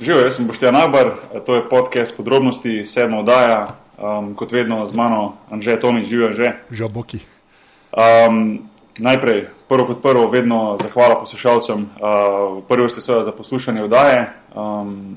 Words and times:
Živijo, 0.00 0.24
jaz 0.24 0.36
sem 0.36 0.46
Boštjan 0.46 0.76
Abar, 0.76 1.10
to 1.46 1.54
je 1.54 1.68
podcast 1.68 2.16
podrobnosti, 2.16 2.86
sedma 2.86 3.18
oddaja, 3.18 3.66
um, 3.98 4.34
kot 4.34 4.52
vedno 4.52 4.86
z 4.86 4.94
mano, 4.94 5.32
Anže 5.50 5.80
Tomi, 5.80 6.04
živijo 6.04 6.32
že. 6.32 6.52
Žaboki. 6.70 7.18
Um, 7.90 8.68
najprej, 8.98 9.48
prvo 9.68 9.86
kot 9.86 10.02
prvo, 10.02 10.28
vedno 10.30 10.78
zahvala 10.82 11.18
poslušalcem. 11.18 11.82
Uh, 11.82 12.62
prvi 12.68 12.90
ste 12.90 13.00
seveda 13.00 13.24
za 13.24 13.32
poslušanje 13.32 13.82
oddaje. 13.82 14.30
Um, 14.54 15.16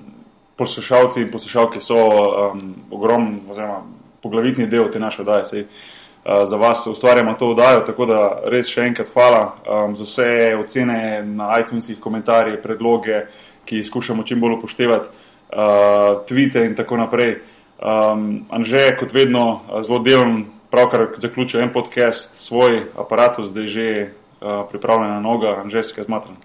poslušalci 0.58 1.22
in 1.22 1.32
poslušalke 1.32 1.80
so 1.80 2.02
um, 2.02 2.74
ogromni, 2.92 3.38
oziroma 3.50 3.84
poglavitni 4.22 4.66
del 4.68 4.90
te 4.92 5.00
naše 5.00 5.22
oddaje. 5.22 5.46
Sej, 5.46 5.62
uh, 5.62 6.50
za 6.50 6.58
vas 6.58 6.88
ustvarjamo 6.88 7.34
to 7.34 7.54
oddajo, 7.54 7.86
tako 7.86 8.10
da 8.10 8.42
res 8.50 8.66
še 8.66 8.82
enkrat 8.90 9.14
hvala 9.14 9.46
um, 9.62 9.96
za 9.96 10.10
vse 10.10 10.58
ocene 10.58 11.22
na 11.22 11.54
iTunesih, 11.62 12.00
komentarje, 12.02 12.58
predloge 12.62 13.28
ki 13.66 13.82
jih 13.82 13.88
skušamo 13.88 14.24
čim 14.24 14.40
bolj 14.40 14.58
upoštevati, 14.58 15.08
uh, 15.54 16.26
tvite 16.28 16.66
in 16.66 16.76
tako 16.76 16.98
naprej. 16.98 17.38
Um, 17.82 18.46
Anže, 18.50 18.92
kot 19.00 19.14
vedno, 19.14 19.62
zelo 19.86 20.00
delovno, 20.00 20.46
pravkar 20.72 21.08
zaključil 21.18 21.62
en 21.62 21.74
podcast, 21.74 22.32
svoj 22.38 22.86
aparat, 22.98 23.40
zdaj 23.46 23.68
že 23.68 23.88
uh, 24.02 24.70
pripravljen 24.70 25.12
na 25.12 25.20
noga, 25.20 25.56
Anže, 25.64 25.84
si 25.84 25.98
ga 25.98 26.04
zmatran. 26.04 26.38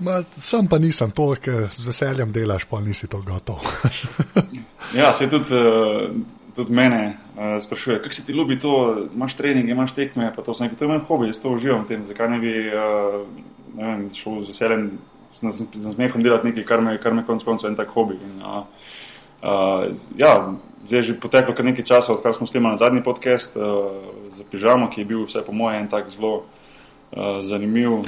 Ma, 0.00 0.22
sam 0.22 0.68
pa 0.68 0.78
nisem 0.80 1.10
to, 1.12 1.34
ker 1.36 1.68
z 1.68 1.86
veseljem 1.86 2.32
delaš, 2.32 2.64
pa 2.64 2.80
nisi 2.80 3.08
to 3.08 3.20
gotov. 3.20 3.60
ja, 5.00 5.12
se 5.12 5.28
tudi, 5.28 5.52
uh, 5.52 6.08
tudi 6.56 6.72
mene 6.72 7.02
uh, 7.12 7.60
sprašuje, 7.60 8.00
kako 8.02 8.14
se 8.14 8.24
ti 8.26 8.32
ljubi 8.32 8.58
to, 8.58 8.72
imaš 9.14 9.36
trening, 9.36 9.68
imaš 9.68 9.92
tekme, 9.92 10.32
pa 10.36 10.42
to 10.42 10.54
sem 10.54 10.66
rekel, 10.66 10.78
to 10.78 10.84
je 10.84 10.88
moj 10.88 11.04
hobi, 11.08 11.28
jaz 11.28 11.44
to 11.44 11.52
uživam 11.52 11.84
v 11.84 11.92
tem, 11.92 12.04
zakaj 12.04 12.32
ne 12.32 12.40
bi 12.40 12.54
uh, 12.72 13.20
ne 13.76 13.84
vem, 13.86 14.08
šel 14.14 14.42
z 14.44 14.52
veseljem 14.54 14.90
z 15.34 15.84
nasmehom 15.84 16.22
delati 16.22 16.50
nekaj, 16.50 16.64
kar 16.64 16.80
me, 16.80 16.98
kar 16.98 17.14
me 17.14 17.24
konec 17.26 17.44
koncev 17.44 17.70
en 17.70 17.76
tak 17.76 17.92
hobi. 17.94 18.18
In, 18.18 18.42
uh, 18.42 18.64
uh, 19.42 19.90
ja, 20.16 20.32
zdaj 20.84 20.98
je 20.98 21.02
že 21.02 21.20
poteklo 21.20 21.54
kar 21.54 21.64
nekaj 21.64 21.84
časa, 21.84 22.12
odkar 22.12 22.34
smo 22.34 22.46
snemali 22.46 22.78
zadnji 22.78 23.02
podcast 23.02 23.56
uh, 23.56 23.90
za 24.32 24.44
pižamo, 24.44 24.90
ki 24.90 25.00
je 25.00 25.10
bil 25.10 25.26
vse 25.26 25.44
po 25.46 25.52
mojem 25.52 25.84
en 25.84 25.92
tak 25.92 26.10
zelo. 26.10 26.36
Uh, 26.36 26.59
zanimiv. 27.42 27.90
Um, 27.92 28.04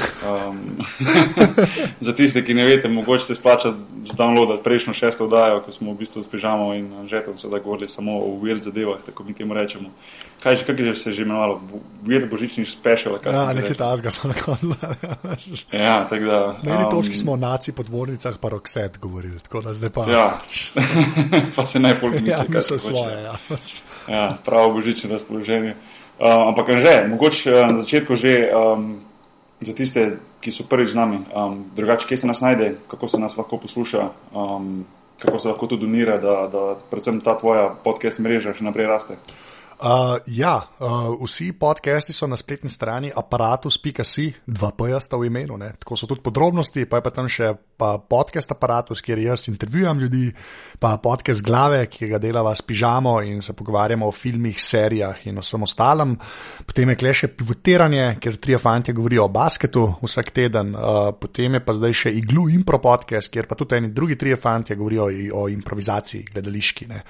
za 2.06 2.12
tiste, 2.12 2.44
ki 2.44 2.54
ne 2.54 2.64
veste, 2.64 2.88
mogoče 2.88 3.24
se 3.24 3.34
splača 3.34 3.74
downloadati 4.18 4.62
prejšnjo 4.62 4.94
šesto 4.94 5.24
oddajo, 5.24 5.62
ko 5.62 5.72
smo 5.72 5.92
v 5.92 5.98
bistvu 5.98 6.22
s 6.22 6.28
pižamo 6.28 6.74
in 6.74 7.08
žetom 7.08 7.38
se 7.38 7.48
da 7.48 7.58
govorili 7.58 7.88
samo 7.88 8.18
o 8.18 8.38
weird 8.42 8.62
zadevah, 8.62 9.00
tako 9.06 9.24
mi 9.24 9.34
temu 9.34 9.54
rečemo. 9.54 9.90
Kaj 10.42 10.56
že, 10.56 10.64
kako 10.64 10.82
je 10.82 10.96
se 10.96 11.12
že 11.12 11.22
imenovalo? 11.22 11.60
Weird 12.04 12.30
božični 12.30 12.66
special. 12.66 13.18
Ja, 13.26 13.52
nekaj 13.52 13.74
tazga 13.74 14.10
smo 14.10 14.30
na 14.30 14.34
koncu. 14.44 14.74
ja, 15.72 16.06
tako 16.10 16.24
da. 16.24 16.58
Na 16.62 16.74
eni 16.74 16.84
um, 16.84 16.90
točki 16.90 17.14
smo 17.14 17.32
o 17.32 17.36
naci 17.36 17.72
podvornicah 17.72 18.34
pa 18.40 18.48
rokset 18.48 18.98
govorili, 18.98 19.40
tako 19.40 19.60
da 19.60 19.74
zdaj 19.74 19.90
pa. 19.90 20.10
Ja, 20.10 20.40
pa 21.56 21.66
se 21.66 21.80
najbolj 21.80 22.10
misli. 22.10 22.30
Ja, 22.30 22.44
misli 22.48 22.78
svoje, 22.78 23.22
ja. 23.22 23.36
ja, 24.08 24.38
pravo 24.44 24.72
božično 24.72 25.10
razpoloženje. 25.10 25.74
Uh, 26.22 26.54
ampak 26.54 26.78
že, 26.78 27.02
mogoče 27.10 27.50
uh, 27.50 27.66
na 27.66 27.80
začetku 27.82 28.14
že 28.14 28.46
um, 28.54 29.02
za 29.58 29.74
tiste, 29.74 30.22
ki 30.38 30.50
so 30.54 30.66
prvič 30.66 30.94
z 30.94 30.98
nami, 30.98 31.18
um, 31.34 31.66
drugače, 31.74 32.06
kje 32.06 32.22
se 32.22 32.26
nas 32.26 32.42
najde, 32.42 32.78
kako 32.86 33.08
se 33.08 33.18
nas 33.18 33.34
lahko 33.36 33.58
posluša, 33.58 34.10
um, 34.34 34.86
kako 35.18 35.38
se 35.38 35.48
lahko 35.48 35.66
to 35.66 35.76
donira, 35.76 36.18
da, 36.18 36.46
da 36.46 36.62
predvsem 36.90 37.18
ta 37.22 37.34
tvoja 37.38 37.74
podcast 37.74 38.22
mreža 38.22 38.54
še 38.54 38.66
naprej 38.66 38.86
raste. 38.86 39.18
Uh, 39.80 40.18
ja, 40.26 40.62
uh, 40.78 41.24
vsi 41.24 41.52
podcasti 41.52 42.12
so 42.12 42.26
na 42.26 42.36
spletni 42.36 42.70
strani 42.70 43.10
aparatus.si, 43.16 44.32
dva 44.46 44.70
pojasta 44.76 45.16
v 45.16 45.26
imenu, 45.26 45.56
ne? 45.56 45.72
tako 45.78 45.96
so 45.96 46.06
tudi 46.06 46.20
podrobnosti, 46.22 46.84
pa 46.86 47.00
je 47.00 47.04
pa 47.06 47.10
tam 47.10 47.28
še 47.30 47.50
pa 47.80 47.96
podcast 47.98 48.52
aparatus, 48.52 49.02
kjer 49.02 49.18
jaz 49.24 49.48
intervjujem 49.50 50.02
ljudi, 50.04 50.22
pa 50.78 50.96
podcast 51.02 51.42
glave, 51.42 51.86
ki 51.90 52.10
ga 52.12 52.20
delava 52.22 52.54
s 52.54 52.62
pižamo 52.62 53.16
in 53.26 53.40
se 53.42 53.56
pogovarjamo 53.58 54.06
o 54.06 54.14
filmih, 54.14 54.60
serijah 54.60 55.24
in 55.26 55.40
vsem 55.42 55.66
ostalem. 55.66 56.14
Potem 56.66 56.92
je 56.92 56.98
kleše 57.00 57.30
pivotiranje, 57.34 58.18
ker 58.22 58.38
tri 58.42 58.58
fanti 58.60 58.92
govorijo 58.92 59.24
o 59.26 59.32
basketu 59.32 59.86
vsak 60.02 60.30
teden, 60.36 60.74
uh, 60.76 61.14
potem 61.18 61.58
je 61.58 61.64
pa 61.64 61.74
zdaj 61.78 61.96
še 62.04 62.14
iglu 62.20 62.48
impro 62.52 62.78
podcast, 62.82 63.32
kjer 63.32 63.48
pa 63.50 63.58
tudi 63.58 63.80
eni 63.80 63.90
drugi 63.94 64.18
tri 64.20 64.36
fanti 64.36 64.76
govorijo 64.76 65.08
o 65.42 65.48
improvizaciji, 65.50 66.28
gledališki. 66.32 66.90
Ne? 66.92 67.02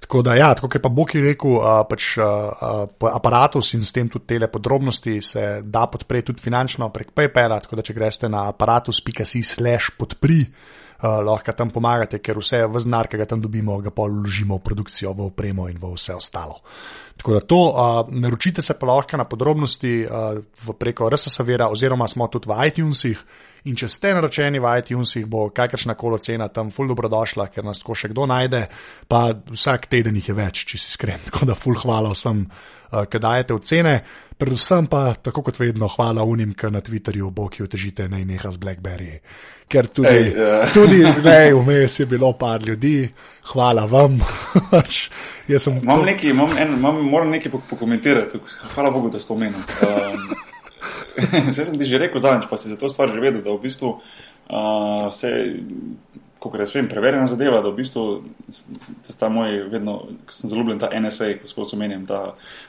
Tako 0.00 0.22
da, 0.22 0.34
ja, 0.34 0.54
tako 0.54 0.68
je 0.74 0.82
pa 0.82 0.88
Bog 0.88 1.10
rekel, 1.14 1.58
uh, 1.58 1.82
pač 1.88 2.07
uh, 2.16 2.88
aparatus 3.12 3.74
in 3.76 3.84
s 3.84 3.92
tem 3.92 4.08
tudi 4.08 4.26
tele 4.34 4.48
podrobnosti 4.48 5.20
se 5.22 5.44
da 5.64 5.86
podpreti 5.86 6.32
tudi 6.32 6.42
finančno 6.42 6.88
prek 6.94 7.12
PayPala. 7.12 7.60
Tako 7.60 7.76
da, 7.76 7.84
če 7.84 7.96
greste 7.96 8.28
na 8.32 8.46
aparatus.si/slash 8.52 9.96
podpri, 9.98 10.40
uh, 10.46 11.18
lahko 11.26 11.52
tam 11.52 11.74
pomagate, 11.74 12.22
ker 12.24 12.40
vse 12.40 12.64
v 12.66 12.84
znar, 12.84 13.10
ki 13.10 13.20
ga 13.20 13.28
tam 13.28 13.42
dobimo, 13.44 13.80
ga 13.84 13.92
pa 13.92 14.08
vložimo 14.08 14.56
v 14.58 14.64
produkcijo, 14.70 15.12
v 15.12 15.28
opremo 15.28 15.68
in 15.68 15.76
v 15.76 15.92
vse 15.92 16.16
ostalo. 16.16 16.62
Tako 17.18 17.34
da 17.34 17.40
to, 17.40 17.56
uh, 17.56 18.14
naročite 18.14 18.62
se 18.62 18.74
pa 18.78 18.86
lahko 18.86 19.16
na 19.16 19.24
podrobnosti 19.24 20.06
uh, 20.06 20.74
preko 20.78 21.10
RSS-a, 21.10 21.66
oziroma 21.70 22.08
smo 22.08 22.28
tudi 22.30 22.46
v 22.48 22.66
iTunesih. 22.70 23.24
In 23.66 23.74
če 23.76 23.88
ste 23.90 24.12
naročeni 24.14 24.60
v 24.62 24.70
iTunesih, 24.78 25.26
bo 25.26 25.48
kakršna 25.50 25.96
koli 25.98 26.20
cena 26.22 26.46
tam 26.48 26.70
ful 26.70 26.86
dobrodošla, 26.88 27.48
ker 27.50 27.66
nas 27.66 27.82
tako 27.82 27.96
še 27.98 28.12
kdo 28.12 28.28
najde, 28.30 28.62
pa 29.10 29.32
vsak 29.34 29.90
teden 29.90 30.14
jih 30.20 30.30
je 30.30 30.36
več, 30.38 30.62
če 30.70 30.78
si 30.78 30.92
iskren. 30.94 31.18
Tako 31.28 31.50
da 31.50 31.58
ful 31.58 31.74
hvala 31.82 32.14
vsem, 32.14 32.46
uh, 32.46 33.02
ki 33.10 33.18
dajete 33.18 33.58
ocene. 33.58 33.98
Predvsem 34.38 34.86
pa, 34.86 35.16
tako 35.18 35.42
kot 35.48 35.56
vedno, 35.58 35.88
hvala 35.90 36.22
unim, 36.22 36.52
ki 36.54 36.68
na 36.70 36.78
Twitterju 36.78 37.32
boki 37.34 37.64
otežite 37.64 38.06
naj 38.06 38.22
neha 38.22 38.52
z 38.54 38.62
Blackberry. 38.62 39.16
Ker 39.66 39.88
tudi, 39.90 40.14
Ej, 40.14 40.30
uh. 40.38 40.70
tudi 40.70 41.02
zdaj 41.18 41.50
vmes 41.58 41.98
je 41.98 42.06
bilo 42.06 42.30
par 42.38 42.62
ljudi, 42.62 43.08
hvala 43.50 43.88
vam. 43.90 44.20
sem 45.56 45.80
imam 45.80 46.02
to... 46.02 46.04
nekaj, 46.04 46.30
imam 46.30 46.52
en, 46.60 46.74
imam, 46.76 47.00
moram 47.08 47.32
nekaj 47.32 47.52
pokomentirati, 47.70 48.40
hvala 48.74 48.90
Bogu, 48.92 49.08
da 49.10 49.20
ste 49.20 49.32
omenili. 49.32 49.64
Um, 49.82 50.28
Zdaj 51.54 51.64
sem 51.64 51.78
ti 51.78 51.88
že 51.88 51.98
rekel 51.98 52.20
zadnjič, 52.20 52.50
pa 52.50 52.58
si 52.60 52.68
za 52.68 52.76
to 52.76 52.90
stvar 52.92 53.08
že 53.08 53.20
vedel, 53.20 53.42
da 53.42 53.56
v 53.56 53.62
bistvu 53.64 53.96
uh, 53.96 55.08
se 55.08 55.32
kot 56.38 56.54
jaz 56.60 56.72
vem, 56.74 56.86
preverjena 56.88 57.26
zadeva, 57.26 57.60
da 57.62 57.70
v 57.72 57.80
bistvu 57.80 58.02
ta 59.18 59.28
moj, 59.32 59.64
vedno, 59.72 59.96
ko 60.26 60.34
sem 60.34 60.50
zelo 60.50 60.62
ljubljen, 60.62 60.78
ta 60.78 60.90
NSA, 60.94 61.32
ko 61.42 61.50
skozi 61.50 61.74
omenjam, 61.76 62.04
ta 62.06 62.20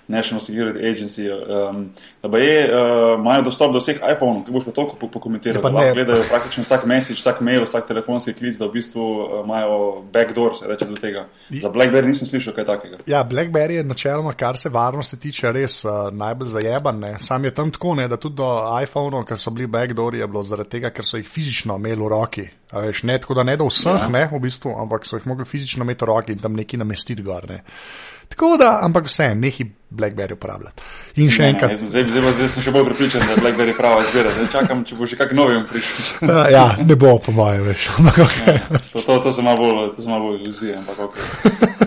National 0.10 0.42
Security 0.42 0.82
Agency, 0.90 1.28
um, 1.30 1.84
da 2.24 2.32
pa 2.32 2.42
je, 2.42 2.56
uh, 2.66 3.14
imajo 3.20 3.46
dostop 3.46 3.74
do 3.74 3.82
vseh 3.84 4.02
iPhone-ov, 4.02 4.42
ki 4.48 4.56
boš 4.56 4.66
pa 4.70 4.74
toliko 4.76 5.10
pokomentiral, 5.14 5.62
da 5.62 5.70
lahko 5.70 5.96
gledajo 6.00 6.26
praktično 6.32 6.66
vsak 6.66 6.86
message, 6.90 7.20
vsak 7.22 7.42
mail, 7.46 7.66
vsak 7.68 7.88
telefonski 7.88 8.34
klic, 8.34 8.58
da 8.58 8.66
v 8.66 8.78
bistvu 8.80 9.06
uh, 9.06 9.40
imajo 9.44 9.80
backdoor, 10.14 10.58
se 10.60 10.70
reče 10.70 10.90
do 10.90 10.98
tega. 10.98 11.28
Za 11.50 11.70
BlackBerry 11.70 12.10
nisem 12.10 12.28
slišal 12.28 12.58
kaj 12.58 12.66
takega. 12.72 13.02
Ja, 13.10 13.22
BlackBerry 13.24 13.80
je 13.80 13.84
načeloma, 13.86 14.34
kar 14.34 14.58
se 14.58 14.74
varnosti 14.74 15.20
tiče, 15.20 15.52
res 15.54 15.84
uh, 15.86 16.10
najbolj 16.12 16.56
zajeban. 16.58 17.00
Ne. 17.00 17.16
Sam 17.20 17.46
je 17.46 17.54
tam 17.54 17.72
tako, 17.72 17.94
ne, 18.02 18.08
da 18.10 18.18
tudi 18.18 18.42
do 18.42 18.50
iPhone-ov, 18.82 19.28
ker 19.30 19.38
so 19.38 19.54
bili 19.54 19.70
backdoor, 19.70 20.18
je 20.18 20.28
bilo 20.28 20.44
zaradi 20.44 20.78
tega, 20.80 20.90
ker 20.96 21.06
so 21.06 21.22
jih 21.22 21.30
fizično 21.30 21.78
imeli 21.78 22.02
v 22.02 22.10
roki. 22.18 22.48
Veš, 22.70 23.04
ne, 23.04 23.18
tako 23.18 23.34
da 23.34 23.44
ne 23.44 23.56
do 23.58 23.66
vseh, 23.66 24.04
ja. 24.06 24.10
ne, 24.14 24.28
v 24.30 24.40
bistvu, 24.44 24.76
ampak 24.78 25.08
so 25.08 25.18
jih 25.18 25.26
mogli 25.30 25.46
fizično 25.46 25.86
imeti 25.88 26.06
v 26.06 26.10
roki 26.12 26.36
in 26.36 26.44
tam 26.44 26.54
neki 26.54 26.78
namestiti 26.78 27.26
gor. 27.26 27.48
Ne. 27.50 27.64
Tako 28.30 28.58
da, 28.58 28.80
ampak 28.86 29.10
vse, 29.10 29.34
nehi 29.36 29.66
Blackberry 29.90 30.34
uporabljati. 30.34 30.84
In 31.18 31.32
še 31.34 31.48
ne, 31.48 31.54
enkrat. 31.56 31.72
Ne, 31.74 31.88
zdaj, 31.90 32.04
zdaj, 32.12 32.34
zdaj 32.38 32.50
sem 32.54 32.66
še 32.68 32.74
bolj 32.76 32.84
pripričan, 32.92 33.24
da 33.26 33.34
je 33.34 33.42
Blackberry 33.42 33.74
prava 33.74 34.04
izbira. 34.06 34.30
Zdaj 34.36 34.50
čakam, 34.54 34.84
če 34.86 34.98
bo 35.00 35.08
še 35.10 35.18
kak 35.18 35.34
novim 35.38 35.64
prišel. 35.66 36.30
ja, 36.56 36.66
ne 36.86 36.98
bo, 37.00 37.16
po 37.26 37.34
mojem, 37.34 37.66
veš. 37.72 37.88
Okay. 37.98 38.60
Ja, 38.60 38.82
to, 38.92 39.02
to, 39.02 39.18
to 39.26 39.34
so 39.34 39.46
malo 39.46 39.90
bolj, 39.98 40.38
iluzije, 40.44 40.78
ampak 40.78 41.02
ok. 41.08 41.18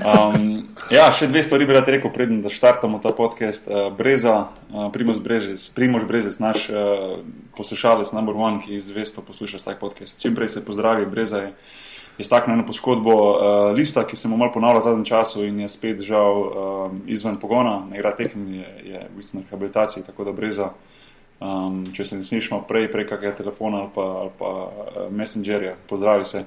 Um, 0.03 0.49
ja, 0.91 1.07
še 1.15 1.31
dve 1.31 1.45
stvari 1.47 1.69
bi 1.69 1.77
rad 1.79 1.93
rekel, 1.95 2.11
predem, 2.15 2.43
da 2.43 2.51
štartamo 2.51 2.99
ta 3.05 3.15
podcast. 3.15 3.71
Uh, 3.71 3.87
Breza, 3.95 4.35
uh, 4.73 4.89
Primož 4.95 5.23
Brezec, 5.23 5.69
Primož 5.77 6.09
Brezec, 6.11 6.41
naš 6.43 6.67
uh, 6.75 7.23
poslušalec, 7.55 8.11
number 8.17 8.35
one, 8.35 8.59
ki 8.67 8.75
izvesto 8.81 9.23
posluša 9.23 9.63
tak 9.63 9.79
podcast. 9.79 10.19
Čim 10.19 10.35
prej 10.35 10.57
se 10.57 10.67
pozdravi, 10.67 11.07
Breza 11.07 11.47
je 11.47 11.55
iztaknil 12.23 12.57
eno 12.57 12.67
poškodbo 12.67 13.15
uh, 13.15 13.37
lista, 13.77 14.07
ki 14.07 14.17
se 14.17 14.29
mu 14.29 14.39
malo 14.41 14.53
ponavlja 14.55 14.81
v 14.81 14.87
zadnjem 14.89 15.05
času 15.05 15.45
in 15.45 15.61
je 15.61 15.69
spet 15.69 16.01
žal 16.07 16.43
um, 16.43 17.03
izven 17.07 17.37
pogona, 17.43 17.83
ne 17.91 17.99
igra 17.99 18.15
tekem, 18.17 18.47
je, 18.55 18.73
je 18.93 19.05
v 19.11 19.17
bistvu 19.17 19.41
na 19.41 19.45
rehabilitaciji, 19.51 20.07
tako 20.07 20.25
da 20.31 20.33
breza. 20.33 20.73
Um, 21.43 21.81
če 21.91 22.05
se 22.07 22.17
ne 22.21 22.23
slišimo 22.23 22.61
prej, 22.69 22.85
prek 22.93 23.09
kakega 23.11 23.33
telefona 23.35 23.81
ali 23.83 23.91
pa, 23.95 24.03
ali 24.21 24.31
pa 24.39 24.51
uh, 24.63 25.09
messengerja, 25.11 25.73
pozdravi 25.91 26.25
se. 26.25 26.45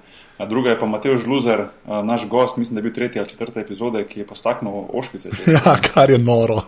Druga 0.47 0.69
je 0.69 0.77
pa 0.79 0.87
Mateo 0.87 1.17
Žluzer, 1.17 1.65
uh, 1.65 1.99
naš 2.05 2.23
gost, 2.31 2.55
mislim, 2.57 2.75
da 2.75 2.79
je 2.79 2.83
bil 2.83 2.93
tretja 2.95 3.21
ali 3.21 3.29
četrta 3.29 3.59
epizode, 3.59 4.05
ki 4.07 4.19
je 4.19 4.27
postaknil 4.27 4.87
ošpice. 4.93 5.29
Ja, 5.51 5.75
kar 5.83 6.11
je 6.11 6.17
noro. 6.17 6.61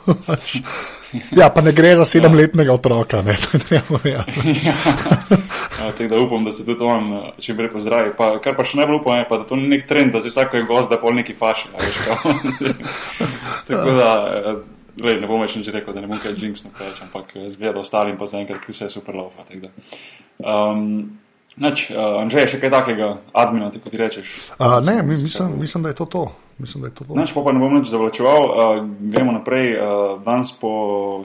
ja, 1.40 1.50
pa 1.56 1.62
ne 1.62 1.72
gre 1.72 1.96
za 1.96 2.06
sedemletnega 2.06 2.74
otroka, 2.74 3.22
ne, 3.22 3.38
ne. 3.72 3.82
Ja. 4.12 4.24
ja. 4.66 4.76
Tako 5.78 6.08
da 6.10 6.20
upam, 6.20 6.44
da 6.46 6.52
se 6.52 6.66
tudi 6.66 6.84
on 6.84 7.32
čim 7.40 7.58
prej 7.58 7.72
pozdravi. 7.72 8.16
Pa, 8.18 8.34
kar 8.44 8.58
pa 8.60 8.66
še 8.68 8.82
najbolj 8.82 9.02
upam, 9.02 9.22
je 9.22 9.28
pa, 9.30 9.38
da 9.38 9.48
to 9.48 9.56
ni 9.56 9.72
nek 9.72 9.88
trend, 9.88 10.12
da 10.12 10.22
se 10.22 10.34
vsak 10.34 10.54
je 10.54 10.68
gost, 10.68 10.90
da 10.92 11.00
pol 11.00 11.16
neki 11.16 11.38
faši. 11.38 11.70
Tako 13.68 13.92
da. 13.92 14.12
Uh, 14.98 15.06
Lej, 15.06 15.22
ne 15.22 15.30
bom 15.30 15.42
več 15.42 15.56
nič 15.60 15.70
rekel, 15.74 15.94
da 15.94 16.02
ne 16.02 16.10
bom 16.10 16.20
kaj 16.22 16.36
jinx 16.42 16.66
napravil, 16.66 16.98
ampak 17.06 17.38
zgleda 17.54 17.84
ostalim 17.84 18.18
pa 18.18 18.26
zaenkrat, 18.30 18.64
ki 18.66 18.74
vse 18.74 18.90
super 18.90 19.16
laufa. 19.16 19.46
Um, 20.42 21.20
Nač, 21.58 21.88
uh, 21.90 22.20
Anžej, 22.22 22.52
še 22.54 22.58
kaj 22.62 22.70
takega, 22.70 23.06
admina, 23.34 23.72
tako 23.74 23.90
ti 23.90 23.98
rečeš? 23.98 24.34
Uh, 24.62 24.78
ne, 24.86 25.00
mi, 25.02 25.16
mislim, 25.18 25.56
mislim, 25.58 25.82
da 25.82 25.90
je 25.90 25.98
to 25.98 26.06
to. 26.06 26.22
Mislim, 26.62 26.84
da 26.84 26.92
je 26.92 26.94
to 27.00 27.08
to. 27.08 27.18
Nač, 27.18 27.34
pa, 27.34 27.42
pa 27.42 27.54
ne 27.54 27.62
bom 27.64 27.74
nič 27.74 27.90
zavlačeval. 27.90 28.46
Uh, 28.46 28.82
gremo 29.10 29.34
naprej. 29.34 29.74
Uh, 29.74 30.22
danes 30.22 30.54
po 30.54 30.70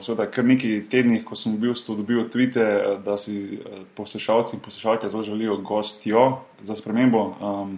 seveda, 0.01 0.25
kar 0.33 0.47
nekaj 0.49 0.89
tednih, 0.89 1.21
ko 1.21 1.37
sem 1.37 1.53
v 1.53 1.67
bistvu 1.67 1.99
dobil 2.01 2.25
tvite, 2.33 2.65
uh, 2.65 2.97
da 3.05 3.13
si 3.21 3.61
uh, 3.61 3.85
poslušalci 3.93 4.57
in 4.57 4.65
poslušalke 4.65 5.13
zelo 5.13 5.21
želijo 5.21 5.59
gostjo 5.61 6.25
za 6.65 6.81
spremembo, 6.81 7.23
um, 7.37 7.77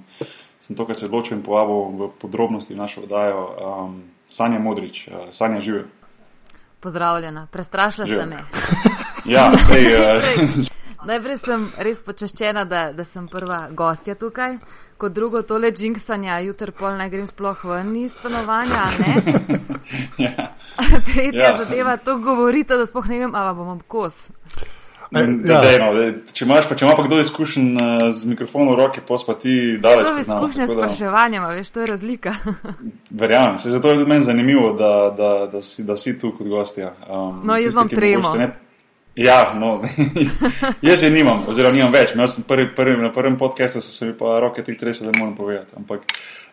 sem 0.63 0.79
to, 0.79 0.87
kar 0.87 0.95
se 0.95 1.11
odločil 1.11 1.35
in 1.35 1.43
povabil 1.43 1.91
v 1.91 2.11
podrobnosti 2.23 2.71
v 2.71 2.79
našo 2.79 3.03
oddajo. 3.03 3.43
Um, 3.59 3.99
Sanja 4.29 4.59
Modrič, 4.59 5.07
uh, 5.07 5.33
Sanja 5.33 5.59
živi. 5.59 5.83
Pozdravljena, 6.79 7.47
prestrašila 7.51 8.07
ste 8.07 8.25
me. 8.25 8.43
ja, 9.35 9.51
sej, 9.57 9.85
uh, 9.85 10.65
Najprej 11.05 11.37
sem 11.37 11.65
res 11.85 11.99
počaščena, 12.01 12.63
da, 12.65 12.87
da 12.97 13.03
sem 13.05 13.27
prva 13.29 13.67
gostja 13.77 14.15
tukaj. 14.17 14.57
Kot 14.97 15.13
drugo, 15.13 15.43
tole 15.45 15.69
džinksanja, 15.75 16.39
jutri 16.47 16.73
pol 16.73 16.95
ne 16.97 17.05
grem 17.13 17.27
sploh 17.29 17.61
ven 17.69 17.91
iz 17.99 18.13
stanovanja. 18.15 18.87
ja. 20.25 20.47
Tretja 21.05 21.43
ja. 21.43 21.51
zadeva, 21.59 21.97
to 22.01 22.17
govorite, 22.23 22.79
da 22.79 22.87
sploh 22.89 23.11
ne 23.11 23.21
vem, 23.21 23.37
ali 23.37 23.53
bom 23.59 23.83
kos. 23.87 24.31
Ja. 25.11 25.61
dej, 25.61 25.77
no, 25.79 25.91
dej, 25.93 26.11
če 26.33 26.45
imaš 26.45 26.69
pa, 26.69 26.75
če 26.75 26.85
ima 26.85 26.95
pa 26.97 27.05
kdo 27.05 27.19
izkušen 27.21 27.67
uh, 27.77 28.07
z 28.09 28.29
mikrofonom 28.29 28.73
v 28.73 28.79
roki, 28.79 29.03
pospa 29.05 29.35
ti 29.39 29.77
daleč. 29.81 30.07
To 30.07 30.15
je 30.15 30.25
izkušnja 30.25 30.67
s 30.67 30.73
spraševanjem, 30.73 31.47
veš, 31.53 31.71
to 31.71 31.83
je 31.83 31.87
razlika. 31.93 32.35
Verjamem, 33.21 33.59
se 33.59 33.69
zato 33.69 33.93
je 33.93 34.01
tudi 34.01 34.09
meni 34.09 34.25
zanimivo, 34.25 34.73
da, 34.73 34.91
da, 35.17 35.31
da, 35.51 35.61
si, 35.61 35.83
da 35.83 35.97
si 35.97 36.17
tu 36.19 36.33
kot 36.37 36.47
gostja. 36.47 36.93
Um, 37.09 37.41
no, 37.45 37.57
jaz 37.57 37.75
vam 37.75 37.89
tremo. 37.89 38.33
Ja, 39.15 39.53
no, 39.59 39.79
jaz 40.81 41.03
je 41.03 41.09
nimam, 41.09 41.45
oziroma 41.47 41.75
nimam 41.75 41.93
več. 41.93 42.11
Prvi, 42.47 42.67
prvi, 42.75 42.97
na 42.99 43.13
prvem 43.15 43.37
podkastu 43.39 43.79
so 43.81 43.93
se 43.93 44.09
mi 44.09 44.13
pa 44.17 44.39
roke 44.43 44.63
ti 44.63 44.75
trese, 44.77 45.05
da 45.05 45.13
moram 45.15 45.35
povedati. 45.35 45.71
Ampak, 45.77 46.03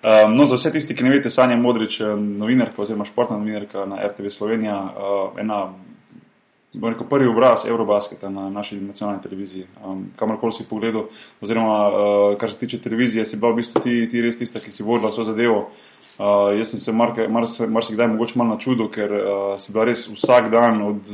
um, 0.03 0.37
no, 0.37 0.47
za 0.47 0.61
vse 0.61 0.71
tisti, 0.77 0.95
ki 0.95 1.03
ne 1.03 1.17
veste, 1.17 1.31
Sanja 1.31 1.57
Modrič, 1.59 1.99
eh, 2.01 2.13
novinarka 2.17 2.85
oziroma 2.85 3.05
športna 3.09 3.41
novinarka 3.41 3.87
na 3.91 3.99
RTV 4.07 4.31
Slovenija, 4.31 4.77
uh, 4.79 5.41
ena, 5.43 5.65
rekel, 6.81 7.07
prvi 7.07 7.29
obraz 7.29 7.67
Eurobasketa 7.69 8.31
na 8.31 8.51
naši 8.51 8.81
nacionalni 8.81 9.23
televiziji. 9.23 9.67
Um, 9.85 10.07
kamorkoli 10.17 10.53
si 10.53 10.65
pogledal, 10.69 11.05
oziroma 11.41 11.89
uh, 11.89 12.39
kar 12.39 12.53
se 12.53 12.59
tiče 12.59 12.81
televizije, 12.81 13.27
si 13.27 13.37
bila 13.37 13.53
v 13.53 13.57
bistvu 13.61 13.83
ti, 13.83 14.09
ti 14.11 14.23
res 14.23 14.39
tista, 14.39 14.61
ki 14.61 14.73
si 14.73 14.83
vodila 14.83 15.13
so 15.13 15.25
zadevo. 15.25 15.69
Uh, 16.19 16.53
jaz 16.57 16.73
sem 16.73 16.81
se 16.81 16.93
marsikdaj 16.93 17.29
mar, 17.29 17.47
mar, 17.69 18.09
mogoče 18.09 18.39
malo 18.39 18.55
na 18.55 18.61
čudo, 18.61 18.89
ker 18.89 19.13
uh, 19.13 19.25
si 19.61 19.73
bila 19.73 19.85
res 19.91 20.07
vsak 20.09 20.49
dan 20.53 20.83
od 20.83 21.13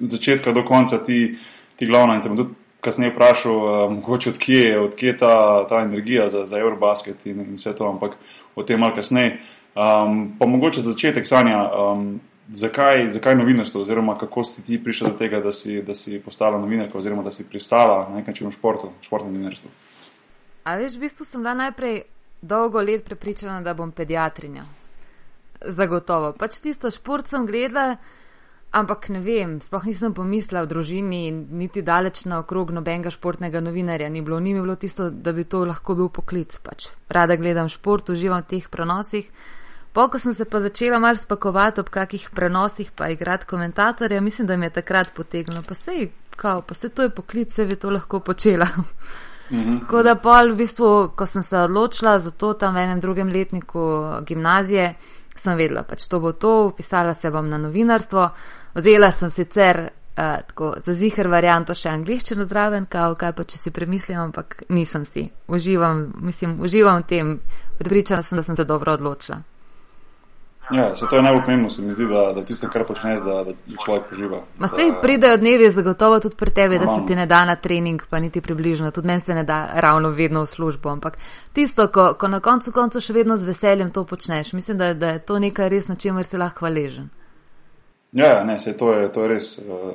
začetka 0.00 0.52
do 0.52 0.64
konca 0.68 0.98
ti, 1.04 1.36
ti 1.76 1.86
glavna 1.86 2.16
in 2.16 2.22
te 2.22 2.28
bom 2.28 2.36
tudi 2.36 2.54
kasneje 2.80 3.14
vprašal, 3.14 3.56
uh, 3.56 3.92
mogoče 3.92 4.34
odkje 4.34 4.60
je 4.68 4.80
od 4.80 5.00
ta, 5.18 5.34
ta 5.68 5.80
energija 5.84 6.28
za, 6.30 6.46
za 6.46 6.58
Eurobasket 6.58 7.26
in, 7.26 7.40
in 7.40 7.56
vse 7.56 7.72
to, 7.76 7.88
ampak 7.88 8.18
o 8.54 8.62
tem 8.62 8.80
malo 8.80 8.94
kasneje. 8.94 9.38
Um, 9.70 10.34
pa 10.38 10.46
mogoče 10.46 10.80
za 10.80 10.92
začetek, 10.92 11.26
Sanja, 11.26 11.62
um, 11.70 12.20
zakaj, 12.52 13.08
zakaj 13.08 13.36
novinarstvo 13.36 13.82
oziroma 13.82 14.14
kako 14.18 14.44
si 14.44 14.62
ti 14.62 14.84
prišel 14.84 15.08
do 15.08 15.18
tega, 15.18 15.40
da 15.40 15.52
si, 15.52 15.82
da 15.82 15.94
si 15.94 16.20
postala 16.24 16.58
novinarka 16.58 16.98
oziroma 16.98 17.22
da 17.22 17.30
si 17.30 17.44
pristala 17.44 18.08
na 18.08 18.16
nek 18.16 18.26
način 18.26 18.48
v 18.48 18.52
športu, 18.52 18.92
športnem 19.02 19.34
novinarstvu? 19.34 19.70
A 20.64 20.76
veš, 20.76 20.96
v 20.96 21.06
bistvu 21.06 21.26
sem 21.26 21.40
bila 21.40 21.54
najprej 21.54 22.02
dolgo 22.42 22.80
let 22.80 23.04
prepričana, 23.04 23.60
da 23.60 23.74
bom 23.74 23.92
pediatrinja. 23.92 24.64
Zagotovo. 25.60 26.32
Pač 26.32 26.60
tisto 26.60 26.90
šport 26.90 27.28
sem 27.28 27.46
gledala. 27.46 27.96
Ampak 28.70 29.08
ne 29.10 29.18
vem, 29.18 29.56
sploh 29.58 29.82
nisem 29.82 30.12
pomislila 30.14 30.62
v 30.62 30.70
družini, 30.70 31.20
niti 31.34 31.82
daleč 31.82 32.22
na 32.30 32.38
okrog 32.38 32.70
nobenega 32.70 33.10
športnega 33.10 33.58
novinarja 33.58 34.06
ni 34.08 34.22
bilo. 34.22 34.38
Ni 34.38 34.54
bilo 34.54 34.76
tisto, 34.78 35.08
da 35.10 35.34
bi 35.34 35.42
to 35.42 35.64
lahko 35.66 35.96
bil 35.98 36.06
poklic. 36.08 36.54
Pač. 36.62 36.86
Rada 37.10 37.34
gledam 37.34 37.66
šport, 37.66 38.14
uživam 38.14 38.44
v 38.46 38.50
teh 38.54 38.68
prenosih. 38.70 39.26
Po, 39.92 40.08
ko 40.08 40.18
sem 40.18 40.34
se 40.34 40.44
pa 40.44 40.60
začela 40.60 40.98
mar 40.98 41.16
spakovati 41.18 41.80
ob 41.80 41.88
kakih 41.90 42.28
prenosih, 42.34 42.90
pa 42.94 43.08
igrati 43.08 43.46
komentatorja, 43.46 44.20
mislim, 44.20 44.46
da 44.46 44.56
mi 44.56 44.66
je 44.66 44.70
takrat 44.70 45.14
potegnilo. 45.14 45.62
Pa 45.68 45.74
sej, 45.74 46.10
kao, 46.36 46.62
pa 46.62 46.74
se 46.74 46.88
to 46.88 47.02
je 47.02 47.10
poklic, 47.10 47.54
se 47.54 47.66
bi 47.66 47.76
to 47.76 47.90
lahko 47.90 48.20
počela. 48.20 48.68
Mhm. 49.50 49.78
Tako 49.78 50.02
da 50.02 50.14
pol, 50.14 50.52
v 50.52 50.56
bistvu, 50.56 51.10
ko 51.16 51.26
sem 51.26 51.42
se 51.42 51.58
odločila 51.58 52.18
za 52.18 52.30
to 52.30 52.52
tam 52.52 52.74
v 52.74 52.84
enem 52.84 53.00
drugem 53.00 53.28
letniku 53.28 53.82
gimnazije, 54.26 54.94
sem 55.36 55.56
vedela, 55.58 55.82
pač 55.82 56.06
to 56.06 56.20
bo 56.20 56.32
to, 56.32 56.66
upisala 56.66 57.14
se 57.14 57.30
bom 57.30 57.48
na 57.48 57.58
novinarstvo. 57.58 58.28
Vzela 58.74 59.10
sem 59.10 59.30
sicer 59.30 59.80
uh, 59.82 60.38
tako 60.46 60.74
za 60.86 60.94
zihar 60.94 61.28
varianto 61.28 61.74
še 61.74 61.90
angliščino 61.90 62.46
zraven, 62.46 62.86
kao, 62.86 63.16
kaj 63.18 63.32
pa 63.32 63.44
če 63.44 63.58
si 63.58 63.74
premislim, 63.74 64.20
ampak 64.20 64.62
nisem 64.68 65.06
si. 65.06 65.26
Uživam, 65.48 66.12
mislim, 66.22 66.60
uživam 66.62 67.02
v 67.02 67.08
tem, 67.08 67.38
pripričana 67.78 68.22
sem, 68.22 68.38
da 68.38 68.46
sem 68.46 68.56
se 68.56 68.64
dobro 68.64 68.94
odločila. 68.94 69.40
Ja, 70.72 70.96
se 70.96 71.06
to 71.10 71.16
je 71.16 71.22
najbolj 71.22 71.42
pomembno, 71.44 71.70
se 71.70 71.82
mi 71.82 71.92
zdi, 71.92 72.06
da, 72.06 72.32
da 72.32 72.44
tisto, 72.44 72.68
kar 72.68 72.84
počneš, 72.86 73.20
da, 73.20 73.44
da 73.44 73.52
človek 73.84 74.12
uživa. 74.12 74.42
Ma 74.58 74.68
se 74.68 74.82
jih 74.82 74.94
pridejo 75.02 75.36
dnevi, 75.36 75.70
zagotovo 75.70 76.20
tudi 76.20 76.36
pri 76.36 76.50
tebi, 76.50 76.78
da 76.78 76.86
se 76.86 77.06
ti 77.06 77.14
ne 77.14 77.26
da 77.26 77.44
na 77.44 77.56
trening, 77.56 78.02
pa 78.10 78.20
niti 78.20 78.40
približno, 78.40 78.90
tudi 78.90 79.06
meni 79.06 79.20
se 79.20 79.34
ne 79.34 79.44
da 79.44 79.70
ravno 79.74 80.10
vedno 80.10 80.42
v 80.42 80.46
službo, 80.46 80.90
ampak 80.90 81.18
tisto, 81.52 81.88
ko, 81.88 82.14
ko 82.14 82.28
na 82.28 82.40
koncu 82.40 82.72
koncu 82.72 83.00
še 83.00 83.12
vedno 83.12 83.36
z 83.36 83.50
veseljem 83.50 83.90
to 83.90 84.04
počneš, 84.04 84.52
mislim, 84.52 84.78
da, 84.78 84.94
da 84.94 85.10
je 85.16 85.24
to 85.26 85.38
nekaj 85.38 85.68
res, 85.68 85.88
na 85.88 85.98
čemer 85.98 86.24
si 86.24 86.38
lahko 86.38 86.66
hvaležen. 86.66 87.10
Ja, 88.12 88.26
ja, 88.26 88.44
ne, 88.44 88.58
se 88.58 88.76
to 88.76 88.92
je, 88.94 89.12
to 89.12 89.26
je 89.26 89.28
res. 89.28 89.58
Uh, 89.58 89.92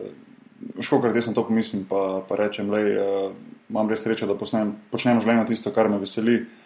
Škokrat 0.81 1.15
jaz 1.15 1.27
sem 1.27 1.33
to 1.35 1.43
pomislim, 1.47 1.83
pa, 1.87 2.21
pa 2.27 2.35
rečem, 2.35 2.67
da 2.71 2.79
uh, 2.79 2.85
eh, 2.87 3.31
imam 3.69 3.89
res 3.89 4.03
srečo, 4.03 4.27
da 4.27 4.35
posnem, 4.39 4.73
počnem 4.91 5.19
življenje 5.21 5.49
tisto, 5.53 5.71
kar 5.71 5.89
me 5.91 5.99
veseli. 6.03 6.39
Uh, 6.41 6.64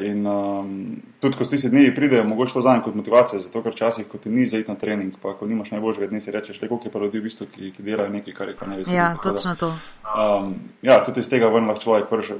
in 0.00 0.26
um, 0.26 0.68
tudi, 1.20 1.36
ko 1.36 1.44
tisti 1.44 1.68
dnevi 1.68 1.94
pridejo, 1.94 2.24
mogoče 2.24 2.54
to 2.54 2.62
zanj 2.64 2.80
kot 2.84 2.94
motivacija, 2.94 3.40
zato 3.42 3.62
ker 3.62 3.74
časih, 3.76 4.06
ko 4.08 4.18
ti 4.18 4.30
ni 4.32 4.46
zaid 4.46 4.68
na 4.68 4.74
trening, 4.80 5.16
pa 5.22 5.34
ko 5.36 5.46
nimaš 5.46 5.70
najboljšega 5.74 6.08
dne, 6.12 6.20
si 6.20 6.32
rečeš, 6.32 6.60
da 6.60 6.64
je 6.64 6.68
koliko 6.72 6.88
je 6.88 6.92
pa 6.92 7.02
ljudi 7.02 7.18
v 7.18 7.26
bistvu, 7.28 7.46
ki, 7.52 7.72
ki 7.76 7.82
delajo 7.82 8.12
nekaj, 8.14 8.34
kar 8.34 8.48
je 8.48 8.56
pa 8.56 8.66
ne 8.66 8.78
veseli. 8.80 8.96
Ja, 8.96 9.14
točno 9.22 9.52
da, 9.52 9.60
to. 9.60 9.72
Um, 10.14 10.54
ja, 10.82 11.02
tudi 11.04 11.20
iz 11.20 11.28
tega 11.28 11.50
vrn 11.52 11.68
lahko 11.68 11.82
človek 11.82 12.12
vrže, 12.12 12.38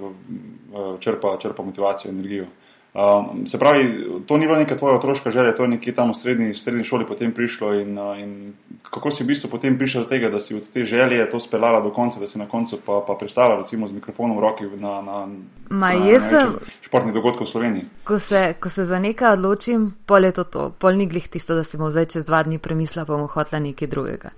črpa, 1.00 1.36
črpa 1.42 1.66
motivacijo, 1.66 2.12
energijo. 2.14 2.48
Uh, 2.48 2.73
Um, 2.94 3.46
se 3.46 3.58
pravi, 3.58 4.06
to 4.26 4.36
ni 4.38 4.46
bila 4.46 4.58
neka 4.58 4.76
tvoja 4.76 4.94
otroška 4.94 5.30
želja, 5.30 5.54
to 5.54 5.62
je 5.62 5.68
nekje 5.68 5.94
tam 5.94 6.10
v 6.10 6.14
srednji, 6.14 6.54
srednji 6.54 6.84
šoli 6.84 7.06
potem 7.06 7.32
prišlo. 7.34 7.74
In, 7.74 7.98
uh, 7.98 8.18
in 8.18 8.52
kako 8.82 9.10
si 9.10 9.24
v 9.24 9.26
bistvu 9.26 9.50
potem 9.50 9.78
prišel 9.78 10.02
do 10.02 10.08
tega, 10.08 10.30
da 10.30 10.40
si 10.40 10.54
od 10.54 10.68
te 10.70 10.84
želje 10.84 11.30
to 11.30 11.40
speljala 11.40 11.80
do 11.80 11.90
konca, 11.90 12.20
da 12.20 12.26
si 12.26 12.38
na 12.38 12.46
koncu 12.46 12.78
pa, 12.86 13.00
pa 13.06 13.16
pristala 13.18 13.56
recimo 13.58 13.88
z 13.88 13.92
mikrofonom 13.92 14.36
v 14.36 14.40
roki 14.40 14.64
na, 14.78 15.02
na, 15.02 15.26
Ma, 15.68 15.90
na, 15.90 16.06
na 16.06 16.20
sem, 16.30 16.52
športnih 16.86 17.14
dogodkov 17.14 17.46
v 17.46 17.50
Sloveniji? 17.50 17.84
Ko 18.04 18.18
se, 18.18 18.54
ko 18.60 18.70
se 18.70 18.84
za 18.84 18.98
nekaj 18.98 19.32
odločim, 19.32 19.90
pol 20.06 20.24
je 20.24 20.32
to 20.32 20.44
to, 20.44 20.70
pol 20.78 20.94
ni 20.94 21.06
glih 21.10 21.26
tisto, 21.28 21.54
da 21.58 21.64
si 21.64 21.74
bom 21.76 21.90
zdaj 21.90 22.06
čez 22.14 22.24
dva 22.24 22.44
dni 22.46 22.60
premislila, 22.62 23.08
pa 23.08 23.16
bom 23.18 23.26
hotla 23.26 23.58
nekaj 23.58 23.90
drugega. 23.90 24.30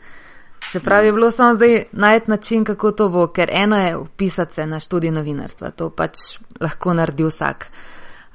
Se 0.72 0.80
pravi, 0.80 1.12
bilo 1.12 1.28
samo 1.30 1.54
zdaj 1.54 1.84
najti 1.92 2.30
način, 2.30 2.64
kako 2.64 2.92
to 2.92 3.08
bo, 3.08 3.26
ker 3.26 3.52
eno 3.52 3.76
je 3.76 3.96
upisati 3.96 4.54
se 4.54 4.66
na 4.66 4.80
študij 4.80 5.12
novinarstva, 5.12 5.70
to 5.76 5.90
pač 5.90 6.40
lahko 6.60 6.96
naredi 6.96 7.28
vsak. 7.28 7.68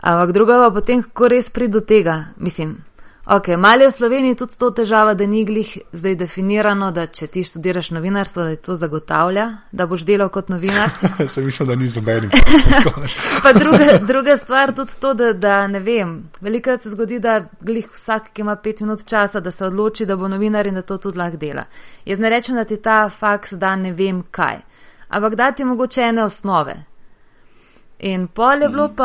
Ampak 0.02 0.32
druga 0.32 0.58
pa 0.58 0.72
potem, 0.74 1.04
kako 1.04 1.28
res 1.30 1.50
pride 1.50 1.78
do 1.78 1.82
tega. 1.86 2.34
Mislim, 2.38 2.78
ok, 3.26 3.48
malo 3.58 3.84
je 3.86 3.90
v 3.90 3.94
Sloveniji 3.94 4.36
tudi 4.36 4.58
to 4.58 4.72
težava, 4.74 5.14
da 5.14 5.28
ni 5.30 5.44
glih 5.46 5.78
zdaj 5.94 6.16
definirano, 6.16 6.90
da 6.92 7.06
če 7.06 7.28
ti 7.28 7.44
študiraš 7.46 7.92
novinarstvo, 7.94 8.44
da 8.44 8.56
to 8.56 8.78
zagotavlja, 8.82 9.46
da 9.72 9.86
boš 9.86 10.08
delal 10.10 10.32
kot 10.34 10.50
novinar. 10.50 10.90
Se 11.34 11.46
mislim, 11.46 11.70
da 11.70 11.76
ni 11.76 11.88
za 11.88 12.02
meni. 12.02 12.30
pa 13.44 13.54
druga, 13.54 14.00
druga 14.08 14.38
stvar 14.38 14.74
tudi 14.76 14.98
to, 15.00 15.14
da, 15.14 15.34
da 15.34 15.68
ne 15.68 15.80
vem. 15.80 16.18
Veliko 16.42 16.78
se 16.82 16.90
zgodi, 16.90 17.20
da 17.20 17.46
glih 17.62 17.94
vsak, 17.94 18.34
ki 18.34 18.42
ima 18.42 18.56
pet 18.56 18.82
minut 18.82 19.06
časa, 19.06 19.40
da 19.40 19.52
se 19.52 19.66
odloči, 19.66 20.06
da 20.06 20.18
bo 20.18 20.28
novinar 20.28 20.68
in 20.68 20.82
da 20.82 20.82
to 20.82 20.98
tudi 20.98 21.22
lahko 21.22 21.38
dela. 21.38 21.70
Jaz 22.06 22.20
ne 22.20 22.30
rečem, 22.30 22.58
da 22.58 22.66
ti 22.66 22.82
ta 22.82 23.10
faks 23.10 23.54
da 23.54 23.76
ne 23.76 23.94
vem 23.94 24.24
kaj. 24.32 24.66
Ampak 25.10 25.36
dati 25.36 25.66
mogoče 25.66 26.02
ene 26.02 26.24
osnove. 26.24 26.76
In 28.00 28.28
pol 28.28 28.62
je 28.62 28.70
bilo 28.70 28.88
mm. 28.88 28.96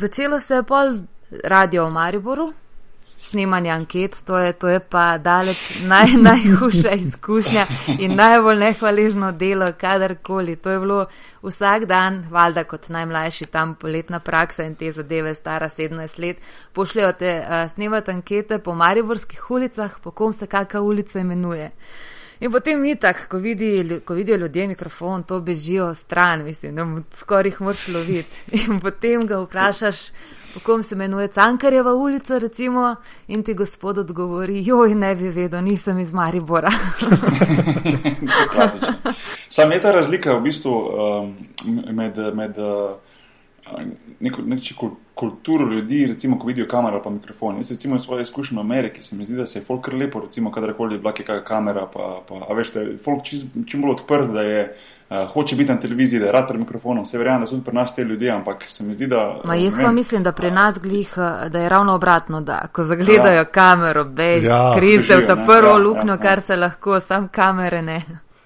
Začelo 0.00 0.40
se 0.40 0.54
je 0.54 0.62
pol 0.62 0.94
radio 1.44 1.84
v 1.86 1.92
Mariboru, 1.92 2.52
snemanje 3.20 3.70
anket, 3.70 4.14
to 4.24 4.38
je, 4.38 4.52
to 4.52 4.68
je 4.68 4.80
pa 4.80 5.18
daleč 5.18 5.82
naj, 5.84 6.14
najhujša 6.28 6.94
izkušnja 6.96 7.66
in 7.98 8.14
najbolj 8.16 8.56
nehvaležno 8.62 9.32
delo, 9.32 9.68
kadarkoli. 9.80 10.56
To 10.56 10.70
je 10.70 10.78
bilo 10.80 11.00
vsak 11.42 11.84
dan, 11.84 12.24
valjda 12.30 12.64
kot 12.64 12.88
najmlajši 12.88 13.46
tam 13.52 13.74
poletna 13.74 14.22
praksa 14.24 14.64
in 14.64 14.74
te 14.74 14.88
zadeve, 14.92 15.34
stara 15.34 15.68
17 15.68 16.20
let, 16.24 16.40
pošljajo 16.72 17.12
te 17.12 17.34
uh, 17.42 17.68
snemati 17.74 18.10
ankete 18.10 18.58
po 18.58 18.74
mariborskih 18.74 19.50
ulicah, 19.50 20.00
po 20.02 20.10
kom 20.10 20.32
se 20.32 20.46
kakšna 20.46 20.80
ulica 20.80 21.20
imenuje. 21.20 21.70
In 22.40 22.50
potem 22.50 22.80
mi 22.80 22.96
tako, 22.96 23.20
ko, 23.28 23.38
vidi, 23.38 24.00
ko 24.04 24.14
vidijo 24.14 24.36
ljudje 24.36 24.66
mikrofon, 24.68 25.22
to 25.22 25.40
bežijo 25.40 25.94
stran, 25.94 26.44
mislim, 26.44 26.76
da 26.76 27.16
skoraj 27.16 27.48
jih 27.48 27.60
moraš 27.60 27.88
loviti. 27.88 28.30
In 28.66 28.80
potem 28.80 29.26
ga 29.26 29.38
vprašaš, 29.42 29.98
po 30.54 30.60
kom 30.60 30.82
se 30.82 30.94
imenuje 30.94 31.28
Cankarjeva 31.28 31.94
ulica, 31.94 32.38
recimo, 32.38 32.96
in 33.28 33.42
ti 33.42 33.54
gospod 33.54 33.98
odgovori, 33.98 34.64
joj, 34.66 34.94
ne 34.94 35.14
bi 35.16 35.28
vedel, 35.28 35.64
nisem 35.64 35.98
iz 35.98 36.12
Maribora. 36.12 36.70
Sam 39.48 39.72
je 39.72 39.80
ta 39.80 39.92
razlika 39.92 40.32
v 40.32 40.40
bistvu 40.40 40.72
um, 40.72 41.36
med, 41.94 42.18
med 42.34 42.58
uh, 42.58 42.96
neko, 44.20 44.42
neko 44.42 44.90
kulturo 45.14 45.72
ljudi, 45.72 46.06
recimo, 46.06 46.38
ko 46.38 46.46
vidijo 46.46 46.68
kamero 46.68 47.02
pa 47.02 47.10
mikrofon. 47.10 47.56
Jaz 47.56 47.70
recimo 47.70 47.98
svoje 47.98 48.22
izkušnje 48.22 48.56
v 48.56 48.60
Ameriki, 48.60 49.02
se 49.02 49.16
mi 49.16 49.24
zdi, 49.24 49.36
da 49.36 49.46
se 49.46 49.58
je 49.58 49.64
folk 49.64 49.84
kar 49.84 49.94
lepo, 49.94 50.20
recimo, 50.20 50.52
kadarkoli 50.52 50.94
je 50.94 50.98
bila 50.98 51.12
kakšna 51.12 51.44
kamera, 51.44 51.86
pa, 51.92 52.22
pa 52.28 52.34
a 52.48 52.54
veš, 52.54 52.72
da 52.72 52.80
je 52.80 52.98
folk 53.04 53.22
čim, 53.24 53.64
čim 53.66 53.82
bolj 53.82 53.90
odprt, 53.90 54.32
da 54.32 54.42
je. 54.42 54.74
Uh, 55.10 55.32
hoče 55.32 55.56
biti 55.56 55.72
na 55.72 55.80
televiziji, 55.80 56.20
da 56.20 56.26
je 56.26 56.32
rad 56.32 56.44
pred 56.48 56.60
mikrofonom, 56.60 57.02
vse 57.04 57.18
verjamem, 57.18 57.40
da 57.40 57.46
so 57.46 57.56
tudi 57.56 57.64
pri 57.64 57.74
nas 57.74 57.94
te 57.94 58.04
ljudje, 58.04 58.30
ampak 58.30 58.62
se 58.68 58.84
mi 58.84 58.94
zdi, 58.94 59.06
da. 59.10 59.40
Ma 59.44 59.54
jaz 59.54 59.74
pa 59.82 59.90
mislim, 59.92 60.22
da 60.22 60.32
pri 60.32 60.50
nas 60.50 60.78
glih, 60.78 61.14
da 61.48 61.60
je 61.60 61.68
ravno 61.68 61.94
obratno, 61.94 62.40
da 62.40 62.60
ko 62.72 62.84
zagledajo 62.84 63.36
ja. 63.36 63.44
kamero, 63.44 64.04
bež, 64.04 64.44
ja, 64.44 64.74
krize 64.78 65.16
v 65.16 65.26
ta 65.26 65.36
prvo 65.36 65.68
ja, 65.68 65.76
luknjo, 65.76 66.12
ja, 66.12 66.14
ja. 66.14 66.16
kar 66.16 66.40
se 66.40 66.56
lahko, 66.56 67.00
sam 67.00 67.28
kamere 67.28 67.82
ne. 67.82 68.02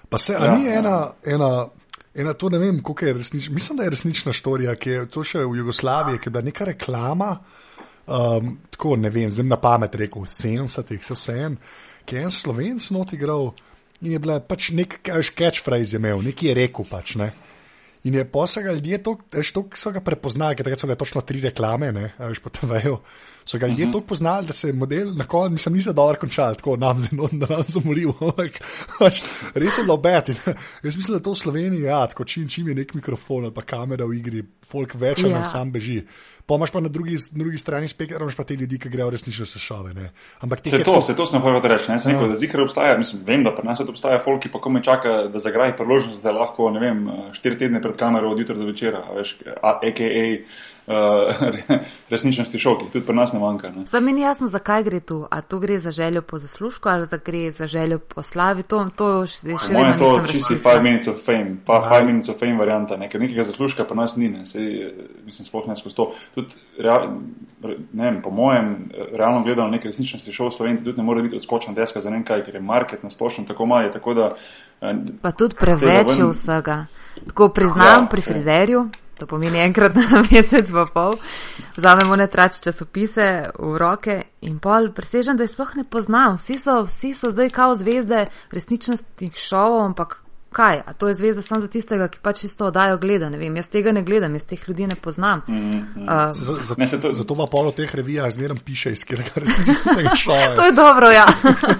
Pa 0.09 0.17
se, 0.17 0.35
a 0.39 0.45
ja, 0.45 0.55
ni 0.55 0.67
ena, 0.67 0.89
ja. 0.89 1.35
ena 1.35 1.65
Ena, 2.15 2.33
to 2.33 2.49
ne 2.49 2.59
vem, 2.61 2.79
kako 2.83 3.05
je 3.05 3.13
resnično. 3.13 3.53
Mislim, 3.53 3.77
da 3.77 3.83
je 3.83 3.89
resnična 3.89 4.33
štorija, 4.33 4.75
ki 4.79 4.89
je 4.89 5.05
to 5.11 5.23
še 5.23 5.41
v 5.43 5.57
Jugoslaviji, 5.59 6.19
ki 6.19 6.29
je 6.29 6.31
bila 6.31 6.43
neka 6.47 6.67
reklama. 6.71 7.31
Um, 8.05 8.53
tako 8.71 8.95
ne 8.95 9.09
vem, 9.09 9.31
zdaj 9.33 9.47
na 9.49 9.57
pamet 9.59 9.95
rekel, 9.99 10.23
70-ih, 10.29 11.01
vse 11.01 11.17
vsem, 11.17 11.57
ki 12.05 12.15
je 12.15 12.27
en 12.27 12.31
slovenc 12.31 12.91
not 12.93 13.13
igral 13.17 13.49
in 14.01 14.13
je 14.13 14.19
bila 14.21 14.37
pač 14.39 14.69
nek 14.77 14.99
catchphrase 15.03 15.97
imel, 15.97 16.21
nekaj 16.23 16.51
je 16.51 16.55
rekel 16.55 16.87
pač. 16.87 17.15
Ne. 17.19 17.31
In 18.05 18.13
je 18.13 18.25
posega 18.29 18.71
ljudje, 18.71 18.99
to, 19.03 19.15
so 19.75 19.91
ga 19.91 20.01
prepoznali, 20.05 20.55
ker 20.55 20.67
so 20.77 20.87
ga 20.87 20.95
točno 20.95 21.23
tri 21.25 21.39
reklame, 21.41 21.89
ne, 21.91 22.11
veš, 22.19 22.41
potem 22.43 22.69
vejo. 22.69 22.99
So 23.45 23.57
ga 23.57 23.67
ljudje 23.67 23.85
uh 23.85 23.89
-huh. 23.89 23.93
tako 23.93 24.07
poznali, 24.07 24.47
da 24.47 24.53
se 24.53 24.67
je 24.67 24.73
model 24.73 25.15
na 25.15 25.25
koncu, 25.25 25.51
mislim, 25.51 25.75
ni 25.75 25.81
za 25.81 25.93
dobro 25.93 26.19
končal, 26.19 26.55
tako 26.55 26.77
nam 26.77 26.99
zelo, 27.01 27.29
da 27.31 27.47
nam 27.49 27.63
zamoril. 27.63 28.13
Pač, 28.99 29.21
res 29.53 29.77
je 29.77 29.83
bilo 29.83 29.97
bed. 29.97 30.29
Jaz 30.83 30.95
mislim, 30.95 31.17
da 31.17 31.23
to 31.23 31.31
v 31.31 31.35
Sloveniji, 31.35 31.81
ja, 31.81 32.07
tako 32.07 32.23
čim, 32.23 32.49
čim 32.49 32.67
je 32.67 32.75
nek 32.75 32.93
mikrofon 32.93 33.43
ali 33.43 33.53
pa 33.53 33.61
kamera 33.61 34.05
v 34.05 34.13
igri, 34.13 34.43
folk 34.67 34.95
več 34.95 35.23
ali 35.23 35.33
ja. 35.33 35.43
sam 35.43 35.71
beži. 35.71 36.03
Pomaž 36.45 36.69
pa 36.69 36.79
na 36.79 36.89
drugi, 36.93 37.17
drugi 37.33 37.57
strani 37.57 37.87
spektra, 37.87 38.19
imaš 38.21 38.35
pa 38.37 38.43
te 38.45 38.55
ljudi, 38.55 38.77
ki 38.79 38.89
grejo 38.93 39.09
resnično 39.09 39.45
se 39.49 39.59
šove. 39.59 39.93
Ne. 39.97 40.11
Ampak 40.45 40.61
te. 40.61 40.69
Se 40.69 40.83
to, 40.85 41.01
se 41.01 41.15
to 41.17 41.25
sem 41.25 41.41
hotel 41.41 41.71
reči, 41.71 41.89
ne, 41.89 41.97
sem 41.99 42.11
rekel, 42.11 42.27
ja. 42.27 42.33
da 42.35 42.37
zikr 42.37 42.61
obstaja, 42.61 42.97
mislim, 42.97 43.23
vem, 43.25 43.43
da 43.43 43.55
pri 43.55 43.65
nas 43.65 43.81
obstaja 43.81 44.19
folk, 44.21 44.43
ki 44.43 44.51
pa 44.53 44.61
kome 44.61 44.83
čaka, 44.85 45.15
da 45.33 45.41
zagraji 45.41 45.73
priložnost, 45.77 46.21
da 46.23 46.35
lahko, 46.35 46.69
ne 46.75 46.83
vem, 46.83 47.01
štiri 47.33 47.57
tedne 47.63 47.81
pred 47.81 47.97
kamero 47.97 48.29
od 48.29 48.39
jutra 48.39 48.57
do 48.59 48.69
večera, 48.69 49.01
veš, 49.17 49.39
a.k.a. 49.61 50.25
Uh, 50.85 50.93
resničnosti 52.13 52.59
šok, 52.59 52.83
ki 52.83 52.91
tudi 52.93 53.05
pri 53.05 53.15
nas 53.17 53.31
ne 53.33 53.39
manjka. 53.41 53.71
Za 53.89 53.99
meni 53.99 54.21
je 54.21 54.25
jasno, 54.25 54.47
zakaj 54.47 54.83
gre 54.85 54.99
tu. 54.99 55.23
A 55.31 55.41
tu 55.41 55.57
gre 55.59 55.79
za 55.79 55.91
željo 55.91 56.21
po 56.21 56.37
zaslužku 56.39 56.89
ali 56.89 57.07
za 57.07 57.17
gre 57.17 57.51
za 57.51 57.67
željo 57.67 57.99
po 57.99 58.23
slavi. 58.23 58.63
To, 58.63 58.83
to 58.97 59.07
še, 59.25 59.57
še 59.57 59.73
vedno 59.73 59.89
ni. 59.89 59.97
To 59.97 60.11
je 60.17 60.27
čisti 60.27 60.57
five 60.61 60.83
minutes 60.83 61.07
of 61.07 61.23
fame, 61.25 61.55
pa 61.65 61.79
Aj. 61.81 61.89
five 61.89 62.05
minutes 62.05 62.29
of 62.29 62.37
fame 62.37 62.53
varianta. 62.57 62.97
Nekaj, 62.97 63.21
nekega 63.21 63.43
zaslužka 63.43 63.85
pa 63.89 63.97
nas 63.97 64.13
ni, 64.15 64.29
ne. 64.29 64.45
Sej, 64.45 64.93
mislim, 65.25 65.47
sploh 65.47 65.65
ne 65.67 65.75
skozi 65.75 65.97
to. 65.97 66.05
Tudi, 66.35 66.53
real, 66.77 67.07
ne 67.93 68.05
vem, 68.05 68.19
po 68.21 68.29
mojem, 68.29 68.75
realno 69.13 69.41
gledano, 69.41 69.73
nekaj 69.73 69.89
resničnosti 69.89 70.33
šov 70.33 70.51
v 70.51 70.55
Sloveniji 70.57 70.83
tudi 70.83 71.01
ne 71.01 71.07
more 71.07 71.23
biti 71.25 71.39
odskočna 71.39 71.73
deska 71.73 72.01
za 72.01 72.13
nekaj, 72.13 72.43
ker 72.45 72.59
je 72.59 72.61
market 72.61 73.01
na 73.03 73.09
splošno 73.09 73.47
tako 73.49 73.65
mali. 73.65 73.89
Tako 73.89 74.13
da, 74.13 74.29
eh, 74.81 74.93
pa 75.21 75.33
tudi 75.33 75.57
preveč 75.57 76.13
je 76.19 76.29
vsega. 76.29 76.85
Tako 77.25 77.49
priznam 77.49 78.05
ja, 78.05 78.07
pri 78.11 78.21
frizerju. 78.21 78.85
To 79.19 79.27
pomeni 79.27 79.61
enkrat 79.63 79.95
na 79.95 80.21
mesec, 80.27 80.71
pa 80.71 80.85
pol. 80.91 81.15
Vzamemo 81.77 82.17
ne 82.19 82.27
trač 82.27 82.59
časopise 82.59 83.51
v 83.55 83.77
roke 83.79 84.17
in 84.43 84.59
pol. 84.59 84.91
Presežem, 84.91 85.39
da 85.39 85.47
jih 85.47 85.53
sploh 85.53 85.75
ne 85.79 85.87
poznam. 85.87 86.35
Vsi 86.41 86.59
so, 86.59 86.81
vsi 86.89 87.13
so 87.15 87.31
zdaj 87.31 87.53
kao 87.55 87.77
zvezde 87.79 88.27
resničnostnih 88.51 89.37
šovov, 89.39 89.85
ampak 89.93 90.24
kaj? 90.55 90.81
A 90.85 90.93
to 90.93 91.07
je 91.07 91.13
zvezda 91.13 91.41
samo 91.41 91.61
za 91.61 91.67
tistega, 91.67 92.07
ki 92.07 92.21
pač 92.23 92.43
isto 92.47 92.69
oddajo 92.71 92.97
gleda. 93.01 93.29
Ne 93.29 93.37
vem, 93.37 93.55
jaz 93.59 93.67
tega 93.71 93.91
ne 93.95 94.03
gledam, 94.07 94.35
jaz 94.39 94.47
teh 94.47 94.67
ljudi 94.67 94.87
ne 94.87 94.95
poznam. 94.95 95.41
Mm 95.47 95.53
-hmm. 95.55 96.05
uh, 96.07 97.13
Zato 97.13 97.35
pa 97.35 97.47
polo 97.51 97.71
teh 97.71 97.95
revijah 97.95 98.31
zmeraj 98.31 98.57
piše, 98.65 98.91
iz 98.91 99.05
katerega 99.05 99.39
resničnostnega 99.43 100.15
šova. 100.15 100.55
to 100.55 100.65
je 100.65 100.71
dobro, 100.71 101.11
ja. 101.11 101.25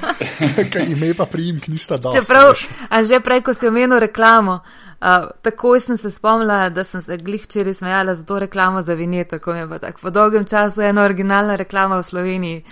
kaj 0.73 0.85
ime 0.91 1.13
pa 1.13 1.25
priimk 1.25 1.67
nista 1.67 1.97
dobro. 1.97 2.21
Čeprav, 2.21 2.53
a 2.89 3.03
že 3.03 3.19
prej, 3.19 3.41
ko 3.41 3.53
si 3.53 3.67
omenil 3.67 3.99
reklamo. 3.99 4.59
Uh, 5.01 5.29
takoj 5.41 5.79
sem 5.79 5.97
se 5.97 6.11
spomnila, 6.11 6.69
da 6.69 6.83
sem 6.83 7.01
se 7.01 7.17
glih 7.17 7.43
včeraj 7.43 7.73
smejala 7.73 8.15
za 8.15 8.23
to 8.23 8.39
reklamo 8.39 8.81
za 8.81 8.93
vinjeto, 8.93 9.39
ko 9.39 9.51
je 9.51 9.69
pa 9.69 9.79
tako 9.79 9.99
po 10.01 10.09
dolgem 10.09 10.45
času 10.45 10.81
ena 10.81 11.03
originalna 11.03 11.55
reklama 11.55 11.97
v 11.97 12.03
Sloveniji. 12.03 12.63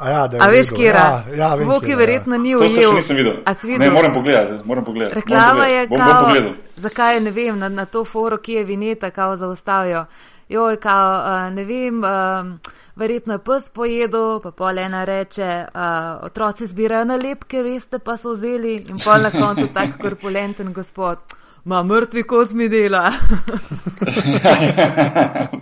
A, 0.00 0.08
ja, 0.08 0.28
A 0.40 0.48
veš, 0.48 0.70
kje 0.72 0.84
je? 0.84 1.36
Ja, 1.36 1.54
Voki 1.54 1.90
ja. 1.90 1.96
verjetno 1.96 2.38
ni 2.38 2.54
ujel. 2.56 2.72
To 2.72 2.80
še 2.80 2.96
nisem 2.96 3.18
videl. 3.20 3.34
Ne, 3.78 3.90
moram 3.92 4.14
pogledati. 4.14 4.64
Moram 4.64 4.84
pogledati. 4.84 5.20
Reklama 5.20 5.66
je 5.68 5.82
kao, 5.88 6.30
zakaj 6.76 7.20
ne 7.20 7.30
vem, 7.30 7.58
na, 7.58 7.68
na 7.68 7.84
to 7.84 8.04
foro, 8.08 8.38
ki 8.40 8.52
je 8.52 8.64
vinjeta, 8.64 9.10
kao 9.10 9.36
zaustavijo. 9.36 10.06
Joj, 10.48 10.78
kao, 10.80 11.10
uh, 11.20 11.52
ne 11.52 11.64
vem, 11.68 12.00
uh, 12.00 12.72
verjetno 12.96 13.36
je 13.36 13.42
pes 13.44 13.68
pojedel, 13.70 14.40
pa 14.40 14.54
pol 14.56 14.78
ena 14.78 15.04
reče, 15.04 15.50
uh, 15.68 16.24
otroci 16.24 16.66
zbirajo 16.66 17.04
nalepke, 17.12 17.60
veste, 17.62 18.00
pa 18.00 18.16
so 18.16 18.32
vzeli 18.32 18.78
in 18.88 19.04
pol 19.04 19.28
na 19.28 19.30
koncu 19.36 19.68
tak 19.74 20.00
korpulenten 20.00 20.72
gospod 20.72 21.36
ma 21.64 21.82
mrtvi 21.82 22.22
kot 22.22 22.52
mi 22.52 22.68
dela. 22.68 23.02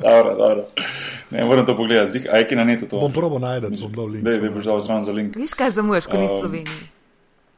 dobro, 0.04 0.34
dobro. 0.34 0.64
Ne, 1.30 1.44
moram 1.44 1.66
to 1.66 1.76
pogledati, 1.76 2.28
aj 2.32 2.46
ki 2.46 2.56
na 2.56 2.64
netu 2.64 2.86
to. 2.86 3.00
Bom 3.00 3.12
probo 3.12 3.38
najdel, 3.38 3.70
bom 3.80 3.92
dal 3.92 4.06
link. 4.06 4.24
Ne, 4.24 4.38
ne 4.40 4.50
boš 4.50 4.64
dal 4.64 4.80
zraven 4.80 5.04
za 5.04 5.12
link. 5.12 5.36
Viš 5.36 5.54
kaj 5.54 5.70
zamuješ, 5.76 6.06
ko 6.06 6.16
nisi 6.16 6.32
v 6.32 6.36
um, 6.36 6.40
Sloveniji? 6.40 6.86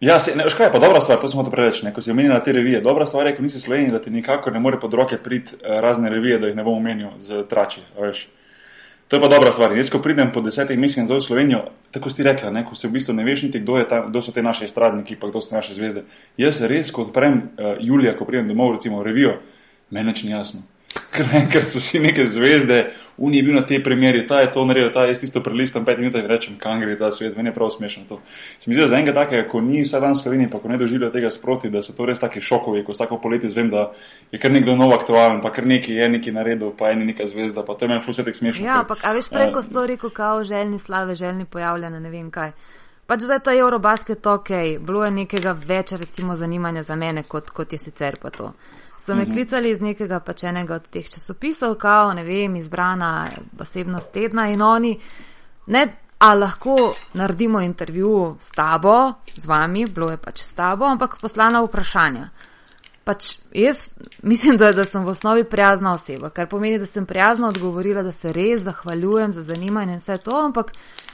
Ja, 0.00 0.20
se, 0.20 0.32
ne, 0.36 0.48
škaj 0.48 0.66
je 0.66 0.72
pa 0.72 0.80
dobra 0.80 1.00
stvar, 1.00 1.20
to 1.20 1.28
smo 1.28 1.44
to 1.44 1.52
preveč, 1.52 1.82
ne, 1.84 1.92
ko 1.94 2.02
si 2.02 2.10
omenila 2.10 2.40
te 2.40 2.52
revije. 2.56 2.80
Dobra 2.80 3.06
stvar 3.06 3.26
je, 3.26 3.36
ko 3.36 3.42
nisi 3.42 3.60
Sloveniji, 3.60 3.92
da 3.92 4.00
ti 4.00 4.10
nikako 4.10 4.50
ne 4.50 4.60
more 4.60 4.80
pod 4.80 4.94
roke 4.94 5.18
priti 5.18 5.54
uh, 5.54 5.60
razne 5.84 6.10
revije, 6.10 6.38
da 6.38 6.46
jih 6.46 6.56
ne 6.56 6.64
bom 6.64 6.80
omenil 6.80 7.08
z 7.20 7.44
trači, 7.48 7.84
veš. 8.00 8.26
To 9.10 9.16
je 9.16 9.20
pa 9.20 9.28
dobra 9.28 9.50
stvar. 9.52 9.72
Jaz, 9.74 9.90
ko 9.90 9.98
pridem 9.98 10.30
po 10.30 10.38
desetih 10.38 10.78
mesecih 10.78 11.10
v 11.10 11.18
Slovenijo, 11.18 11.64
tako 11.90 12.12
si 12.14 12.22
rekla, 12.22 12.52
ne, 12.54 12.62
ko 12.62 12.78
se 12.78 12.86
v 12.86 12.94
bistvu 12.94 13.10
ne 13.18 13.24
veš 13.26 13.42
niti, 13.42 13.58
kdo, 13.58 13.82
ta, 13.82 14.04
kdo 14.06 14.22
so 14.22 14.30
te 14.30 14.38
naše 14.38 14.70
stradniki, 14.70 15.18
pa 15.18 15.26
kdo 15.26 15.42
so 15.42 15.50
naše 15.50 15.74
zvezde. 15.74 16.04
Jaz 16.38 16.62
res, 16.62 16.94
ko 16.94 17.08
odprem 17.08 17.50
uh, 17.58 17.74
Julija, 17.82 18.14
ko 18.14 18.22
pridem 18.22 18.46
domov, 18.46 18.76
recimo 18.78 19.02
revijo, 19.02 19.40
meni 19.90 20.14
ni 20.22 20.30
jasno. 20.30 20.62
Ker 21.10 21.26
enkrat 21.34 21.70
so 21.70 21.80
si 21.82 21.98
neke 22.02 22.26
zvezde, 22.30 22.90
Uni 23.20 23.36
je 23.36 23.42
bil 23.42 23.54
na 23.54 23.62
tej 23.68 23.82
premjeri, 23.84 24.22
ta 24.24 24.40
je 24.40 24.48
to 24.52 24.64
naredil, 24.64 24.88
ta 24.92 25.04
je 25.04 25.12
isto 25.12 25.42
prelistam 25.44 25.84
pet 25.84 25.98
minut 25.98 26.14
in 26.16 26.24
rečem, 26.24 26.56
kam 26.56 26.80
gre 26.80 26.96
ta 26.96 27.12
svet, 27.12 27.36
meni 27.36 27.50
je 27.50 27.54
prav 27.54 27.68
smešno 27.70 28.04
to. 28.08 28.16
Se 28.58 28.70
mi 28.70 28.74
zdi, 28.74 28.80
da 28.80 28.88
za 28.88 28.96
enega 28.96 29.12
takega, 29.12 29.44
ko 29.48 29.60
ni 29.60 29.82
vsak 29.84 30.00
dan 30.00 30.16
v 30.16 30.20
Sloveniji, 30.22 30.48
pa 30.48 30.58
ko 30.58 30.72
ne 30.72 30.78
doživlja 30.80 31.10
tega 31.12 31.28
sproti, 31.30 31.68
da 31.68 31.82
so 31.84 31.92
to 31.92 32.08
res 32.08 32.18
taki 32.18 32.40
šokovi, 32.40 32.80
ko 32.84 32.96
vsako 32.96 33.20
poletje 33.20 33.50
zvem, 33.52 33.68
da 33.70 33.90
je 34.32 34.40
kar 34.40 34.48
nekdo 34.50 34.72
nov 34.72 34.96
aktualen, 34.96 35.42
pa 35.44 35.52
kar 35.52 35.68
neki 35.68 35.92
je 36.00 36.08
neki 36.08 36.32
naredil, 36.32 36.72
pa 36.72 36.94
eni 36.94 37.12
neka 37.12 37.28
zvezda, 37.28 37.60
pa 37.60 37.76
to 37.76 37.84
je 37.84 37.92
meni 37.92 38.04
flusetek 38.08 38.40
smešno. 38.40 38.64
Ja, 38.64 38.80
ampak 38.80 39.04
a 39.04 39.12
veš 39.12 39.28
preko 39.28 39.60
uh, 39.60 39.68
stori, 39.68 40.00
ko 40.00 40.08
kao 40.08 40.40
željni 40.44 40.78
slave, 40.78 41.14
željni 41.14 41.44
pojavljanja, 41.44 42.00
ne 42.00 42.10
vem 42.10 42.32
kaj. 42.32 42.56
Pač 43.04 43.28
zdaj 43.28 43.44
ta 43.44 43.52
Eurobasket 43.52 44.26
ok, 44.26 44.80
bilo 44.80 45.04
je 45.04 45.10
nekega 45.10 45.52
več 45.52 45.92
recimo 45.92 46.40
zanimanja 46.40 46.88
za 46.88 46.96
mene, 46.96 47.28
kot, 47.28 47.50
kot 47.50 47.72
je 47.72 47.84
sicer 47.84 48.16
pa 48.16 48.30
to 48.30 48.54
so 49.10 49.16
me 49.16 49.22
mhm. 49.22 49.32
klicali 49.32 49.70
iz 49.70 49.80
nekega 49.80 50.20
pačenega 50.20 50.74
od 50.74 50.88
teh 50.88 51.08
časopisov, 51.08 51.74
kao, 51.74 52.12
ne 52.12 52.24
vem, 52.24 52.56
izbrana 52.56 53.30
osebnost 53.58 54.12
tedna 54.12 54.48
in 54.48 54.62
oni, 54.62 54.98
ne, 55.66 55.86
a 56.18 56.34
lahko 56.34 56.94
naredimo 57.14 57.60
intervju 57.60 58.36
s 58.40 58.50
tabo, 58.50 59.12
z 59.36 59.46
vami, 59.46 59.86
bilo 59.86 60.10
je 60.10 60.16
pač 60.16 60.42
s 60.42 60.52
tabo, 60.54 60.84
ampak 60.84 61.16
poslana 61.20 61.62
vprašanja. 61.64 62.28
Pač 63.04 63.38
jaz 63.54 63.94
mislim, 64.22 64.56
da, 64.56 64.72
da 64.72 64.84
sem 64.84 65.04
v 65.04 65.08
osnovi 65.08 65.44
prijazna 65.44 65.94
oseba, 65.94 66.30
kar 66.30 66.48
pomeni, 66.48 66.78
da 66.78 66.86
sem 66.86 67.06
prijazno 67.06 67.48
odgovorila, 67.48 68.02
da 68.02 68.12
se 68.12 68.32
res 68.32 68.62
zahvaljujem 68.62 69.32
za 69.32 69.42
zanimanje 69.42 69.92
in 69.92 70.02
vse 70.02 70.18
to, 70.18 70.36
ampak 70.44 70.72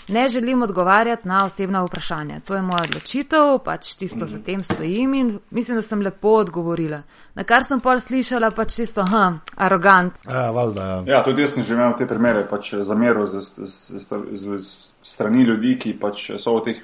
ne 0.09 0.29
želim 0.29 0.63
odgovarjati 0.63 1.29
na 1.29 1.45
osebna 1.47 1.85
vprašanja. 1.85 2.41
To 2.41 2.55
je 2.55 2.63
moja 2.63 2.83
odločitev, 2.83 3.59
pač 3.65 3.95
tisto 3.95 4.27
za 4.27 4.39
tem 4.39 4.63
stojim 4.65 5.15
in 5.15 5.39
mislim, 5.51 5.77
da 5.77 5.83
sem 5.83 6.03
lepo 6.03 6.29
odgovorila. 6.29 7.03
Na 7.35 7.45
kar 7.45 7.65
sem 7.65 7.81
pol 7.81 8.01
slišala, 8.01 8.51
pač 8.51 8.75
čisto, 8.75 9.05
ha, 9.11 9.39
arogant. 9.57 10.15
Ja, 10.29 10.51
valjda, 10.51 10.87
ja. 10.87 11.03
ja, 11.07 11.23
tudi 11.25 11.43
jaz 11.43 11.55
sem 11.55 11.65
že 11.65 11.75
imel 11.75 11.95
te 11.99 12.07
primere, 12.07 12.47
pač 12.51 12.75
zamero 12.75 13.27
z, 13.27 13.43
z, 13.43 13.71
z, 13.99 14.01
z, 14.33 14.59
z 14.59 14.93
strani 15.03 15.43
ljudi, 15.43 15.79
ki 15.79 15.95
pač 16.01 16.31
so 16.39 16.59
v 16.59 16.67
teh 16.67 16.83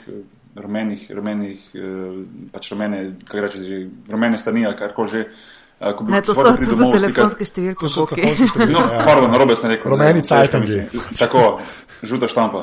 rumenih, 0.57 1.11
rumenih, 1.11 1.61
eh, 1.75 1.81
pač 2.53 2.71
rumene, 2.73 3.03
kaj 3.29 3.41
reče, 3.41 3.63
že 3.63 3.83
rumene 4.09 4.39
strani 4.39 4.67
ali 4.67 4.77
karkoli 4.77 5.09
že. 5.09 5.25
Ne, 5.83 6.23
to 6.23 6.35
so, 6.35 6.43
to 6.47 6.77
so 6.79 6.87
telefonske 6.95 7.43
številke. 7.43 7.81
To 7.83 7.89
so 7.91 8.05
telefonske 8.07 8.47
številke. 8.53 8.71
No, 8.71 8.85
ja. 8.87 9.01
pardon, 9.03 9.33
narobe 9.35 9.57
sem 9.59 9.73
rekel. 9.73 9.91
Rumeni 9.91 10.23
cajtangi. 10.23 10.85
Tako, 11.19 11.59
žuta 12.07 12.29
štampa. 12.31 12.61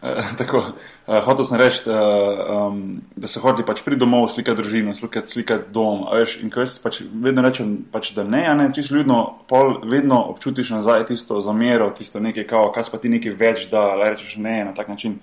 uh, 0.00 0.30
tako, 0.40 0.62
uh, 0.72 1.18
hotel 1.26 1.44
sem 1.44 1.60
reči, 1.60 1.82
uh, 1.84 2.70
um, 2.70 2.78
da 3.12 3.28
se 3.28 3.42
hodi 3.44 3.66
pač 3.68 3.82
pri 3.84 3.98
domov, 4.00 4.30
slikati 4.32 4.56
družino, 4.62 4.94
slikati, 4.96 5.34
slikati 5.36 5.68
dom. 5.74 6.06
Veš, 6.16 6.38
in 6.40 6.54
ko 6.54 6.64
jaz 6.64 6.78
pač 6.80 7.02
vedno 7.04 7.44
rečem, 7.44 7.76
pač, 7.92 8.14
da 8.16 8.24
ne, 8.24 8.46
a 8.48 8.56
ne, 8.56 8.70
čisto 8.76 8.96
ljudno, 8.96 9.20
pol 9.50 9.82
vedno 9.84 10.22
občutiš 10.32 10.72
nazaj 10.78 11.10
tisto 11.12 11.42
zamero, 11.44 11.90
tisto 11.92 12.24
nekaj 12.24 12.48
kao, 12.48 12.72
kaj 12.72 12.88
pa 12.88 13.02
ti 13.04 13.12
nekaj 13.12 13.36
več 13.36 13.68
da, 13.68 13.90
ali 13.98 14.14
rečeš 14.14 14.38
ne 14.40 14.62
na 14.70 14.72
tak 14.76 14.88
način. 14.88 15.20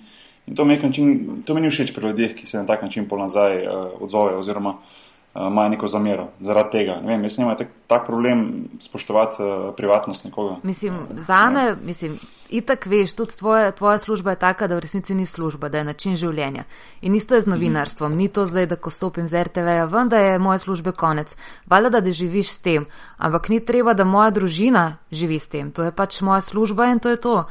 In 0.48 0.56
to 0.56 0.64
način, 0.64 1.42
to 1.44 1.54
mi 1.54 1.60
ni 1.60 1.70
všeč 1.70 1.92
pri 1.94 2.08
ljudeh, 2.08 2.34
ki 2.34 2.46
se 2.46 2.58
na 2.58 2.66
tak 2.66 2.82
način 2.82 3.08
pol 3.08 3.20
nazaj 3.20 3.66
uh, 3.66 4.00
odzovejo. 4.00 4.38
Oziroma, 4.38 4.70
uh, 4.70 5.46
imajo 5.46 5.68
neko 5.68 5.86
zamero 5.86 6.28
zaradi 6.40 6.70
tega. 6.70 7.00
Ne 7.04 7.12
vem, 7.12 7.24
jaz 7.24 7.36
nimam 7.38 7.56
tak, 7.56 7.68
tak 7.86 8.06
problem 8.06 8.64
spoštovati 8.80 9.42
uh, 9.42 9.74
privatnost 9.76 10.24
nekoga. 10.24 10.56
Mislim, 10.62 10.94
za 11.10 11.50
me, 11.50 11.76
mislim, 11.84 12.18
itak 12.48 12.86
veš, 12.86 13.14
tudi 13.14 13.36
tvoja, 13.36 13.70
tvoja 13.70 13.98
služba 13.98 14.30
je 14.30 14.36
taka, 14.36 14.66
da 14.66 14.76
v 14.76 14.86
resnici 14.86 15.14
ni 15.14 15.26
služba, 15.26 15.68
da 15.68 15.78
je 15.78 15.84
način 15.84 16.16
življenja. 16.16 16.64
In 17.02 17.14
isto 17.14 17.34
je 17.34 17.44
z 17.44 17.52
novinarstvom, 17.52 18.16
ni 18.16 18.28
to 18.28 18.46
zdaj, 18.46 18.66
da 18.66 18.76
ko 18.76 18.90
stopim 18.90 19.28
z 19.28 19.44
RTV-ja 19.44 19.84
ven, 19.84 20.08
da 20.08 20.18
je 20.18 20.38
moje 20.38 20.64
službe 20.64 20.92
konec. 20.92 21.36
Valjda, 21.66 22.00
da 22.00 22.10
živiš 22.10 22.56
s 22.56 22.58
tem, 22.64 22.86
ampak 23.18 23.48
ni 23.48 23.60
treba, 23.60 23.92
da 23.92 24.04
moja 24.04 24.30
družina 24.30 24.96
živi 25.12 25.38
s 25.38 25.48
tem. 25.48 25.70
To 25.72 25.84
je 25.84 25.92
pač 25.92 26.20
moja 26.20 26.40
služba 26.40 26.88
in 26.88 26.98
to 26.98 27.12
je 27.12 27.20
to. 27.20 27.44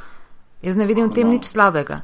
Jaz 0.62 0.76
ne 0.76 0.86
vidim 0.90 1.12
v 1.12 1.14
tem 1.14 1.30
nič 1.30 1.46
slabega. 1.46 2.02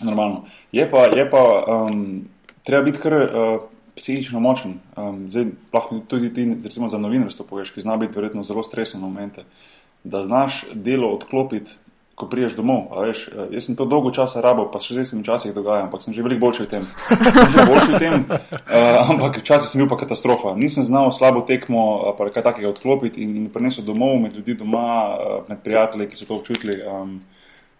Normalno. 0.00 0.44
Je 0.72 0.90
pa, 0.90 1.08
je 1.10 1.24
pa 1.30 1.42
um, 1.66 2.28
treba 2.62 2.82
biti 2.82 3.02
kar. 3.02 3.14
Uh, 3.14 3.66
psihično 3.98 4.40
močen. 4.40 4.78
Um, 4.96 5.26
zdaj, 5.30 5.50
lahko 5.72 5.98
tudi 6.08 6.30
ti, 6.34 6.46
recimo, 6.64 6.88
za 6.88 6.98
novinarstvo 6.98 7.46
poveš, 7.46 7.74
ki 7.74 7.82
zna 7.82 7.96
biti 7.96 8.14
verjetno 8.14 8.42
zelo 8.42 8.62
stresen 8.62 9.00
momente, 9.00 9.44
da 10.04 10.24
znaš 10.24 10.64
delo 10.72 11.10
odklopiti, 11.14 11.74
ko 12.18 12.26
priješ 12.26 12.56
domov. 12.58 12.88
Veš, 12.98 13.28
eh, 13.28 13.46
jaz 13.54 13.66
sem 13.66 13.76
to 13.78 13.84
dolgo 13.86 14.10
časa 14.10 14.40
rabo, 14.42 14.64
pa 14.72 14.80
še 14.82 14.96
zdaj 14.96 15.04
se 15.04 15.16
mi 15.16 15.22
včasih 15.22 15.54
dogaja, 15.54 15.84
ampak 15.86 16.02
sem 16.02 16.14
že 16.14 16.22
veliko 16.26 16.46
boljši 16.46 16.64
v 16.64 16.70
tem. 16.72 16.86
Sem 17.06 17.52
že 17.54 17.66
boljši 17.70 17.92
v 17.92 18.00
tem, 18.02 18.16
uh, 18.26 19.10
ampak 19.10 19.38
včasih 19.38 19.70
sem 19.70 19.78
bil 19.82 19.90
pa 19.90 20.00
katastrofa. 20.02 20.56
Nisem 20.58 20.82
znal 20.82 21.12
slabo 21.14 21.44
tekmo, 21.46 22.14
pa 22.18 22.26
kaj 22.34 22.42
takega 22.42 22.72
odklopiti 22.74 23.22
in, 23.22 23.36
in 23.38 23.46
prenesel 23.54 23.86
domov 23.86 24.18
med 24.18 24.34
ljudi 24.34 24.58
doma, 24.58 25.14
med 25.46 25.62
prijatelji, 25.62 26.10
ki 26.10 26.18
so 26.18 26.26
to 26.26 26.42
občutili. 26.42 26.82
Um, 26.82 27.22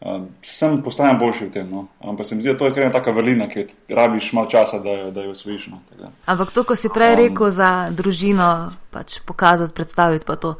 Uh, 0.00 0.28
sem 0.46 0.76
postajam 0.82 1.18
boljši 1.18 1.46
v 1.48 1.50
tem, 1.50 1.70
no. 1.70 1.88
ampak 2.00 2.26
se 2.26 2.34
mi 2.34 2.42
zdi, 2.42 2.52
da 2.52 2.58
to 2.58 2.66
je 2.68 2.74
kar 2.74 2.84
ena 2.84 2.92
taka 2.94 3.10
vrlina, 3.10 3.48
ki 3.50 3.64
rabiš 3.90 4.28
malo 4.32 4.46
časa, 4.46 4.78
da, 4.78 5.10
da 5.10 5.24
jo 5.24 5.32
osvojiš. 5.34 5.66
No, 5.72 5.80
ampak 6.26 6.52
to, 6.54 6.62
ko 6.64 6.76
si 6.78 6.86
prej 6.88 7.16
um, 7.16 7.18
rekel 7.18 7.50
za 7.50 7.70
družino, 7.90 8.50
pač 8.94 9.18
pokazati, 9.26 9.74
predstaviti 9.74 10.26
pa 10.26 10.36
to. 10.38 10.54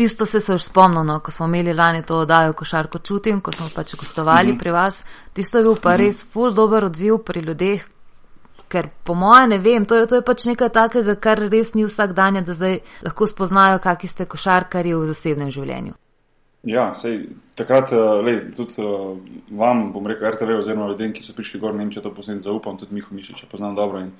Tisto 0.00 0.24
se 0.26 0.40
je 0.40 0.54
už 0.56 0.64
spomnil, 0.64 1.04
no, 1.04 1.18
ko 1.20 1.28
smo 1.30 1.44
imeli 1.46 1.74
lani 1.76 2.00
to 2.02 2.22
oddajo 2.24 2.56
košarko 2.56 2.98
čutim, 3.04 3.44
ko 3.44 3.52
smo 3.52 3.68
pač 3.74 3.94
gostovali 4.00 4.48
mhm. 4.48 4.56
-huh. 4.56 4.58
pri 4.58 4.70
vas. 4.70 5.04
Tisto 5.32 5.58
je 5.58 5.64
bil 5.64 5.76
pa 5.76 5.92
mhm. 5.92 6.02
-huh. 6.02 6.06
res 6.06 6.24
ful 6.32 6.54
dober 6.54 6.84
odziv 6.84 7.18
pri 7.18 7.40
ljudeh, 7.40 7.84
ker 8.68 8.88
po 9.04 9.14
moje 9.14 9.46
ne 9.46 9.58
vem, 9.58 9.84
to 9.84 9.94
je, 9.94 10.06
to 10.06 10.14
je 10.14 10.22
pač 10.22 10.44
nekaj 10.46 10.68
takega, 10.68 11.14
kar 11.14 11.38
res 11.38 11.74
ni 11.74 11.84
vsak 11.84 12.12
dan, 12.12 12.44
da 12.44 12.54
zdaj 12.54 12.78
lahko 13.02 13.26
spoznajo, 13.26 13.78
kakšni 13.78 14.08
ste 14.08 14.24
košarkari 14.24 14.94
v 14.94 15.06
zasebnem 15.06 15.50
življenju. 15.50 15.92
Ja, 16.62 16.90
sej, 16.92 17.24
takrat, 17.56 17.88
uh, 17.92 18.20
lej, 18.20 18.50
tudi 18.52 18.82
uh, 18.84 19.16
vam, 19.56 19.86
bom 19.94 20.04
rekel, 20.04 20.28
RTV, 20.28 20.58
oziroma 20.60 20.90
ljudem, 20.90 21.14
ki 21.16 21.24
so 21.24 21.32
prišli 21.32 21.60
gor, 21.60 21.72
ne 21.72 21.86
vem, 21.86 21.92
če 21.94 22.02
to 22.04 22.12
posebej 22.12 22.42
zaupam, 22.44 22.76
tudi 22.76 22.98
Miho 22.98 23.16
Mišič, 23.16 23.38
če 23.40 23.48
poznam 23.48 23.72
dobro. 23.78 24.02
In, 24.04 24.10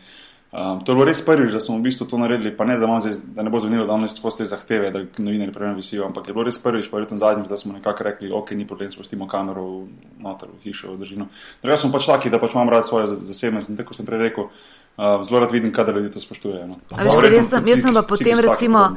um, 0.49 0.79
to 0.81 0.95
je 0.95 0.97
bilo 0.97 1.05
res 1.05 1.21
prvič, 1.21 1.53
da 1.53 1.61
smo 1.61 1.77
v 1.77 1.85
bistvu 1.85 2.07
to 2.09 2.17
naredili, 2.17 2.55
pa 2.57 2.65
ne, 2.65 2.79
da, 2.81 2.89
zdaj, 3.05 3.19
da 3.37 3.45
ne 3.45 3.53
bo 3.53 3.61
zvenilo, 3.61 3.85
da 3.85 3.93
danes 3.93 4.17
skozi 4.17 4.41
te 4.41 4.47
zahteve, 4.55 4.89
da 4.95 5.03
novinari 5.21 5.53
preveč 5.53 5.83
visijo, 5.83 6.07
ampak 6.09 6.31
je 6.31 6.37
bilo 6.39 6.47
res 6.49 6.57
prvič, 6.63 6.89
pa 6.89 6.97
verjetno 6.97 7.19
zadnjič, 7.21 7.51
da 7.53 7.59
smo 7.61 7.75
nekako 7.77 8.09
rekli, 8.09 8.33
ok, 8.33 8.55
ni 8.57 8.65
problem, 8.65 8.89
spustimo 8.97 9.29
kamero 9.29 9.67
v 9.67 10.25
noter, 10.25 10.49
v 10.49 10.65
hišo, 10.65 10.95
v 10.97 11.05
držino. 11.05 11.29
Druga 11.61 11.77
smo 11.85 11.93
pač 11.93 12.09
taki, 12.09 12.33
da 12.33 12.41
pač 12.41 12.57
imam 12.57 12.73
rad 12.73 12.89
svojo 12.89 13.21
zasebnost 13.21 13.69
in 13.69 13.77
tako 13.77 13.99
sem 14.01 14.09
prej 14.09 14.25
rekel, 14.31 14.49
uh, 14.49 15.21
zelo 15.29 15.45
rad 15.45 15.53
vidim, 15.53 15.77
kadar 15.77 16.01
ljudi 16.01 16.17
to 16.17 16.25
spoštujejo. 16.25 16.73
No. 16.73 16.81
Jaz 16.97 17.85
sem 17.85 17.93
pa 18.01 18.07
potem 18.09 18.41
recimo 18.49 18.89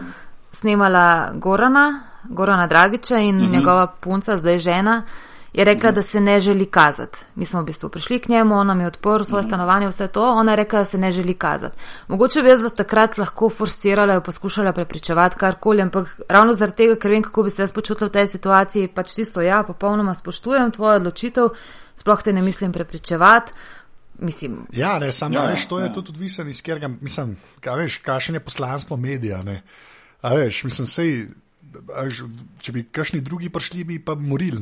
snemala 0.55 1.35
Gorana. 1.43 2.12
Gorana 2.29 2.67
Dragiča 2.67 3.17
in 3.17 3.35
uh 3.35 3.41
mhm. 3.41 3.51
-huh. 3.51 3.55
njegova 3.57 3.87
punca, 3.87 4.37
zdaj 4.37 4.57
žena, 4.57 5.03
je 5.53 5.63
rekla, 5.63 5.89
uh 5.89 5.93
mhm. 5.93 6.01
-huh. 6.01 6.05
da 6.05 6.09
se 6.11 6.21
ne 6.21 6.39
želi 6.39 6.65
kazati. 6.65 7.19
Mi 7.35 7.45
smo 7.45 7.61
v 7.61 7.65
bistvu 7.65 7.89
prišli 7.89 8.19
k 8.19 8.29
njemu, 8.29 8.55
on 8.55 8.67
nam 8.67 8.81
je 8.81 8.87
odprl 8.87 9.23
svoje 9.23 9.39
uh 9.39 9.45
mhm. 9.45 9.47
-huh. 9.47 9.49
stanovanje, 9.49 9.87
vse 9.87 10.07
to, 10.07 10.31
ona 10.31 10.51
je 10.51 10.55
rekla, 10.55 10.79
da 10.79 10.85
se 10.85 10.97
ne 10.97 11.11
želi 11.11 11.33
kazati. 11.33 11.77
Mogoče 12.07 12.41
bi 12.41 12.49
jaz 12.49 12.61
takrat 12.75 13.17
lahko 13.17 13.49
forsirala 13.49 14.13
in 14.13 14.21
poskušala 14.21 14.73
prepričevati 14.73 15.35
karkoli, 15.35 15.81
ampak 15.81 16.19
ravno 16.29 16.53
zaradi 16.53 16.77
tega, 16.77 16.95
ker 16.95 17.11
vem, 17.11 17.23
kako 17.23 17.43
bi 17.43 17.49
se 17.49 17.61
jaz 17.61 17.71
počutila 17.71 18.07
v 18.07 18.11
tej 18.11 18.27
situaciji, 18.27 18.87
pač 18.87 19.13
tisto 19.13 19.41
ja, 19.41 19.63
popolnoma 19.63 20.15
spoštujem 20.15 20.71
tvojo 20.71 20.95
odločitev, 20.95 21.49
sploh 21.95 22.23
te 22.23 22.33
ne 22.33 22.41
mislim 22.41 22.71
prepričevati. 22.71 23.51
Mislim, 24.19 24.67
ja, 24.71 24.99
ne, 24.99 25.11
samo 25.11 25.35
ja, 25.35 25.45
veš, 25.45 25.65
to 25.65 25.79
je 25.79 25.85
ja. 25.85 25.93
tudi 25.93 26.09
odvisno 26.09 26.45
iz 26.45 26.61
kjer 26.61 26.79
ga, 26.79 26.87
mislim, 26.87 27.37
kaj 27.59 27.75
veš, 27.77 27.97
kakšen 27.97 28.35
je 28.35 28.39
poslanstvo 28.39 28.97
medija, 28.97 29.43
ne. 29.43 29.61
A 30.21 30.33
veš, 30.33 30.63
mislim, 30.63 30.87
sej, 30.87 31.27
če 32.61 32.73
bi 32.73 32.83
kakšni 32.91 33.21
drugi 33.25 33.49
prišli, 33.53 33.83
bi 33.87 33.97
pa 34.03 34.15
morili. 34.15 34.61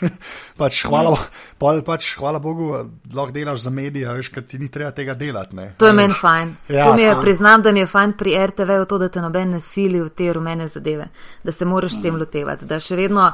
pač, 0.60 0.82
hvala, 0.86 1.12
ja. 1.16 1.82
pač, 1.86 2.12
hvala 2.18 2.40
Bogu, 2.42 2.70
lahko 3.14 3.34
delaš 3.34 3.66
za 3.66 3.72
medije, 3.74 4.08
veš, 4.18 4.30
ker 4.34 4.46
ti 4.46 4.58
ni 4.58 4.70
treba 4.72 4.92
tega 4.96 5.14
delati. 5.18 5.56
Ne. 5.56 5.66
To 5.80 5.90
je 5.90 5.96
meni 5.96 6.14
fajn. 6.14 6.54
Ja, 6.68 6.88
to 6.88 6.96
mi 6.96 7.02
je, 7.02 7.12
to... 7.14 7.20
Priznam, 7.20 7.62
da 7.62 7.72
mi 7.72 7.82
je 7.82 7.90
fajn 7.90 8.16
pri 8.18 8.36
RTV, 8.46 8.80
to, 8.88 8.98
da 9.02 9.10
te 9.12 9.22
noben 9.24 9.56
ne 9.56 9.60
sili 9.60 10.00
v 10.02 10.10
te 10.16 10.32
rumene 10.32 10.68
zadeve, 10.72 11.10
da 11.44 11.52
se 11.52 11.68
moraš 11.68 11.98
s 11.98 12.02
tem 12.02 12.14
mhm. 12.14 12.22
lotevati. 12.24 12.68
Da 12.70 12.80
še 12.80 12.98
vedno, 12.98 13.30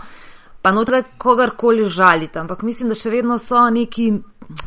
pa 0.62 0.72
notre 0.72 1.05
kogarkoli 1.18 1.88
žalite, 1.88 2.42
ampak 2.42 2.62
mislim, 2.66 2.92
da 2.92 2.98
še 2.98 3.14
vedno 3.14 3.38
so 3.42 3.68
neki. 3.70 4.12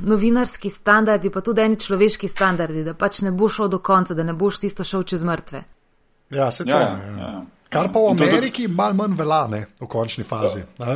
Novinarski 0.07 0.71
standardi, 0.71 1.29
pa 1.29 1.43
tudi 1.45 1.61
eni 1.61 1.75
človeški 1.77 2.25
standardi, 2.31 2.81
da 2.87 2.95
pač 2.97 3.19
ne 3.21 3.29
boš 3.35 3.59
šel 3.59 3.67
do 3.69 3.77
konca, 3.85 4.15
da 4.17 4.23
ne 4.25 4.33
boš 4.33 4.57
tisto 4.63 4.85
šel 4.87 5.03
čez 5.05 5.21
mrtve. 5.27 5.61
Ja, 6.33 6.47
se 6.49 6.63
to. 6.63 6.71
Ja, 6.71 6.79
ja. 6.79 7.17
ja. 7.19 7.33
Kar 7.75 7.91
pa 7.91 7.99
v 7.99 8.11
Ameriki 8.15 8.67
malo 8.67 8.93
manj 8.93 9.15
velane 9.19 9.65
v 9.81 9.87
končni 9.91 10.23
fazi. 10.23 10.61
Ja. 10.79 10.95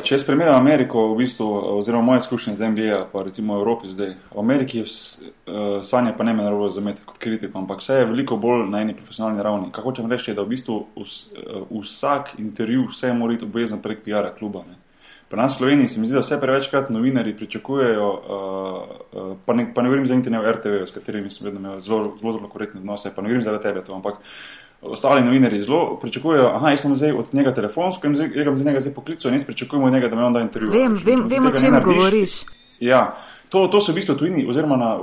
Če 0.00 0.14
jaz 0.14 0.24
primerjam 0.24 0.56
Ameriko, 0.56 1.10
v 1.12 1.18
bistvu, 1.20 1.48
oziroma 1.76 2.12
moje 2.12 2.24
izkušnje 2.24 2.54
z 2.56 2.70
MBA, 2.72 3.00
pa 3.12 3.22
recimo 3.26 3.58
v 3.58 3.60
Evropi 3.60 3.92
zdaj. 3.92 4.14
V 4.32 4.40
Ameriki 4.40 4.80
je 4.80 4.86
uh, 4.86 5.84
sanje 5.84 6.14
pa 6.16 6.24
ne 6.24 6.34
me 6.34 6.46
narobe 6.46 6.70
razumeti 6.70 7.04
kot 7.04 7.20
kritiko, 7.20 7.58
ampak 7.60 7.84
vse 7.84 8.00
je 8.00 8.08
veliko 8.08 8.40
bolj 8.40 8.64
na 8.72 8.80
eni 8.80 8.96
profesionalni 8.96 9.44
ravni. 9.44 9.72
Kaj 9.72 9.84
hočem 9.84 10.08
reči, 10.08 10.30
je, 10.30 10.38
da 10.38 10.46
v 10.48 10.54
bistvu 10.54 10.80
vs, 10.96 11.16
uh, 11.36 11.64
vsak 11.76 12.38
intervju, 12.40 12.88
vse 12.88 13.12
mora 13.12 13.36
biti 13.36 13.44
obvezno 13.44 13.82
prek 13.84 14.00
PR-a 14.06 14.32
kluba. 14.32 14.64
Ne. 14.64 14.80
Pri 15.28 15.36
nas 15.36 15.58
v 15.58 15.60
Sloveniji 15.60 15.92
se 15.92 16.00
mi 16.00 16.08
zdi, 16.08 16.16
da 16.16 16.24
vse 16.24 16.40
prevečkrat 16.40 16.88
novinari 16.88 17.36
pričakujejo, 17.36 18.08
uh, 18.08 19.34
pa, 19.44 19.52
ne, 19.52 19.68
pa 19.74 19.84
ne 19.84 19.92
govorim 19.92 20.08
za 20.08 20.16
internet 20.16 20.54
RTV, 20.56 20.86
s 20.88 20.96
katerimi 20.96 21.30
sem 21.30 21.50
vedno 21.50 21.60
imel 21.60 21.80
zelo, 21.84 22.14
zelo, 22.16 22.38
zelo 22.38 22.48
korektne 22.48 22.80
odnose, 22.80 23.12
pa 23.12 23.20
ne 23.22 23.28
govorim 23.28 23.44
za 23.44 23.58
tebe 23.60 23.84
to, 23.84 23.92
ampak 23.92 24.24
ostali 24.82 25.24
novinari 25.24 25.62
zelo 25.62 25.98
pričakujejo, 26.02 26.50
aha, 26.54 26.70
jaz 26.70 26.80
sem 26.80 26.96
zdaj 26.96 27.12
od 27.12 27.34
njega 27.34 27.54
telefonsko 27.54 28.06
in 28.06 28.14
zdaj, 28.14 28.30
jaz 28.34 28.62
ga 28.62 28.80
zdaj, 28.80 28.94
poklical 28.94 29.30
in 29.30 29.38
jaz 29.38 29.46
pričakujem 29.46 29.84
od 29.84 29.92
njega, 29.92 30.08
da 30.08 30.16
me 30.16 30.24
on 30.24 30.32
da 30.32 30.40
intervju. 30.40 30.70
Vem, 30.70 31.00
vem, 31.04 31.28
vem 31.28 31.46
o 31.46 31.50
čem 31.50 31.80
govoriš. 31.84 32.44
Ja, 32.80 33.16
to, 33.48 33.66
to 33.68 33.80
so 33.80 33.92
v 33.92 33.94
bistvu 33.94 34.14
tujini, 34.14 34.46
oziroma 34.48 34.76
na 34.76 34.98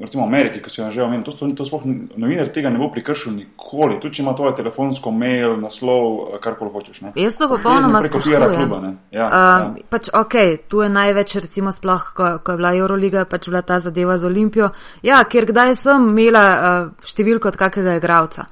recimo 0.00 0.24
Ameriki, 0.24 0.60
ki 0.62 0.70
so 0.70 0.82
jo 0.82 0.90
že 0.90 1.02
omenili, 1.02 1.24
to, 1.24 1.32
to, 1.32 1.48
to 1.56 1.64
sploh 1.64 1.82
novinar 2.16 2.48
tega 2.52 2.70
ne 2.70 2.78
bo 2.78 2.90
prikršil 2.92 3.32
nikoli, 3.32 3.96
tudi 4.00 4.18
če 4.18 4.22
ima 4.22 4.34
tvoje 4.36 4.52
telefonsko 4.60 5.10
mail, 5.10 5.56
naslov, 5.60 6.36
karkoli 6.44 6.70
hočeš. 6.74 7.00
Ne. 7.00 7.12
Jaz 7.16 7.38
to 7.40 7.48
popolnoma 7.48 8.02
spoštujem. 8.04 8.44
Ja, 8.44 8.76
uh, 8.76 8.92
ja. 9.10 9.72
Pač 9.90 10.12
ok, 10.12 10.36
tu 10.68 10.84
je 10.84 10.90
največ, 10.92 11.38
recimo 11.48 11.72
sploh, 11.72 12.12
ko, 12.12 12.28
ko 12.44 12.54
je 12.54 12.60
bila 12.60 12.74
Euroliga, 12.76 13.24
pač 13.24 13.48
bila 13.48 13.64
ta 13.64 13.80
zadeva 13.80 14.20
z 14.20 14.28
Olimpijo. 14.28 14.70
Ja, 15.02 15.24
ker 15.24 15.48
kdaj 15.48 15.74
sem 15.80 16.12
imela 16.12 16.44
uh, 16.52 16.94
številko 17.02 17.50
od 17.54 17.58
kakega 17.58 17.96
igralca 17.96 18.46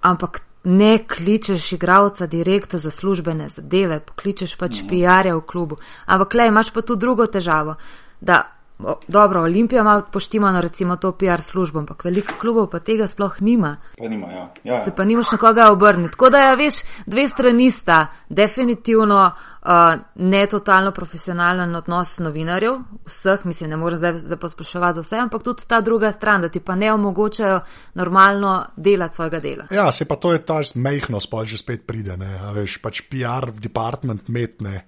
ampak 0.00 0.42
ne 0.64 0.98
kličeš 1.08 1.72
igralca 1.72 2.26
direktno 2.26 2.78
za 2.78 2.90
službene 2.90 3.48
zadeve, 3.48 4.00
pokličeš 4.00 4.56
pač 4.56 4.82
mhm. 4.82 4.88
PR-ja 4.88 5.36
v 5.36 5.46
klubu. 5.46 5.76
Ampak 6.06 6.34
le 6.34 6.48
imaš 6.48 6.72
pa 6.72 6.82
tu 6.82 6.96
drugo 6.96 7.26
težavo, 7.26 7.74
da 8.20 8.42
o, 8.84 8.94
dobro, 9.08 9.42
Olimpija 9.42 9.80
ima 9.80 10.02
poštimano 10.12 10.60
recimo 10.60 10.96
to 10.96 11.12
PR 11.12 11.40
službo, 11.40 11.78
ampak 11.78 12.04
veliko 12.04 12.32
klubov 12.40 12.70
pa 12.70 12.78
tega 12.78 13.06
sploh 13.06 13.40
nima. 13.40 13.76
Pa 13.98 14.08
nima, 14.08 14.26
ja. 14.26 14.52
Ja, 14.64 14.74
ja. 14.74 14.80
Se 14.84 14.92
pa 14.96 15.04
nimaš 15.04 15.32
na 15.32 15.38
koga 15.38 15.70
obrniti. 15.72 16.10
Tako 16.10 16.30
da 16.30 16.38
ja, 16.38 16.54
veš, 16.54 16.82
dve 17.06 17.28
strani 17.28 17.70
sta 17.70 18.06
definitivno 18.28 19.30
uh, 19.62 19.68
ne 20.14 20.46
totalno 20.46 20.92
profesionalen 20.92 21.74
odnos 21.74 22.18
novinarjev, 22.18 22.78
vseh, 23.06 23.44
mislim, 23.44 23.70
ne 23.70 23.76
morem 23.76 23.98
zdaj, 23.98 24.14
zdaj 24.14 24.38
pospeševati 24.38 24.96
za 24.96 25.02
vse, 25.02 25.16
ampak 25.16 25.42
tudi 25.42 25.68
ta 25.68 25.80
druga 25.80 26.12
stran, 26.12 26.40
da 26.40 26.48
ti 26.48 26.60
pa 26.60 26.74
ne 26.74 26.92
omogočajo 26.92 27.60
normalno 27.94 28.66
delati 28.76 29.14
svojega 29.14 29.40
dela. 29.40 29.66
Ja, 29.70 29.92
se 29.92 30.04
pa 30.04 30.16
to 30.16 30.32
je 30.32 30.42
ta 30.44 30.60
mehnost, 30.74 31.30
pa 31.30 31.44
že 31.44 31.58
spet 31.58 31.86
pride, 31.86 32.16
ne, 32.16 32.38
veš, 32.54 32.78
pač 32.82 33.02
PR 33.10 33.50
department 33.52 34.28
metne 34.28 34.84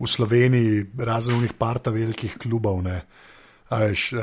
v 0.00 0.08
Sloveniji, 0.08 0.86
razen 0.98 1.36
v 1.36 1.42
njih 1.44 1.52
parta 1.58 1.90
velikih 1.90 2.38
klubov, 2.40 2.82
ne. 2.82 3.02
Veš, 3.70 4.12
uh, 4.12 4.20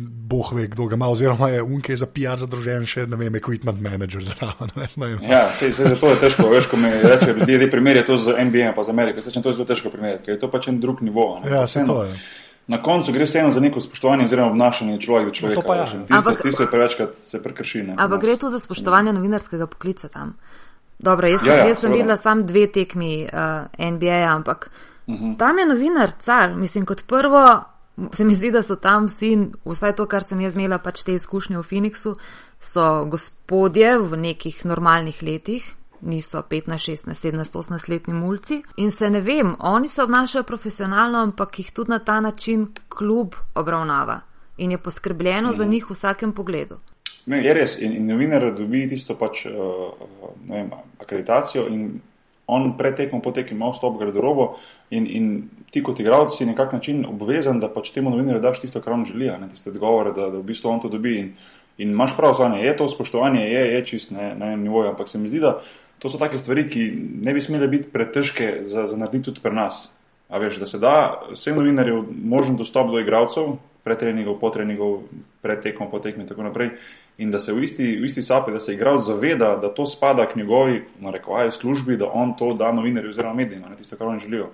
Boh 0.00 0.52
ve, 0.52 0.66
kdo 0.66 0.86
ga 0.86 0.94
ima, 0.94 1.08
oziroma 1.08 1.48
je 1.48 1.62
unke 1.62 1.96
za 1.96 2.06
PR 2.06 2.36
zadružen, 2.38 2.84
še 2.86 3.06
ne 3.08 3.16
vem, 3.16 3.34
equipment 3.34 3.80
manager 3.80 4.22
zraven. 4.24 4.70
Ja, 5.32 5.48
se, 5.52 5.72
se, 5.72 5.94
to 6.00 6.10
je 6.12 6.18
težko, 6.20 6.48
veš, 6.52 6.68
ko 6.70 6.76
mi 6.76 6.90
reče, 6.90 7.34
da 7.34 7.70
primerja 7.70 8.04
to 8.06 8.18
z 8.20 8.36
NBA 8.44 8.74
pa 8.76 8.84
z 8.84 8.92
Ameriko, 8.92 9.22
se 9.22 9.32
to 9.32 9.50
je 9.50 9.56
zelo 9.56 9.66
težko 9.66 9.90
primerjati, 9.90 10.24
ker 10.26 10.36
je 10.36 10.42
to 10.42 10.50
pač 10.52 10.68
en 10.68 10.80
drug 10.80 11.02
nivo. 11.02 11.40
Ne? 11.44 11.50
Ja, 11.50 11.66
se 11.66 11.84
to 11.86 12.04
je. 12.04 12.12
Na 12.68 12.82
koncu 12.84 13.12
gre 13.12 13.24
vseeno 13.24 13.50
za 13.50 13.60
neko 13.64 13.80
spoštovanje 13.80 14.26
oziroma 14.28 14.50
obnašanje 14.52 14.98
človeka 15.00 15.30
do 15.30 15.34
človeka. 15.34 15.62
No, 15.64 15.74
ja. 15.74 15.86
tisto, 15.88 16.16
ampak, 16.18 16.42
tisto 16.42 16.62
je 16.62 16.70
prevečkrat 16.70 17.14
se 17.24 17.40
prekrši. 17.42 17.84
Ampak 17.96 18.20
gre 18.20 18.36
tu 18.36 18.50
za 18.52 18.60
spoštovanje 18.60 19.14
novinarskega 19.16 19.66
poklica 19.66 20.12
tam. 20.12 20.34
Dobro, 20.98 21.30
jaz, 21.32 21.46
ja, 21.46 21.56
ja, 21.62 21.70
jaz 21.72 21.80
sem 21.80 21.94
videla 21.94 22.18
sam 22.20 22.44
dve 22.46 22.66
tekmi 22.74 23.24
uh, 23.24 23.72
NBA, 23.80 24.20
ampak 24.28 24.68
uh 24.68 25.14
mhm. 25.14 25.24
-huh. 25.24 25.38
tam 25.38 25.58
je 25.58 25.66
novinar 25.66 26.12
car. 26.20 26.54
Mislim, 26.54 26.86
kot 26.86 27.06
prvo 27.06 27.64
se 28.12 28.24
mi 28.24 28.34
zdi, 28.34 28.50
da 28.50 28.62
so 28.62 28.76
tam 28.76 29.06
vsi, 29.06 29.32
vsaj 29.64 29.96
to, 29.96 30.06
kar 30.06 30.22
sem 30.22 30.40
jaz 30.40 30.54
imela, 30.54 30.78
pač 30.78 31.02
te 31.06 31.14
izkušnje 31.14 31.58
v 31.58 31.64
Phoenixu, 31.66 32.14
so 32.60 33.04
gospodje 33.10 33.96
v 33.98 34.18
nekih 34.18 34.64
normalnih 34.66 35.22
letih, 35.22 35.66
niso 36.00 36.42
15, 36.42 36.78
16, 36.78 37.14
17, 37.14 37.58
18 37.58 37.88
letni 37.90 38.14
mulci. 38.14 38.62
In 38.76 38.90
se 38.90 39.10
ne 39.10 39.20
vem, 39.20 39.54
oni 39.58 39.88
se 39.88 40.02
obnašajo 40.02 40.44
profesionalno, 40.44 41.18
ampak 41.18 41.58
jih 41.58 41.72
tudi 41.72 41.90
na 41.90 41.98
ta 41.98 42.20
način 42.20 42.68
klub 42.88 43.34
obravnava 43.54 44.20
in 44.58 44.70
je 44.70 44.78
poskrbljeno 44.78 45.52
za 45.52 45.64
njih 45.64 45.90
v 45.90 45.94
vsakem 45.94 46.32
pogledu. 46.32 46.78
Ne, 47.26 47.44
je 47.44 47.54
res. 47.54 47.78
In, 47.78 47.92
in 47.96 48.06
novinar 48.06 48.46
dobi 48.56 48.86
tisto 48.88 49.14
pač, 49.18 49.44
uh, 49.46 49.92
vem, 50.48 50.70
akreditacijo 50.98 51.66
in 51.68 52.00
on 52.48 52.72
pred 52.78 52.96
tekom, 52.96 53.20
po 53.20 53.30
tekom 53.36 53.56
ima 53.56 53.68
vstop 53.70 53.96
v 53.96 54.06
garderobo 54.06 54.54
in, 54.90 55.06
in 55.06 55.26
ti 55.70 55.82
kot 55.84 56.00
igralec 56.00 56.32
si 56.32 56.46
nekak 56.48 56.72
način 56.72 57.04
obvezan, 57.06 57.60
da 57.60 57.68
pač 57.68 57.92
temu 57.92 58.10
novinarju 58.10 58.40
daš 58.40 58.62
tisto, 58.62 58.80
kar 58.80 58.96
on 58.96 59.04
želi, 59.04 59.28
ne 59.28 59.50
tiste 59.52 59.68
odgovore, 59.70 60.14
da, 60.16 60.30
da 60.32 60.40
v 60.40 60.46
bistvu 60.48 60.72
on 60.72 60.80
to 60.80 60.88
dobi. 60.88 61.18
In, 61.20 61.34
in 61.78 61.92
imaš 61.92 62.16
prav, 62.16 62.34
zvanje, 62.34 62.64
je 62.64 62.72
to 62.76 62.88
spoštovanje, 62.88 63.44
je, 63.44 63.60
je 63.74 63.84
čist 63.86 64.10
na 64.16 64.32
enem 64.32 64.64
nivoju, 64.64 64.88
ampak 64.90 65.08
se 65.08 65.20
mi 65.20 65.28
zdi, 65.28 65.44
da 65.44 65.58
to 65.98 66.10
so 66.10 66.18
take 66.18 66.38
stvari, 66.38 66.64
ki 66.70 66.88
ne 67.22 67.34
bi 67.34 67.42
smele 67.44 67.68
biti 67.68 67.92
pretežke 67.92 68.64
za, 68.64 68.86
za 68.86 68.96
narediti 68.96 69.28
tudi 69.28 69.44
pri 69.44 69.54
nas. 69.54 69.88
A 70.28 70.40
veš, 70.40 70.58
da 70.60 70.66
se 70.66 70.80
da 70.80 70.94
vsem 71.32 71.56
novinarjem 71.56 72.08
možen 72.24 72.56
dostop 72.56 72.90
do 72.90 73.00
igralcev, 73.00 73.58
pred 73.84 74.00
treningom, 74.00 74.36
po 74.40 74.50
treningom, 74.52 75.06
pred 75.40 75.62
tekom, 75.64 75.88
po 75.90 76.00
tekmi 76.04 76.26
in 76.26 76.28
tako 76.28 76.44
naprej. 76.44 76.74
In 77.18 77.30
da 77.30 77.40
se 77.40 77.52
v 77.52 77.64
isti, 77.66 77.96
v 77.98 78.06
isti 78.06 78.22
sapi, 78.22 78.52
da 78.54 78.60
se 78.60 78.74
igralec 78.74 79.04
zaveda, 79.04 79.56
da 79.58 79.72
to 79.74 79.86
spada 79.86 80.26
k 80.26 80.36
njegovi, 80.38 80.84
na 81.00 81.10
rekovaj, 81.10 81.50
službi, 81.52 81.96
da 81.96 82.10
on 82.14 82.36
to 82.36 82.52
da 82.54 82.72
novinarju 82.72 83.10
oziroma 83.10 83.34
medijem, 83.34 83.64
tisto, 83.76 83.96
kar 83.96 84.06
oni 84.06 84.20
želijo. 84.20 84.50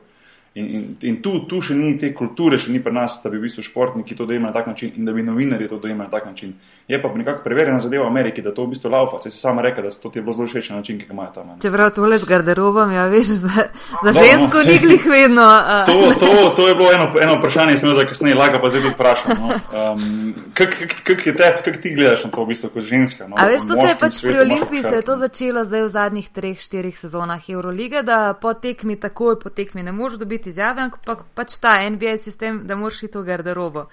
In, 0.55 0.67
in, 0.75 0.97
in 1.03 1.17
tu, 1.19 1.33
tu 1.51 1.59
še 1.59 1.75
ni 1.75 1.97
te 1.99 2.12
kulture, 2.14 2.61
še 2.62 2.71
ni 2.71 2.79
pri 2.79 2.95
nas, 2.95 3.17
da 3.25 3.31
bi 3.31 3.40
v 3.40 3.49
bistvu 3.49 3.64
športniki 3.67 4.14
to 4.14 4.23
dojemali 4.23 4.53
na 4.53 4.55
tak 4.55 4.69
način 4.71 4.93
in 4.95 5.03
da 5.05 5.11
bi 5.12 5.25
novinari 5.27 5.67
to 5.67 5.81
dojemali 5.83 6.07
na 6.07 6.12
tak 6.12 6.29
način. 6.31 6.53
Je 6.87 7.01
pa 7.03 7.09
nekako 7.11 7.43
preverjena 7.43 7.81
zadeva 7.83 8.05
v 8.05 8.12
Ameriki, 8.12 8.43
da 8.43 8.53
to 8.55 8.62
v 8.62 8.71
bistvu 8.77 8.93
laufa. 8.93 9.19
Se 9.19 9.33
si 9.35 9.40
sama 9.40 9.64
reka, 9.67 9.83
da 9.83 9.90
to 9.90 10.11
ti 10.14 10.19
je 10.19 10.23
bilo 10.23 10.37
zelo 10.37 10.47
všeč 10.47 10.71
način, 10.71 11.01
ki 11.01 11.09
ga 11.09 11.12
imajo 11.12 11.33
tam. 11.35 11.51
Čeprav 11.62 11.90
tole 11.97 12.19
z 12.23 12.29
garderobom, 12.29 12.93
ja 12.93 13.07
veš, 13.11 13.33
za, 13.43 13.64
za 14.05 14.12
no, 14.12 14.12
žensko 14.12 14.62
no, 14.62 14.69
ni 14.69 14.79
glih 14.79 15.07
vedno. 15.07 15.43
Uh. 15.43 15.90
To, 15.95 16.27
to, 16.27 16.53
to 16.57 16.69
je 16.69 16.75
bilo 16.75 16.93
eno, 16.93 17.09
eno 17.23 17.35
vprašanje, 17.38 17.79
sem 17.79 17.95
za 17.95 18.05
kasneje 18.07 18.35
laga, 18.35 18.61
pa 18.62 18.71
zdaj 18.71 18.83
tudi 18.83 18.95
vprašam. 18.95 19.31
No. 19.40 19.59
Um, 19.75 20.35
kak, 20.55 20.77
kak, 20.79 20.95
kak, 21.03 21.25
te, 21.25 21.51
kak 21.64 21.81
ti 21.83 21.95
gledaš 21.95 22.25
na 22.25 22.31
to 22.31 22.45
v 22.45 22.53
bistvu 22.53 22.71
kot 22.77 22.87
ženska? 22.87 23.27
No? 23.29 23.35
A 23.38 23.49
veš, 23.51 23.67
to 23.67 23.75
se 23.75 23.88
je 23.88 23.97
pač 24.01 24.21
pri 24.23 24.38
Olimpiji 24.45 24.83
se 24.83 24.95
je 25.01 25.03
to 25.03 25.17
začelo 25.19 25.64
zdaj 25.64 25.83
v 25.83 25.90
zadnjih 25.99 26.29
treh, 26.31 26.61
štirih 26.61 26.99
sezonah 26.99 27.51
Euroliga, 27.51 28.05
da 28.07 28.37
po 28.40 28.55
tekmi 28.55 28.97
takoj, 29.01 29.40
po 29.43 29.51
tekmi 29.51 29.83
ne 29.83 29.93
moreš 29.93 30.21
dobiti 30.21 30.44
izjave, 30.47 30.83
ampak 30.83 31.25
pač 31.35 31.59
ta 31.59 31.77
NBA 31.91 32.17
sistem, 32.23 32.63
da 32.67 32.77
moraš 32.77 33.03
iti 33.03 33.19
v 33.19 33.25
garderobo. 33.25 33.87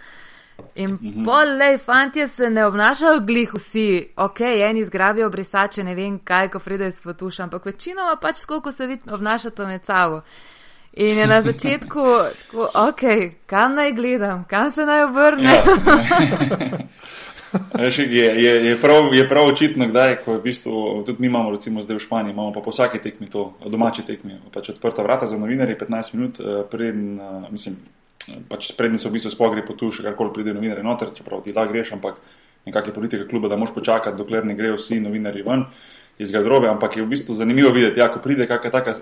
In 0.75 0.97
mhm. 1.01 1.25
polej, 1.25 1.77
fantje 1.77 2.27
se 2.27 2.49
ne 2.49 2.65
obnašajo 2.65 3.19
glih 3.25 3.53
vsi, 3.53 4.13
ok, 4.15 4.41
eni 4.41 4.85
zgrabijo 4.85 5.29
brisače, 5.29 5.83
ne 5.83 5.95
vem 5.95 6.19
kaj, 6.19 6.49
ko 6.53 6.59
pride 6.59 6.87
iz 6.87 7.01
fotuša, 7.01 7.43
ampak 7.43 7.65
večinoma 7.65 8.15
pač 8.21 8.43
skoliko 8.43 8.71
se 8.71 8.87
vi 8.87 8.97
obnašate 9.11 9.65
med 9.65 9.85
sabo. 9.85 10.21
In 10.93 11.17
je 11.17 11.27
na 11.27 11.41
začetku, 11.47 12.05
tako, 12.43 12.69
ok, 12.73 13.01
kam 13.45 13.75
naj 13.75 13.93
gledam, 13.93 14.43
kam 14.49 14.71
se 14.71 14.85
naj 14.85 15.03
obrne. 15.03 15.53
Ja. 15.53 15.63
je, 17.97 18.25
je, 18.43 18.65
je, 18.65 18.75
prav, 18.81 19.13
je 19.13 19.29
prav 19.29 19.45
očitno, 19.45 19.87
ko 20.25 20.31
je 20.31 20.39
v 20.39 20.43
bistvu, 20.43 21.03
tudi 21.05 21.21
mi 21.21 21.27
imamo, 21.27 21.51
recimo 21.51 21.83
zdaj 21.83 21.97
v 21.97 22.03
Španiji, 22.03 22.33
imamo 22.33 22.53
pa 22.53 22.61
po 22.61 22.71
vsaki 22.71 22.99
tekmi 22.99 23.27
to, 23.27 23.53
domači 23.65 24.05
tekmi, 24.07 24.39
pač 24.53 24.69
odprta 24.69 25.03
vrata 25.03 25.27
za 25.27 25.37
novinarje, 25.37 25.77
15 25.77 26.13
minut, 26.13 26.39
eh, 26.39 26.63
preden, 26.71 27.19
eh, 27.19 27.51
mislim, 27.51 27.75
pač 28.49 28.71
prednji 28.77 28.99
so 28.99 29.09
v 29.09 29.19
bistvu 29.19 29.31
spogri 29.31 29.65
po 29.67 29.73
tu, 29.73 29.91
še 29.91 30.03
karkoli 30.03 30.33
pride 30.33 30.53
novinarje 30.53 30.83
noter, 30.83 31.11
čeprav 31.15 31.43
ti 31.43 31.53
da 31.53 31.65
greš, 31.65 31.91
ampak 31.97 32.21
nekak 32.65 32.87
je 32.87 32.93
politika 32.93 33.27
kluba, 33.27 33.49
da 33.49 33.57
moš 33.57 33.73
počakati, 33.73 34.17
dokler 34.17 34.45
ne 34.45 34.55
grejo 34.55 34.77
vsi 34.77 34.99
novinarji 35.01 35.43
ven 35.43 35.65
iz 36.21 36.31
garderobe, 36.31 36.69
ampak 36.69 36.97
je 36.97 37.03
v 37.03 37.09
bistvu 37.09 37.35
zanimivo 37.35 37.71
videti, 37.73 37.99
ja, 37.99 38.11
ko 38.13 38.21
pride 38.21 38.45
kakšna 38.47 38.71
taka, 38.71 38.93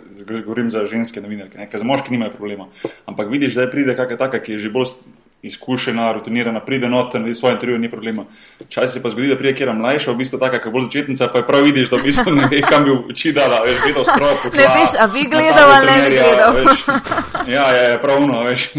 govorim 0.45 0.71
za 0.71 0.85
ženske 0.87 1.21
novinarke, 1.21 1.59
ker 1.67 1.79
za 1.79 1.85
moški 1.85 2.15
nimajo 2.15 2.31
problema, 2.31 2.69
ampak 3.05 3.27
vidiš, 3.27 3.59
da 3.59 3.67
pride 3.67 3.95
kakšna 3.97 4.17
taka, 4.17 4.39
ki 4.39 4.55
je 4.55 4.59
že 4.65 4.71
bolj 4.71 4.95
izkušena, 5.41 6.11
rutinirana, 6.13 6.59
pride 6.59 6.89
noter, 6.89 7.21
naredi 7.21 7.35
svoje 7.35 7.53
intervjuje, 7.53 7.79
ni 7.79 7.89
problema. 7.91 8.25
Včasih 8.59 8.93
se 8.93 9.03
pa 9.03 9.09
zgodi, 9.09 9.27
da 9.27 9.37
prije 9.37 9.55
kjera 9.55 9.73
mlajša, 9.73 10.11
v 10.11 10.15
bistvu 10.15 10.39
taka, 10.39 10.59
kot 10.61 10.73
bolj 10.73 10.83
začetnica, 10.83 11.27
pa 11.33 11.39
je 11.39 11.47
prav 11.47 11.63
vidiš, 11.63 11.89
da 11.89 11.97
v 11.97 12.03
bistvu 12.03 12.31
ne 12.31 12.47
ve, 12.51 12.61
kam 12.61 12.83
bi 12.83 12.91
oči 12.91 13.31
dala, 13.31 13.61
veš, 13.63 13.77
gledal 13.83 14.03
stroj. 14.03 14.35
Ne 14.57 14.67
veš, 14.75 14.97
a 14.99 15.07
bi 15.07 15.23
gledal 15.31 15.71
ali 15.71 15.85
ne 15.85 16.09
bi 16.09 16.15
gledal. 16.17 16.55
Ja, 17.47 17.71
ja, 17.73 17.89
ja, 17.89 17.99
pravno, 17.99 18.43
veš. 18.45 18.69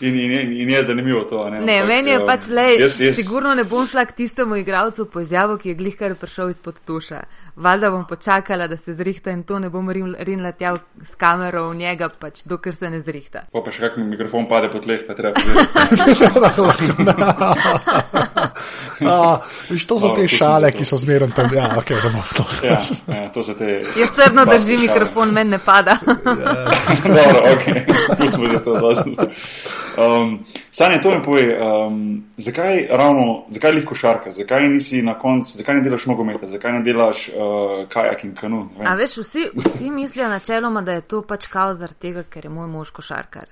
In, 0.00 0.18
in, 0.18 0.32
in, 0.32 0.52
in 0.60 0.70
je 0.70 0.82
zanimivo 0.84 1.22
to. 1.30 1.44
Ne, 1.50 1.60
ne 1.60 1.84
meni 1.86 2.10
je 2.10 2.26
pač 2.26 2.48
le, 2.50 2.90
sigurno 3.14 3.54
ne 3.54 3.64
bom 3.64 3.86
šla 3.86 4.04
k 4.04 4.16
tistemu 4.18 4.56
igralcu 4.56 5.06
po 5.06 5.20
izjavo, 5.20 5.56
ki 5.56 5.68
je 5.68 5.74
glihkar 5.78 6.14
prišel 6.18 6.50
izpod 6.50 6.82
tuša 6.86 7.22
valjda 7.56 7.90
bom 7.90 8.06
počakala, 8.06 8.66
da 8.66 8.76
se 8.76 8.94
zrihta 8.94 9.30
in 9.30 9.42
to 9.42 9.58
ne 9.58 9.68
bom 9.70 9.90
rinila 9.90 10.52
tja 10.52 10.76
s 11.04 11.14
kamero 11.16 11.68
v 11.70 11.76
njega, 11.76 12.08
pač 12.08 12.42
dokler 12.44 12.74
se 12.74 12.90
ne 12.90 13.00
zrihta. 13.00 13.44
Pa 13.52 13.60
pa 13.64 13.70
še 13.72 13.80
kak 13.84 13.96
mi 14.00 14.04
mikrofon 14.14 14.46
pade 14.48 14.68
po 14.72 14.78
tleh, 14.80 15.00
pa 15.06 15.14
treba. 15.14 15.36
Viš, 19.70 19.86
to 19.86 19.98
so 20.00 20.12
te 20.16 20.28
šale, 20.28 20.72
ki 20.72 20.84
so 20.84 20.96
zmeren 20.96 21.30
tam. 21.36 21.50
Ja, 21.54 21.72
ok, 21.78 21.88
da 21.90 22.08
bomo 22.08 22.22
stali. 22.26 22.58
Ja, 22.62 22.78
ja, 23.14 23.28
to 23.34 23.44
so 23.44 23.54
te. 23.58 23.82
Jaz 23.98 24.10
trdno 24.16 24.44
držim 24.48 24.80
mikrofon, 24.86 25.32
meni 25.34 25.50
ne 25.56 25.58
pada. 25.58 25.98
Dobro, 27.16 27.40
ok, 27.52 27.64
pustimo, 28.18 28.48
da 28.52 28.60
to 28.64 28.78
dosti. 28.80 29.16
Um, 29.98 30.44
Sanje, 30.70 31.00
to 31.02 31.10
mi 31.10 31.22
pove, 31.24 31.58
um, 31.60 32.24
zakaj 32.36 32.86
ravno, 32.90 33.44
zakaj 33.48 33.72
lih 33.72 33.84
košarka, 33.86 34.30
zakaj 34.30 34.68
nisi 34.68 35.02
na 35.02 35.18
koncu, 35.18 35.56
zakaj 35.58 35.74
ne 35.74 35.80
delaš 35.80 36.06
nogometa, 36.06 36.48
zakaj 36.48 36.72
ne 36.72 36.82
delaš 36.82 37.28
uh, 37.28 37.88
kajak 37.88 38.24
in 38.24 38.34
kanu? 38.34 38.62
A 38.84 38.94
veš, 38.94 39.18
vsi, 39.20 39.48
vsi 39.54 39.90
mislijo 39.90 40.28
načeloma, 40.28 40.82
da 40.82 40.92
je 40.92 41.00
to 41.00 41.22
pač 41.22 41.46
kao 41.46 41.74
zaradi 41.74 42.00
tega, 42.00 42.22
ker 42.22 42.48
je 42.48 42.50
moj 42.50 42.70
mož 42.72 42.90
košarkar. 42.90 43.50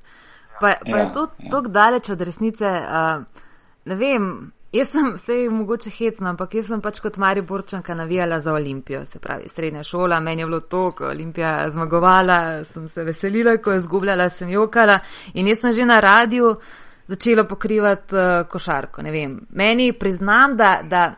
Pa, 0.61 0.75
pa 0.81 0.97
ja, 0.97 1.05
je 1.05 1.13
to 1.13 1.27
ja. 1.39 1.51
tako 1.51 1.69
daleč 1.69 2.09
od 2.09 2.21
resnice, 2.21 2.65
uh, 2.65 3.45
ne 3.85 3.95
vem, 4.01 4.53
Jaz 4.73 4.89
sem 4.89 5.19
se 5.19 5.35
jih 5.35 5.51
mogoče 5.51 5.91
hecna, 5.91 6.31
ampak 6.31 6.53
jaz 6.55 6.69
sem 6.71 6.81
pač 6.81 7.01
kot 7.03 7.17
Mari 7.19 7.43
Borčanka 7.43 7.95
navijala 7.95 8.41
za 8.41 8.53
Olimpijo, 8.55 9.01
se 9.13 9.19
pravi 9.19 9.49
srednja 9.49 9.83
šola, 9.83 10.21
meni 10.21 10.43
je 10.43 10.47
bilo 10.47 10.61
to, 10.61 10.93
ko 10.93 11.09
Olimpija 11.09 11.71
zmagovala, 11.71 12.65
sem 12.65 12.89
se 12.89 13.05
veselila, 13.05 13.57
ko 13.57 13.73
je 13.75 13.81
zgubljala, 13.81 14.29
sem 14.31 14.51
jokala 14.55 15.01
in 15.35 15.51
jaz 15.51 15.59
sem 15.61 15.73
že 15.73 15.87
na 15.91 16.01
radiju 16.01 16.55
začela 17.09 17.45
pokrivati 17.45 18.15
uh, 18.15 18.47
košarko. 18.49 19.03
Meni 19.51 19.93
priznam, 19.93 20.57
da. 20.57 20.79
da 20.83 21.15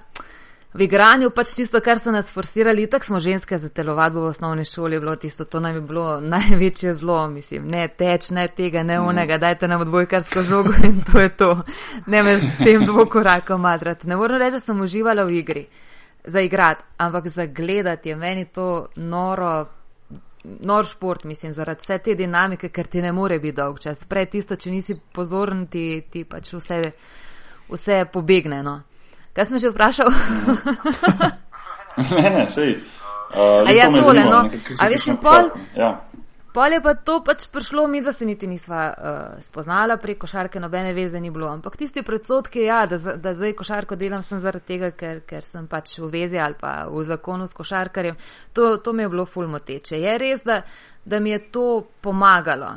v 0.74 0.86
igranju 0.86 1.30
pač 1.30 1.52
tisto, 1.54 1.80
kar 1.84 2.00
so 2.00 2.12
nas 2.12 2.30
forsirali, 2.32 2.86
tako 2.86 3.04
smo 3.04 3.20
ženske 3.20 3.58
za 3.58 3.68
telovadbo 3.68 4.22
v 4.24 4.30
osnovni 4.32 4.64
šoli, 4.64 5.00
bilo 5.00 5.16
tisto, 5.16 5.44
to 5.44 5.60
nam 5.60 5.74
je 5.74 5.80
bilo 5.80 6.20
največje 6.34 6.94
zlo, 6.94 7.28
mislim, 7.28 7.68
ne 7.68 7.88
teč, 7.88 8.30
ne 8.30 8.48
tega, 8.48 8.82
ne 8.82 9.00
unega, 9.00 9.34
mhm. 9.34 9.40
dajte 9.40 9.68
nam 9.68 9.80
odbojkarsko 9.80 10.42
žogo 10.42 10.72
in 10.84 11.02
to 11.04 11.20
je 11.20 11.28
to, 11.28 11.50
ne 12.06 12.22
me 12.22 12.38
s 12.38 12.64
tem 12.64 12.86
dvokorakom 12.86 13.60
matrati. 13.60 14.08
Ne 14.08 14.16
moram 14.16 14.40
reči, 14.40 14.56
da 14.56 14.60
sem 14.60 14.80
uživala 14.80 15.24
v 15.24 15.38
igri 15.42 15.66
za 16.24 16.40
igrati, 16.40 16.84
ampak 16.96 17.28
za 17.28 17.46
gledati 17.46 18.08
je 18.08 18.16
meni 18.16 18.44
to 18.44 18.88
noro. 18.96 19.66
Nor 20.44 20.86
šport, 20.86 21.24
mislim, 21.24 21.52
zaradi 21.54 21.84
vse 21.84 21.98
te 21.98 22.14
dinamike, 22.18 22.68
ker 22.68 22.86
ti 22.90 23.02
ne 23.02 23.12
more 23.12 23.36
biti 23.38 23.56
dolg 23.56 23.78
čas. 23.78 24.00
Prej 24.04 24.26
tisto, 24.26 24.56
če 24.58 24.70
nisi 24.70 24.96
pozoren, 25.14 25.68
ti, 25.70 26.02
ti 26.10 26.24
pač 26.26 26.48
vse, 26.50 26.78
vse 27.70 27.98
pobegne. 28.10 28.58
No. 28.66 28.80
Kaj 29.32 29.48
sem 29.48 29.58
že 29.58 29.72
vprašal? 29.72 30.08
ne, 32.20 32.30
ne, 32.30 32.46
sej. 32.52 32.76
Uh, 33.32 33.64
ja, 33.72 33.88
tole, 33.88 34.24
no. 34.28 34.44
A 34.76 34.88
veš, 34.92 35.08
in 35.08 35.16
pol. 35.16 35.48
Ja. 35.76 36.04
Pol 36.52 36.76
je 36.76 36.82
pa 36.84 36.92
to 37.00 37.22
pač 37.24 37.46
prišlo, 37.48 37.86
mi 37.88 38.02
da 38.04 38.12
se 38.12 38.28
niti 38.28 38.44
nisva 38.44 38.82
uh, 38.92 39.40
spoznala 39.40 39.96
prek 39.96 40.18
košarke, 40.20 40.60
nobene 40.60 40.92
veze 40.92 41.20
ni 41.20 41.32
bilo. 41.32 41.48
Ampak 41.48 41.78
tisti 41.80 42.04
predsotki, 42.04 42.66
ja, 42.66 42.84
da, 42.84 42.98
da 43.16 43.32
zdaj 43.32 43.56
košarko 43.56 43.96
delam, 43.96 44.20
sem 44.20 44.40
zaradi 44.44 44.68
tega, 44.74 44.92
ker, 44.92 45.24
ker 45.24 45.48
sem 45.48 45.64
pač 45.64 45.96
v 45.96 46.12
vezi 46.12 46.36
ali 46.36 46.58
pa 46.60 46.84
v 46.92 47.06
zakonu 47.08 47.48
s 47.48 47.56
košarkarjem, 47.56 48.20
to, 48.52 48.76
to 48.84 48.92
mi 48.92 49.06
je 49.06 49.12
bilo 49.16 49.24
fulmoteče. 49.24 49.96
Je 49.96 50.16
res, 50.20 50.44
da, 50.44 50.60
da 51.08 51.24
mi 51.24 51.32
je 51.32 51.40
to 51.48 51.68
pomagalo 52.04 52.74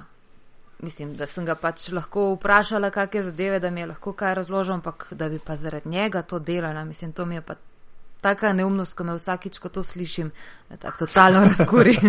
mislim, 0.80 1.16
da 1.16 1.26
sem 1.26 1.46
ga 1.46 1.56
pač 1.56 1.90
lahko 1.92 2.34
vprašala, 2.36 2.90
kakšne 2.90 3.24
zadeve, 3.24 3.60
da 3.60 3.72
mi 3.72 3.82
je 3.82 3.88
lahko 3.94 4.14
kaj 4.14 4.36
razložil, 4.36 4.74
ampak 4.74 5.08
da 5.12 5.30
bi 5.30 5.40
pa 5.40 5.56
zaradi 5.56 5.90
njega 5.90 6.22
to 6.22 6.40
delala. 6.40 6.84
Mislim, 6.86 7.12
to 7.12 7.26
mi 7.26 7.36
je 7.36 7.42
pa 7.42 7.56
taka 8.22 8.54
neumnost, 8.54 8.98
ko 8.98 9.04
me 9.04 9.14
vsakič, 9.16 9.60
ko 9.60 9.70
to 9.70 9.84
slišim, 9.84 10.32
tako 10.80 11.06
totalno 11.06 11.46
razkuri. 11.46 11.98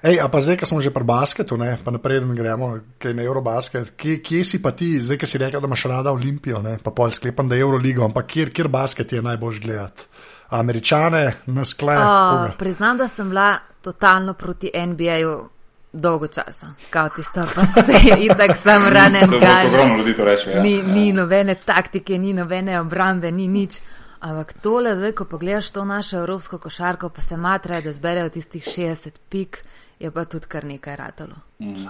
Ej, 0.00 0.16
a 0.20 0.28
pa 0.32 0.40
zdaj, 0.40 0.56
ko 0.60 0.66
smo 0.68 0.80
že 0.80 0.88
pri 0.92 1.04
basketu, 1.04 1.60
ne, 1.60 1.76
pa 1.84 1.92
naprej 1.92 2.24
gremo, 2.32 2.80
kaj 2.96 3.12
na 3.12 3.24
Eurobasket, 3.24 3.92
kje, 4.00 4.20
kje 4.24 4.40
si 4.44 4.62
pa 4.64 4.72
ti, 4.72 4.96
zdaj, 4.96 5.20
ki 5.20 5.28
si 5.28 5.40
rekel, 5.40 5.60
da 5.60 5.68
imaš 5.68 5.84
rada 5.92 6.12
Olimpijo, 6.12 6.62
ne, 6.64 6.78
pa 6.80 6.88
pol 6.88 7.12
sklepam, 7.12 7.48
da 7.48 7.56
je 7.56 7.64
Euroligo, 7.64 8.04
ampak 8.08 8.24
kjer, 8.32 8.48
kjer 8.48 8.68
basket 8.72 9.12
je 9.12 9.20
najbolj 9.22 9.60
gledati? 9.60 10.08
Američane, 10.56 11.44
na 11.46 11.64
sklep. 11.64 12.56
Priznam, 12.58 12.96
da 12.98 13.08
sem 13.08 13.28
bila 13.28 13.58
totalno 13.84 14.34
proti 14.34 14.72
NBA-ju 14.74 15.59
dolgo 15.92 16.26
časa, 16.26 16.66
kot 16.92 17.14
tisto, 17.16 17.40
pa 17.46 17.82
se 17.82 17.92
itak 18.26 18.56
sam 18.56 18.88
ranen 18.88 19.28
To 19.28 19.34
je 19.34 19.40
gan. 19.40 19.66
ogromno 19.66 19.96
ljudi 19.96 20.14
to 20.14 20.24
reče. 20.24 20.50
Ja. 20.50 20.62
Ni, 20.62 20.78
ja. 20.78 20.84
ni 20.84 21.12
nobene 21.12 21.54
taktike, 21.56 22.18
ni 22.18 22.32
nobene 22.32 22.80
obrambe, 22.80 23.32
ni 23.32 23.48
nič. 23.48 23.80
Ampak 24.20 24.52
tole, 24.54 24.96
zdaj, 24.96 25.12
ko 25.12 25.24
pogledaš 25.24 25.70
to 25.70 25.84
našo 25.84 26.16
evropsko 26.16 26.58
košarko, 26.58 27.08
pa 27.08 27.20
se 27.20 27.36
matra, 27.36 27.80
da 27.80 27.92
zberejo 27.92 28.28
tistih 28.28 28.64
60 28.64 29.10
pik, 29.28 29.64
je 29.98 30.10
pa 30.10 30.24
tudi 30.24 30.46
kar 30.46 30.64
nekaj 30.64 30.96
ratalo. 30.96 31.34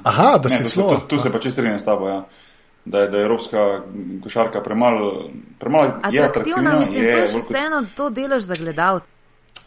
Aha, 0.02 0.38
da 0.38 0.48
Ne, 0.48 0.50
si 0.50 0.62
tu, 0.64 0.68
celo. 0.70 0.96
tu, 0.98 1.06
tu 1.06 1.18
se 1.18 1.32
pa 1.32 1.38
čisto 1.38 1.50
strinjam 1.52 1.80
s 1.80 1.84
tabo. 1.84 2.08
Ja. 2.08 2.24
Da 2.84 2.98
je, 2.98 3.08
da 3.08 3.16
je 3.16 3.22
evropska 3.22 3.58
košarka 4.22 4.60
premalo, 4.60 5.30
premalo 5.58 5.84
je 5.84 5.92
Atraktivna, 6.22 6.78
mislim, 6.78 7.04
je, 7.04 7.10
to 7.12 7.32
še 7.32 7.38
vseeno 7.40 7.82
to 7.96 8.10
delaš 8.10 8.42
za 8.42 8.54
gledalce. 8.54 9.06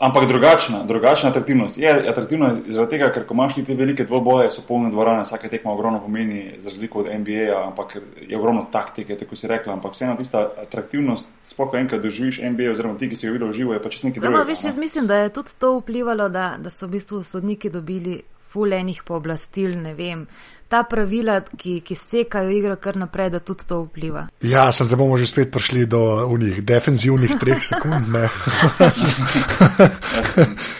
Ampak 0.03 0.27
drugačna, 0.27 0.83
drugačna 0.83 1.29
atraktivnost. 1.29 1.77
Je 1.77 2.09
atraktivna 2.09 2.49
zaradi 2.67 2.89
tega, 2.91 3.07
ker 3.15 3.23
ko 3.27 3.37
imaš 3.37 3.55
te 3.55 3.75
velike 3.75 4.03
dvoboje, 4.03 4.49
so 4.51 4.61
polne 4.67 4.91
dvorane, 4.91 5.23
vsaka 5.23 5.47
tekma 5.49 5.71
ogromno 5.71 6.01
pomeni, 6.03 6.57
za 6.59 6.69
razliko 6.69 6.99
od 6.99 7.07
NBA, 7.19 7.61
ampak 7.67 7.95
je 8.21 8.37
ogromno 8.37 8.65
taktike, 8.71 9.15
tako 9.15 9.35
si 9.39 9.47
rekla. 9.47 9.73
Ampak 9.73 9.95
vseeno 9.95 10.17
tista 10.19 10.41
atraktivnost, 10.65 11.31
sploh 11.47 11.71
ko 11.71 11.79
enkrat 11.79 12.03
doživiš 12.03 12.41
NBA, 12.43 12.73
oziroma 12.75 12.99
ti, 12.99 13.09
ki 13.09 13.15
si 13.15 13.27
ga 13.27 13.37
videl 13.37 13.53
v 13.53 13.57
živo, 13.61 13.77
je 13.77 13.83
pa 13.83 13.89
čisto 13.89 14.07
nekaj 14.07 14.25
drugega. 14.25 14.43
veš, 14.51 14.63
ne. 14.63 14.69
jaz 14.69 14.77
mislim, 14.77 15.07
da 15.07 15.23
je 15.23 15.33
tudi 15.39 15.55
to 15.59 15.77
vplivalo, 15.79 16.29
da, 16.29 16.55
da 16.59 16.69
so 16.69 16.87
v 16.87 16.97
bistvu 16.97 17.23
sodniki 17.23 17.71
dobili 17.71 18.19
fulenih 18.53 19.03
pooblastil, 19.07 19.77
ne 19.81 19.95
vem. 19.97 20.27
Ta 20.73 20.79
pravila, 20.89 21.35
ki, 21.57 21.83
ki 21.85 21.95
stekajo 21.95 22.49
igro 22.49 22.73
kar 22.81 22.95
naprej, 22.97 23.29
da 23.29 23.39
tudi 23.39 23.67
to 23.69 23.83
vpliva. 23.83 24.23
Ja, 24.41 24.71
sem 24.73 24.87
zdaj 24.89 24.97
bomo 24.97 25.19
že 25.21 25.27
spet 25.29 25.51
prišli 25.53 25.85
do 25.85 25.99
unih 26.33 26.63
defenzivnih 26.65 27.35
treh 27.37 27.61
sekund, 27.69 28.09
ne, 28.09 28.25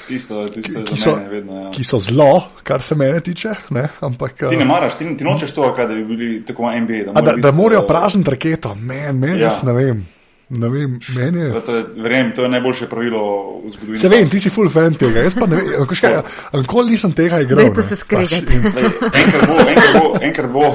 Tisto, 0.08 0.47
tisto 0.47 0.82
ki, 0.84 0.95
za 0.95 1.03
so, 1.03 1.15
mene 1.15 1.29
vedno. 1.29 1.60
Ja. 1.62 1.69
ki 1.71 1.84
so 1.84 1.99
zlo, 1.99 2.41
kar 2.63 2.82
se 2.82 2.95
mene 2.95 3.19
tiče. 3.21 3.53
Ne, 3.69 3.88
ampak, 4.01 4.34
Ti 4.49 4.56
ne 4.58 4.62
eh, 4.62 4.65
maraš, 4.65 4.97
ti, 4.97 5.08
ti 5.17 5.23
nočeš 5.23 5.53
to, 5.53 5.69
kaj 5.75 5.88
da 5.88 5.93
bi 5.93 6.03
bili 6.06 6.45
tako 6.45 6.71
NBA. 6.71 7.13
a, 7.13 7.21
da, 7.21 7.21
mora 7.21 7.38
da 7.38 7.51
biti, 7.51 7.58
morajo 7.58 7.82
eh, 7.84 7.88
prazniti 7.88 8.29
raketo, 8.32 8.75
meni, 8.75 9.13
men, 9.13 9.38
Ja. 9.38 9.43
jaz 9.45 9.62
ne 9.63 9.73
vem. 9.73 10.03
Ne 10.49 10.69
vem, 10.69 10.99
meni 11.15 11.39
je. 11.39 11.62
To 11.65 11.75
je, 11.75 11.84
verjem, 12.03 12.32
to 12.36 12.43
je 12.43 12.49
najboljše 12.49 12.88
pravilo 12.89 13.21
v 13.65 13.69
zgodovini. 13.71 13.97
Se 13.97 14.10
vem, 14.10 14.29
ti 14.29 14.39
si 14.39 14.49
full 14.51 14.69
fan 14.69 14.93
tega, 14.99 15.23
jaz 15.23 15.38
pa 15.39 15.47
ne 15.47 15.56
vem, 15.56 15.69
kako 15.79 15.95
škaj, 15.95 16.17
nikoli 16.60 16.93
nisem 16.93 17.13
tega 17.15 17.39
igral. 17.41 17.71
Ne, 17.71 17.86
se 17.88 17.95
skregati. 17.95 18.60
pač, 18.75 18.84
enkrat 19.23 19.47
bo, 19.47 19.58
enkrat 19.63 19.95
bo, 19.95 20.12
enkrat 20.29 20.51
bo. 20.51 20.65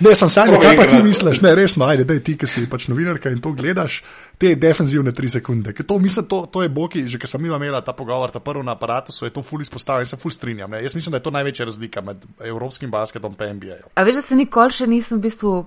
Ne, 0.00 0.14
sem 0.16 0.32
sanjal, 0.32 0.56
Tako 0.56 0.64
kaj 0.64 0.80
pa 0.80 0.88
ti 0.90 1.02
misliš, 1.04 1.42
ne, 1.44 1.54
resno, 1.60 1.86
ajde, 1.86 2.08
daj 2.08 2.22
ti, 2.24 2.38
ki 2.40 2.50
si 2.50 2.64
pač 2.70 2.88
novinarka 2.88 3.30
in 3.34 3.38
to 3.44 3.52
gledaš, 3.52 4.00
te 4.40 4.54
defenzivne 4.56 5.12
tri 5.12 5.28
sekunde. 5.28 5.76
Ker 5.76 5.86
to, 5.86 6.00
mislim, 6.02 6.26
to, 6.26 6.42
to 6.48 6.64
je 6.64 6.72
Boki, 6.72 7.04
že 7.06 7.20
ker 7.20 7.30
sem 7.30 7.44
imela 7.44 7.84
ta 7.84 7.92
pogovor, 7.92 8.32
ta 8.32 8.40
prvi 8.40 8.64
na 8.64 8.74
aparatu, 8.80 9.12
so 9.12 9.28
je 9.28 9.34
to 9.34 9.44
full 9.44 9.62
izpostavljeno 9.62 10.08
in 10.08 10.12
se 10.12 10.16
full 10.16 10.32
strinjam. 10.32 10.72
Ne. 10.72 10.82
Jaz 10.82 10.96
mislim, 10.96 11.12
da 11.12 11.20
je 11.20 11.28
to 11.28 11.36
največja 11.36 11.68
razlika 11.68 12.00
med 12.00 12.24
evropskim 12.40 12.90
basketom 12.90 13.36
in 13.38 13.56
NBA. 13.60 13.82
A 13.94 14.02
veš, 14.08 14.22
da 14.22 14.28
se 14.32 14.36
nikoli 14.36 14.72
še 14.72 14.86
nisem 14.88 15.20
v 15.20 15.28
bistvu 15.28 15.58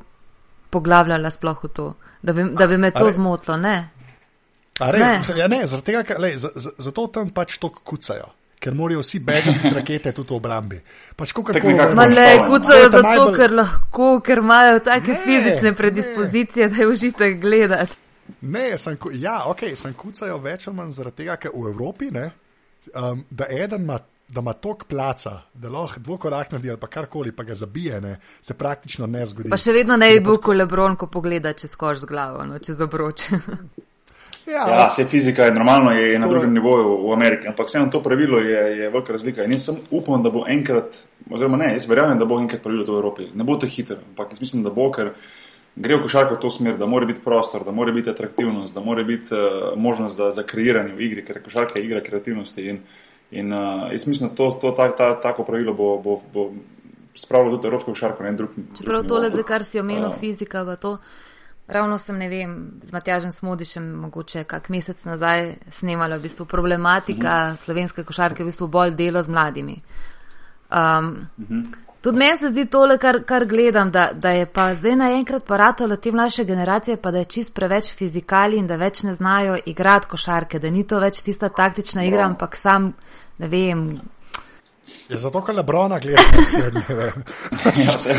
poglabljala 0.71 1.29
sploh 1.29 1.63
v 1.63 1.69
to, 1.69 1.85
da 2.21 2.33
bi, 2.33 2.45
da 2.51 2.67
bi 2.67 2.77
me 2.77 2.91
to 2.91 3.11
zmotilo, 3.11 3.57
ne. 3.57 3.89
A 4.79 4.91
res, 4.91 5.01
Ne. 5.01 5.17
mislim, 5.19 5.37
ja, 5.37 5.47
ne, 5.47 5.65
zaradi 5.67 5.85
tega, 5.85 6.03
ker, 6.03 6.19
lej, 6.19 6.37
za- 6.37 6.51
za- 6.55 6.71
zato 6.79 7.07
tam 7.09 7.29
pač 7.29 7.57
to 7.57 7.69
kucajo. 7.69 8.31
Ker 8.59 8.73
morajo 8.73 8.99
vsi 8.99 9.19
bežati 9.19 9.57
iz 9.57 9.73
rakete 9.73 10.11
tudi 10.11 10.29
v 10.29 10.37
obrambi. 10.37 10.77
Pač 11.15 11.31
kako 11.31 11.53
Tako 11.53 11.67
nekako 11.67 11.95
Ma 11.95 12.03
Pač 12.03 12.11
le, 12.11 12.27
to, 12.29 12.43
kucajo 12.45 12.89
zato, 12.89 13.01
najbolj- 13.03 13.35
ker 13.35 13.51
lahko, 13.51 14.21
ker 14.21 14.37
imajo 14.37 14.79
take 14.79 15.07
Ne, 15.07 15.17
fizične 15.17 15.69
ne. 15.69 15.75
predispozicije, 15.75 16.69
da 16.69 16.75
je 16.75 16.87
užitek 16.87 17.39
gledati. 17.39 17.95
Ne, 18.41 18.77
sem, 18.77 18.97
ja, 19.13 19.43
ok, 19.45 19.59
sem 19.75 19.93
kucajo 19.93 20.37
več 20.37 20.67
ali 20.67 20.77
manj 20.77 20.89
zaradi 20.91 21.15
tega, 21.17 21.35
ker 21.37 21.51
v 21.53 21.67
Evropi, 21.67 22.11
ne, 22.11 22.31
um, 22.95 23.25
da 23.29 23.45
eden 23.51 23.81
ima. 23.81 23.99
Da 24.31 24.39
ima 24.39 24.53
tok 24.53 24.85
placa, 24.87 25.31
da 25.53 25.69
lahko 25.69 25.99
dvokorak 25.99 26.53
naredi 26.53 26.69
ali 26.71 26.79
pa 26.79 26.87
karkoli, 26.87 27.33
pa 27.35 27.43
ga 27.43 27.55
zabije, 27.55 27.97
ne, 28.01 28.13
se 28.41 28.53
praktično 28.55 29.07
ne 29.07 29.25
zgodi. 29.27 29.49
Pa 29.51 29.57
še 29.59 29.73
vedno 29.75 29.97
ne 29.99 30.07
bi 30.13 30.21
bil 30.23 30.37
kot 30.39 30.55
Lebron, 30.55 30.95
ko 30.95 31.09
pogleda 31.11 31.51
čez 31.53 31.75
koš 31.75 32.05
z 32.05 32.07
glavo, 32.07 32.45
no, 32.47 32.59
čez 32.63 32.79
obroč. 32.81 33.25
ja, 34.47 34.63
Ja, 34.67 34.87
vse 34.87 35.05
fizika 35.05 35.45
je 35.45 35.53
normalno, 35.53 35.91
je, 35.91 36.13
je 36.13 36.19
na 36.19 36.25
To 36.27 36.31
je- 36.31 36.37
drugem 36.39 36.53
nivoju 36.53 36.95
v 37.09 37.13
Ameriki, 37.13 37.47
ampak 37.47 37.67
vseeno 37.67 37.91
to 37.91 38.01
pravilo 38.03 38.39
je, 38.39 38.61
je 38.77 38.89
velika 38.89 39.13
razlika. 39.13 39.43
In 39.43 39.51
jaz 39.51 39.65
sem 39.67 39.77
upam, 39.91 40.23
da 40.23 40.29
bo 40.31 40.45
enkrat, 40.47 40.95
oziroma 41.29 41.57
ne, 41.57 41.73
jaz 41.73 41.87
verjamem, 41.89 42.19
da 42.19 42.25
bo 42.25 42.39
enkrat 42.39 42.63
pravilo 42.63 42.85
to 42.85 42.95
v 42.95 43.03
Evropi. 43.03 43.27
Ne 43.35 43.43
bo 43.43 43.55
to 43.55 43.67
hitro, 43.67 43.99
ampak 44.13 44.31
jaz 44.31 44.41
mislim, 44.41 44.63
da 44.63 44.71
bo, 44.71 44.87
ker 44.91 45.13
gre 45.75 45.95
v 45.99 46.03
košarko 46.07 46.35
v 46.35 46.41
to 46.41 46.51
smer, 46.51 46.77
da 46.77 46.85
mora 46.85 47.05
biti 47.05 47.21
prostor, 47.23 47.63
da 47.63 47.71
mora 47.71 47.91
biti 47.91 48.09
atraktivnost, 48.09 48.73
da 48.75 48.81
mora 48.81 49.03
biti 49.03 49.31
uh, 49.35 49.71
možnost 49.79 50.17
za, 50.17 50.31
za 50.31 50.43
kreiranje 50.43 50.95
v 50.95 51.01
igri, 51.01 51.23
ker 51.25 51.43
košarka 51.43 51.79
je 51.79 51.85
igra 51.85 52.01
kreativnosti. 52.03 52.67
In, 52.67 52.81
in 53.31 53.53
uh, 53.53 53.91
jaz 53.91 54.07
mislim, 54.07 54.29
da 54.29 54.35
to, 54.35 54.51
to 54.61 54.71
ta, 54.71 54.95
ta, 54.95 55.21
tako 55.21 55.43
pravilo 55.43 55.73
bo, 55.73 55.97
bo, 56.03 56.21
bo 56.33 56.51
spravilo 57.15 57.57
tudi 57.57 57.67
evropsko 57.67 57.91
košarko 57.91 58.23
na 58.23 58.29
en 58.29 58.37
drug 58.37 58.49
način. 58.57 58.75
Čeprav 58.77 59.03
tole, 59.03 59.29
zdaj, 59.29 59.43
kar 59.43 59.63
si 59.63 59.79
omenil, 59.79 60.09
Ja. 60.09 60.17
fizika, 60.19 60.65
pa 60.65 60.75
to. 60.75 60.97
Ravno 61.67 61.97
sem, 61.97 62.17
ne 62.17 62.27
vem, 62.29 62.71
z 62.83 62.91
Matjažem 62.91 63.31
Smodišem, 63.31 63.85
mogoče 63.95 64.43
kak 64.43 64.69
mesec 64.69 65.03
nazaj, 65.05 65.53
snemala 65.71 66.17
v 66.17 66.21
bistvu 66.21 66.45
problematika 66.45 67.55
slovenske 67.55 68.03
košarke, 68.03 68.43
v 68.43 68.51
bistvu 68.51 68.67
bolj 68.67 68.91
delo 68.91 69.23
z 69.23 69.29
mladimi. 69.29 69.77
Um, 70.71 71.27
Tudi 72.01 72.17
meni 72.17 72.37
se 72.37 72.49
zdi 72.49 72.65
tole, 72.65 72.97
kar, 72.97 73.19
kar 73.23 73.45
gledam, 73.45 73.91
da, 73.91 74.09
da 74.13 74.31
je 74.31 74.45
pa 74.45 74.71
zdaj 74.75 74.95
naenkrat 74.95 75.43
paratolo 75.45 75.95
te 75.95 76.11
mlajše 76.11 76.45
generacije, 76.45 76.97
pa 76.97 77.11
da 77.11 77.17
je 77.17 77.25
čist 77.25 77.53
preveč 77.53 77.91
fizikali 77.93 78.57
in 78.57 78.67
da 78.67 78.75
več 78.75 79.03
ne 79.03 79.13
znajo 79.13 79.57
igrati 79.65 80.07
košarke, 80.07 80.59
da 80.59 80.69
ni 80.69 80.83
to 80.87 80.99
več 80.99 81.21
tista 81.21 81.49
taktična 81.49 82.03
igra, 82.03 82.25
ampak 82.25 82.55
sam, 82.57 82.93
ne 83.41 83.47
vem, 83.47 83.85
Je 85.09 85.17
zato, 85.17 85.41
ker 85.43 85.55
Lebrona 85.55 85.97
gleda 85.99 86.21
na 86.31 86.45
svet. 86.47 86.73
ne 86.73 86.95
vem. 86.95 87.23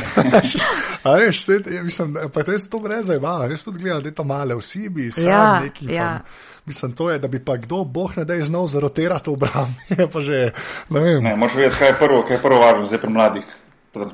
A 1.05 1.13
veš, 1.13 1.49
je, 1.49 1.83
mislim, 1.83 2.17
pa 2.35 2.43
to 2.43 2.53
je 2.53 2.59
to 2.69 2.79
brez 2.79 3.07
zajbava, 3.07 3.47
jaz 3.47 3.65
tudi 3.65 3.79
gledam, 3.79 4.03
da 4.03 4.09
je 4.09 4.15
to 4.15 4.25
male, 4.25 4.55
vsi 4.55 4.89
bi 4.89 5.11
sam 5.11 5.25
Ja, 5.25 5.61
neki. 5.61 5.87
ja. 5.87 6.21
Pa, 6.21 6.31
mislim, 6.67 6.93
to 6.93 7.11
je, 7.11 7.19
da 7.19 7.29
bi 7.29 7.41
pa 7.41 7.57
kdo, 7.57 7.85
boh 7.85 8.17
ne 8.17 8.25
da 8.25 8.35
je 8.35 8.45
znal 8.45 8.67
zarotirati 8.67 9.31
v 9.31 9.37
je 9.99 10.11
pa 10.11 10.21
že, 10.21 10.51
ne 10.91 11.01
vem. 11.01 11.23
Ne, 11.25 11.37
moraš 11.37 11.57
vedeti, 11.57 11.77
kaj 11.79 11.89
je 11.89 11.99
prvo, 11.99 12.23
kaj 12.23 12.37
je 12.37 12.43
prvo 12.43 12.61
važno 12.61 12.87
zdaj 12.87 12.99
pri 12.99 13.11
mladih. 13.11 13.45
Pri, 13.93 14.05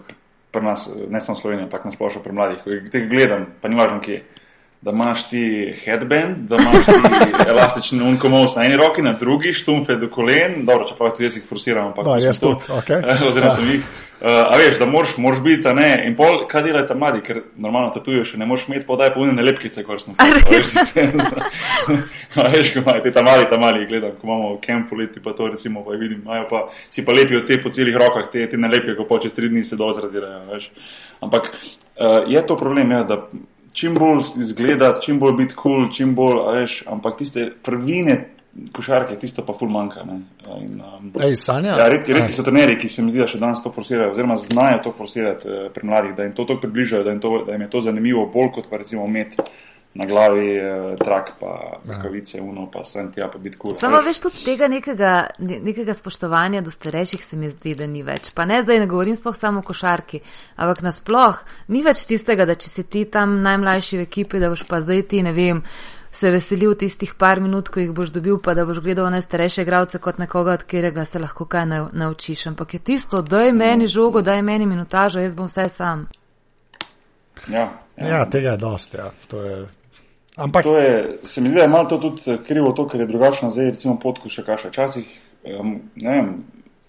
pri 0.51 0.63
nas, 0.63 0.89
ne 1.09 1.21
samo 1.21 1.37
Slovenija, 1.37 1.65
ampak 1.65 1.85
na 1.85 1.93
splošno 1.93 2.23
pri 2.23 2.33
mladih. 2.33 2.59
Ko 2.65 2.71
te 2.93 3.07
gledam, 3.07 3.47
pa 3.61 3.69
ni 3.69 3.77
važno 3.77 4.01
kje. 4.01 4.23
Da 4.81 4.91
imaš 4.95 5.29
ti 5.31 5.41
headband, 5.85 6.37
da 6.49 6.57
imaš 6.57 6.85
ti 6.87 6.93
elastični 7.51 8.03
unkomos 8.03 8.55
na 8.57 8.65
eni 8.65 8.77
roki, 8.77 9.03
na 9.03 9.13
drugi 9.13 9.53
štumfe 9.53 9.97
do 9.99 10.07
kolen, 10.11 10.61
dobro, 10.67 10.87
čeprav 10.87 11.11
tudi 11.11 11.25
jaz 11.25 11.37
jih 11.37 11.43
forsiram, 11.49 11.87
ampak 11.91 12.07
No, 12.07 12.15
jaz 12.17 12.39
tudi, 12.41 12.63
okej. 12.79 13.03
Oziroma 13.29 13.51
Ja. 13.51 13.55
sem 13.57 13.71
jih. 13.73 13.83
Uh, 14.19 14.27
a 14.27 14.57
veš, 14.59 14.79
da 14.79 14.87
moraš, 14.87 15.17
moraš 15.17 15.41
biti, 15.43 15.75
ne, 15.75 15.91
in 16.07 16.17
pol, 16.19 16.41
kaj 16.51 16.63
delajo 16.67 16.87
tam 16.89 16.99
mladi, 16.99 17.21
ker 17.23 17.37
normalno 17.57 17.91
tatuješ, 17.95 18.33
ne 18.39 18.47
moreš 18.51 18.65
imeti 18.67 18.87
podaj 18.87 19.13
polne 19.15 19.43
lepkice, 19.43 19.85
kot 19.87 20.03
sem 20.03 20.15
A 22.43 22.49
veš, 22.51 22.73
ko 22.75 22.79
imajo 22.83 23.03
te 23.05 23.13
tam 23.15 23.25
mali, 23.31 23.47
tam 23.51 23.61
mali, 23.63 23.85
gledam, 23.87 24.17
ko 24.19 24.27
imamo 24.27 24.49
v 24.57 24.63
kampu 24.67 24.99
leti, 24.99 25.23
pa 25.23 25.33
to 25.39 25.47
recimo, 25.53 25.85
pa 25.87 25.95
vidim, 25.99 26.23
imajo 26.25 26.49
pa, 26.51 26.65
si 26.91 27.05
pa 27.07 27.15
lepijo 27.15 27.45
te 27.47 27.61
po 27.63 27.71
celih 27.71 27.95
rokah, 27.99 28.27
te, 28.33 28.43
te 28.51 28.57
nalepke, 28.59 28.97
ko 28.99 29.07
pa 29.07 29.21
čez 29.23 29.33
tri 29.39 29.49
dni 29.55 29.63
se 29.65 29.77
dol 29.79 29.95
zradirajo, 29.95 30.41
veš. 30.51 30.67
Ampak 31.23 31.53
uh, 31.55 32.27
je 32.27 32.43
to 32.47 32.59
problem, 32.59 32.91
ja, 32.91 33.05
da 33.07 33.23
čim 33.73 33.95
bolj 33.95 34.25
izgledati, 34.41 35.05
čim 35.05 35.19
bolj 35.19 35.37
biti 35.43 35.55
kul, 35.55 35.77
cool, 35.77 35.93
čim 35.93 36.15
bolj, 36.15 36.43
veš, 36.61 36.83
ampak 36.87 37.19
tiste 37.19 37.51
prvine 37.63 38.19
košarke, 38.73 39.17
tisto 39.21 39.45
pa 39.47 39.55
ful 39.55 39.71
manjka, 39.71 40.05
ne. 40.05 40.19
In, 40.65 40.81
um, 40.81 41.11
Ej, 41.23 41.37
Sanja? 41.37 41.77
Ja, 41.79 41.89
redki, 41.93 42.15
redki 42.17 42.35
so 42.35 42.43
trenerji, 42.43 42.79
ki 42.81 42.89
se 42.91 43.05
mi 43.05 43.13
zdi, 43.15 43.23
da 43.23 43.29
še 43.31 43.41
danes 43.43 43.63
to 43.63 43.73
forsirajo, 43.75 44.13
oziroma 44.15 44.39
znajo 44.41 44.81
to 44.89 44.93
forsirati 44.99 45.49
eh, 45.49 45.69
pri 45.75 45.87
mladih, 45.87 46.17
da 46.17 46.27
jim 46.27 46.35
to 46.35 46.47
tako 46.49 46.65
približajo, 46.67 47.05
da 47.07 47.15
jim, 47.15 47.21
to, 47.23 47.33
da 47.47 47.55
jim 47.55 47.67
je 47.67 47.71
to 47.71 47.85
zanimivo, 47.87 48.27
bolj 48.35 48.51
kot 48.59 48.71
pa 48.71 48.81
recimo 48.83 49.07
imeti 49.07 49.45
na 49.99 50.07
glavi 50.07 50.53
eh, 50.53 50.65
trak, 50.97 51.33
pa 51.41 51.53
rokavice, 51.85 52.39
uno, 52.41 52.69
pa 52.71 52.85
sem 52.85 53.09
tja, 53.11 53.27
pa 53.27 53.39
biti 53.39 53.59
kul. 53.59 53.75
Samo 53.81 53.99
veš, 54.01 54.21
tudi 54.21 54.45
tega 54.45 54.69
nekega, 54.69 55.13
ne- 55.39 55.59
nekega 55.61 55.95
spoštovanja 55.95 56.61
do 56.61 56.71
starejših 56.71 57.25
se 57.25 57.37
mi 57.37 57.51
zdi, 57.51 57.75
da 57.75 57.87
ni 57.87 58.03
več. 58.03 58.31
Pa 58.31 58.45
ne 58.45 58.63
zdaj 58.63 58.79
ne 58.79 58.87
govorim 58.87 59.17
sploh 59.17 59.37
samo 59.37 59.59
o 59.59 59.63
košarki, 59.63 60.21
ampak 60.57 60.83
nasploh 60.83 61.41
ni 61.69 61.83
več 61.83 62.05
tistega, 62.07 62.47
da 62.47 62.55
če 62.55 62.69
si 62.69 62.85
ti 62.85 63.05
tam 63.07 63.41
najmlajši 63.43 63.97
v 63.97 64.03
ekipi, 64.03 64.39
da 64.39 64.49
boš 64.49 64.63
pa 64.65 64.79
zdaj 64.81 65.03
ti, 65.05 65.23
ne 65.23 65.33
vem, 65.33 65.63
se 66.13 66.31
veselil 66.31 66.75
tistih 66.75 67.15
par 67.15 67.41
minut, 67.41 67.69
ko 67.69 67.81
jih 67.81 67.91
boš 67.93 68.11
dobil, 68.11 68.39
pa 68.39 68.55
da 68.55 68.65
boš 68.65 68.79
gledal 68.81 69.11
na 69.11 69.19
starejše 69.21 69.63
igralce 69.63 69.99
kot 69.99 70.19
nekoga, 70.19 70.53
od 70.53 70.63
katerega 70.63 71.05
se 71.05 71.19
lahko 71.19 71.45
kaj 71.45 71.67
nau- 71.67 71.89
naučiš. 71.93 72.47
Ampak 72.47 72.75
je 72.75 72.81
tisto, 72.81 73.23
daj 73.23 73.51
meni 73.53 73.87
žogo, 73.87 74.23
daj 74.23 74.43
meni 74.43 74.67
minutažo, 74.67 75.21
jaz 75.21 75.35
bom 75.35 75.47
vse 75.47 75.69
sam. 75.69 76.07
Ja, 77.49 77.67
ja. 77.97 78.07
Ja, 78.09 78.25
tega 78.27 78.51
je 78.51 78.57
dosti, 78.57 78.97
ja. 78.97 79.11
To 79.29 79.43
je. 79.43 79.67
Ampak, 80.39 80.63
To 80.63 80.79
je, 80.79 81.19
se 81.23 81.41
mi 81.41 81.49
zdi, 81.49 81.57
da 81.57 81.63
je 81.63 81.69
malo 81.69 81.89
to 81.91 81.99
tudi 81.99 82.23
eh, 82.27 82.39
krivo, 82.47 82.73
to, 82.73 82.87
ker 82.89 83.01
je 83.01 83.07
drugačna 83.07 83.51
zdaj, 83.51 83.73
recimo 83.75 83.97
pot, 83.99 84.21
ko 84.23 84.31
še 84.31 84.45
kaša. 84.47 84.71
Včasih, 84.71 85.09
um, 85.59 85.73
ne 85.99 86.13
vem, 86.15 86.29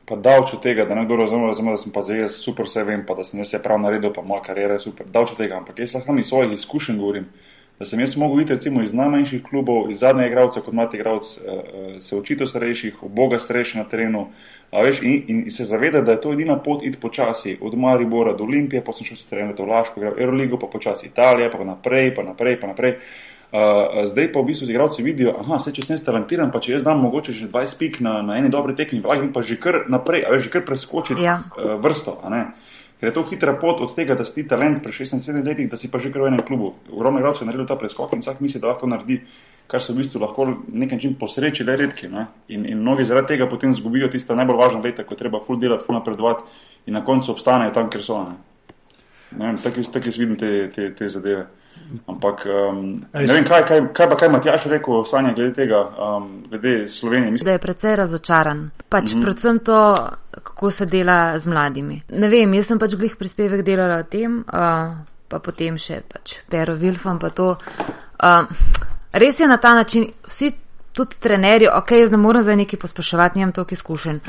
pa 0.05 0.17
davč 0.21 0.53
od 0.53 0.62
tega, 0.62 0.85
da 0.85 0.97
nekdo 0.97 1.17
razume, 1.17 1.49
razume, 1.49 1.73
da 1.73 1.81
sem 1.81 1.93
pa 1.93 2.03
zdaj 2.05 2.27
super 2.33 2.69
vse 2.69 2.85
vem, 2.85 3.01
pa 3.05 3.17
da 3.17 3.25
sem 3.25 3.41
vse 3.41 3.62
prav 3.63 3.81
naredil, 3.81 4.13
pa 4.13 4.21
moja 4.21 4.45
karjera 4.45 4.77
je 4.77 4.85
super. 4.85 5.09
Davč 5.09 5.33
od 5.33 5.41
tega, 5.41 5.57
ampak 5.57 5.81
jaz 5.81 5.97
lahko 5.97 6.17
iz 6.17 6.29
svojih 6.29 6.53
izkušenj 6.59 7.01
govorim. 7.01 7.31
da 7.79 7.85
sem 7.85 7.99
jaz 7.99 8.17
mogel 8.17 8.38
videti 8.38 8.53
recimo 8.53 8.81
iz 8.83 8.93
najmanjših 8.93 9.43
klubov, 9.43 9.91
iz 9.91 9.99
zadnjega 9.99 10.27
igralca 10.27 10.62
kot 10.62 10.73
mladi 10.73 10.97
igralec, 10.97 11.29
uh, 11.38 11.53
uh, 11.53 12.01
se 12.03 12.15
učiti 12.15 12.47
starejših, 12.47 12.97
boga 13.03 13.39
starejših 13.39 13.77
na 13.79 13.85
terenu. 13.88 14.25
A 14.71 14.83
veš, 14.83 14.99
in, 15.01 15.45
in 15.45 15.51
se 15.51 15.63
zaveda, 15.63 16.01
da 16.01 16.12
je 16.12 16.21
to 16.21 16.33
edina 16.33 16.57
pot 16.59 16.83
iti 16.83 16.99
počasi, 16.99 17.57
od 17.62 17.77
Maribora 17.77 18.33
do 18.33 18.43
Olimpije, 18.43 18.83
pa 18.83 18.91
sem 18.93 19.07
šel 19.07 19.17
sicer 19.17 19.39
eno 19.39 19.55
to 19.55 19.65
Laško, 19.65 20.01
Euroligo, 20.12 20.59
pa 20.59 20.67
počasi 20.67 21.07
Italija, 21.07 21.49
pa 21.49 21.63
naprej, 21.63 22.12
pa 22.15 22.23
naprej, 22.23 22.59
pa 22.59 22.67
naprej. 22.67 22.97
Uh, 23.49 24.05
zdaj 24.05 24.27
pa 24.29 24.43
v 24.43 24.51
bistvu 24.51 24.67
igralci 24.69 25.01
vidijo, 25.01 25.31
da 25.47 25.57
se 25.57 25.71
če 25.73 25.81
sem 25.81 25.97
talentiran, 26.05 26.51
pa 26.53 26.59
če 26.62 26.75
jaz 26.75 26.83
dam 26.85 26.99
mogoče 27.01 27.33
že 27.33 27.47
20 27.49 27.79
pik 27.79 27.95
na, 28.05 28.19
na 28.21 28.38
eni 28.38 28.51
dobri 28.53 28.75
tekmi, 28.77 29.01
lahko 29.01 29.31
pa 29.33 29.41
že 29.41 29.57
kar 29.57 29.88
naprej, 29.89 30.21
a 30.21 30.35
veš, 30.35 30.43
že 30.45 30.51
kar 30.53 30.65
preskočiti 30.67 31.25
ja. 31.25 31.39
uh, 31.57 31.73
vrsto. 31.81 32.19
Ker 32.99 33.09
je 33.09 33.13
to 33.15 33.23
hitra 33.25 33.55
pot 33.57 33.81
od 33.81 33.95
tega, 33.95 34.13
da 34.13 34.27
si 34.27 34.43
talent 34.45 34.83
pri 34.83 34.91
16-17 34.91 35.47
letih, 35.47 35.69
da 35.71 35.79
si 35.81 35.89
pa 35.89 35.97
že 35.97 36.12
kar 36.13 36.27
v 36.27 36.35
enem 36.35 36.45
klubu. 36.45 36.75
Ogromno 36.91 37.23
igralcev 37.23 37.47
je 37.47 37.49
naredil 37.49 37.65
ta 37.65 37.79
preskok 37.79 38.13
in 38.13 38.21
vsak 38.21 38.41
misli, 38.43 38.62
da 38.62 38.69
lahko 38.69 38.91
naredi 38.91 39.21
kar 39.69 39.81
so 39.81 39.93
v 39.93 40.01
bistvu 40.01 40.19
lahko 40.21 40.45
nekaj 40.67 40.99
čim 40.99 41.13
posreči, 41.17 41.63
le 41.63 41.77
redki. 41.77 42.09
Ne? 42.09 42.25
In, 42.49 42.65
in 42.65 42.81
mnogi 42.81 43.05
zaradi 43.05 43.35
tega 43.35 43.47
potem 43.49 43.73
zgubijo 43.77 44.09
tista 44.09 44.35
najbolj 44.35 44.57
važna 44.57 44.81
leta, 44.81 45.05
ko 45.05 45.15
treba 45.15 45.39
ful 45.45 45.57
delati, 45.62 45.85
ful 45.85 45.97
napredovati 45.97 46.43
in 46.89 46.97
na 46.97 47.05
koncu 47.05 47.31
obstanejo 47.31 47.73
tam, 47.73 47.89
kjer 47.89 48.03
so. 48.03 48.19
Tako 49.63 49.85
jaz 49.85 50.17
vidim 50.17 50.35
te, 50.38 50.69
te, 50.75 50.89
te 50.93 51.09
zadeve. 51.09 51.47
Ampak 52.07 52.45
um, 52.45 52.95
ne 53.13 53.33
vem, 53.33 53.45
kaj, 53.47 53.63
kaj, 53.65 53.79
kaj 53.93 54.09
pa 54.09 54.17
kaj 54.17 54.29
Matjaš 54.29 54.65
rekel, 54.69 55.03
Sanja, 55.05 55.33
glede 55.33 55.53
tega, 55.53 55.79
um, 55.97 56.43
glede 56.49 56.87
Slovenije. 56.87 57.31
Mislim. 57.31 57.45
Da 57.45 57.51
je 57.51 57.63
precej 57.63 57.95
razočaran. 57.95 58.69
Pač 58.89 59.13
mm 59.13 59.17
-hmm. 59.17 59.23
predvsem 59.23 59.59
to, 59.59 60.09
kako 60.43 60.71
se 60.71 60.85
dela 60.85 61.39
z 61.39 61.47
mladimi. 61.47 62.01
Ne 62.09 62.29
vem, 62.29 62.53
jaz 62.53 62.67
sem 62.67 62.79
pač 62.79 62.95
glih 62.95 63.15
prispevek 63.15 63.65
delala 63.65 63.99
o 63.99 64.03
tem, 64.03 64.39
uh, 64.39 64.95
pa 65.27 65.39
potem 65.39 65.77
še 65.77 66.01
pač 66.13 66.35
Pero 66.49 66.75
Vilfan 66.75 67.19
pa 67.19 67.29
to. 67.29 67.55
Uh, 68.23 68.45
res 69.11 69.39
je 69.39 69.47
na 69.47 69.57
ta 69.57 69.73
način, 69.73 70.11
vsi 70.27 70.51
tudi 70.93 71.15
trenerji, 71.19 71.67
ok, 71.73 71.91
jaz 71.91 72.11
ne 72.11 72.17
morem 72.17 72.43
zdaj 72.43 72.55
neki 72.55 72.77
pospeševati, 72.77 73.39
nimam 73.39 73.51
toliko 73.51 73.73
izkušenj, 73.73 74.19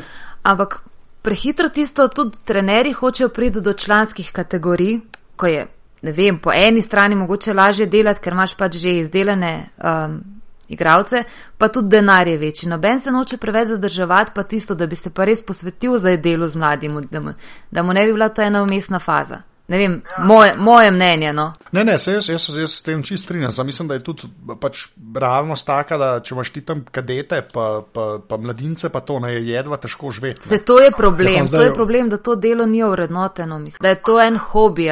ampak 0.42 0.82
prehitro 1.22 1.68
tisto, 1.68 2.08
tudi 2.08 2.38
trenerji 2.44 2.92
hočejo 2.92 3.28
priti 3.28 3.60
do 3.60 3.72
članskih 3.72 4.32
kategorij, 4.32 5.00
ko 5.36 5.46
je, 5.46 5.66
ne 6.02 6.12
vem, 6.12 6.38
po 6.38 6.52
eni 6.52 6.82
strani 6.82 7.14
mogoče 7.14 7.54
lažje 7.54 7.86
delati, 7.86 8.20
ker 8.20 8.32
imaš 8.32 8.54
pač 8.56 8.76
že 8.76 8.96
izdelane 9.00 9.52
um, 9.76 10.20
igravce, 10.68 11.24
pa 11.58 11.68
tudi 11.68 11.88
denar 11.96 12.28
je 12.28 12.38
večji. 12.38 12.68
Noben 12.68 13.00
se 13.00 13.10
noče 13.10 13.36
preveč 13.36 13.68
zadrževati, 13.68 14.32
pa 14.34 14.42
tisto, 14.42 14.74
da 14.74 14.86
bi 14.86 14.96
se 14.96 15.10
pa 15.10 15.24
res 15.24 15.42
posvetil 15.42 15.98
zdaj 15.98 16.20
delu 16.22 16.48
z 16.48 16.56
mladim, 16.56 17.00
da 17.10 17.20
mu, 17.20 17.34
da 17.70 17.82
mu 17.82 17.92
ne 17.92 18.06
bi 18.06 18.12
bila 18.12 18.28
to 18.28 18.42
ena 18.42 18.62
umestna 18.62 18.98
faza. 18.98 19.42
Ne 19.70 19.78
vem, 19.78 20.02
moje, 20.26 20.54
moje 20.58 20.90
mnenje. 20.90 21.32
No. 21.32 21.52
Ne, 21.72 21.84
ne, 21.84 21.98
se 21.98 22.12
jaz, 22.12 22.28
jaz, 22.28 22.48
jaz 22.58 22.72
s 22.72 22.82
tem 22.82 23.02
čist 23.06 23.24
strinjam. 23.24 23.52
Mislim, 23.66 23.88
da 23.88 23.94
je 23.94 24.02
tudi 24.02 24.26
pač 24.60 24.88
realnost 25.14 25.66
taka, 25.66 25.98
da 25.98 26.08
če 26.20 26.34
imaš 26.34 26.50
ti 26.50 26.62
tam 26.66 26.82
kadete, 26.90 27.38
pa, 27.52 27.68
pa, 27.94 28.06
pa 28.28 28.36
mladince, 28.36 28.90
pa 28.90 29.00
to 29.00 29.20
ne 29.22 29.30
je 29.36 29.44
jedva 29.52 29.78
težko 29.78 30.10
živeti. 30.10 30.48
Se 30.48 30.58
to 30.66 30.80
je 30.82 30.90
problem, 30.96 31.46
zdaj... 31.46 31.60
to 31.60 31.68
je 31.68 31.74
problem, 31.74 32.10
da 32.10 32.18
to 32.18 32.34
delo 32.34 32.66
ni 32.66 32.82
urednoteno, 32.82 33.58
mislim, 33.58 33.78
da 33.82 33.94
je 33.94 34.02
to 34.02 34.18
en 34.20 34.38
hobi. 34.38 34.90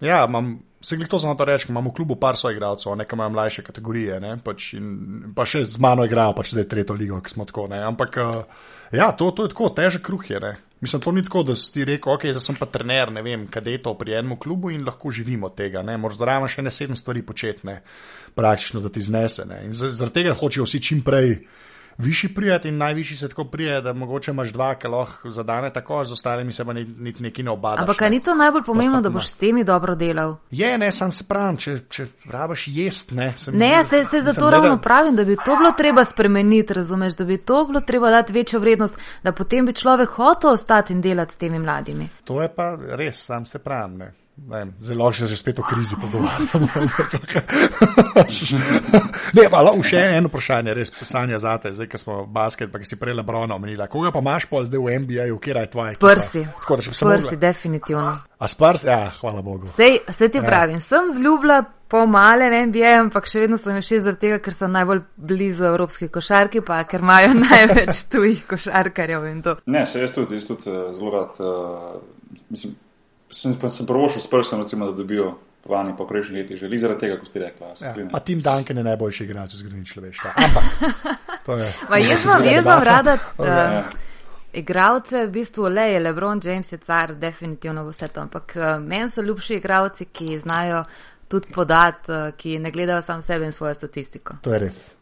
Ja, 0.00 0.24
imam. 0.28 0.58
Se 0.86 0.96
gli 0.96 1.06
to 1.08 1.18
znamo 1.18 1.44
reči, 1.44 1.66
imamo 1.68 1.90
v 1.90 1.94
klubu 1.94 2.14
par 2.20 2.36
svojih 2.36 2.56
igralcev, 2.56 2.94
nekaj 2.96 3.16
imajo 3.16 3.30
mlajše 3.30 3.62
kategorije, 3.62 4.20
pač 4.44 4.68
in, 4.76 5.32
pa 5.34 5.42
še 5.48 5.64
z 5.64 5.80
mano 5.82 6.04
igrajo, 6.06 6.34
pač 6.36 6.52
zdaj 6.52 6.66
tretjo 6.70 6.94
ligo, 6.94 7.18
ki 7.24 7.32
smo 7.32 7.46
tako. 7.48 7.64
Ne? 7.72 7.80
Ampak 7.82 8.18
uh, 8.22 8.60
ja, 8.94 9.08
to, 9.16 9.32
to 9.34 9.48
je 9.48 9.54
tako, 9.54 9.72
težek 9.74 10.04
kruh 10.06 10.30
je. 10.30 10.38
Ne? 10.44 10.52
Mislim, 10.84 11.02
to 11.02 11.12
ni 11.16 11.24
tako, 11.24 11.42
da 11.48 11.56
si 11.58 11.84
rekel, 11.88 12.12
ok, 12.12 12.28
zdaj 12.28 12.44
sem 12.44 12.60
pa 12.60 12.68
trener, 12.70 13.10
ne 13.10 13.24
vem, 13.24 13.48
kadetov 13.50 13.96
pri 13.98 14.18
enem 14.20 14.36
klubu 14.38 14.70
in 14.70 14.84
lahko 14.86 15.10
živimo 15.10 15.48
od 15.48 15.56
tega. 15.58 15.82
Moraš 15.82 16.20
zraven 16.20 16.52
še 16.52 16.62
ne 16.62 16.70
sedem 16.70 16.94
stvari 16.94 17.24
početi, 17.26 17.74
praktično, 18.36 18.84
da 18.84 18.92
ti 18.92 19.02
znese. 19.02 19.48
In 19.64 19.74
zaradi 19.74 20.20
tega 20.20 20.36
hočejo 20.36 20.68
vsi 20.68 20.82
čim 20.84 21.00
prej 21.02 21.40
višji 21.98 22.34
prijeti 22.34 22.68
in 22.68 22.76
najvišji 22.76 23.16
se 23.16 23.28
tako 23.28 23.44
prije, 23.44 23.80
da 23.80 23.92
mogoče 23.92 24.30
imaš 24.30 24.52
dva, 24.52 24.74
ki 24.74 24.88
lahko 24.88 25.30
zadane 25.30 25.72
tako, 25.72 26.04
z 26.04 26.12
ostalimi 26.12 26.52
se 26.52 26.64
pa 26.64 26.72
niti 26.72 27.22
neki 27.22 27.42
ne 27.42 27.50
obadajo. 27.50 27.80
Ampak 27.80 27.96
kaj 27.96 28.10
ni 28.10 28.20
to 28.20 28.34
najbolj 28.34 28.62
pomembno, 28.62 29.00
da 29.00 29.10
boš 29.10 29.28
s 29.28 29.32
temi 29.32 29.64
dobro 29.64 29.94
delal? 29.94 30.36
Je, 30.50 30.78
ne, 30.78 30.92
sam 30.92 31.12
se 31.12 31.24
pravim, 31.28 31.56
če, 31.56 31.78
če 31.88 32.06
rabaš 32.30 32.68
jest, 32.68 33.10
ne. 33.10 33.34
Ne, 33.52 33.84
se, 33.84 34.04
se 34.10 34.20
zato 34.20 34.50
ravno 34.50 34.78
pravim, 34.78 35.16
da 35.16 35.24
bi 35.24 35.36
to 35.44 35.56
bilo 35.56 35.72
treba 35.76 36.04
spremeniti, 36.04 36.74
razumeš, 36.74 37.16
da 37.16 37.24
bi 37.24 37.36
to 37.36 37.64
bilo 37.64 37.80
treba 37.80 38.10
dati 38.10 38.32
večjo 38.32 38.60
vrednost, 38.60 38.94
da 39.22 39.32
potem 39.32 39.66
bi 39.66 39.72
človek 39.72 40.10
hotel 40.10 40.50
ostati 40.50 40.92
in 40.92 41.00
delati 41.00 41.34
s 41.34 41.36
temi 41.36 41.58
mladimi. 41.58 42.08
To 42.24 42.42
je 42.42 42.48
pa 42.54 42.76
res, 42.88 43.24
sam 43.24 43.46
se 43.46 43.58
pravim, 43.58 43.98
ne. 43.98 44.25
Vem, 44.36 44.74
zelo 44.80 45.12
se 45.12 45.26
že 45.26 45.36
spet 45.36 45.58
o 45.58 45.62
krizi 45.62 45.96
pogovarjamo. 45.96 46.68
ne, 49.36 49.48
pa 49.50 49.62
lahko 49.64 49.80
še 49.82 50.02
eno 50.18 50.28
vprašanje, 50.28 50.74
res 50.76 50.92
pisanje 50.92 51.38
za 51.40 51.54
te, 51.62 51.72
zdaj, 51.72 51.88
ki 51.88 52.00
smo 52.00 52.18
basket, 52.28 52.68
pa 52.72 52.78
ki 52.82 52.84
si 52.84 52.98
prej 53.00 53.16
Lebrona 53.16 53.56
omenila. 53.56 53.88
Koga 53.88 54.12
pa 54.12 54.20
imaš 54.20 54.44
pol 54.50 54.68
zdaj 54.68 54.82
v 54.84 54.98
NBA-ju, 55.06 55.40
kje 55.40 55.56
je 55.56 55.64
tvoje? 55.72 55.96
Prsti. 56.04 56.44
Tako, 56.60 56.78
Prsti, 56.84 57.40
definitivno. 57.40 58.12
A 58.36 58.52
spars, 58.52 58.84
ja, 58.84 59.08
hvala 59.22 59.40
Bogu. 59.42 59.72
Sej, 59.72 60.04
se 60.12 60.28
ti 60.28 60.38
ja. 60.38 60.44
pravim, 60.44 60.84
sem 60.84 61.10
zljubila 61.16 61.64
po 61.88 62.04
malem 62.06 62.52
NBA, 62.68 62.92
ampak 63.00 63.30
še 63.30 63.46
vedno 63.46 63.56
sem 63.56 63.80
še 63.80 64.04
zaradi 64.04 64.26
tega, 64.26 64.40
ker 64.44 64.52
sem 64.52 64.68
najbolj 64.68 65.06
blizu 65.16 65.70
evropski 65.72 66.12
košarki, 66.12 66.60
pa 66.66 66.84
ker 66.84 67.00
imajo 67.00 67.32
največ 67.48 68.04
tujih 68.12 68.44
košarkarjev 68.52 69.30
in 69.32 69.40
to. 69.46 69.56
Ne, 69.64 69.88
še 69.88 70.04
jaz 70.04 70.12
tudi, 70.12 70.36
jaz 70.36 70.50
tudi 70.50 70.68
uh, 70.68 70.90
zelo 70.92 71.14
rad, 71.14 71.40
uh, 71.40 72.42
mislim 72.52 72.82
sem, 73.30 73.56
sem 73.68 73.86
prvošel 73.86 74.22
s 74.22 74.30
prstom, 74.30 74.62
recimo, 74.62 74.86
da 74.86 74.92
dobijo 74.92 75.34
vani 75.68 75.94
po 75.98 76.06
prejšnjih 76.06 76.42
letih, 76.42 76.58
že 76.60 76.78
zaradi 76.78 77.00
tega, 77.00 77.18
kot 77.18 77.28
ste 77.28 77.40
rekli. 77.40 77.66
Ja, 77.80 77.94
pa 78.12 78.20
Tim 78.20 78.40
Duncan 78.40 78.76
je 78.76 78.84
najboljši 78.84 79.24
igralec 79.24 79.54
v 79.54 79.56
zgodovini 79.56 79.86
človeštva. 79.86 80.30
Ampak, 80.36 80.64
to 81.46 81.56
je. 81.58 81.72
jaz 82.10 82.24
vam, 82.24 82.44
jaz 82.44 82.64
vam 82.64 82.82
rada. 82.82 83.18
Okay. 83.38 83.78
Uh, 83.78 83.84
Igravce, 84.56 85.26
v 85.26 85.30
bistvu 85.30 85.68
le 85.68 85.90
je 85.92 86.00
Lebron 86.00 86.40
James, 86.44 86.72
je 86.72 86.78
car, 86.78 87.14
definitivno 87.14 87.84
vse 87.88 88.08
to. 88.08 88.20
Ampak 88.20 88.54
uh, 88.56 88.62
meni 88.80 89.10
so 89.10 89.22
ljubši 89.22 89.54
igravci, 89.54 90.04
ki 90.04 90.38
znajo 90.38 90.84
tudi 91.28 91.52
podati, 91.52 92.12
uh, 92.12 92.30
ki 92.36 92.58
ne 92.58 92.70
gledajo 92.70 93.02
samo 93.02 93.22
sebe 93.22 93.44
in 93.44 93.52
svojo 93.52 93.74
statistiko. 93.74 94.38
To 94.42 94.54
je 94.54 94.58
res. 94.58 94.94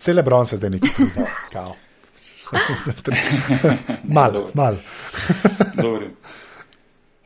Vse 0.00 0.12
Lebron 0.12 0.46
se 0.46 0.56
zdaj 0.56 0.70
nekaj 0.70 0.90
trudi. 0.96 1.24
Malo, 4.16 4.50
malo. 4.54 4.76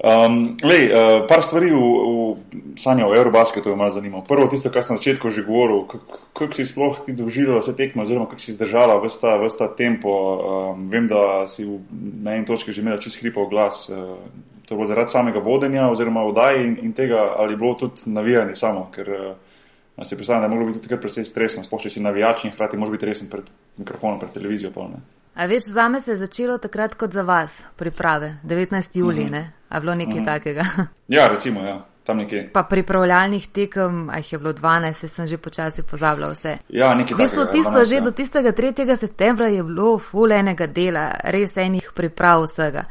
Um, 0.04 0.56
lej, 0.60 0.92
uh, 0.92 1.24
par 1.24 1.40
stvari 1.40 1.72
v, 1.72 1.80
v 1.80 2.76
sanju 2.76 3.08
o 3.08 3.16
Eurobasketu 3.16 3.72
me 3.76 3.88
zanima. 3.90 4.20
Prvo, 4.20 4.52
tisto, 4.52 4.68
kar 4.68 4.84
sem 4.84 4.96
na 4.96 5.00
začetku 5.00 5.32
že 5.32 5.40
govoril, 5.40 5.88
kako 5.88 6.52
si 6.52 6.68
sploh 6.68 7.00
ti 7.00 7.16
doživela 7.16 7.64
vse 7.64 7.72
tekme, 7.72 8.04
oziroma 8.04 8.28
kako 8.28 8.44
si 8.44 8.52
zdržala 8.52 9.00
vsta, 9.00 9.40
vsta 9.40 9.72
tempo. 9.72 10.12
Um, 10.12 10.92
vem, 10.92 11.08
da 11.08 11.48
si 11.48 11.64
v, 11.64 11.80
na 12.20 12.36
eni 12.36 12.44
točki 12.44 12.76
že 12.76 12.84
imela 12.84 13.00
čist 13.00 13.16
hripov 13.24 13.48
glas. 13.48 13.88
Uh, 13.88 14.20
to 14.68 14.76
bo 14.76 14.84
zaradi 14.84 15.08
samega 15.08 15.40
vodenja 15.40 15.88
oziroma 15.88 16.20
vdaje 16.28 16.68
in, 16.68 16.76
in 16.84 16.92
tega, 16.92 17.40
ali 17.40 17.56
bilo 17.56 17.72
tudi 17.72 18.04
navijanje 18.04 18.60
samo, 18.60 18.92
ker 18.92 19.08
uh, 19.08 20.04
si 20.04 20.20
predstavljam, 20.20 20.44
da 20.44 20.52
je 20.52 20.52
moglo 20.52 20.66
biti 20.68 20.84
tudi 20.84 21.00
precej 21.00 21.24
stresno, 21.24 21.64
sploh 21.64 21.80
če 21.80 21.96
si 21.96 22.04
navijač 22.04 22.44
in 22.44 22.52
hkrati 22.52 22.76
moraš 22.76 22.92
biti 22.92 23.08
resen 23.08 23.32
pred 23.32 23.48
mikrofonom, 23.80 24.20
pred 24.20 24.36
televizijo. 24.36 24.68
Pa, 24.68 24.84
A 25.34 25.46
veš, 25.46 25.72
za 25.72 25.88
me 25.88 26.00
se 26.00 26.10
je 26.10 26.16
začelo 26.16 26.58
takrat 26.58 26.94
kot 26.94 27.12
za 27.12 27.22
vas, 27.22 27.62
priprave, 27.76 28.36
19. 28.44 28.98
julij, 28.98 29.24
mm 29.24 29.32
-hmm. 29.32 29.63
A 29.74 29.80
bilo 29.80 29.94
nekaj 29.94 30.20
mm. 30.20 30.24
takega? 30.24 30.64
Ja, 31.16 31.26
recimo, 31.28 31.60
ja. 31.60 31.80
tam 32.06 32.16
nekje. 32.22 32.50
Pa 32.52 32.62
pripravljalnih 32.62 33.48
tekem, 33.48 34.10
a 34.10 34.18
jih 34.22 34.32
je 34.32 34.38
bilo 34.38 34.52
12, 34.52 35.08
sem 35.08 35.26
že 35.26 35.36
počasi 35.36 35.82
pozabljal 35.82 36.30
vse. 36.30 36.58
Ja, 36.68 36.94
nekaj 36.94 37.16
takega. 37.16 37.16
V 37.16 37.26
bistvu 37.26 37.44
tisto 37.52 37.72
12, 37.72 37.88
že 37.88 37.94
ja. 37.94 38.00
do 38.00 38.10
tistega 38.10 38.52
3. 38.52 38.96
septembra 39.00 39.48
je 39.48 39.62
bilo 39.62 39.98
fulenega 39.98 40.66
dela, 40.66 41.10
res 41.24 41.56
enih 41.56 41.90
priprav 41.94 42.46
vsega. 42.46 42.86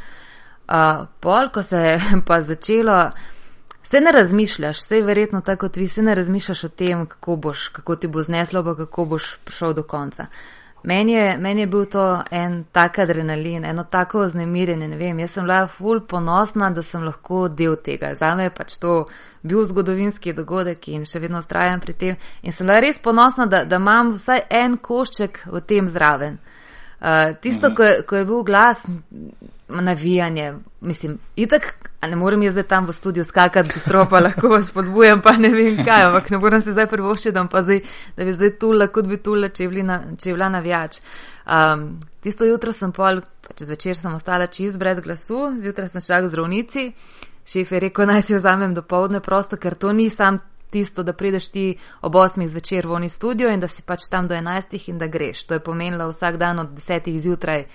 Uh, 0.64 1.08
pol, 1.20 1.50
ko 1.54 1.64
se 1.64 1.78
je 1.78 2.00
pa 2.28 2.42
začelo, 2.42 3.12
se 3.90 4.02
ne 4.02 4.12
razmišljaš, 4.12 4.84
vse 4.84 5.00
je 5.00 5.08
verjetno 5.08 5.42
tako 5.42 5.68
kot 5.68 5.78
vi, 5.78 5.88
se 5.88 6.02
ne 6.02 6.16
razmišljaš 6.16 6.64
o 6.64 6.70
tem, 6.70 7.06
kako 7.06 7.36
boš, 7.36 7.68
kako 7.68 7.96
ti 7.96 8.08
bo 8.08 8.24
zneslo, 8.24 8.64
pa 8.64 8.76
kako 8.76 9.06
boš 9.06 9.38
prišel 9.46 9.74
do 9.74 9.84
konca. 9.84 10.28
Meni 10.84 11.14
je, 11.14 11.38
meni 11.38 11.62
je 11.62 11.68
bil 11.68 11.86
to 11.86 12.24
en 12.32 12.64
tak 12.72 13.00
adrenalin, 13.00 13.66
eno 13.66 13.84
tako 13.84 14.26
vznemirjenje. 14.26 14.88
Ne 14.88 14.98
vem, 14.98 15.20
jaz 15.20 15.32
sem 15.32 15.46
bila 15.46 15.68
ful 15.68 16.02
ponosna, 16.08 16.70
da 16.70 16.84
sem 16.84 17.04
lahko 17.04 17.48
del 17.48 17.76
tega. 17.76 18.16
Za 18.20 18.36
me 18.36 18.44
je 18.44 18.50
pač 18.50 18.78
to 18.78 19.06
bil 19.42 19.64
zgodovinski 19.64 20.34
dogodek 20.34 20.88
in 20.88 21.06
še 21.06 21.20
vedno 21.24 21.40
ustrajam 21.40 21.80
pri 21.80 21.94
tem. 21.94 22.18
In 22.42 22.52
sem 22.52 22.68
bila 22.68 22.82
res 22.84 23.00
ponosna, 23.00 23.46
da, 23.46 23.64
da 23.64 23.80
imam 23.80 24.12
vsaj 24.18 24.44
en 24.50 24.76
košček 24.78 25.46
v 25.48 25.64
tem 25.68 25.88
zraven. 25.88 26.38
Uh, 27.04 27.34
tisto, 27.42 27.68
mhm. 27.68 27.76
ko, 27.76 27.84
ko 28.08 28.16
je 28.16 28.26
bil 28.26 28.44
glas, 28.48 28.84
navijanje. 29.82 30.54
Mislim, 30.82 31.18
itak, 31.36 31.90
ne 32.02 32.16
morem 32.16 32.44
jaz 32.44 32.54
zdaj 32.54 32.64
tam 32.64 32.86
v 32.88 32.94
studiu 32.94 33.24
skakati, 33.24 33.80
stropa 33.80 34.20
lahko 34.20 34.48
vas 34.48 34.72
podbujam, 34.72 35.22
pa 35.22 35.34
ne 35.38 35.50
vem 35.50 35.84
kaj, 35.86 36.04
ampak 36.08 36.30
ne 36.30 36.38
morem 36.38 36.62
se 36.62 36.72
zdaj 36.72 36.88
prvoščiti, 36.88 37.32
da, 37.36 37.44
da 38.18 38.26
bi 38.26 38.34
zdaj 38.34 38.54
tula, 38.60 38.88
kot 38.88 39.08
bi 39.08 39.18
tula, 39.18 39.50
če 39.50 39.68
je 39.68 40.34
bila 40.34 40.50
navijač. 40.50 41.02
Um, 41.44 42.00
tisto 42.24 42.48
jutro 42.48 42.72
sem 42.72 42.92
pol, 42.96 43.20
čez 43.56 43.70
večer 43.70 44.00
sem 44.00 44.14
ostala 44.14 44.48
čist 44.48 44.80
brez 44.80 45.04
glasu, 45.04 45.58
zjutraj 45.60 45.92
sem 45.92 46.02
šla 46.02 46.22
k 46.22 46.32
zdravnici, 46.32 46.88
šef 47.44 47.72
je 47.72 47.84
rekel, 47.88 48.08
naj 48.08 48.22
si 48.30 48.36
vzamem 48.36 48.74
do 48.74 48.82
povdne 48.82 49.20
prosto, 49.20 49.60
ker 49.60 49.76
to 49.76 49.92
ni 49.92 50.10
sam 50.10 50.40
tisto, 50.74 51.04
da 51.04 51.14
prideš 51.14 51.50
ti 51.54 51.66
ob 52.02 52.16
8 52.18 52.48
zvečer 52.48 52.88
v 52.88 52.98
oni 52.98 53.10
studio 53.10 53.52
in 53.54 53.62
da 53.62 53.70
si 53.70 53.86
pač 53.86 54.10
tam 54.10 54.28
do 54.28 54.36
11 54.36 54.90
in 54.90 54.98
da 54.98 55.08
greš. 55.08 55.46
To 55.48 55.54
je 55.54 55.64
pomenilo 55.64 56.10
vsak 56.10 56.38
dan 56.42 56.60
od 56.60 56.74
10 56.74 57.20
zjutraj, 57.20 57.66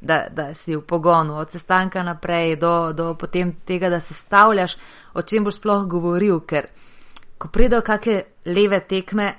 da, 0.00 0.26
da 0.30 0.54
si 0.54 0.76
v 0.76 0.82
pogonu, 0.82 1.38
od 1.38 1.50
sestanka 1.50 2.02
naprej 2.02 2.56
do, 2.56 2.92
do 2.92 3.14
potem 3.14 3.54
tega, 3.64 3.90
da 3.90 4.00
se 4.00 4.14
stavljaš, 4.14 4.76
o 5.14 5.22
čem 5.22 5.44
boš 5.44 5.62
sploh 5.62 5.86
govoril, 5.86 6.40
ker 6.40 6.70
ko 7.38 7.48
pridejo 7.48 7.82
kakšne 7.86 8.22
leve 8.46 8.80
tekme, 8.80 9.32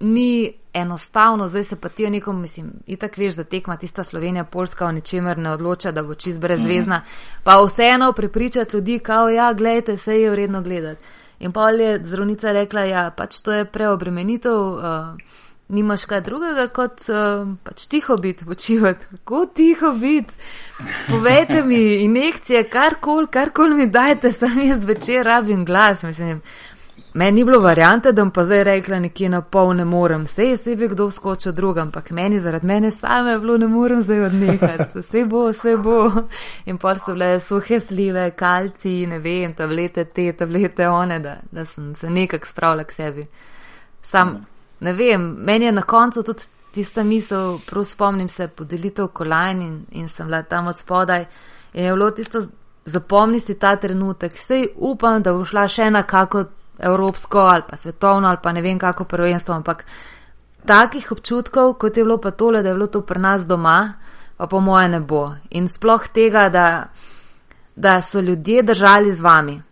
ni 0.00 0.52
enostavno, 0.76 1.48
zdaj 1.48 1.64
se 1.64 1.76
pa 1.80 1.88
ti 1.88 2.06
o 2.06 2.10
nekom, 2.10 2.40
mislim, 2.40 2.72
itak 2.86 3.16
veš, 3.16 3.34
da 3.34 3.44
tekma 3.44 3.76
tista 3.76 4.04
Slovenija, 4.04 4.44
Polska 4.44 4.86
o 4.86 4.92
ničemer 4.92 5.38
ne 5.38 5.50
odloča, 5.50 5.92
da 5.92 6.02
bo 6.02 6.14
čist 6.14 6.40
brezvezna, 6.40 6.98
mm. 6.98 7.40
pa 7.44 7.62
vseeno 7.64 8.12
prepričati 8.12 8.76
ljudi, 8.76 8.98
kao 8.98 9.28
ja, 9.28 9.52
gledajte, 9.52 9.96
se 9.96 10.20
je 10.20 10.30
vredno 10.30 10.62
gledati. 10.62 11.04
In 11.38 11.52
pa 11.52 11.70
je 11.70 12.00
zdravnica 12.04 12.52
rekla, 12.52 12.84
ja, 12.84 13.10
pač 13.16 13.40
to 13.44 13.52
je 13.52 13.64
preobremenitev, 13.64 14.52
uh, 14.52 15.34
nimaš 15.68 16.04
kaj 16.08 16.20
drugega 16.24 16.68
kot 16.72 17.02
uh, 17.10 17.48
pač 17.64 17.86
tiho 17.92 18.16
biti, 18.16 18.44
počivati. 18.44 19.06
Kako 19.10 19.46
tiho 19.46 19.92
biti? 19.92 20.34
Povejte 21.10 21.62
mi, 21.62 21.80
injekcije, 22.04 22.68
karkoli, 22.70 23.26
karkoli 23.32 23.74
mi 23.74 23.90
dajte, 23.90 24.32
sam 24.32 24.60
jaz 24.60 24.84
večer 24.84 25.26
rabim 25.26 25.64
glas, 25.64 26.02
mislim. 26.02 26.40
Meni 27.16 27.32
ni 27.32 27.44
bilo 27.44 27.60
variante, 27.60 28.12
da 28.12 28.22
bom 28.22 28.30
pa 28.30 28.44
zdaj 28.44 28.64
rekla 28.64 28.98
nekje 29.00 29.28
na 29.32 29.38
pol 29.40 29.70
ne 29.76 29.84
morem. 29.84 30.24
Vse 30.28 30.44
je 30.50 30.56
sebi 30.56 30.88
kdo 30.88 31.06
skočil 31.10 31.52
drug, 31.52 31.78
ampak 31.78 32.10
meni 32.10 32.40
zaradi 32.40 32.66
mene 32.66 32.90
same 32.90 33.30
je 33.30 33.38
bilo 33.38 33.56
ne 33.56 33.66
morem 33.66 34.02
zdaj 34.02 34.20
odnehati. 34.20 34.98
Vse 34.98 35.22
bo, 35.24 35.46
vse 35.48 35.76
bo. 35.76 36.10
In 36.66 36.76
pa 36.78 36.92
so 36.94 37.14
bile 37.14 37.40
suhe 37.40 37.78
slive, 37.80 38.30
kalci, 38.36 39.06
ne 39.06 39.18
vem, 39.18 39.54
tablete 39.56 40.04
te, 40.04 40.26
tablete 40.32 40.88
one, 40.88 41.18
da, 41.20 41.38
da 41.50 41.64
sem 41.64 41.94
se 41.94 42.10
nekako 42.10 42.46
spravila 42.46 42.84
k 42.84 42.92
sebi. 42.92 43.24
Sam, 44.02 44.36
ne 44.80 44.92
vem, 44.92 45.24
meni 45.38 45.64
je 45.64 45.72
na 45.72 45.82
koncu 45.82 46.22
tudi 46.22 46.44
tista 46.76 47.02
misel, 47.02 47.56
prav 47.66 47.84
spomnim 47.84 48.28
se 48.28 48.48
podelitev 48.48 49.08
kolajn 49.08 49.62
in, 49.62 49.80
in 49.90 50.08
sem 50.08 50.28
bila 50.28 50.42
tam 50.42 50.68
od 50.68 50.84
spodaj 50.84 51.24
in 51.72 51.84
je 51.84 51.92
bilo 51.92 52.10
tisto, 52.10 52.44
zapomni 52.84 53.40
si 53.40 53.58
ta 53.58 53.76
trenutek, 53.76 54.36
sej 54.36 54.68
upam, 54.76 55.22
da 55.22 55.32
bo 55.32 55.44
šla 55.44 55.64
še 55.68 55.88
na 55.90 56.02
kako 56.02 56.44
evropsko 56.78 57.38
ali 57.38 57.62
pa 57.70 57.76
svetovno 57.76 58.28
ali 58.28 58.38
pa 58.42 58.52
ne 58.52 58.62
vem 58.62 58.78
kako 58.78 59.04
prvenstvo, 59.04 59.54
ampak 59.54 59.84
takih 60.66 61.12
občutkov, 61.12 61.74
kot 61.74 61.96
je 61.96 62.04
bilo 62.04 62.18
pa 62.18 62.30
tole, 62.30 62.62
da 62.62 62.68
je 62.68 62.74
bilo 62.74 62.86
to 62.86 63.00
pri 63.00 63.20
nas 63.20 63.46
doma, 63.46 63.92
pa 64.36 64.46
po 64.46 64.60
moje 64.60 64.88
ne 64.88 65.00
bo. 65.00 65.30
In 65.50 65.68
sploh 65.68 66.08
tega, 66.12 66.48
da, 66.48 66.86
da 67.76 68.02
so 68.02 68.20
ljudje 68.20 68.62
držali 68.62 69.14
z 69.14 69.20
vami. 69.20 69.62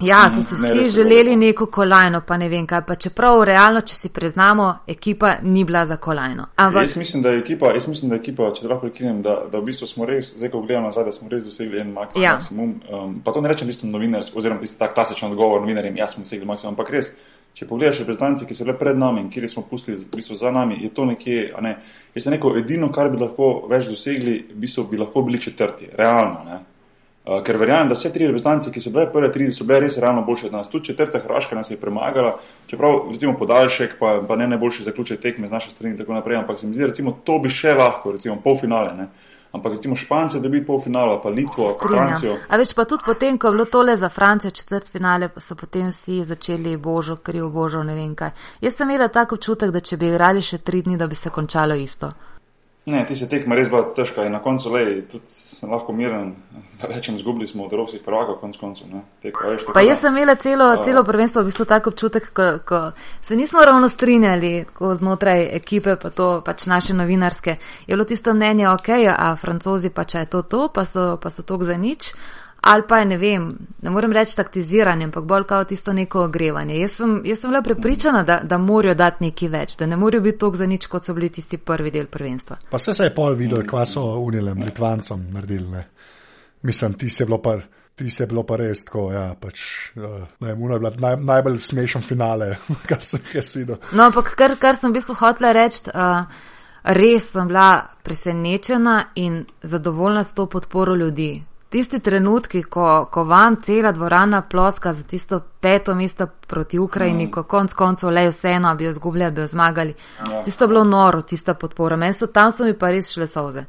Ja, 0.00 0.30
so 0.30 0.42
si 0.42 0.54
vsi 0.54 0.90
želeli 0.90 1.36
neko 1.36 1.66
kolajno, 1.66 2.20
pa 2.26 2.36
ne 2.36 2.48
vem 2.48 2.66
kaj, 2.66 2.80
pa 2.86 2.94
čeprav 2.94 3.44
realno, 3.44 3.80
če 3.80 3.94
si 3.94 4.08
priznamo, 4.08 4.66
ekipa 4.88 5.36
ni 5.42 5.64
bila 5.64 5.86
za 5.86 5.96
kolajno. 5.96 6.46
Ampak... 6.56 6.82
Jaz 6.82 6.96
mislim, 6.96 7.22
da 7.22 7.30
je 7.30 7.38
ekipa, 7.38 7.70
jaz 7.74 7.86
mislim, 7.88 8.10
da 8.10 8.16
je 8.16 8.20
ekipa, 8.20 8.50
če 8.54 8.66
lahko 8.66 8.88
prekinem, 8.88 9.22
da, 9.22 9.36
da 9.52 9.60
v 9.60 9.70
bistvu 9.70 9.86
smo 9.86 10.06
res, 10.06 10.32
zdaj 10.38 10.50
ko 10.50 10.64
gledamo 10.66 10.90
nazaj, 10.90 11.06
da 11.06 11.12
smo 11.12 11.30
res 11.30 11.44
dosegli 11.44 11.78
en 11.80 11.92
maksimum. 11.94 12.24
Ja. 12.24 12.34
maksimum 12.40 12.74
um, 12.90 13.14
pa 13.24 13.32
to 13.32 13.44
ne 13.44 13.54
rečem 13.54 13.70
tisto 13.70 13.86
novinarsko, 13.86 14.38
oziroma 14.42 14.60
tisti 14.60 14.82
ta 14.82 14.90
klasičen 14.90 15.30
odgovor 15.30 15.62
novinarjem, 15.62 15.96
jaz 16.02 16.16
smo 16.16 16.26
dosegli 16.26 16.50
maksimum, 16.50 16.74
ampak 16.74 16.90
res, 16.90 17.14
če 17.54 17.70
pogledaš 17.70 18.02
reprezentanci, 18.02 18.48
ki 18.50 18.58
so 18.58 18.66
bile 18.66 18.74
pred 18.78 18.98
nami 18.98 19.22
in 19.22 19.30
kjer 19.30 19.46
smo 19.50 19.62
pustili, 19.70 20.00
v 20.00 20.18
bistvu 20.18 20.40
za 20.42 20.50
nami, 20.50 20.80
je 20.82 20.90
to 20.94 21.06
nekje, 21.06 21.52
a 21.54 21.62
ne, 21.62 21.76
jaz 22.16 22.26
sem 22.26 22.34
rekel, 22.34 22.58
edino, 22.58 22.90
kar 22.92 23.14
bi 23.14 23.22
lahko 23.22 23.68
več 23.70 23.86
dosegli, 23.86 24.40
v 24.50 24.62
bistvu 24.66 24.88
bi 24.90 24.98
lahko 24.98 25.22
bili 25.22 25.38
četrti, 25.42 25.92
realno, 25.94 26.42
ne. 26.48 26.62
Uh, 27.24 27.38
ker 27.40 27.56
verjamem, 27.56 27.88
da 27.88 27.96
vse 27.96 28.10
tri 28.12 28.26
reprezentanci, 28.28 28.68
ki 28.68 28.82
so 28.84 28.90
bile 28.92 29.06
prve 29.08 29.30
tri, 29.32 29.46
so 29.52 29.64
bile 29.64 29.78
res 29.86 29.94
realno 29.96 30.22
boljše 30.26 30.50
od 30.50 30.52
nas. 30.52 30.66
Tudi 30.68 30.90
četrta 30.90 31.22
Hrvaška 31.24 31.56
nas 31.56 31.70
je 31.70 31.78
premagala, 31.80 32.34
čeprav 32.68 33.06
recimo 33.08 33.32
podaljšek, 33.38 33.94
pa, 34.00 34.18
pa 34.28 34.36
ne 34.36 34.48
najboljši 34.48 34.84
zaključek 34.84 35.22
tekme 35.22 35.48
z 35.48 35.56
naše 35.56 35.70
strani 35.70 35.94
in 35.94 35.98
tako 35.98 36.12
naprej, 36.12 36.36
ampak 36.36 36.60
se 36.60 36.66
mi 36.66 36.74
zdi, 36.74 36.84
recimo 36.92 37.16
to 37.24 37.38
bi 37.38 37.48
še 37.48 37.72
lahko, 37.78 38.12
recimo 38.12 38.36
polfinale. 38.44 38.92
Ne? 38.98 39.08
Ampak 39.54 39.72
recimo 39.72 39.96
Špance, 39.96 40.40
da 40.40 40.48
bi 40.48 40.58
bil 40.58 40.66
polfinale, 40.66 41.16
pa 41.22 41.30
Litvo, 41.30 41.70
pa 41.80 41.88
Francijo. 41.88 42.36
A 42.48 42.60
veš 42.60 42.74
pa 42.74 42.84
tudi 42.84 43.06
potem, 43.06 43.38
ko 43.38 43.48
je 43.48 43.52
bilo 43.56 43.64
tole 43.64 43.96
za 43.96 44.08
Francijo 44.08 44.50
četrt 44.50 44.92
finale, 44.92 45.30
so 45.38 45.54
potem 45.56 45.88
vsi 45.94 46.24
začeli 46.24 46.76
božo, 46.76 47.16
kriv 47.16 47.48
božo, 47.48 47.82
ne 47.82 47.94
vem 47.94 48.12
kaj. 48.14 48.34
Jaz 48.60 48.76
sem 48.76 48.90
imela 48.90 49.08
tako 49.08 49.38
občutek, 49.38 49.70
da 49.70 49.80
če 49.80 49.96
bi 49.96 50.10
igrali 50.12 50.42
še 50.42 50.58
tri 50.58 50.82
dni, 50.82 51.00
da 51.00 51.06
bi 51.06 51.14
se 51.14 51.30
končalo 51.30 51.74
isto. 51.74 52.12
Ne, 52.86 53.06
ti 53.08 53.16
se 53.16 53.28
tekma 53.28 53.56
res 53.56 53.70
bila 53.72 53.86
težka 53.96 54.26
in 54.28 54.34
na 54.36 54.42
koncu 54.44 54.68
le, 54.74 54.84
tudi 55.08 55.24
lahko 55.64 55.92
miren, 55.96 56.34
da 56.80 56.88
rečem, 56.90 57.16
zgubili 57.18 57.46
smo 57.48 57.64
od 57.64 57.72
evropskih 57.72 58.02
prvakov, 58.04 58.36
konc 58.42 58.58
koncev. 58.60 58.86
Pa 59.72 59.80
jaz 59.80 60.02
sem 60.02 60.12
imela 60.12 60.34
celo, 60.34 60.66
celo 60.84 61.04
prvenstvo, 61.04 61.42
v 61.42 61.48
bistvu 61.48 61.64
tako 61.64 61.94
občutek, 61.94 62.28
ko, 62.36 62.48
ko 62.66 62.80
se 63.24 63.36
nismo 63.36 63.64
ravno 63.64 63.88
strinjali, 63.88 64.66
ko 64.76 64.94
znotraj 64.94 65.48
ekipe, 65.56 65.96
pa 65.96 66.10
to 66.10 66.42
pač 66.44 66.66
naše 66.66 66.94
novinarske, 66.94 67.56
je 67.86 67.96
bilo 67.96 68.04
tisto 68.04 68.34
mnenje, 68.34 68.68
ok, 68.68 68.88
a 69.16 69.32
francozi 69.40 69.88
pa 69.90 70.04
če 70.04 70.26
je 70.26 70.32
to 70.36 70.42
to, 70.42 70.68
pa 70.68 70.84
so, 70.84 71.16
pa 71.16 71.30
so 71.30 71.42
tok 71.42 71.64
za 71.64 71.80
nič 71.80 72.12
ali 72.66 72.82
pa 72.88 72.98
je, 72.98 73.04
ne 73.04 73.16
vem, 73.16 73.58
ne 73.82 73.90
morem 73.90 74.12
reči 74.12 74.36
taktiziranje, 74.36 75.04
ampak 75.04 75.24
bolj 75.24 75.44
kao 75.44 75.64
tisto 75.64 75.92
neko 75.92 76.22
ogrevanje. 76.24 76.78
Jaz 76.80 76.96
sem, 76.96 77.20
jaz 77.24 77.40
sem 77.40 77.50
bila 77.50 77.62
prepričana, 77.62 78.22
da, 78.22 78.40
da 78.42 78.58
morajo 78.58 78.94
dati 78.94 79.24
nekaj 79.24 79.48
več, 79.52 79.76
da 79.76 79.86
ne 79.86 79.96
morajo 80.00 80.22
biti 80.24 80.38
tok 80.38 80.56
za 80.56 80.66
nič, 80.66 80.86
kot 80.88 81.04
so 81.04 81.14
bili 81.14 81.28
tisti 81.28 81.58
prvi 81.60 81.92
del 81.92 82.06
prvenstva. 82.08 82.56
Pa 82.70 82.80
se 82.80 82.96
je 83.04 83.12
pol 83.14 83.36
videl, 83.36 83.66
kva 83.68 83.84
so 83.84 84.06
unilem, 84.24 84.64
litvancem 84.64 85.28
naredili. 85.32 85.68
Ne? 85.76 85.84
Mislim, 86.62 86.94
ti 86.96 87.08
se 87.08 87.22
je 87.22 87.26
bilo 87.26 87.42
pa. 87.42 87.58
Ti 87.94 88.10
se 88.10 88.22
je 88.22 88.26
bilo 88.26 88.42
pa 88.42 88.56
res 88.58 88.80
tako, 88.88 89.04
ja, 89.12 89.36
pač, 89.38 89.60
uh, 89.94 90.24
ne, 90.42 90.48
je 90.48 90.56
bila 90.56 90.90
naj, 90.98 91.14
najbolj 91.22 91.60
smešen 91.62 92.02
finale, 92.02 92.56
kar 92.90 92.98
sem 93.06 93.20
jaz 93.34 93.52
videl. 93.54 93.76
No, 93.92 94.08
ampak 94.08 94.32
kar, 94.34 94.56
kar 94.58 94.74
sem 94.74 94.90
v 94.90 94.96
bistvu 94.96 95.14
hotela 95.20 95.52
reči, 95.54 95.84
uh, 95.94 96.24
res 96.98 97.28
sem 97.30 97.46
bila 97.46 97.68
presenečena 98.02 98.96
in 99.14 99.44
zadovoljna 99.62 100.24
s 100.24 100.34
to 100.34 100.48
podporo 100.50 100.96
ljudi 100.98 101.36
tisti 101.74 101.98
trenutki, 101.98 102.62
ko, 102.62 103.08
ko 103.10 103.24
vam 103.26 103.56
cela 103.62 103.90
dvorana 103.92 104.44
ploska 104.50 104.92
za 104.94 105.02
tisto 105.02 105.40
peto 105.60 105.94
mesto 105.94 106.26
proti 106.46 106.78
Ukrajini, 106.78 107.26
mm. 107.26 107.30
ko 107.34 107.42
konc 107.50 107.72
koncev 107.74 108.12
le 108.14 108.28
vseeno 108.30 108.74
bi 108.78 108.86
jo 108.86 108.92
zgubljali, 108.94 109.34
bi 109.34 109.42
jo 109.42 109.46
zmagali. 109.50 109.94
Ja. 110.20 110.42
Tisto 110.46 110.64
je 110.64 110.68
bilo 110.70 110.84
noro, 110.84 111.22
tista 111.22 111.56
podpora. 111.58 111.96
Meni 111.96 112.14
so 112.14 112.30
tam 112.30 112.52
so 112.54 112.64
mi 112.64 112.78
pa 112.78 112.92
res 112.94 113.10
šle 113.10 113.26
soze. 113.26 113.66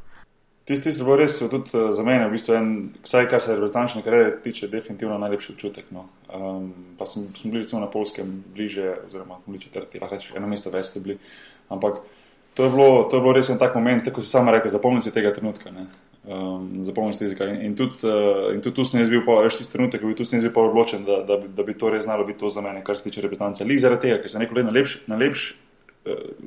Tisti, 0.69 0.93
so 0.93 1.07
bili 1.07 1.23
res 1.23 1.39
tudi 1.39 1.73
uh, 1.73 1.89
za 1.97 2.05
mene, 2.05 2.29
v 2.29 2.37
bistvu 2.37 2.53
en, 2.59 2.71
vsaj 3.01 3.29
kar 3.33 3.41
se 3.41 3.57
reprezentančne 3.57 4.05
kariere 4.05 4.37
tiče, 4.45 4.69
definitivno 4.69 5.17
najlepši 5.25 5.53
občutek. 5.57 5.89
No. 5.97 6.05
Um, 6.29 6.71
pa 6.99 7.09
sem, 7.09 7.25
sem 7.33 7.49
bil 7.49 7.63
recimo 7.65 7.81
na 7.81 7.89
polskem 7.89 8.37
bliže, 8.53 8.99
oziroma 9.07 9.41
bili 9.47 9.65
četrti, 9.65 10.01
lahko 10.01 10.19
rečeš, 10.19 10.37
eno 10.37 10.53
mesto 10.53 10.73
več 10.73 10.93
ste 10.93 11.01
bili. 11.01 11.17
Ampak 11.73 12.03
to 12.53 12.69
je 12.69 12.69
bilo, 12.69 13.07
to 13.09 13.17
je 13.17 13.25
bilo 13.25 13.33
res 13.33 13.49
en 13.49 13.57
tak 13.57 13.73
moment, 13.73 14.05
tako 14.05 14.21
si 14.21 14.29
sama 14.29 14.53
rekel, 14.53 14.69
zapomni 14.69 15.01
si 15.01 15.13
tega 15.13 15.33
trenutka. 15.33 15.73
Ne 15.73 15.89
um, 16.27 16.69
zapomniti 16.87 17.25
jezika. 17.25 17.49
In, 17.51 17.61
in 17.61 17.75
tudi, 17.75 18.01
uh, 18.03 18.53
in 18.53 18.61
tudi 18.61 18.75
tu 18.75 18.85
sem 18.87 19.01
jaz 19.01 19.11
bil, 19.11 19.23
veš, 19.25 19.59
tisti 19.61 19.77
trenutek, 19.77 20.01
ko 20.01 20.11
bi 20.11 20.17
tu 20.17 20.25
sem 20.25 20.39
jaz 20.39 20.47
bil 20.47 20.69
odločen, 20.69 21.05
da, 21.07 21.21
da, 21.27 21.39
bi, 21.41 21.51
da 21.55 21.67
bi 21.67 21.77
to 21.77 21.93
res 21.93 22.07
znalo 22.07 22.25
biti 22.27 22.43
to 22.43 22.49
za 22.53 22.63
mene, 22.65 22.83
kar 22.85 22.97
se 22.97 23.07
tiče 23.07 23.25
reprezentance. 23.25 23.67
Li 23.67 23.79
zaradi 23.79 24.07
tega, 24.09 24.21
ker 24.23 24.33
sem 24.33 24.43
rekel, 24.43 24.59
da 24.59 24.65
je 24.65 24.71
najlepši, 24.71 25.05
najlepši 25.11 25.53
Eh, 25.53 25.64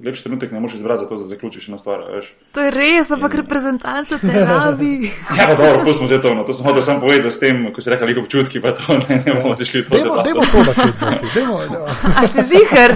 lepši 0.04 0.22
trenutek 0.22 0.52
ne 0.52 0.60
moreš 0.60 0.74
izbrati, 0.74 1.00
zato 1.00 1.16
da 1.16 1.24
zaključiš 1.24 1.68
eno 1.68 1.78
stvar. 1.78 2.00
Veš. 2.14 2.34
To 2.52 2.62
je 2.62 2.70
res, 2.70 3.10
ampak 3.10 3.34
in... 3.34 3.40
reprezentanta 3.40 4.18
te 4.18 4.44
rabi. 4.44 5.10
ja, 5.38 5.46
pa 5.46 5.54
dobro, 5.54 5.94
smo 5.94 6.06
že 6.06 6.20
to, 6.22 6.34
no, 6.34 6.44
to 6.44 6.52
sem 6.52 6.66
hotel 6.66 6.82
samo 6.82 7.00
povedati 7.00 7.30
s 7.30 7.38
tem, 7.38 7.72
ko 7.74 7.82
si 7.82 7.90
rekel, 7.90 8.06
veliko 8.06 8.24
občutki, 8.24 8.60
pa 8.60 8.72
to 8.72 8.98
ne, 8.98 9.22
ne 9.26 9.34
bomo 9.34 9.54
zišli 9.54 9.84
to. 9.84 9.96
Demo, 9.96 10.22
demo 10.22 10.42
to 10.46 10.64
začeti. 10.70 11.32
Demo, 11.34 11.58
A 12.18 12.26
si 12.28 12.42
zihar? 12.46 12.90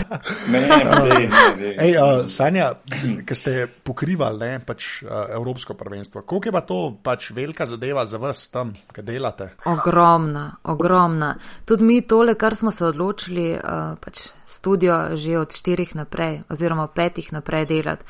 ne, 0.52 0.60
ne, 0.60 0.84
ne. 0.84 1.26
ne. 1.58 1.74
Ej, 1.78 1.96
uh, 1.98 2.22
Sanja, 2.30 2.72
ki 3.26 3.34
ste 3.34 3.66
pokrivali 3.82 4.38
ne, 4.38 4.52
pač, 4.66 5.02
uh, 5.02 5.34
Evropsko 5.34 5.74
prvenstvo, 5.74 6.22
koliko 6.22 6.48
je 6.48 6.52
pa 6.52 6.62
to 6.62 6.78
pač 7.02 7.32
velika 7.34 7.66
zadeva 7.66 8.06
za 8.06 8.22
vas 8.22 8.46
tam, 8.54 8.70
kaj 8.92 9.04
delate? 9.04 9.50
Ogromna, 9.66 10.62
ogromna. 10.70 11.34
Tudi 11.66 11.84
mi 11.84 11.98
tole, 12.06 12.38
kar 12.38 12.54
smo 12.54 12.70
se 12.70 12.86
odločili, 12.86 13.50
uh, 13.58 13.98
pač 13.98 14.30
studio 14.62 15.16
že 15.18 15.38
od 15.38 15.50
štirih 15.50 15.96
naprej 15.98 16.42
oziroma 16.48 16.86
petih 16.86 17.32
naprej 17.32 17.66
delati. 17.66 18.04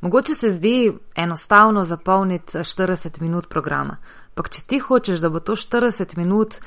Mogoče 0.00 0.34
se 0.34 0.50
zdi 0.50 0.92
enostavno 1.16 1.84
zapolniti 1.84 2.58
40 2.58 3.20
minut 3.20 3.48
programa, 3.48 3.96
pa 4.34 4.42
če 4.42 4.62
ti 4.66 4.78
hočeš, 4.78 5.20
da 5.20 5.28
bo 5.28 5.40
to 5.40 5.56
40 5.56 6.16
minut, 6.16 6.60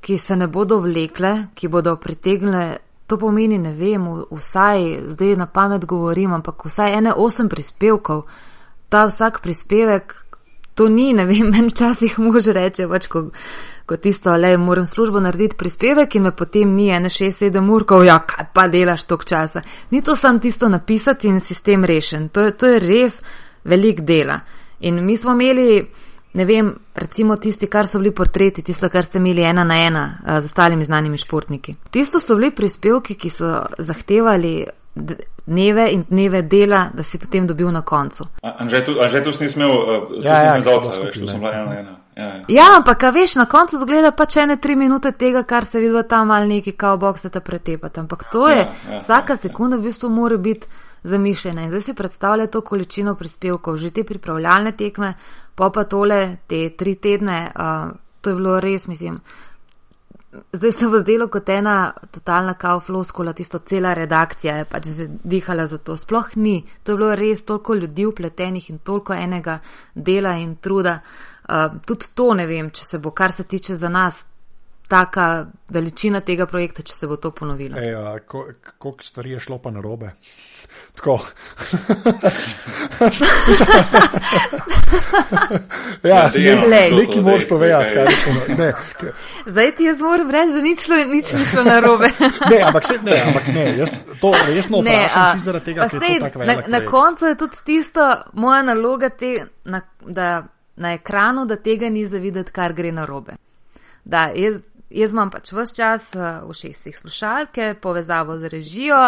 ki 0.00 0.16
se 0.18 0.36
ne 0.36 0.46
bodo 0.48 0.78
vlekle, 0.80 1.50
ki 1.54 1.68
bodo 1.68 1.96
pritegnile, 1.96 2.78
to 3.06 3.18
pomeni, 3.18 3.58
ne 3.58 3.74
vem, 3.76 4.06
vsaj 4.30 4.86
zdaj 5.12 5.36
na 5.36 5.46
pamet 5.46 5.84
govorim, 5.84 6.32
ampak 6.32 6.64
vsaj 6.64 6.96
ene 7.02 7.12
osem 7.12 7.50
prispevkov, 7.52 8.22
ta 8.88 9.04
vsak 9.10 9.42
prispevek, 9.42 10.14
to 10.80 10.88
ni, 10.88 11.10
ne 11.12 11.26
vem, 11.28 11.50
meni 11.52 11.68
včasih 11.68 12.18
može 12.18 12.52
reče, 12.56 12.86
pač 12.88 13.06
ko 13.12 13.26
kot 13.90 14.00
tisto, 14.00 14.32
le 14.36 14.54
moram 14.56 14.86
službo 14.86 15.20
narediti 15.20 15.58
prispevek 15.58 16.14
in 16.14 16.22
me 16.22 16.30
potem 16.36 16.72
ni 16.72 16.88
ene 16.94 17.10
6-7 17.12 17.68
ur, 17.74 17.84
ko 17.84 17.98
ja, 18.06 18.20
kaj 18.24 18.46
pa 18.54 18.64
delaš 18.70 19.04
tok 19.10 19.26
časa. 19.28 19.60
Ni 19.90 20.00
to 20.02 20.16
sam 20.16 20.38
tisto 20.40 20.68
napisati 20.72 21.28
in 21.28 21.40
sistem 21.44 21.84
rešen. 21.84 22.28
To 22.28 22.46
to 22.50 22.70
je 22.70 22.78
res 22.80 23.18
velik 23.64 24.00
dela. 24.00 24.38
In 24.80 25.04
mi 25.04 25.16
smo 25.16 25.34
imeli 25.36 25.82
ne 26.32 26.44
vem, 26.44 26.72
recimo 26.94 27.36
tisti, 27.36 27.66
kar 27.66 27.86
so 27.90 27.98
bili 27.98 28.14
portreti, 28.14 28.62
tisto, 28.62 28.88
kar 28.88 29.04
ste 29.04 29.18
imeli 29.18 29.42
ena 29.42 29.64
na 29.64 29.80
ena 29.82 30.04
uh, 30.22 30.38
z 30.38 30.48
ostalimi 30.48 30.84
znanimi 30.84 31.18
športniki. 31.18 31.74
Tisto 31.90 32.22
so 32.22 32.38
bili 32.38 32.54
prispevki, 32.54 33.18
ki 33.18 33.30
so 33.30 33.52
zahtevali 33.78 34.54
dneve 35.50 35.90
in 35.90 36.04
dneve 36.08 36.42
dela, 36.42 36.90
da 36.94 37.02
si 37.02 37.18
potem 37.18 37.46
dobil 37.46 37.70
na 37.74 37.82
koncu. 37.82 38.24
Anže, 38.42 38.84
tu, 38.84 38.94
tu 39.24 39.32
si 39.32 39.48
smel, 39.50 39.70
uh, 39.70 40.22
Ja, 40.22 40.36
ja, 40.36 40.44
ja, 40.44 40.54
ko 40.62 40.68
zauca, 40.68 40.90
smo 40.90 41.08
veš, 41.08 41.18
tu 41.20 41.26
sem 41.26 41.40
bila 41.40 41.52
ena 41.52 41.64
na 41.64 41.78
ena. 41.78 41.96
Ja, 42.16 42.24
ja. 42.24 42.44
Ja, 42.48 42.66
ampak 42.76 43.02
veš, 43.14 43.34
na 43.40 43.46
koncu 43.50 43.80
zgleda 43.82 44.12
pač 44.14 44.36
ene 44.36 44.56
tri 44.56 44.76
minute 44.76 45.12
tega, 45.12 45.42
kar 45.42 45.64
se 45.64 45.82
vidi 45.82 46.02
tam 46.08 46.30
ali 46.30 46.48
neki 46.48 46.72
kao 46.72 46.96
boksete 46.96 47.40
pretepati. 47.40 48.00
Ampak 48.00 48.24
to 48.32 48.48
je, 48.48 48.56
Ja, 48.56 48.70
ja, 48.90 48.98
vsaka 48.98 49.32
ja, 49.32 49.38
ja. 49.38 49.42
sekunda 49.48 49.76
v 49.76 49.88
bistvu 49.90 50.08
mora 50.08 50.36
biti 50.36 50.66
zamišljena. 51.02 51.62
In 51.62 51.70
zdaj 51.74 51.82
si 51.82 51.94
predstavlja 51.94 52.46
to 52.46 52.60
količino 52.60 53.14
prispevkov, 53.14 53.76
že 53.76 53.90
te 53.90 54.04
pripravljalne 54.04 54.72
tekme, 54.72 55.14
pa 55.54 55.70
pa 55.70 55.84
tole, 55.84 56.36
te 56.46 56.68
tri 56.76 56.94
tedne, 56.94 57.50
uh, 57.50 57.96
to 58.20 58.30
je 58.30 58.36
bilo 58.36 58.60
res, 58.60 58.86
mislim. 58.86 59.18
Zdaj 60.52 60.72
se 60.72 60.86
bo 60.86 60.98
zdelo 61.00 61.26
kot 61.28 61.48
ena 61.48 61.92
totalna 62.10 62.54
kao 62.54 62.80
floskula, 62.80 63.32
tisto 63.32 63.58
cela 63.58 63.94
redakcija 63.94 64.56
je 64.56 64.64
pač 64.64 64.86
dihala 65.24 65.66
za 65.66 65.78
to. 65.78 65.96
Sploh 65.96 66.36
ni. 66.36 66.62
To 66.82 66.92
je 66.92 66.96
bilo 66.96 67.14
res 67.14 67.42
toliko 67.42 67.74
ljudi 67.74 68.06
upletenih 68.06 68.70
in 68.70 68.78
toliko 68.78 69.14
enega 69.14 69.58
dela 69.94 70.36
in 70.38 70.56
truda. 70.56 71.00
Uh, 71.48 71.80
tudi 71.86 72.06
to 72.14 72.34
ne 72.34 72.46
vem, 72.46 72.70
če 72.70 72.84
se 72.84 72.98
bo, 72.98 73.10
kar 73.10 73.32
se 73.32 73.44
tiče 73.44 73.74
za 73.76 73.88
nas, 73.88 74.24
taka 74.90 75.26
veličina 75.70 76.20
tega 76.20 76.46
projekta, 76.46 76.82
če 76.82 76.94
se 76.94 77.06
bo 77.06 77.16
to 77.16 77.30
ponovilo. 77.32 77.78
Ej, 77.78 77.94
a, 77.94 78.18
ko, 78.20 78.44
koliko 78.78 79.04
stvari 79.04 79.30
je 79.30 79.40
šlo 79.40 79.58
pa 79.58 79.70
na 79.70 79.80
robe? 79.80 80.10
Tako. 80.96 81.18
ja, 86.02 86.16
Ja, 86.16 86.30
dejemo, 86.30 86.66
ne, 86.66 86.88
to 86.90 86.96
nekaj 86.96 87.22
moraš 87.22 87.48
povedati. 87.48 87.92
kaj- 87.92 88.04
je 88.04 88.16
to, 88.46 88.54
Ne, 88.54 88.72
Zdaj 89.46 89.74
ti 89.74 89.84
jaz 89.84 89.98
moram 90.00 90.30
reči, 90.30 90.52
da 90.52 90.60
nič, 90.60 90.78
šlo- 90.80 91.06
nič 91.06 91.32
ni 91.32 91.44
šlo 91.44 91.62
narobe. 91.64 92.08
ne, 92.50 92.62
ampak, 92.62 92.84
se, 92.84 92.98
ne, 93.02 93.22
ampak 93.26 93.46
ne, 93.48 93.78
jaz 93.78 93.90
to 94.20 94.32
resno 94.46 94.82
Ne, 94.82 94.90
vprašam, 94.92 95.26
čisto 95.28 95.44
zaradi 95.44 95.64
tega, 95.64 95.88
ker 95.88 96.02
je 96.02 96.18
to 96.18 96.24
tako 96.26 96.38
na, 96.38 96.44
velik. 96.44 96.56
na 96.58 96.70
projekt. 96.70 96.90
koncu 96.90 97.26
je 97.26 97.34
tudi 97.36 97.56
tisto 97.64 98.00
moja 98.34 98.62
naloga, 98.62 99.08
te, 99.10 99.32
na, 99.64 99.80
da 100.00 100.44
na 100.76 100.92
ekranu, 100.92 101.46
da 101.46 101.56
tega 101.56 101.88
ni 101.88 102.06
zavideti, 102.06 102.50
kar 102.50 102.72
gre 102.72 102.92
na 102.92 103.04
robe. 103.04 103.32
Da, 104.04 104.30
jaz, 104.34 104.54
jaz 104.90 105.12
imam 105.12 105.30
pač 105.30 105.52
vse 105.52 105.74
čas 105.74 106.08
uh, 106.14 106.42
v 106.48 106.54
šestih 106.54 106.98
slušalke, 106.98 107.74
povezavo 107.82 108.36
z 108.38 108.50
režijo, 108.50 108.98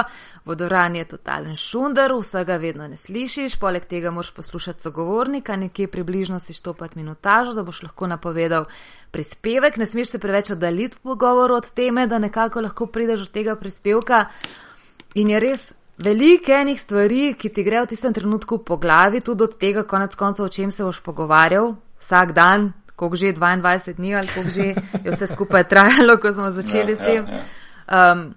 vodoran 0.45 0.97
je 0.97 1.05
totalen 1.11 1.57
šundar, 1.57 2.15
vsega 2.15 2.57
vedno 2.63 2.87
ne 2.89 2.97
slišiš, 2.97 3.59
poleg 3.61 3.87
tega 3.91 4.11
moraš 4.11 4.31
poslušati 4.35 4.83
sogovornika, 4.83 5.57
nekje 5.57 5.89
približno 5.89 6.41
si 6.41 6.55
štopati 6.55 6.99
minutažo, 6.99 7.53
da 7.53 7.63
boš 7.63 7.83
lahko 7.83 8.07
napovedal 8.07 8.65
prispevek, 9.11 9.77
ne 9.77 9.87
smeš 9.87 10.15
se 10.15 10.19
preveč 10.19 10.51
oddaljiti 10.51 10.97
v 10.97 11.13
pogovoru 11.13 11.59
od 11.61 11.71
teme, 11.71 12.07
da 12.07 12.19
nekako 12.19 12.61
lahko 12.61 12.87
prideš 12.87 13.27
do 13.27 13.33
tega 13.35 13.57
prispevka. 13.57 14.27
In 15.15 15.31
je 15.31 15.41
res 15.41 15.73
veliko 15.99 16.53
enih 16.53 16.81
stvari, 16.81 17.35
ki 17.39 17.49
ti 17.49 17.63
grejo 17.63 17.85
v 17.85 17.93
tistem 17.95 18.15
trenutku 18.15 18.63
po 18.65 18.77
glavi, 18.77 19.21
tudi 19.21 19.45
od 19.45 19.59
tega, 19.59 19.83
konec 19.83 20.15
koncev, 20.15 20.47
o 20.47 20.49
čem 20.49 20.71
se 20.71 20.85
boš 20.85 21.03
pogovarjal 21.03 21.75
vsak 22.03 22.33
dan, 22.33 22.73
koliko 23.03 23.19
že 23.19 23.33
22 23.35 23.97
dni 23.99 24.15
ali 24.15 24.29
koliko 24.31 24.51
že 24.51 24.67
je 25.05 25.11
vse 25.11 25.27
skupaj 25.35 25.65
trajalo, 25.69 26.21
ko 26.23 26.31
smo 26.33 26.51
začeli 26.55 26.95
Ja, 26.95 26.97
s 26.97 27.03
tem. 27.03 27.27
ja, 27.27 27.43
ja. 27.43 28.13
Um, 28.13 28.29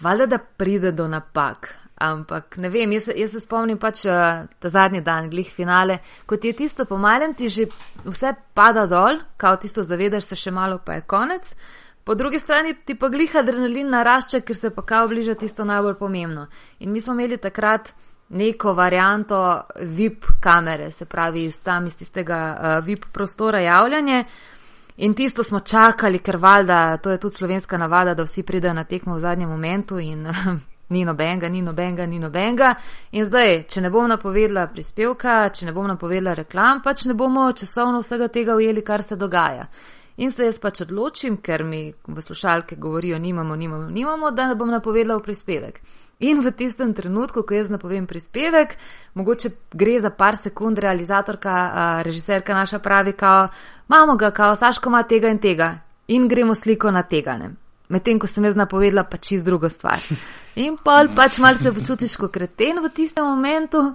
valjda, 0.00 0.26
da 0.26 0.38
pride 0.38 0.92
do 0.92 1.08
napak. 1.08 1.74
Ampak 1.98 2.56
ne 2.62 2.70
vem, 2.70 2.92
jaz, 2.94 3.08
jaz 3.10 3.32
se 3.34 3.40
spomnim 3.42 3.78
pač 3.78 4.04
uh, 4.06 4.46
ta 4.62 4.70
zadnji 4.70 5.00
dan, 5.02 5.26
glih 5.30 5.48
finale, 5.50 5.98
kot 6.30 6.44
je 6.46 6.52
tisto 6.54 6.86
po 6.86 6.96
malem 6.96 7.34
ti 7.34 7.48
že 7.50 7.66
vse 8.06 8.32
pada 8.54 8.86
dol, 8.86 9.18
kao 9.36 9.56
tisto 9.58 9.82
zavedaš 9.82 10.30
se 10.30 10.38
še 10.38 10.50
malo, 10.54 10.78
pa 10.78 10.94
je 10.94 11.02
konec. 11.10 11.50
Po 12.04 12.14
drugi 12.14 12.38
strani 12.38 12.76
ti 12.86 12.94
pa 12.94 13.10
glih 13.12 13.34
adrenalin 13.36 13.90
narašča, 13.90 14.40
ker 14.40 14.56
se 14.56 14.70
pa 14.70 14.82
kao 14.86 15.08
bliža 15.10 15.34
tisto 15.34 15.64
najbolj 15.66 15.98
pomembno. 15.98 16.46
In 16.78 16.92
mi 16.94 17.00
smo 17.00 17.12
imeli 17.18 17.36
takrat 17.36 17.90
neko 18.28 18.74
varianto 18.74 19.60
VIP 19.80 20.24
kamere, 20.40 20.90
se 20.90 21.04
pravi 21.04 21.44
iz 21.44 21.60
tam 21.62 21.86
iz 21.86 21.96
tistega 21.96 22.58
uh, 22.60 22.86
VIP 22.86 23.04
prostora 23.12 23.60
javljanje. 23.60 24.24
In 24.96 25.14
tisto 25.14 25.42
smo 25.42 25.60
čakali, 25.60 26.18
ker 26.18 26.36
valjda, 26.36 26.96
to 26.96 27.10
je 27.10 27.18
tudi 27.18 27.34
slovenska 27.34 27.78
navada, 27.78 28.14
da 28.14 28.22
vsi 28.22 28.42
pridejo 28.42 28.74
na 28.74 28.84
tekmo 28.84 29.14
v 29.14 29.20
zadnjem 29.20 29.48
momentu 29.48 29.98
in 29.98 30.26
ni 30.94 31.04
nobenega, 31.04 31.48
ni 31.48 31.62
nobenega, 31.62 32.06
ni 32.06 32.18
nobenega. 32.18 32.74
In 33.12 33.24
zdaj, 33.24 33.62
če 33.68 33.80
ne 33.80 33.90
bom 33.90 34.08
napovedala 34.08 34.66
prispevka, 34.72 35.36
če 35.54 35.68
ne 35.68 35.72
bom 35.72 35.86
napovedala 35.86 36.34
reklam, 36.34 36.82
pač 36.82 37.04
ne 37.06 37.14
bomo 37.14 37.52
časovno 37.52 38.02
vsega 38.02 38.28
tega 38.28 38.56
ujeli, 38.58 38.82
kar 38.82 39.02
se 39.02 39.16
dogaja. 39.16 39.68
In 40.18 40.32
se 40.32 40.48
jaz 40.48 40.58
pač 40.58 40.82
odločim, 40.82 41.36
ker 41.38 41.62
mi 41.64 41.92
v 41.92 42.22
slušalke 42.22 42.76
govorijo, 42.76 43.18
nimamo, 43.22 43.56
nimamo, 43.56 43.86
nimamo, 43.90 44.30
da 44.34 44.50
bom 44.58 44.70
napovedala 44.74 45.20
v 45.20 45.26
prispevek. 45.28 45.80
In 46.18 46.40
v 46.42 46.50
tistem 46.50 46.94
trenutku, 46.94 47.44
ko 47.46 47.54
jaz 47.54 47.68
napovem 47.70 48.06
prispevek, 48.06 48.74
mogoče 49.14 49.52
gre 49.70 50.00
za 50.02 50.10
par 50.10 50.34
sekund, 50.36 50.78
realizatorka, 50.78 51.50
a, 51.50 52.02
režiserka 52.02 52.54
naša 52.54 52.78
pravi, 52.78 53.12
kao, 53.12 53.48
imamo 53.88 54.16
ga, 54.16 54.30
kao, 54.30 54.56
Saško 54.56 54.90
ima 54.90 55.02
tega 55.02 55.28
in 55.28 55.38
tega. 55.38 55.78
In 56.08 56.28
gremo 56.28 56.54
sliko 56.54 56.90
na 56.90 57.02
tega. 57.02 57.36
Ne? 57.38 57.52
Medtem 57.88 58.18
ko 58.18 58.26
sem 58.26 58.44
jaz 58.44 58.56
napovedala 58.56 59.04
pa 59.04 59.16
čist 59.16 59.44
drugo 59.44 59.68
stvar. 59.68 60.02
In 60.56 60.74
pol 60.84 61.12
pač 61.14 61.38
mal 61.38 61.54
se 61.54 61.70
počutiš 61.72 62.16
kot 62.16 62.32
kreten 62.34 62.82
v 62.82 62.90
tistem 62.90 63.24
momentu. 63.24 63.94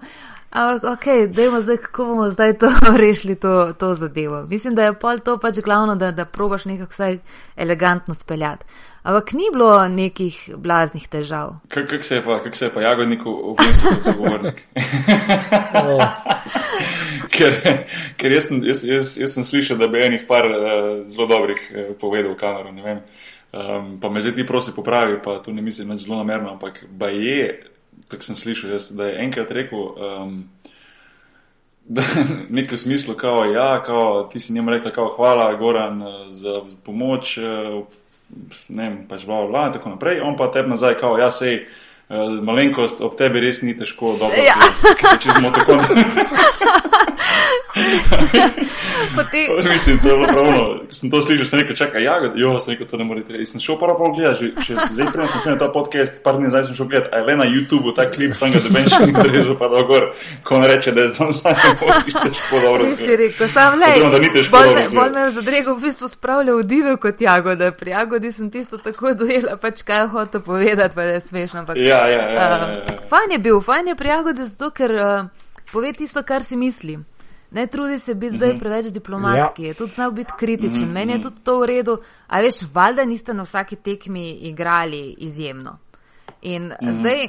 Ampak, 0.54 0.84
ok, 0.94 1.06
dajmo 1.34 1.62
zdaj, 1.66 1.78
kako 1.78 2.06
bomo 2.06 2.30
zdaj 2.32 2.54
to 2.62 2.70
rešili, 3.04 3.36
to, 3.36 3.74
to 3.74 3.96
zadevo. 3.96 4.46
Mislim, 4.48 4.76
da 4.76 4.86
je 4.86 4.94
pol 4.94 5.20
to 5.20 5.38
pač 5.42 5.60
glavno, 5.66 5.96
da, 5.96 6.12
da 6.12 6.26
probaš 6.26 6.66
nekako 6.66 6.94
vsaj 6.94 7.20
elegantno 7.56 8.14
speljati. 8.14 8.66
Ampak 9.04 9.34
ni 9.34 9.50
bilo 9.52 9.88
nekih 9.88 10.50
blaznih 10.58 11.08
težav. 11.12 11.50
Kako 11.68 11.88
kak 11.90 12.06
se 12.06 12.16
je 12.16 12.22
pa, 12.24 12.44
kak 12.44 12.56
se 12.56 12.66
je 12.66 12.72
pa 12.72 12.82
jagodnik 12.82 13.20
vnesel 13.26 13.90
kot 13.90 14.04
sogovornik? 14.04 14.62
ker 17.36 17.52
ker 18.18 18.32
jaz, 18.32 18.48
jaz, 18.64 18.84
jaz, 18.88 19.18
jaz 19.20 19.34
sem 19.36 19.44
slišal, 19.44 19.78
da 19.78 19.88
bi 19.92 20.06
enih 20.06 20.24
par 20.28 20.48
uh, 20.48 20.56
zelo 21.12 21.28
dobrih 21.28 21.60
uh, 21.60 21.92
povedal 22.00 22.32
v 22.32 22.40
kamero. 22.40 22.72
ne 22.72 22.84
vem. 22.84 23.00
Um, 23.54 24.00
pa 24.02 24.10
me 24.10 24.22
zdaj 24.24 24.36
ti 24.40 24.48
prosi 24.48 24.72
popravi, 24.76 25.20
pa 25.24 25.42
to 25.44 25.52
ne 25.52 25.62
mislim 25.62 25.92
nič 25.92 26.08
zelo 26.08 26.18
namerno, 26.18 26.56
ampak 26.56 26.86
ba 26.90 27.12
je, 27.12 27.60
tako 28.08 28.24
sem 28.24 28.36
slišal, 28.40 28.72
jaz, 28.78 28.88
da 28.96 29.12
je 29.12 29.20
enkrat 29.26 29.52
rekel. 29.52 29.84
Um, 30.00 30.48
da, 31.96 32.04
nekaj 32.50 32.78
v 32.78 32.80
smislu, 32.80 33.18
kao, 33.20 33.44
ja, 33.52 33.84
kao, 33.84 34.30
ti 34.32 34.40
si 34.40 34.54
njemu 34.54 34.72
rekla, 34.72 34.92
kao, 34.96 35.12
hvala, 35.12 35.56
Goran, 35.60 36.02
eh, 36.02 36.32
za 36.32 36.62
pomoč, 36.86 37.38
ne 38.70 38.84
vem, 38.84 38.98
pač 39.10 39.26
bla, 39.30 39.44
bla, 39.48 39.68
in 39.70 39.78
tako 39.78 39.96
naprej. 39.96 40.22
On 40.26 40.38
pa 40.40 40.50
tebi 40.54 40.74
nazaj, 40.74 40.98
kao, 41.02 41.18
ja, 41.22 41.32
sej, 41.32 41.66
eh, 42.10 42.16
malenkost, 42.42 43.02
ob 43.02 43.16
tebi 43.18 43.40
res 43.40 43.62
ni 43.62 43.74
težko, 43.74 44.16
dobro, 44.20 44.38
Ja. 44.44 44.56
če 45.20 45.30
smo 45.32 45.52
tako. 45.52 45.80
Potem, 49.16 49.48
Pač 49.58 49.66
Mislim, 49.66 49.98
to 50.00 50.08
je 50.08 50.16
bilo 50.16 50.28
pravno. 50.28 50.62
Sem 50.92 51.10
to 51.10 51.22
slišal, 51.22 51.46
sem 51.46 51.60
rekel, 51.60 51.76
čakaj, 51.76 52.04
ja, 52.04 52.14
jo, 52.36 52.60
sem 52.60 52.74
rekel, 52.74 52.86
to 52.88 52.98
ne 52.98 53.06
morete 53.06 53.34
reči. 53.34 53.46
Sem 53.48 53.62
šel 53.62 53.78
prvo 53.78 53.96
pol 53.98 54.14
gledati, 54.14 54.52
že, 54.54 54.62
že 54.64 54.74
zdaj 54.92 55.08
prej 55.10 55.28
sem 55.28 55.40
snimil 55.42 55.60
ta 55.60 55.70
podcast, 55.70 56.14
par 56.22 56.38
dni 56.38 56.48
nazaj 56.48 56.70
sem 56.70 56.76
šel 56.76 56.88
gledati, 56.88 57.10
a 57.10 57.18
je 57.18 57.26
le 57.26 57.36
na 57.36 57.46
YouTubeu 57.46 57.94
ta 57.94 58.06
klip, 58.08 58.36
sem 58.38 58.50
ga 58.50 58.62
doben 58.62 58.86
še 58.88 59.00
ni 59.04 59.14
rezal 59.28 59.58
pa 59.58 59.68
dol 59.70 59.86
gor, 59.86 60.04
ko 60.44 60.56
on 60.56 60.66
reče, 60.66 60.94
da 60.94 61.02
je 61.02 61.10
zdaj 61.12 61.34
sam 61.34 61.74
moč 61.82 62.14
težko 62.14 62.56
dobro. 62.62 62.82
Ti 62.86 62.96
si 63.00 63.14
rekel, 63.16 63.48
sam 63.50 63.72
le. 63.76 63.90
Oziroma, 63.92 64.12
da 64.12 64.20
ni 64.20 64.30
težko 64.30 64.52
Bolj 64.54 64.70
dobro 64.70 64.94
bolj 64.94 65.12
me 65.12 65.22
je 65.22 65.32
zadrego 65.40 65.70
v 65.74 65.84
bistvu 65.84 66.08
spravljal 66.10 66.56
v 66.56 66.66
divo 66.66 66.94
kot 67.00 67.22
jagoda. 67.22 67.72
Pri 67.74 67.90
jagodi 67.92 68.30
sem 68.32 68.48
tisto 68.50 68.78
tako 68.80 69.14
dojela, 69.16 69.58
pač 69.58 69.82
kaj 69.82 70.00
je 70.00 70.08
hotel 70.10 70.42
povedati, 70.44 70.94
pa 70.94 71.04
je 71.06 71.22
smešno. 71.24 71.58
Ampak, 71.60 71.78
Ja, 71.84 71.93
ja, 71.94 72.08
ja. 72.08 72.18
ja, 72.18 72.28
uh, 72.28 72.68
ja, 72.68 72.84
ja. 72.90 73.00
fajn 73.10 73.32
je 73.32 73.40
bil, 73.40 73.62
fajn 73.62 73.88
je 73.88 73.96
pri 73.96 74.10
jagodi 74.10 74.46
zato, 74.46 74.70
ker 74.76 74.94
uh, 74.98 75.50
pove 75.72 75.94
tisto, 75.94 76.24
kar 76.24 76.44
si 76.44 76.58
misli. 76.60 77.00
Ne 77.54 77.68
trudi 77.68 78.00
se 78.00 78.16
biti 78.16 78.32
Mhm. 78.32 78.38
zdaj 78.38 78.60
preveč 78.60 78.86
diplomatski, 78.92 79.64
je 79.64 79.74
tudi 79.74 79.92
znal 79.92 80.12
biti 80.12 80.32
kritičen. 80.40 80.90
Meni 80.92 81.14
je 81.14 81.22
tudi 81.22 81.42
to 81.44 81.60
v 81.60 81.66
redu, 81.66 81.98
a 82.28 82.42
veš, 82.42 82.64
valjda 82.74 83.06
niste 83.06 83.34
na 83.34 83.44
vsaki 83.44 83.76
tekmi 83.76 84.32
igrali 84.50 85.16
izjemno. 85.18 85.78
In 86.42 86.74
zdaj 86.82 87.28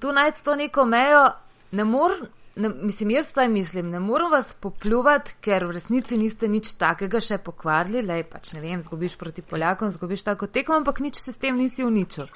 tu 0.00 0.12
najti 0.12 0.44
to 0.44 0.56
neko 0.56 0.84
mejo, 0.84 1.30
ne 1.70 1.84
morem, 1.84 2.26
ne, 2.56 2.68
mislim, 2.68 3.10
jaz 3.10 3.30
vsaj 3.30 3.48
mislim, 3.48 3.90
ne 3.90 4.00
morem 4.00 4.30
vas 4.30 4.54
popljuvati, 4.60 5.34
ker 5.40 5.64
v 5.64 5.70
resnici 5.70 6.18
niste 6.18 6.48
nič 6.48 6.74
takega 6.78 7.20
še 7.20 7.38
pokvarili, 7.38 8.02
le 8.02 8.22
pač 8.28 8.52
ne 8.52 8.60
vem, 8.60 8.82
zgubiš 8.82 9.16
proti 9.16 9.42
Poljakom, 9.42 9.90
zgubiš 9.90 10.22
tako 10.22 10.46
tekmo, 10.46 10.76
ampak 10.76 11.00
nič 11.00 11.22
se 11.24 11.32
s 11.32 11.36
tem 11.36 11.56
nisi 11.56 11.84
uničil. 11.84 12.28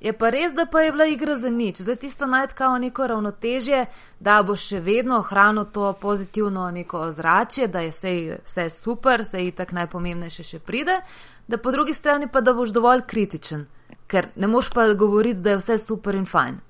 Je 0.00 0.12
pa 0.16 0.30
res, 0.30 0.52
da 0.56 0.64
pa 0.66 0.80
je 0.80 0.92
bila 0.92 1.04
igra 1.06 1.38
za 1.38 1.50
nič. 1.50 1.82
Zdaj 1.84 1.96
tisto 1.96 2.26
najti 2.26 2.54
kao 2.54 2.78
neko 2.78 3.06
ravnotežje, 3.06 3.86
da 4.20 4.42
boš 4.42 4.62
še 4.68 4.80
vedno 4.80 5.18
ohranil 5.20 5.66
to 5.72 5.92
pozitivno 5.92 6.70
neko 6.70 7.00
ozračje, 7.10 7.68
da 7.68 7.80
je 7.84 7.90
vse, 7.90 8.14
vse 8.46 8.70
super, 8.70 9.20
vse 9.20 9.44
je 9.44 9.52
tako 9.52 9.74
najpomembnejše 9.74 10.42
še 10.42 10.58
pride, 10.58 11.00
da 11.48 11.58
po 11.58 11.70
drugi 11.70 11.94
strani 11.94 12.30
pa 12.32 12.40
da 12.40 12.54
boš 12.56 12.72
dovolj 12.72 13.04
kritičen, 13.06 13.66
ker 14.06 14.32
ne 14.36 14.48
moš 14.48 14.72
pa 14.72 14.88
govoriti, 14.94 15.40
da 15.40 15.50
je 15.50 15.60
vse 15.60 15.78
super 15.78 16.16
in 16.16 16.26
fajn. 16.26 16.60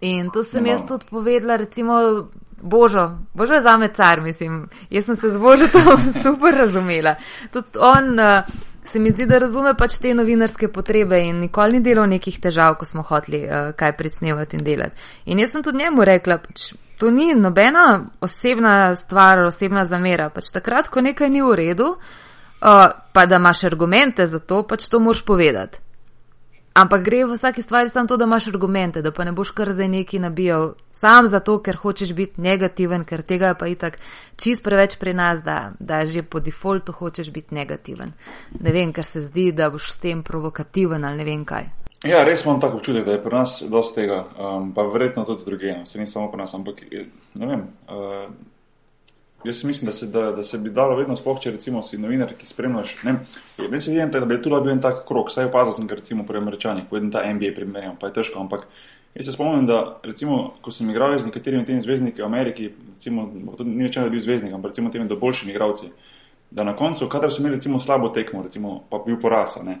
In 0.00 0.30
to 0.30 0.42
sem 0.44 0.64
No. 0.64 0.70
jaz 0.70 0.86
tudi 0.88 1.06
povedala, 1.10 1.56
recimo 1.56 2.28
Božo, 2.62 3.18
Božo 3.34 3.54
je 3.54 3.60
za 3.60 3.76
me 3.76 3.88
car, 3.88 4.20
mislim. 4.20 4.68
Jaz 4.90 5.04
sem 5.04 5.16
se 5.16 5.30
z 5.30 5.36
Božo 5.36 5.68
to 5.68 5.78
super 6.24 6.54
razumela. 6.54 7.14
Tudi 7.52 7.78
on 7.78 8.20
uh, 8.20 8.44
se 8.88 8.98
mi 8.98 9.10
zdi, 9.10 9.26
da 9.26 9.38
razume 9.38 9.74
pač 9.78 9.98
te 10.02 10.14
novinarske 10.14 10.68
potrebe 10.72 11.20
in 11.24 11.40
nikoli 11.44 11.78
ni 11.78 11.84
delal 11.84 12.08
nekih 12.10 12.40
težav, 12.42 12.76
ko 12.80 12.88
smo 12.88 13.04
hoteli 13.06 13.44
uh, 13.44 13.70
kaj 13.76 13.96
predsnevati 13.96 14.58
in 14.58 14.64
delati. 14.64 15.08
In 15.26 15.40
jaz 15.40 15.54
sem 15.54 15.64
tudi 15.64 15.84
njemu 15.84 16.04
rekla, 16.04 16.38
pač, 16.42 16.72
to 16.98 17.10
ni 17.10 17.34
nobena 17.34 17.86
osebna 18.20 18.96
stvar, 18.96 19.44
osebna 19.46 19.84
zamera. 19.84 20.30
Pač 20.30 20.52
takrat, 20.54 20.90
ko 20.92 21.04
nekaj 21.04 21.30
ni 21.30 21.42
v 21.44 21.54
redu, 21.54 21.88
uh, 21.96 22.86
pa 23.12 23.26
da 23.26 23.40
imaš 23.40 23.64
argumente 23.70 24.26
za 24.26 24.38
to, 24.38 24.62
pač 24.62 24.88
to 24.88 25.00
moraš 25.00 25.24
povedati. 25.24 25.85
Ampak 26.76 27.04
gre 27.04 27.24
v 27.24 27.32
vsaki 27.32 27.62
stvari 27.62 27.88
samo 27.88 28.08
to, 28.08 28.16
da 28.16 28.24
imaš 28.24 28.48
argumente, 28.48 29.02
da 29.02 29.10
pa 29.12 29.24
ne 29.24 29.32
boš 29.32 29.50
kar 29.56 29.70
zdaj 29.72 29.88
neki 29.88 30.18
nabijal, 30.18 30.74
sam 30.92 31.26
zato, 31.26 31.54
ker 31.64 31.76
hočeš 31.80 32.12
biti 32.12 32.40
negativen, 32.40 33.04
ker 33.08 33.22
tega 33.22 33.54
je 33.54 33.56
pa 33.56 33.68
itak 33.72 33.96
čist 34.36 34.64
preveč 34.64 34.98
pri 35.00 35.14
nas, 35.16 35.40
da, 35.40 35.72
da 35.80 36.04
že 36.06 36.20
po 36.22 36.40
defaultu 36.40 36.92
hočeš 36.92 37.30
biti 37.32 37.56
negativen. 37.56 38.12
Ne 38.60 38.72
vem, 38.76 38.92
ker 38.92 39.08
se 39.08 39.24
zdi, 39.24 39.52
da 39.56 39.70
boš 39.72 39.88
s 39.94 40.02
tem 40.04 40.20
provokativen 40.22 41.04
ali 41.04 41.16
ne 41.16 41.24
vem 41.24 41.44
kaj. 41.48 41.70
Ja, 42.04 42.20
res 42.28 42.44
imam 42.44 42.60
tako 42.60 42.76
občutek, 42.76 43.06
da 43.06 43.16
je 43.16 43.22
pri 43.24 43.38
nas 43.38 43.56
dosti 43.72 44.02
tega, 44.02 44.18
um, 44.36 44.68
pa 44.76 44.84
verjetno 44.84 45.24
tudi 45.24 45.48
druge, 45.48 45.78
se 45.88 45.98
ni 45.98 46.06
samo 46.06 46.28
pri 46.30 46.44
nas, 46.44 46.54
ampak 46.54 46.84
ne 47.40 47.46
vem. 47.46 47.64
Uh, 47.88 48.28
Jaz 49.46 49.64
mislim, 49.64 49.86
da 49.86 49.92
se, 49.92 50.06
da, 50.06 50.32
da 50.32 50.44
se 50.44 50.58
bi 50.58 50.70
dalo 50.70 50.96
vedno 50.96 51.16
sploh, 51.16 51.38
če 51.40 51.52
recimo 51.54 51.82
si 51.86 51.98
novinar, 51.98 52.32
ki 52.34 52.48
spremljaš. 52.48 52.96
Ne 53.04 53.80
se 53.80 53.92
vidim, 53.92 54.10
da 54.10 54.24
bi 54.26 54.40
tu 54.42 54.50
bil 54.50 54.72
en 54.72 54.80
tak 54.82 55.04
krok, 55.06 55.30
saj 55.30 55.46
opazil 55.46 55.76
sem, 55.76 55.88
recimo 55.88 56.26
pri 56.26 56.40
američanih, 56.42 56.88
ko 56.90 56.98
je 56.98 57.10
ta 57.14 57.22
NBA 57.30 57.52
primerjal, 57.54 57.94
pa 58.00 58.10
je 58.10 58.16
težko, 58.18 58.40
ampak 58.42 58.66
jaz 59.14 59.28
se 59.28 59.32
spomnim, 59.32 59.66
da 59.66 60.00
recimo, 60.02 60.56
ko 60.62 60.74
sem 60.74 60.90
igral 60.90 61.14
z 61.18 61.30
nekaterimi 61.30 61.64
temi 61.64 61.80
zvezdniki 61.80 62.22
v 62.22 62.26
Ameriki, 62.26 62.70
recimo, 62.94 63.28
ni 63.64 63.86
rečeno, 63.86 64.06
da 64.06 64.10
bi 64.10 64.18
bil 64.18 64.24
zvezdnik, 64.24 64.54
ampak 64.58 64.74
recimo 64.74 64.90
temi 64.90 65.08
do 65.08 65.16
boljšimi 65.16 65.54
igravci, 65.54 65.92
da 66.50 66.64
na 66.64 66.74
koncu, 66.76 67.06
kadar 67.08 67.30
so 67.30 67.40
imeli 67.40 67.60
recimo 67.60 67.80
slabo 67.80 68.08
tekmo, 68.08 68.42
recimo, 68.42 68.80
pa 68.90 68.98
bil 69.06 69.20
porasa, 69.22 69.62
ne, 69.62 69.78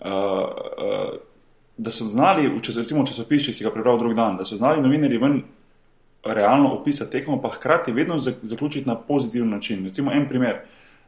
uh, 0.00 0.10
uh, 0.10 1.14
da 1.76 1.90
so 1.90 2.10
znali, 2.10 2.50
če 2.62 2.72
so 2.72 2.82
recimo 2.82 3.06
časopis, 3.06 3.46
če 3.46 3.54
si 3.54 3.64
ga 3.66 3.70
prebral 3.70 3.98
drug 4.02 4.14
dan, 4.18 4.36
da 4.38 4.46
so 4.46 4.58
znali 4.58 4.82
novinari 4.82 5.22
ven 5.22 5.42
realno 6.24 6.72
opisati 6.72 7.10
tekmo, 7.10 7.42
pa 7.42 7.50
hkrati 7.50 7.92
vedno 7.92 8.18
zaključiti 8.18 8.88
na 8.88 8.94
pozitiven 8.96 9.50
način. 9.50 9.84
Recimo 9.84 10.12
en 10.12 10.28
primer. 10.28 10.56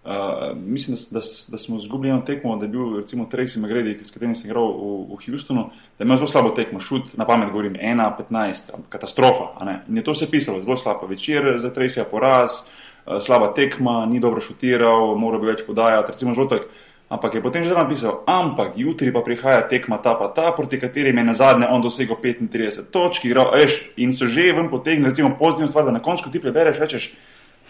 Uh, 0.06 0.12
mislim, 0.56 0.96
da, 1.10 1.18
da, 1.18 1.26
da 1.48 1.58
smo 1.58 1.76
izgubili 1.76 2.10
eno 2.10 2.20
tekmo, 2.20 2.56
da 2.56 2.64
je 2.64 2.68
bil 2.68 2.96
recimo 2.96 3.28
Tracy 3.32 3.58
McGrady, 3.58 4.04
s 4.04 4.10
katerim 4.10 4.34
sem 4.34 4.50
igral 4.50 4.64
v, 4.64 5.06
v 5.10 5.16
Houstonu, 5.26 5.70
da 5.98 6.04
ima 6.04 6.16
zelo 6.16 6.28
slabo 6.28 6.48
tekmo, 6.48 6.80
šut, 6.80 7.16
na 7.16 7.26
pamet 7.26 7.50
govorim, 7.50 7.74
1-15, 7.74 8.70
katastrofa. 8.88 9.44
In 9.88 9.96
je 9.96 10.04
to 10.04 10.14
se 10.14 10.30
pisalo, 10.30 10.60
zelo 10.60 10.76
slabo 10.76 11.06
večer 11.06 11.58
za 11.58 11.70
Tracy, 11.74 12.04
poraz, 12.10 12.50
uh, 12.52 13.18
slaba 13.20 13.54
tekma, 13.54 14.06
ni 14.06 14.20
dobro 14.20 14.40
šutiral, 14.40 15.16
moral 15.18 15.40
bi 15.40 15.50
več 15.50 15.66
podajati, 15.66 16.12
recimo 16.12 16.34
žotek. 16.34 16.70
Ampak 17.06 17.38
je 17.38 17.40
potem 17.40 17.62
že 17.62 17.70
napisal, 17.70 18.26
ampak 18.26 18.74
jutri 18.74 19.14
pa 19.14 19.22
prihaja 19.22 19.62
tekma 19.70 20.02
ta 20.02 20.18
pa 20.18 20.26
ta, 20.26 20.50
proti 20.50 20.74
kateri 20.74 21.14
je 21.14 21.22
na 21.22 21.38
zadnje 21.38 21.70
on 21.70 21.78
dosegel 21.78 22.18
35 22.18 22.90
točk, 22.90 23.30
igral, 23.30 23.54
veš, 23.54 23.94
in 23.96 24.10
so 24.10 24.26
že 24.26 24.50
ven 24.50 24.66
potegnili, 24.66 25.14
recimo, 25.14 25.38
pozitivno 25.38 25.70
stvar, 25.70 25.86
da 25.86 25.94
na 25.94 26.02
koncu 26.02 26.26
ti 26.34 26.42
prebereš, 26.42 26.82
rečeš, 26.82 27.14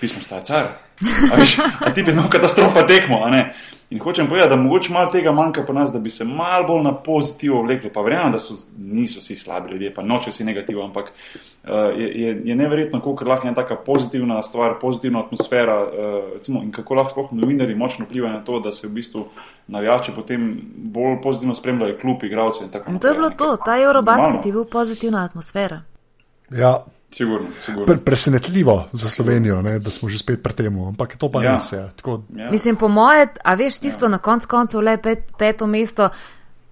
pismo 0.01 0.25
sta 0.25 0.41
car. 0.41 0.81
Veš, 1.37 1.61
a 1.61 1.93
ti 1.93 2.01
bi 2.03 2.17
imel 2.17 2.33
katastrofa 2.33 2.89
tekmo, 2.89 3.25
a 3.25 3.31
ne. 3.31 3.53
In 3.91 4.01
hočem 4.01 4.27
povedati, 4.27 4.51
da 4.51 4.57
mogoče 4.57 4.93
malo 4.93 5.11
tega 5.13 5.33
manjka 5.33 5.63
pri 5.63 5.75
nas, 5.75 5.93
da 5.93 5.99
bi 5.99 6.11
se 6.11 6.25
malo 6.25 6.67
bolj 6.67 6.83
na 6.83 6.95
pozitivo 6.95 7.63
vlekli. 7.63 7.93
Pa 7.93 8.03
verjamem, 8.03 8.33
da 8.33 8.39
so, 8.39 8.55
niso 8.79 9.21
vsi 9.21 9.37
slabi 9.37 9.73
ljudje, 9.73 9.93
pa 9.95 10.03
noče 10.03 10.31
vsi 10.31 10.45
negativno, 10.45 10.85
ampak 10.85 11.13
uh, 11.13 11.71
je, 11.99 12.09
je, 12.23 12.41
je 12.45 12.57
neverjetno, 12.57 13.01
koliko 13.01 13.25
lahko 13.25 13.47
je 13.47 13.49
ena 13.49 13.63
taka 13.63 13.77
pozitivna 13.77 14.43
stvar, 14.43 14.75
pozitivna 14.81 15.21
atmosfera 15.21 15.83
uh, 15.83 15.91
recimo, 16.35 16.63
in 16.63 16.73
kako 16.73 16.95
lahko 16.95 17.29
novinari 17.33 17.75
močno 17.75 18.05
vplivajo 18.05 18.33
na 18.33 18.45
to, 18.45 18.61
da 18.61 18.73
se 18.73 18.89
v 18.89 18.91
bistvu 18.91 19.25
navijači 19.67 20.13
potem 20.17 20.61
bolj 20.77 21.23
pozitivno 21.23 21.55
spremljajo 21.55 21.99
klub, 22.01 22.25
igravce 22.25 22.65
in 22.65 22.71
tako 22.71 22.93
naprej. 22.93 22.95
In 22.95 23.01
to 23.01 23.09
je 23.09 23.15
bilo 23.15 23.31
to, 23.31 23.57
ta 23.65 23.83
Eurobasket 23.83 24.47
je 24.47 24.53
bil 24.53 24.65
pozitivna 24.65 25.25
atmosfera. 25.25 25.81
Ja, 26.51 26.85
Sigurno, 27.17 27.49
sigurno. 27.65 27.87
Pre, 27.87 27.97
presenetljivo 27.97 28.89
za 28.93 29.09
Slovenijo, 29.09 29.63
ne, 29.63 29.79
da 29.79 29.91
smo 29.91 30.09
že 30.09 30.19
spet 30.19 30.43
pri 30.43 30.53
tem, 30.53 30.75
ampak 30.85 31.17
to 31.17 31.31
pa 31.33 31.41
ja. 31.45 31.55
res 31.55 31.73
je. 31.73 31.81
Tako... 31.97 32.23
Ja. 32.37 32.51
Mislim, 32.51 32.77
po 32.77 32.89
moje, 32.89 33.29
a 33.45 33.55
veš, 33.55 33.79
tisto 33.79 34.05
ja. 34.05 34.09
na 34.09 34.19
konc 34.19 34.45
koncev 34.47 34.83
le 34.85 34.99
pet, 35.03 35.31
peto 35.39 35.67
mesto, 35.67 36.11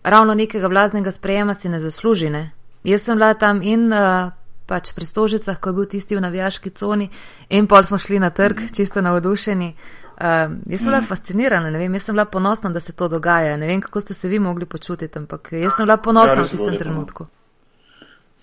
ravno 0.05 0.35
nekega 0.35 0.69
vlaznega 0.69 1.13
sprejema 1.13 1.55
si 1.55 1.69
ne 1.69 1.81
zasluži. 1.81 2.29
Ne? 2.31 2.51
Jaz 2.85 3.07
sem 3.07 3.17
bila 3.17 3.33
tam 3.35 3.63
in 3.63 3.89
uh, 3.89 4.35
pač 4.69 4.93
pri 4.93 5.09
stožicah, 5.09 5.57
ko 5.61 5.73
je 5.73 5.77
bil 5.79 5.87
tisti 5.89 6.17
v 6.17 6.21
navijaški 6.21 6.71
coni, 6.77 7.09
in 7.49 7.67
pol 7.67 7.89
smo 7.89 7.99
šli 7.99 8.21
na 8.21 8.29
trg, 8.31 8.67
mm. 8.67 8.75
čisto 8.77 9.01
navdušeni. 9.01 9.71
Uh, 10.15 10.61
jaz 10.69 10.83
sem 10.83 10.91
bila 10.91 11.01
mm. 11.01 11.09
fascinirana, 11.09 11.71
ne 11.73 11.81
vem, 11.81 11.97
jaz 11.97 12.05
sem 12.05 12.19
bila 12.19 12.27
ponosna, 12.29 12.69
da 12.71 12.85
se 12.85 12.93
to 12.93 13.09
dogaja. 13.09 13.57
Ne 13.57 13.67
vem, 13.67 13.81
kako 13.81 14.05
ste 14.05 14.15
se 14.15 14.29
vi 14.29 14.39
mogli 14.39 14.69
počutiti, 14.69 15.19
ampak 15.19 15.55
jaz 15.57 15.73
sem 15.73 15.89
bila 15.89 15.97
ponosna 15.97 16.43
ja, 16.43 16.45
v 16.45 16.53
tistem 16.53 16.77
trenutku. 16.77 17.25
Lepo. 17.25 17.44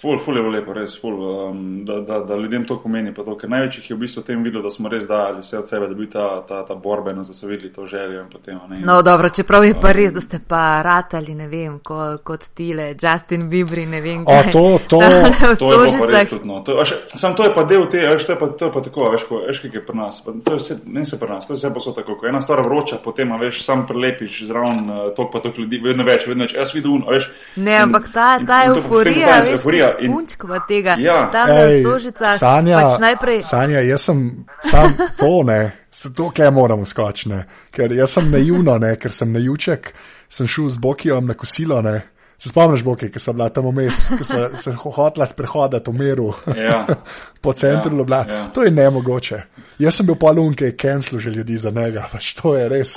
Ful, 0.01 0.19
ful 0.19 0.37
je 0.37 0.41
bilo 0.41 0.51
lepo, 0.51 0.73
res, 0.73 0.95
ful, 0.97 1.13
um, 1.13 1.85
da, 1.85 1.99
da, 2.01 2.19
da 2.19 2.35
ljudem 2.35 2.63
to 2.65 2.79
pomeni. 2.81 3.13
To, 3.13 3.35
ker 3.37 3.49
največjih 3.53 3.89
je 3.91 3.95
v 3.95 4.01
bistvu 4.01 4.23
tem 4.25 4.41
videlo, 4.41 4.63
da 4.65 4.71
smo 4.73 4.89
res 4.89 5.03
dali 5.05 5.43
vse 5.43 5.59
od 5.59 5.67
sebe, 5.69 5.89
da 5.91 5.93
bi 5.93 6.07
ta, 6.09 6.23
ta, 6.47 6.63
ta 6.65 6.73
borbeno, 6.73 7.21
da 7.21 7.35
so 7.37 7.45
videli 7.45 7.69
to 7.73 7.85
željo. 7.85 8.23
Potem, 8.31 8.57
ne, 8.69 8.79
no, 8.81 8.95
dobro, 9.05 9.29
čeprav 9.29 9.65
je 9.67 9.75
pa 9.77 9.91
um, 9.91 9.93
res, 9.99 10.15
da 10.15 10.23
ste 10.25 10.39
pa 10.47 10.81
ratali, 10.81 11.35
ne 11.37 11.45
vem, 11.51 11.75
ko, 11.85 11.99
kot 12.25 12.47
tile, 12.57 12.95
Justin 12.97 13.45
Bieber, 13.51 13.83
ne 13.91 13.99
vem, 14.01 14.23
kaj. 14.25 14.49
O, 14.49 14.55
to, 14.55 14.63
to, 14.89 15.01
to 15.61 15.69
je 15.85 15.93
pa 15.99 16.09
res 16.09 16.33
tudi. 16.33 16.49
No. 16.49 16.63
To, 16.65 16.79
še, 16.81 16.97
sam 17.13 17.37
to 17.37 17.45
je 17.45 17.53
pa 17.53 17.67
del 17.69 17.85
te, 17.85 18.01
veš, 18.01 18.25
to 18.25 18.33
je 18.33 18.39
pa, 18.41 18.49
to 18.57 18.71
je 18.71 18.75
pa 18.79 18.83
tako, 18.89 19.05
veš, 19.13 19.27
ko, 19.29 19.43
veš, 19.45 19.61
kaj 19.67 19.77
je 19.77 19.85
pri 19.85 19.97
nas. 20.01 20.23
Pa, 20.25 20.33
to 20.33 20.57
je 20.57 20.63
vse, 20.63 20.79
ne 20.97 21.05
se 21.05 21.21
pri 21.21 21.29
nas, 21.35 21.45
to 21.45 21.53
je 21.53 21.61
vse 21.61 21.73
posod 21.77 21.99
tako. 22.01 22.17
Ko 22.17 22.31
ena 22.31 22.41
stvar 22.41 22.63
vroča, 22.65 22.97
potem, 23.05 23.37
veš, 23.45 23.61
sam 23.69 23.85
prelepiš 23.85 24.41
zraven 24.49 24.81
uh, 24.89 25.05
tok 25.13 25.29
pa 25.29 25.45
tok 25.45 25.61
ljudi, 25.61 25.77
vedno 25.85 26.09
več, 26.09 26.25
vedno 26.25 26.49
več. 26.49 26.57
Jaz 26.57 26.73
vidim, 26.73 27.05
veš. 27.05 27.29
Ne, 27.61 27.77
ampak 27.85 28.09
ta, 28.09 28.33
ta 28.41 28.63
euforija 28.65 29.37
in 29.45 29.59
punčkova 29.99 30.61
tega. 30.67 30.95
Ja. 30.99 31.25
Tam 31.33 31.49
Ej, 31.49 31.81
na 31.83 31.89
stožicah. 31.89 32.37
Sanja, 32.37 32.79
pač 32.79 33.01
najprej... 33.03 33.41
Sanja, 33.47 33.83
jaz 33.85 34.07
sem 34.09 34.23
sam 34.63 34.95
to, 35.19 35.33
ne. 35.47 35.61
To, 35.91 36.29
kaj 36.31 36.51
moramo 36.55 36.87
skočiti, 36.87 37.41
ker 37.75 37.91
jaz 37.91 38.15
sem 38.15 38.31
naivno, 38.31 38.77
ne, 38.79 38.95
ker 38.95 39.11
sem 39.11 39.33
najuček, 39.33 39.91
sem 40.31 40.47
šel 40.47 40.71
z 40.71 40.79
Bokijom 40.83 41.27
na 41.27 41.35
kosilo, 41.35 41.81
ne. 41.83 41.99
Se 42.41 42.49
spomniš, 42.49 42.81
Boki, 42.83 43.11
ki 43.13 43.19
so 43.21 43.35
bila 43.37 43.51
tam 43.53 43.67
vmes, 43.69 43.97
ki 44.17 44.25
so 44.25 44.39
se 44.57 44.71
hotela 44.73 45.27
sprehodati 45.29 45.91
v 45.91 45.93
miru 45.93 46.31
ja. 46.57 46.87
po 47.43 47.53
centru 47.53 47.93
ja. 47.93 47.97
Ljubljana. 47.97 48.33
Ja. 48.33 48.47
To 48.55 48.63
je 48.63 48.71
nemogoče. 48.71 49.41
Jaz 49.79 49.99
sem 49.99 50.07
bil 50.09 50.17
polun, 50.17 50.55
ki 50.57 50.71
je 50.71 50.77
cancel 50.81 51.19
že 51.19 51.29
ljudi 51.29 51.57
za 51.61 51.69
njega, 51.69 52.07
pač 52.11 52.33
to 52.39 52.55
je 52.57 52.65
res. 52.69 52.95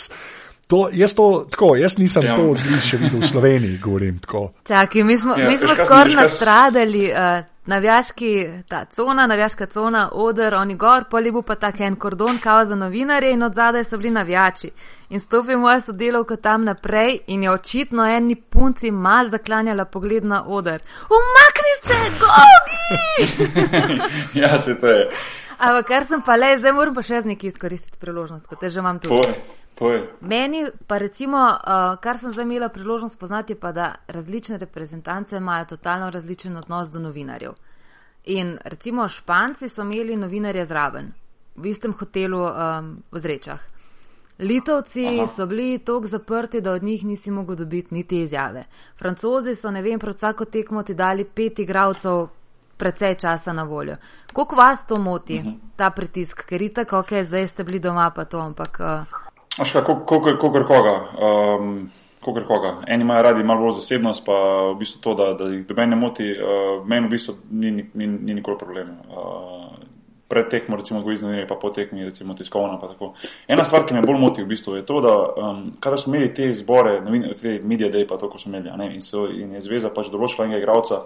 To, 0.67 0.89
jaz, 0.93 1.15
to, 1.15 1.47
tako, 1.51 1.77
jaz 1.77 1.99
nisem 1.99 2.25
ja. 2.25 2.35
to 2.37 2.55
še 2.81 2.97
videl 2.97 3.21
v 3.21 3.29
Sloveniji, 3.29 3.79
govorim 3.85 4.19
tako. 4.19 4.47
Čakaj, 4.65 5.05
mi 5.05 5.19
smo, 5.19 5.37
ja, 5.37 5.51
smo 5.59 5.75
skoraj 5.77 6.15
nastradali, 6.17 7.11
uh, 7.13 7.43
navijaški, 7.67 8.49
ta 8.69 8.85
cona, 8.85 9.27
navijaška 9.27 9.67
cona, 9.67 10.09
odr, 10.13 10.55
oni 10.55 10.75
gor, 10.75 11.05
poli 11.11 11.31
bo 11.33 11.43
pa 11.43 11.55
tak 11.55 11.81
en 11.81 11.97
kordon, 11.97 12.39
kao 12.39 12.65
za 12.65 12.75
novinarje 12.75 13.33
in 13.33 13.43
od 13.43 13.55
zadaj 13.55 13.85
so 13.85 13.99
bili 13.99 14.11
navijači. 14.11 14.71
In 15.09 15.21
stopi 15.21 15.57
moja 15.57 15.81
sodelovka 15.81 16.37
tam 16.37 16.65
naprej 16.65 17.19
in 17.27 17.43
je 17.43 17.51
očitno 17.51 18.07
eni 18.07 18.35
punci 18.35 18.91
mal 18.91 19.29
zaklanjala 19.31 19.85
pogled 19.85 20.25
na 20.25 20.45
odr. 20.47 20.81
Umakni 21.19 21.75
se, 21.85 21.95
gogi! 22.21 22.95
ja, 24.41 24.59
se 24.59 24.81
to 24.81 24.87
je. 24.87 25.11
Ampak 25.59 25.87
kar 25.87 26.05
sem 26.05 26.23
pa 26.23 26.37
le, 26.37 26.55
zdaj 26.59 26.73
moram 26.73 26.95
pa 26.95 27.03
še 27.03 27.23
z 27.23 27.31
neki 27.33 27.51
izkoristiti 27.53 27.99
priložnost, 28.01 28.47
kot 28.47 28.61
te 28.61 28.71
že 28.71 28.81
imam 28.81 28.99
tu. 28.99 29.11
Meni 30.21 30.65
pa 30.87 30.99
recimo, 31.03 31.39
uh, 31.39 31.97
kar 32.03 32.19
sem 32.19 32.33
zdaj 32.33 32.47
imela 32.47 32.69
priložnost 32.69 33.15
spoznati, 33.19 33.53
je 33.53 33.61
pa, 33.61 33.73
da 33.73 33.95
različne 34.09 34.59
reprezentance 34.59 35.37
imajo 35.37 35.75
totalno 35.75 36.11
različen 36.11 36.57
odnos 36.57 36.91
do 36.91 37.03
novinarjev. 37.03 37.55
In 38.25 38.59
recimo 38.65 39.09
Španci 39.09 39.69
so 39.69 39.83
imeli 39.83 40.17
novinarje 40.17 40.67
zraven, 40.67 41.13
v 41.57 41.67
istem 41.71 41.93
hotelu 41.93 42.41
um, 42.41 42.97
v 43.11 43.21
Zrečah. 43.21 43.61
Litovci 44.39 45.07
Aha. 45.07 45.27
so 45.27 45.47
bili 45.47 45.79
tako 45.79 46.07
zaprti, 46.07 46.61
da 46.61 46.73
od 46.73 46.83
njih 46.83 47.05
nisi 47.05 47.31
mogel 47.31 47.57
dobiti 47.57 47.95
niti 47.95 48.23
izjave. 48.23 48.65
Francozi 48.99 49.55
so, 49.55 49.71
ne 49.71 49.83
vem, 49.83 49.99
pred 49.99 50.17
vsako 50.17 50.45
tekmo 50.45 50.83
ti 50.83 50.95
dali 50.95 51.25
pet 51.25 51.59
igralcev 51.59 52.27
precej 52.77 53.15
časa 53.15 53.53
na 53.53 53.63
voljo. 53.63 53.97
Kako 54.35 54.57
vas 54.57 54.87
to 54.87 54.99
moti, 54.99 55.39
uh 55.39 55.45
mhm. 55.45 55.49
-huh. 55.49 55.77
ta 55.77 55.91
pritisk, 55.91 56.45
ker 56.49 56.63
itak, 56.63 56.93
ok, 56.93 57.13
zdaj 57.23 57.47
ste 57.47 57.65
bili 57.65 57.79
doma 57.79 58.11
pa 58.11 58.25
to, 58.25 58.41
ampak. 58.41 58.81
Uh, 58.81 59.63
kaj, 59.73 60.39
kogar 60.39 60.67
koga. 60.67 61.01
Um, 61.19 61.91
kogar 62.21 62.47
koga. 62.47 62.75
Eni 62.87 63.03
imajo 63.03 63.23
radi 63.23 63.43
malo 63.43 63.61
bolj 63.61 63.73
zasebnost, 63.73 64.25
pa 64.27 64.33
v 64.73 64.79
bistvu 64.79 65.01
to, 65.01 65.15
da, 65.15 65.35
da 65.35 65.45
jih 65.45 65.67
doben 65.67 65.91
ne 65.91 65.97
moti, 65.97 66.33
uh, 66.33 66.87
meni 66.87 67.07
v 67.07 67.11
bistvu 67.11 67.35
ni, 67.51 67.71
ni, 67.71 67.91
ni, 67.95 68.07
ni 68.07 68.35
nikoli 68.35 68.59
problem. 68.59 68.89
Uh, 69.11 69.95
pred 70.29 70.49
tekmo, 70.51 70.77
recimo, 70.77 71.01
zgodovinari, 71.01 71.47
pa 71.47 71.55
po 71.55 71.71
tekmi, 71.71 72.05
recimo, 72.05 72.35
tiskovna. 72.35 72.81
Ena 73.49 73.65
stvar, 73.65 73.85
ki 73.87 73.95
me 73.95 74.03
bolj 74.03 74.19
moti 74.19 74.43
v 74.43 74.49
bistvu 74.51 74.81
je 74.81 74.87
to, 74.87 75.01
da 75.05 75.13
um, 75.15 75.61
kadar 75.81 76.01
smo 76.01 76.15
imeli 76.15 76.33
te 76.35 76.49
zbore, 76.53 76.97
te 77.41 77.59
media 77.63 77.91
day, 77.93 78.07
pa 78.09 78.19
to, 78.19 78.31
ko 78.33 78.41
smo 78.41 78.55
imeli, 78.55 78.73
ne, 78.81 78.89
in, 78.97 79.03
so, 79.05 79.29
in 79.31 79.55
je 79.55 79.63
zveza 79.63 79.93
pač 79.95 80.11
določila 80.11 80.49
enega 80.49 80.63
igralca, 80.63 81.05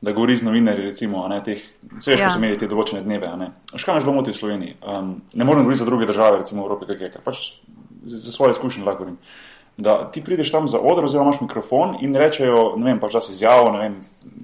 da 0.00 0.12
govori 0.12 0.36
z 0.36 0.42
novinarji, 0.44 0.84
recimo, 0.84 1.28
ne, 1.28 1.40
teh, 1.44 1.62
vse 1.98 2.10
veš, 2.10 2.20
Ja. 2.20 2.26
ko 2.28 2.32
so 2.32 2.38
imeli 2.38 2.58
te 2.58 2.68
določene 2.68 3.02
dneve, 3.02 3.30
ne. 3.36 3.50
Škaj 3.74 3.94
me 3.94 4.00
zelo 4.00 4.12
moti 4.12 4.30
v 4.30 4.36
Sloveniji? 4.36 4.76
Um, 4.84 5.22
ne 5.34 5.44
morem 5.44 5.64
govoriti 5.64 5.80
za 5.84 5.88
druge 5.88 6.06
države, 6.06 6.38
recimo 6.44 6.62
v 6.62 6.66
Evropi, 6.66 6.86
kaj 6.86 7.06
je, 7.06 7.10
ker 7.10 7.22
pač 7.24 7.44
za 8.04 8.32
svoje 8.32 8.52
izkušnje 8.52 8.84
lahko 8.84 8.98
govorim. 9.04 9.18
Da 9.76 10.10
ti 10.12 10.22
prideš 10.24 10.50
tam 10.52 10.68
za 10.68 10.78
odr, 10.80 11.04
oziroma 11.04 11.30
imaš 11.30 11.40
mikrofon 11.40 11.96
in 12.00 12.14
rečejo, 12.16 12.76
ne 12.76 12.84
vem, 12.84 13.00
pač 13.00 13.12
da 13.12 13.20
si 13.20 13.32
izjavo, 13.32 13.72
ne 13.72 13.78
vem, 13.78 13.96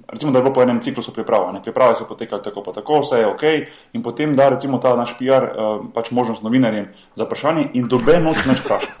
recimo, 0.07 0.31
da 0.31 0.39
je 0.39 0.43
bilo 0.43 0.53
po 0.53 0.61
enem 0.61 0.81
ciklusu 0.81 1.13
priprava, 1.13 1.51
ne, 1.51 1.61
priprave 1.61 1.95
so 1.95 2.05
potekale 2.05 2.43
tako 2.43 2.61
pa 2.61 2.73
tako, 2.73 2.99
vse 3.01 3.23
je 3.23 3.27
ok, 3.27 3.43
in 3.93 4.03
potem 4.03 4.35
da 4.35 4.49
recimo 4.49 4.77
ta 4.77 4.95
naš 4.95 5.15
PR 5.17 5.47
uh, 5.49 5.85
pač 5.93 6.11
možnost 6.11 6.43
novinarjem 6.43 6.87
za 7.15 7.25
vprašanje 7.25 7.69
in 7.73 7.87
doben 7.87 8.23
noč 8.23 8.45
neč 8.45 8.61
vpraša. 8.61 8.93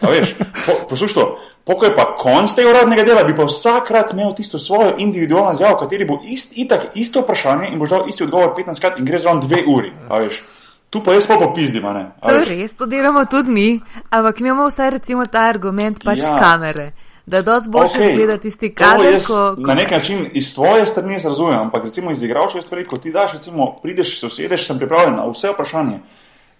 A 0.00 0.10
veš, 0.10 0.34
po, 0.66 0.72
poslušaj 0.88 1.14
to, 1.14 1.38
poko 1.64 1.84
je 1.84 1.96
pa 1.96 2.04
konc 2.18 2.52
tega 2.54 2.70
uradnega 2.70 3.04
dela, 3.04 3.24
bi 3.24 3.34
pa 3.36 3.44
vsakrat 3.48 4.12
imel 4.12 4.34
tisto 4.34 4.58
svojo 4.58 4.94
individualno 4.98 5.52
izjavo, 5.52 5.76
v 5.76 5.80
kateri 5.84 6.04
bo 6.04 6.20
ist, 6.24 6.52
itak 6.54 6.94
isto 6.94 7.20
vprašanje 7.20 7.72
in 7.72 7.78
boš 7.78 7.90
dal 7.90 8.06
isti 8.08 8.24
odgovor 8.24 8.54
15 8.56 8.80
krat 8.80 8.98
in 8.98 9.04
gre 9.04 9.18
zraven 9.18 9.40
dve 9.40 9.64
uri. 9.66 9.92
A 10.08 10.22
veš, 10.22 10.42
tu 10.90 11.02
pa 11.02 11.12
jaz 11.12 11.26
pa 11.26 11.36
popizdim, 11.40 11.82
ne. 11.82 12.06
To 12.22 12.36
je 12.38 12.44
res, 12.44 12.72
to 12.78 12.86
delamo 12.86 13.26
tudi 13.26 13.50
mi, 13.50 13.68
ampak 14.10 14.40
mi 14.40 14.48
imamo 14.48 14.70
vsaj 14.70 14.90
recimo 14.90 15.26
ta 15.26 15.48
argument 15.50 16.04
pač 16.04 16.22
Ja. 16.22 16.38
kamere. 16.38 16.92
Da 17.28 17.42
dosti 17.42 17.68
boljše 17.68 17.98
Okej, 17.98 18.12
izgleda 18.12 18.38
tisti 18.38 18.70
kader, 18.74 19.12
jaz 19.12 19.26
ko, 19.26 19.54
Na 19.58 19.74
nek 19.74 19.90
način 19.90 20.30
iz 20.32 20.54
tvoje 20.54 20.86
strani 20.86 21.12
jaz 21.12 21.24
razumem, 21.24 21.58
ampak 21.58 21.84
recimo 21.84 22.10
iz 22.10 22.22
igralčeve 22.22 22.62
stvari, 22.62 22.84
ko 22.84 22.96
ti 22.96 23.12
daš, 23.12 23.32
recimo, 23.32 23.76
prideš, 23.82 24.20
se 24.20 24.26
usedeš, 24.26 24.66
sem 24.66 24.78
pripravljen 24.78 25.16
na 25.16 25.26
vse 25.28 25.50
vprašanje. 25.52 25.98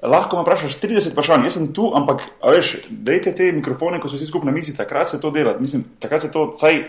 Lahko 0.02 0.36
me 0.36 0.42
vprašaš 0.42 0.78
30 0.80 1.10
vprašanj, 1.12 1.44
jaz 1.48 1.56
sem 1.58 1.72
tu, 1.74 1.90
ampak, 1.96 2.22
veš, 2.44 2.76
dajte 2.88 3.32
te 3.34 3.50
mikrofone, 3.52 3.98
ko 4.00 4.08
so 4.08 4.14
vsi 4.16 4.28
skupaj 4.30 4.46
na 4.46 4.54
mizi, 4.54 4.76
takrat 4.76 5.10
se 5.10 5.20
to 5.20 5.30
dela. 5.34 5.56
Mislim, 5.58 5.84
takrat 5.98 6.22
se 6.22 6.30
to, 6.32 6.52
saj 6.54 6.84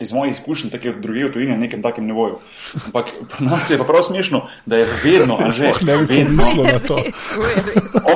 iz 0.00 0.12
mojih 0.12 0.32
izkušenj, 0.32 0.70
tako 0.70 0.92
druge 1.00 1.24
v 1.24 1.32
tujini, 1.32 1.52
na 1.52 1.58
nekem 1.58 1.82
takem 1.82 2.06
nivoju. 2.06 2.38
Ampak 2.86 3.12
pri 3.28 3.46
nas 3.46 3.70
je 3.70 3.78
pa 3.78 3.84
prav 3.84 4.02
smešno, 4.02 4.42
da 4.66 4.76
je 4.76 4.86
vedno, 5.04 5.38
a 5.40 5.50
že, 5.50 5.72
ne 5.82 5.96
bi 5.98 6.04
vedno, 6.04 6.28
pomislil 6.28 6.64
na 6.64 6.78
to. 6.78 6.98
Je. 6.98 7.12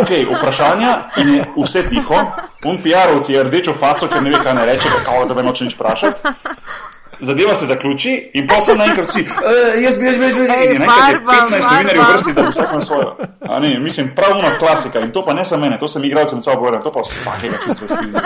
Ok, 0.00 0.10
vprašanja 0.38 0.92
in 1.22 1.34
je 1.34 1.44
vse 1.56 1.82
tiho. 1.90 2.18
Un 2.64 2.78
PR-ovci 2.78 3.32
je 3.32 3.42
rdečo 3.42 3.74
faco, 3.74 4.08
ker 4.08 4.22
ne 4.22 4.30
ve, 4.30 4.42
kaj 4.42 4.54
ne 4.54 4.66
reče, 4.66 4.90
pa 4.94 5.04
kao, 5.10 5.26
da 5.26 5.34
me 5.34 5.42
noče 5.42 5.64
nič 5.64 5.74
vprašati. 5.74 6.34
Zadeva 7.22 7.54
se 7.54 7.66
zaključi 7.66 8.30
in 8.34 8.46
pa 8.46 8.60
se 8.60 8.74
naenkrat 8.74 9.08
vsi, 9.08 9.20
"E, 9.20 9.82
jaz 9.82 9.98
bi, 9.98 10.04
jaz 10.06 10.18
bi, 10.18 10.24
jaz 10.24 10.34
bi, 10.34 10.40
in 10.40 10.50
enkrat 10.50 10.72
je 10.72 10.78
barba, 10.78 11.32
15 11.32 11.72
novinarjev 11.72 12.02
vrsti, 12.12 12.32
da 12.32 12.48
vsak 12.48 12.72
na 12.74 12.80
svojo. 12.84 13.16
A 13.40 13.58
ne, 13.58 13.78
mislim, 13.78 14.10
prav 14.16 14.38
una 14.38 14.50
klasika 14.58 15.00
in 15.00 15.10
to 15.12 15.24
pa 15.24 15.32
ne 15.32 15.44
samo 15.44 15.60
mene, 15.60 15.78
to 15.78 15.88
sem 15.88 16.04
igralcem 16.04 16.42
sabo 16.42 16.58
povedal, 16.58 16.82
to 16.82 16.92
pa 16.92 17.00
vsakega 17.00 17.56
čisto 17.66 17.84
skrivno. 17.84 18.20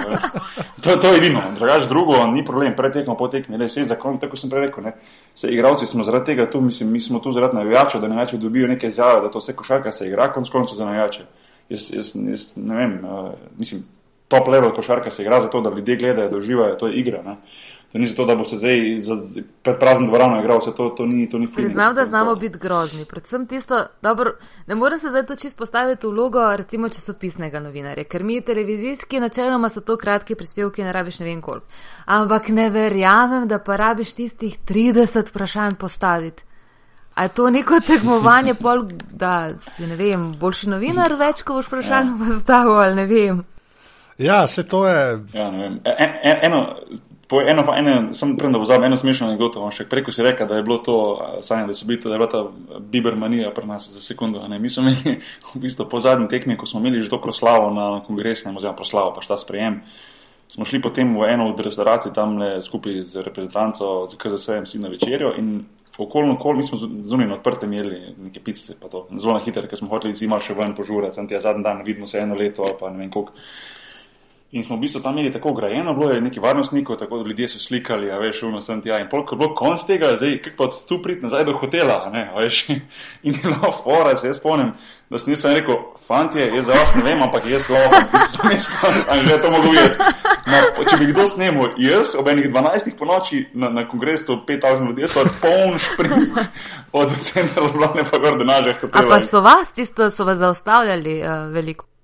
To, 0.80 0.96
to 0.96 1.08
je 1.08 1.16
edino, 1.16 1.42
drugač 1.58 1.84
drugo, 1.88 2.26
ni 2.26 2.44
problem, 2.44 2.74
pred 2.76 2.92
tekmo, 2.92 3.16
po 3.16 3.28
tekmi, 3.28 3.58
le 3.58 3.66
vse 3.66 3.84
zakon, 3.84 4.20
tako 4.22 4.36
sem 4.36 4.50
prej 4.50 4.68
rekel, 4.68 4.84
ne. 4.84 4.92
Se 5.34 5.48
igralci 5.48 5.86
smo 5.86 6.04
zaradi 6.04 6.24
tega 6.32 6.46
tu, 6.50 6.60
mislim, 6.60 6.92
mi 6.92 7.00
smo 7.00 7.18
tu 7.18 7.32
zaradi 7.32 7.56
navijačev, 7.56 8.00
da 8.00 8.08
navijači 8.08 8.38
dobijo 8.38 8.68
neke 8.68 8.86
izjave, 8.86 9.20
da 9.20 9.30
to 9.30 9.38
vse 9.38 9.56
košarka 9.56 9.92
se 9.92 10.06
igra, 10.06 10.32
konc 10.32 10.48
koncev 10.48 10.76
za 10.76 10.84
navijače. 10.84 11.24
Jaz, 11.68 11.90
jaz, 11.92 12.12
jaz 12.14 12.52
ne 12.56 12.76
vem, 12.76 13.00
uh, 13.04 13.32
mislim, 13.58 13.82
top 14.28 14.48
level 14.48 14.70
košarka 14.74 15.10
se 15.10 15.22
igra 15.22 15.40
zato, 15.40 15.60
da 15.60 15.70
ljudje 15.70 15.96
gledajo, 15.96 16.28
da 16.28 16.36
uživajo, 16.36 16.74
to 16.74 16.86
je 16.86 16.94
igra. 16.94 17.22
Ne? 17.22 17.36
To 17.96 18.00
ni 18.00 18.08
zato, 18.08 18.24
da 18.24 18.34
bo 18.36 18.44
se 18.44 18.56
zdaj 18.56 19.00
za, 19.00 19.14
pred 19.62 19.78
prazno 19.80 20.06
dvorano 20.06 20.40
igral, 20.40 20.58
vse 20.58 20.74
to, 20.76 20.88
to 20.88 21.06
ni, 21.06 21.30
to 21.30 21.38
ni 21.38 21.46
film. 21.46 21.56
Priznam, 21.56 21.94
da 21.94 22.04
znamo 22.04 22.34
biti 22.34 22.58
grozni. 22.58 23.04
Predvsem 23.04 23.46
tisto, 23.46 23.86
dobro, 24.02 24.32
ne 24.66 24.74
morem 24.74 24.98
se 24.98 25.08
zdaj 25.08 25.26
to 25.26 25.36
čisto 25.36 25.58
postaviti 25.58 26.06
v 26.06 26.10
vlogo, 26.10 26.56
recimo, 26.56 26.88
časopisnega 26.88 27.60
novinarja, 27.60 28.04
ker 28.04 28.24
mi 28.24 28.40
televizijski 28.40 29.20
načeloma 29.20 29.68
so 29.68 29.80
to 29.80 29.96
kratki 29.96 30.34
prispevki, 30.34 30.84
ne 30.84 30.92
rabiš 30.92 31.18
ne 31.18 31.26
vem 31.26 31.40
koliko. 31.40 31.66
Ampak 32.04 32.48
ne 32.48 32.68
verjamem, 32.70 33.48
da 33.48 33.58
pa 33.58 33.76
rabiš 33.76 34.12
tistih 34.12 34.58
30 34.68 35.30
vprašanj 35.30 35.80
postaviti. 35.80 36.44
A 37.14 37.22
je 37.22 37.28
to 37.28 37.50
neko 37.50 37.80
tekmovanje, 37.80 38.54
pol, 38.54 38.84
da 39.10 39.54
si 39.60 39.86
ne 39.86 39.96
vem, 39.96 40.28
boljši 40.40 40.68
novinar, 40.68 41.16
več, 41.16 41.42
ko 41.42 41.54
boš 41.62 41.72
vprašanj 41.72 42.12
Ja. 42.12 42.34
postavil 42.34 42.76
ali 42.76 42.94
ne 42.94 43.06
vem. 43.06 43.44
Ja, 44.18 44.46
se 44.46 44.68
to 44.68 44.86
je. 44.88 45.18
Ja, 45.32 45.50
ne 45.50 45.58
vem. 45.58 45.80
En, 45.84 46.12
en, 46.22 46.36
eno, 46.42 46.76
po 47.28 47.40
eno, 47.42 47.64
pa 47.66 47.76
eno, 47.78 48.12
sem 48.14 48.36
prem, 48.38 48.52
da 48.52 48.58
pozabim 48.58 48.86
eno 48.86 48.96
smešno 48.96 49.26
anegdoto, 49.26 49.60
vam 49.60 49.72
še 49.74 49.88
preko 49.90 50.12
si 50.14 50.22
rekel, 50.22 50.46
da 50.46 50.58
je 50.58 50.64
bilo 50.66 50.78
to, 50.78 50.96
a, 51.18 51.30
sanja, 51.42 51.66
da 51.66 51.74
bili, 51.86 52.00
da 52.04 52.14
je 52.14 52.20
bila 52.20 52.28
ta 52.30 52.42
bibermanija 52.80 53.50
pri 53.54 53.66
nas 53.66 53.88
za 53.90 54.00
sekundo. 54.00 54.44
Ne? 54.48 54.58
Mi 54.62 54.70
smo 54.70 54.86
imeli 54.86 55.16
v 55.54 55.62
bistvu 55.62 55.88
po 55.90 56.00
zadnji 56.00 56.28
tekmi, 56.30 56.56
ko 56.56 56.66
smo 56.66 56.80
imeli 56.80 57.02
že 57.02 57.10
to 57.10 57.20
proslavo 57.22 57.72
na 57.74 57.88
kongresnem, 58.06 58.56
oziroma 58.56 58.78
proslavo, 58.78 59.14
pač 59.16 59.26
ta 59.26 59.38
sprejem. 59.40 59.82
Smo 60.46 60.62
šli 60.62 60.78
potem 60.78 61.10
v 61.18 61.26
eno 61.26 61.48
od 61.50 61.58
restauracij 61.58 62.14
tam 62.14 62.38
skupaj 62.62 63.02
z 63.02 63.26
reprezentanco, 63.26 64.06
z 64.06 64.14
KZS-jem 64.14 64.66
si 64.70 64.78
na 64.78 64.92
večerjo 64.92 65.34
in 65.34 65.64
okolno 65.98 66.36
okol, 66.36 66.60
mi 66.60 66.62
smo 66.62 66.78
zunaj 66.78 67.26
na 67.26 67.34
odprtem 67.34 67.72
jedli 67.72 68.14
neke 68.18 68.40
pice, 68.44 68.76
pa 68.78 68.88
to 68.88 69.08
zelo 69.18 69.34
na 69.34 69.42
hitro, 69.42 69.66
ker 69.66 69.78
smo 69.78 69.88
hoteli 69.90 70.14
zima 70.14 70.38
še 70.38 70.54
ven 70.54 70.76
požurati, 70.76 71.16
sem 71.18 71.26
ti 71.26 71.40
zadnji 71.40 71.64
dan, 71.64 71.82
vidimo 71.82 72.06
se 72.06 72.20
eno 72.20 72.36
leto 72.38 72.62
ali 72.62 72.76
pa 72.78 72.90
ne 72.92 73.02
vem 73.02 73.10
koliko. 73.10 73.32
In 74.52 74.64
smo 74.64 74.76
v 74.76 74.80
bistvu 74.80 75.00
tam 75.02 75.18
imeli 75.18 75.32
tako 75.32 75.52
grajeno, 75.52 75.94
bilo 75.94 76.10
je 76.10 76.20
nekaj 76.20 76.40
varnostnikov, 76.42 76.96
tako 76.96 77.18
da 77.18 77.28
ljudje 77.28 77.48
so 77.48 77.58
slikali, 77.58 78.10
a 78.10 78.18
veš, 78.18 78.42
uno 78.42 78.60
sem 78.60 78.82
tja. 78.82 79.00
In 79.02 79.08
polk 79.10 79.32
je 79.32 79.38
bilo 79.38 79.54
konc 79.54 79.82
tega, 79.86 80.12
zdaj 80.16 80.38
kako 80.42 80.56
pa 80.56 80.86
tu 80.88 81.02
priti 81.02 81.22
nazaj 81.22 81.44
do 81.44 81.56
hotela, 81.58 81.96
a 82.06 82.10
ne, 82.10 82.30
a 82.34 82.38
veš. 82.40 82.68
In 83.26 83.34
je 83.34 83.40
bilo 83.42 83.72
fora, 83.82 84.16
se 84.16 84.26
jaz 84.26 84.38
spomnim, 84.38 84.70
da 85.10 85.18
sem 85.18 85.32
nisem 85.34 85.54
rekel, 85.54 85.74
fantje, 86.06 86.46
jaz 86.56 86.66
za 86.66 86.78
vas 86.78 86.94
ne 86.94 87.02
vem, 87.02 87.22
ampak 87.22 87.48
jaz 87.50 87.66
lahko, 87.68 88.18
sem 88.36 88.52
jaz 88.54 88.70
tam, 88.80 88.94
a 89.08 89.18
že 89.28 89.40
to 89.42 89.50
mogo 89.50 89.74
videti. 89.74 90.14
No, 90.46 90.84
če 90.90 90.96
bi 91.00 91.10
kdo 91.10 91.26
snemal, 91.26 91.74
jaz 91.82 92.14
ob 92.14 92.30
enih 92.30 92.46
12 92.52 92.94
po 92.98 93.10
noči 93.10 93.48
na, 93.54 93.72
na 93.74 93.82
kongresu 93.88 94.38
5000 94.46 94.86
ljudi, 94.86 95.10
so 95.10 95.26
poln 95.42 95.74
šprint 95.78 96.38
od 96.92 97.18
centra 97.32 97.66
Ljubljane 97.66 98.06
pa 98.10 98.18
gor 98.18 98.38
do 98.38 98.44
našega 98.44 98.78
A 98.78 98.80
hotela. 98.80 99.08
pa 99.10 99.20
so 99.26 99.42
vas 99.42 99.74
tisto, 99.74 100.10
so 100.10 100.24
vas 100.24 100.38
zaustavljali 100.38 101.18
uh, 101.22 101.52
veliko. 101.52 101.95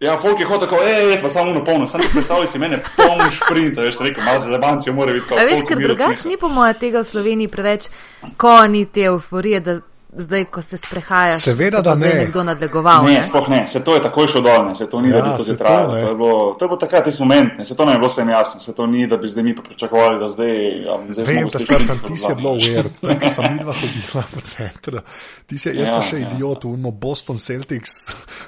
Ja, 0.00 0.18
folk 0.20 0.40
je 0.40 0.46
hotel 0.46 0.68
ej, 0.84 1.10
jaz 1.10 1.22
pa 1.22 1.28
samo 1.28 1.50
uno 1.50 1.64
polno, 1.64 1.88
sam 1.88 2.00
predstavljaj 2.12 2.46
si 2.52 2.58
mene 2.58 2.82
poln 2.96 3.30
šprint, 3.32 3.78
veš, 3.80 3.96
rekel, 4.04 4.24
malo 4.24 4.40
za 4.40 4.50
zabancijo 4.50 4.92
mora 4.94 5.12
biti 5.12 5.26
kot 5.28 5.38
A 5.38 5.44
veš, 5.48 5.62
ker 5.68 5.80
drugače 5.80 6.28
ni 6.28 6.36
po 6.36 6.48
mojem 6.48 6.76
tega 6.80 7.00
v 7.00 7.08
Sloveniji 7.08 7.48
preveč, 7.48 7.88
ko 8.36 8.66
ni 8.68 8.84
te 8.84 9.08
euforije, 9.08 9.60
da 9.60 9.78
zdaj, 10.16 10.44
ko 10.46 10.62
se 10.62 10.76
sprehajaš, 10.76 11.36
Seveda, 11.38 11.80
da 11.80 11.94
zdaj 11.94 12.08
ne. 12.08 12.14
nekdo 12.16 12.44
nadlegoval. 12.44 13.04
Ne, 13.04 13.12
Ne, 13.12 13.24
sploh 13.24 13.48
ne, 13.48 13.68
se 13.68 13.80
to 13.80 13.94
je 13.94 14.02
takoj 14.02 14.28
šlo 14.28 14.40
dol, 14.40 14.64
ne, 14.64 14.74
se 14.74 14.86
to 14.86 15.00
ni, 15.00 15.10
Ja, 15.10 15.16
da 15.16 15.22
bi 15.22 15.36
to 15.36 15.42
že 15.42 15.52
to 15.52 15.58
trajalo. 15.58 15.94
ne. 15.94 16.00
To 16.00 16.08
je 16.08 16.14
bilo, 16.16 16.32
to 16.52 16.64
je 16.64 16.68
bilo 16.68 16.78
takrat 16.78 17.04
tisti 17.04 17.22
moment, 17.22 17.58
ne, 17.58 17.64
se 17.64 17.74
to 17.74 17.84
ne 17.84 17.92
je 17.92 17.98
bilo 17.98 18.08
vsem 18.08 18.28
jasno, 18.28 18.60
se 18.60 18.72
to 18.72 18.86
ni, 18.86 19.06
da 19.06 19.16
bi 19.16 19.28
zdaj 19.28 19.42
mi 19.42 19.56
pričakovali, 19.58 20.18
da 20.18 20.28
zdaj. 20.28 20.52
Ja, 20.78 20.92
zdaj 21.10 21.24
Vem, 21.26 21.48
da 21.48 21.58
star 21.58 21.84
sem, 21.84 21.98
ti 22.00 22.16
si 22.16 22.30
je 22.30 22.34
bilo 22.34 22.50
weird, 22.52 22.92
tako 23.02 23.28
sem 23.28 23.44
videla 23.50 23.74
hodila 23.74 24.24
po 24.26 24.40
centru. 24.42 24.98
Ti 25.46 25.58
si, 25.58 25.68
jaz 25.70 25.88
Ja, 25.88 25.94
pa 25.94 26.02
še 26.02 26.16
ja. 26.16 26.28
idiot, 26.28 26.64
uno 26.66 26.90
Boston 26.90 27.38
Celtics 27.38 27.90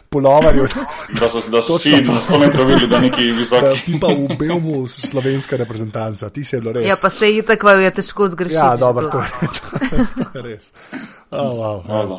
polovarju, 0.09 0.67
Da 1.11 1.29
so, 1.29 1.41
da 1.43 1.63
so 1.63 1.77
vsi 1.77 2.01
to. 2.01 2.13
na 2.13 2.21
100 2.21 2.39
metrov 2.39 2.67
videli, 2.67 2.89
da 2.89 2.99
neki 2.99 3.27
da 3.27 3.35
visok. 3.35 3.85
ti 3.85 3.99
pa 3.99 4.07
v 4.09 4.37
Belmu 4.37 4.87
slovenska 4.87 5.57
reprezentanca, 5.57 6.31
ti 6.31 6.45
si 6.45 6.57
je 6.57 6.61
bilo 6.61 6.73
res. 6.73 6.87
ja 6.87 6.97
pa 6.97 7.11
se 7.11 7.29
je 7.29 7.43
tako, 7.43 7.71
je 7.71 7.91
težko 7.93 8.29
zgrešiti. 8.29 8.57
Ja, 8.57 8.77
dobro, 8.77 9.05
to. 9.05 9.21
to 9.91 9.97
je, 9.97 10.07
to 10.25 10.39
je 10.39 10.43
res. 10.45 10.73
Oh, 11.31 11.58
wow. 11.59 11.83
Valjda. 11.89 12.19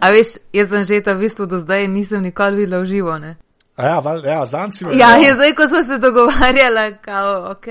A 0.00 0.10
veš, 0.10 0.36
jaz 0.52 0.68
sem 0.70 0.84
že 0.84 1.00
ta 1.02 1.14
v 1.14 1.26
bistvu 1.26 1.46
do 1.46 1.58
zdaj 1.58 1.88
nisem 1.88 2.22
nikoli 2.22 2.64
videla 2.64 2.82
v 2.82 2.86
živo. 2.86 3.18
Ne? 3.18 3.36
A 3.74 3.86
Ja, 3.90 3.98
val, 3.98 4.22
ja 4.22 4.46
zanci 4.46 4.84
me. 4.86 4.94
Ja, 4.94 5.16
je 5.18 5.34
zdaj, 5.34 5.52
ko 5.58 5.66
smo 5.68 5.82
se 5.82 5.98
dogovarjali, 5.98 6.96
kao, 7.02 7.50
ok, 7.50 7.66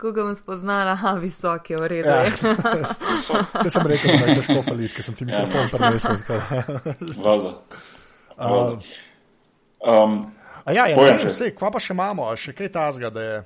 koga 0.00 0.22
bom 0.22 0.36
spoznala, 0.36 0.96
a 1.08 1.12
visok 1.20 1.70
je 1.70 1.76
v 1.76 1.88
redu. 1.88 2.08
Ja. 2.08 2.24
Te 3.62 3.70
sem 3.74 3.86
rekel, 3.86 4.16
da 4.16 4.32
je 4.32 4.40
težko 4.40 4.62
faliti, 4.64 4.94
ker 4.94 5.04
sem 5.04 5.14
ti 5.14 5.28
mikrofon 5.28 5.68
prinesel. 5.72 6.16
tako 6.26 6.40
da. 6.40 7.22
Valjda. 7.22 7.52
A, 8.36 8.76
Um, 9.82 10.32
A 10.64 10.72
ja, 10.72 10.86
ja 10.86 10.96
ne, 10.96 11.24
vse, 11.26 11.50
kva 11.58 11.72
pa 11.74 11.80
še 11.82 11.90
imamo, 11.90 12.28
a 12.30 12.36
še 12.38 12.54
kaj 12.54 12.70
tazga, 12.70 13.10
da 13.10 13.22
je. 13.22 13.38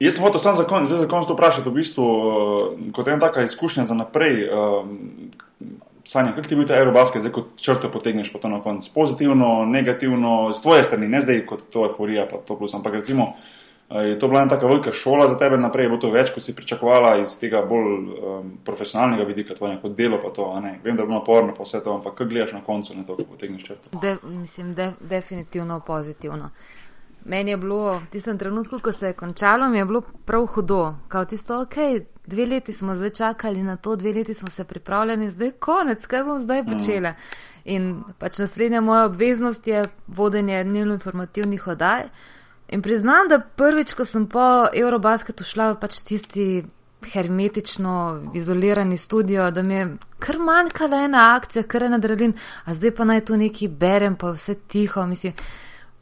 Jaz 0.00 0.16
sem 0.16 0.24
hotel 0.24 0.40
sam 0.40 0.56
za 0.56 0.64
konec, 0.68 0.88
zdaj 0.88 1.04
za 1.04 1.08
konec 1.08 1.28
to 1.28 1.36
vprašati, 1.36 1.68
v 1.68 1.76
bistvu, 1.76 2.06
eh, 2.06 2.62
kot 2.96 3.08
ena 3.08 3.20
taka 3.20 3.44
izkušnja 3.44 3.84
za 3.90 3.96
naprej. 3.98 4.48
Um, 4.48 5.33
Sanja, 6.04 6.34
kako 6.34 6.48
ti 6.48 6.54
je 6.54 6.58
bil 6.58 6.68
ta 6.68 6.74
aerobasket, 6.74 7.22
zdaj 7.22 7.32
kot 7.32 7.56
črto 7.56 7.88
potegneš 7.88 8.32
pa 8.32 8.38
to 8.38 8.48
na 8.48 8.60
konec? 8.62 8.88
Pozitivno, 8.88 9.64
negativno, 9.64 10.52
z 10.52 10.62
tvoje 10.62 10.84
strani, 10.84 11.08
ne 11.08 11.22
zdaj 11.22 11.46
kot 11.46 11.62
to 11.72 11.86
euforija, 11.88 12.26
pa 12.30 12.42
to 12.44 12.58
plus, 12.58 12.74
ampak 12.74 12.94
recimo, 12.94 13.32
eh, 13.90 14.10
je 14.10 14.18
to 14.18 14.28
bila 14.28 14.42
ena 14.42 14.50
taka 14.50 14.66
velika 14.66 14.92
šola 14.92 15.28
za 15.28 15.38
tebe 15.38 15.56
naprej, 15.56 15.88
bilo 15.88 16.00
to 16.00 16.10
več, 16.12 16.34
kot 16.34 16.44
si 16.44 16.54
pričakovala 16.54 17.16
iz 17.22 17.38
tega 17.40 17.64
bolj 17.64 17.88
um, 17.96 18.52
profesionalnega 18.64 19.24
vidika 19.24 19.56
tvojega, 19.56 19.80
kot 19.80 19.96
delo 19.96 20.20
pa 20.22 20.30
to, 20.30 20.52
a 20.52 20.60
ne. 20.60 20.78
Vem, 20.84 20.96
da 20.96 21.02
je 21.02 21.08
bilo 21.08 21.18
naporno 21.18 21.56
pa 21.56 21.64
vse 21.64 21.80
to, 21.80 21.96
ampak 21.96 22.18
kako 22.18 22.28
gledaš 22.28 22.52
na 22.52 22.60
koncu, 22.60 22.94
ne 22.94 23.06
to, 23.06 23.16
ko 23.16 23.30
potegneš 23.32 23.64
črto? 23.64 23.98
De, 24.02 24.16
mislim, 24.22 24.74
de, 24.74 24.92
definitivno 25.00 25.80
pozitivno. 25.80 26.50
Meni 27.24 27.50
je 27.50 27.56
bilo 27.56 27.98
v 27.98 28.10
tistem 28.12 28.38
trenutku, 28.38 28.78
ko 28.78 28.92
se 28.92 29.06
je 29.06 29.12
končalo, 29.16 29.68
mi 29.68 29.78
je 29.78 29.84
bilo 29.84 30.02
prav 30.24 30.46
hudo. 30.46 30.94
Kao 31.08 31.24
tisto, 31.24 31.62
ok, 31.62 31.76
dve 32.26 32.46
leti 32.46 32.72
smo 32.72 32.96
zdaj 32.96 33.10
čakali 33.10 33.62
na 33.62 33.76
to, 33.76 33.96
dve 33.96 34.12
leti 34.12 34.34
smo 34.34 34.50
se 34.50 34.64
pripravljali, 34.64 35.30
zdaj 35.30 35.50
konec, 35.50 36.06
kaj 36.06 36.24
bom 36.24 36.42
zdaj 36.42 36.64
počela. 36.64 37.14
In 37.64 38.02
pač 38.18 38.38
naslednja 38.38 38.80
moja 38.80 39.04
obveznost 39.04 39.66
je 39.66 39.84
vodenje 40.06 40.64
dnevno 40.64 40.94
informativnih 40.94 41.66
oddaj. 41.66 42.08
In 42.68 42.82
priznam, 42.82 43.28
da 43.28 43.40
prvič, 43.40 43.92
ko 43.94 44.04
sem 44.04 44.26
po 44.26 44.66
Eurobasketu 44.74 45.44
šla, 45.44 45.74
pač 45.80 46.00
tisti 46.04 46.64
hermetično 47.12 48.30
izolirani 48.34 48.96
studio, 48.96 49.50
da 49.50 49.62
mi 49.62 49.74
je 49.74 49.96
kar 50.18 50.38
manjkala 50.38 51.02
ena 51.04 51.36
akcija, 51.36 51.62
kar 51.62 51.82
je 51.82 51.88
nadrelin, 51.88 52.32
a 52.64 52.74
zdaj 52.74 52.94
pa 52.96 53.04
naj 53.04 53.24
tu 53.24 53.36
neki 53.36 53.68
berem, 53.68 54.16
pa 54.16 54.32
vse 54.32 54.54
tiho, 54.54 55.06
mislim. 55.06 55.32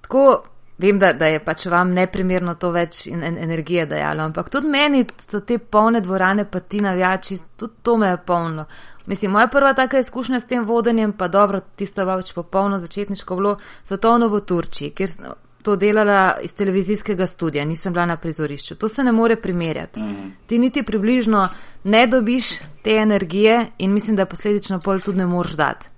Tako, 0.01 0.43
vem, 0.83 0.99
da, 0.99 1.13
da 1.13 1.27
je 1.31 1.41
pač 1.45 1.67
vam 1.71 1.93
neprimerno 1.95 2.55
to 2.61 2.71
več 2.75 3.07
in, 3.07 3.23
en, 3.23 3.39
energije 3.39 3.87
dajalo, 3.87 4.27
ampak 4.31 4.51
tudi 4.51 4.71
meni 4.73 5.05
so 5.29 5.41
te 5.41 5.59
polne 5.59 6.01
dvorane, 6.03 6.45
pa 6.51 6.61
ti 6.61 6.81
navijači, 6.83 7.39
tudi 7.57 7.83
to 7.83 7.97
me 7.97 8.11
je 8.11 8.19
polno. 8.27 8.67
Mislim, 9.07 9.33
moja 9.35 9.47
prva 9.51 9.73
taka 9.75 9.99
izkušnja 9.99 10.41
s 10.41 10.47
tem 10.47 10.67
vodenjem, 10.67 11.13
pa 11.13 11.29
dobro, 11.29 11.61
tisto 11.77 12.07
pač 12.07 12.35
popolno 12.35 12.79
začetniško 12.79 13.37
bilo 13.37 13.57
svetovno 13.83 14.29
v 14.29 14.41
Turčiji, 14.47 14.91
kjer 14.91 15.17
to 15.63 15.77
delala 15.77 16.39
iz 16.43 16.55
televizijskega 16.55 17.27
studia, 17.27 17.65
nisem 17.65 17.93
bila 17.93 18.07
na 18.07 18.17
prizorišču. 18.17 18.75
To 18.75 18.89
se 18.89 19.05
ne 19.05 19.13
more 19.13 19.37
primerjati. 19.37 20.01
Mm. 20.01 20.33
Ti 20.47 20.59
niti 20.59 20.83
približno 20.83 21.49
ne 21.85 22.07
dobiš 22.07 22.51
te 22.83 22.97
energije 22.97 23.67
in 23.79 23.93
mislim, 23.93 24.17
da 24.17 24.27
posledično 24.27 24.81
pol 24.81 25.01
tudi 25.01 25.19
ne 25.19 25.27
moreš 25.27 25.53
dati. 25.53 25.92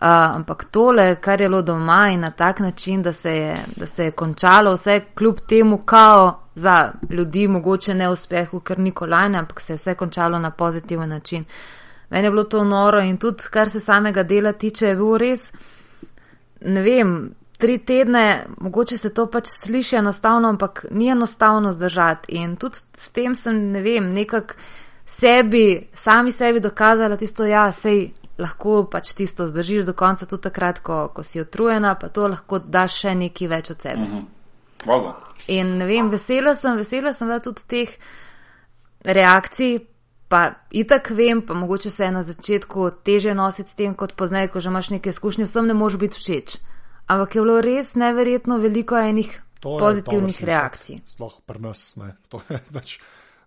Uh, 0.00 0.08
ampak 0.10 0.64
tole, 0.70 1.16
kar 1.20 1.40
je 1.40 1.48
bilo 1.48 1.62
doma 1.62 2.10
in 2.12 2.20
na 2.20 2.30
tak 2.30 2.60
način, 2.60 3.02
da 3.02 3.12
se, 3.12 3.30
je, 3.30 3.64
da 3.76 3.86
se 3.86 4.04
je 4.04 4.10
končalo 4.10 4.74
vse 4.74 5.00
kljub 5.14 5.38
temu 5.48 5.78
kao 5.78 6.40
za 6.54 6.92
ljudi, 7.10 7.48
mogoče 7.48 7.94
ne 7.94 8.08
uspehu, 8.08 8.60
ker 8.60 8.78
ni 8.78 8.90
kolajne, 8.90 9.38
ampak 9.38 9.60
se 9.60 9.72
je 9.72 9.76
vse 9.76 9.94
končalo 9.94 10.38
na 10.38 10.50
pozitiven 10.50 11.08
način. 11.08 11.44
Meni 12.10 12.26
je 12.26 12.30
bilo 12.30 12.44
to 12.44 12.64
noro 12.64 13.00
in 13.00 13.16
tudi, 13.16 13.42
kar 13.50 13.70
se 13.70 13.80
samega 13.80 14.22
dela 14.22 14.52
tiče, 14.52 14.86
je 14.86 14.96
bil 14.96 15.16
res, 15.18 15.40
ne 16.60 16.82
vem, 16.82 17.34
tri 17.58 17.78
tedne, 17.78 18.46
mogoče 18.60 18.98
se 18.98 19.14
to 19.14 19.26
pač 19.30 19.48
sliši 19.48 19.96
enostavno, 19.96 20.48
ampak 20.48 20.86
ni 20.90 21.08
enostavno 21.08 21.72
zdržati. 21.72 22.36
In 22.36 22.56
tudi 22.56 22.78
s 22.98 23.08
tem 23.08 23.34
sem, 23.34 23.70
ne 23.72 23.82
vem, 23.82 24.12
nekako 24.12 24.54
sebi, 25.06 25.86
sami 25.94 26.32
sebi 26.32 26.60
dokazala 26.60 27.16
tisto, 27.16 27.46
ja, 27.46 27.72
sej 27.72 28.10
lahko 28.38 28.84
pač 28.90 29.14
tisto 29.14 29.46
zdržiš 29.48 29.84
do 29.84 29.94
konca, 29.94 30.26
tudi 30.26 30.42
takrat, 30.42 30.80
ko, 30.82 31.08
ko 31.14 31.22
si 31.22 31.40
otrujena, 31.40 31.94
pa 31.94 32.08
to 32.08 32.28
lahko 32.28 32.58
daš 32.58 33.00
še 33.04 33.14
nekaj 33.14 33.48
več 33.48 33.70
od 33.70 33.80
sebe. 33.82 34.02
Mhm. 34.08 34.24
Hvala. 34.84 35.14
In 35.48 35.78
ne 35.78 35.86
vem, 35.86 36.10
vesela 36.12 36.54
sem, 36.54 36.76
vesela 36.76 37.12
sem, 37.12 37.28
da 37.28 37.40
tudi 37.40 37.62
teh 37.68 37.90
reakcij. 39.04 39.86
Pa 40.28 40.54
itak 40.72 41.10
vem, 41.12 41.42
pa 41.46 41.54
mogoče 41.54 41.90
se 41.90 42.04
je 42.04 42.10
na 42.10 42.22
začetku 42.24 42.90
teže 43.04 43.34
nositi 43.34 43.70
s 43.70 43.74
tem, 43.76 43.94
kot 43.94 44.14
poznaj, 44.16 44.48
ko 44.50 44.60
že 44.60 44.72
imaš 44.72 44.88
nekaj 44.90 45.12
izkušnje, 45.12 45.44
vsem 45.44 45.68
ne 45.68 45.74
moreš 45.76 45.98
biti 46.00 46.16
všeč. 46.18 46.56
Ampak 47.06 47.34
je 47.36 47.42
bilo 47.44 47.60
res 47.60 47.92
neverjetno 47.94 48.56
veliko 48.58 48.96
enih 48.96 49.28
To 49.60 49.76
je 49.76 49.80
pozitivnih 49.80 50.32
slišati. 50.32 50.46
reakcij. 50.46 50.96
Sploh 51.06 51.40
pri 51.46 51.60
nas. 51.60 51.96
Ne. 51.96 52.16
To 52.32 52.40
je 52.48 52.58
pač. 52.72 52.98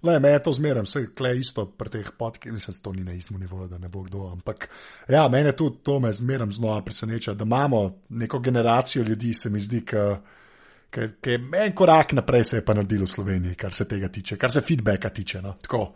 Le, 0.03 0.19
me 0.19 0.29
je 0.29 0.43
to 0.43 0.53
zmeraj, 0.53 0.83
vse 0.85 1.03
kle 1.17 1.31
isto 1.39 1.65
pri 1.65 1.89
teh 1.89 2.11
podkih, 2.17 2.51
mislim, 2.53 2.75
da 2.77 2.83
to 2.83 2.93
ni 2.93 3.03
na 3.03 3.13
istem 3.13 3.39
nivoju, 3.39 3.67
da 3.67 3.77
ne 3.77 3.89
bo 3.89 4.03
kdo. 4.03 4.27
Ampak 4.31 4.69
ja, 5.09 5.27
mene 5.29 5.51
tudi 5.51 5.77
to 5.83 5.99
me 5.99 6.13
zmeraj 6.13 6.51
znova 6.51 6.81
preseneča, 6.85 7.33
da 7.33 7.43
imamo 7.43 8.01
neko 8.09 8.39
generacijo 8.39 9.03
ljudi, 9.03 9.33
se 9.33 9.49
mi 9.49 9.59
zdi, 9.59 9.81
ki 9.85 11.31
je 11.31 11.39
en 11.65 11.75
korak 11.75 12.13
naprej 12.13 12.43
se 12.43 12.57
je 12.57 12.65
pa 12.65 12.73
naredil 12.73 13.03
v 13.03 13.07
Sloveniji, 13.07 13.55
kar 13.55 13.73
se 13.73 13.87
tega 13.87 14.07
tiče, 14.07 14.37
kar 14.37 14.51
se 14.51 14.61
feedbacka 14.61 15.09
tiče. 15.09 15.41
No. 15.41 15.53
Tako, 15.61 15.93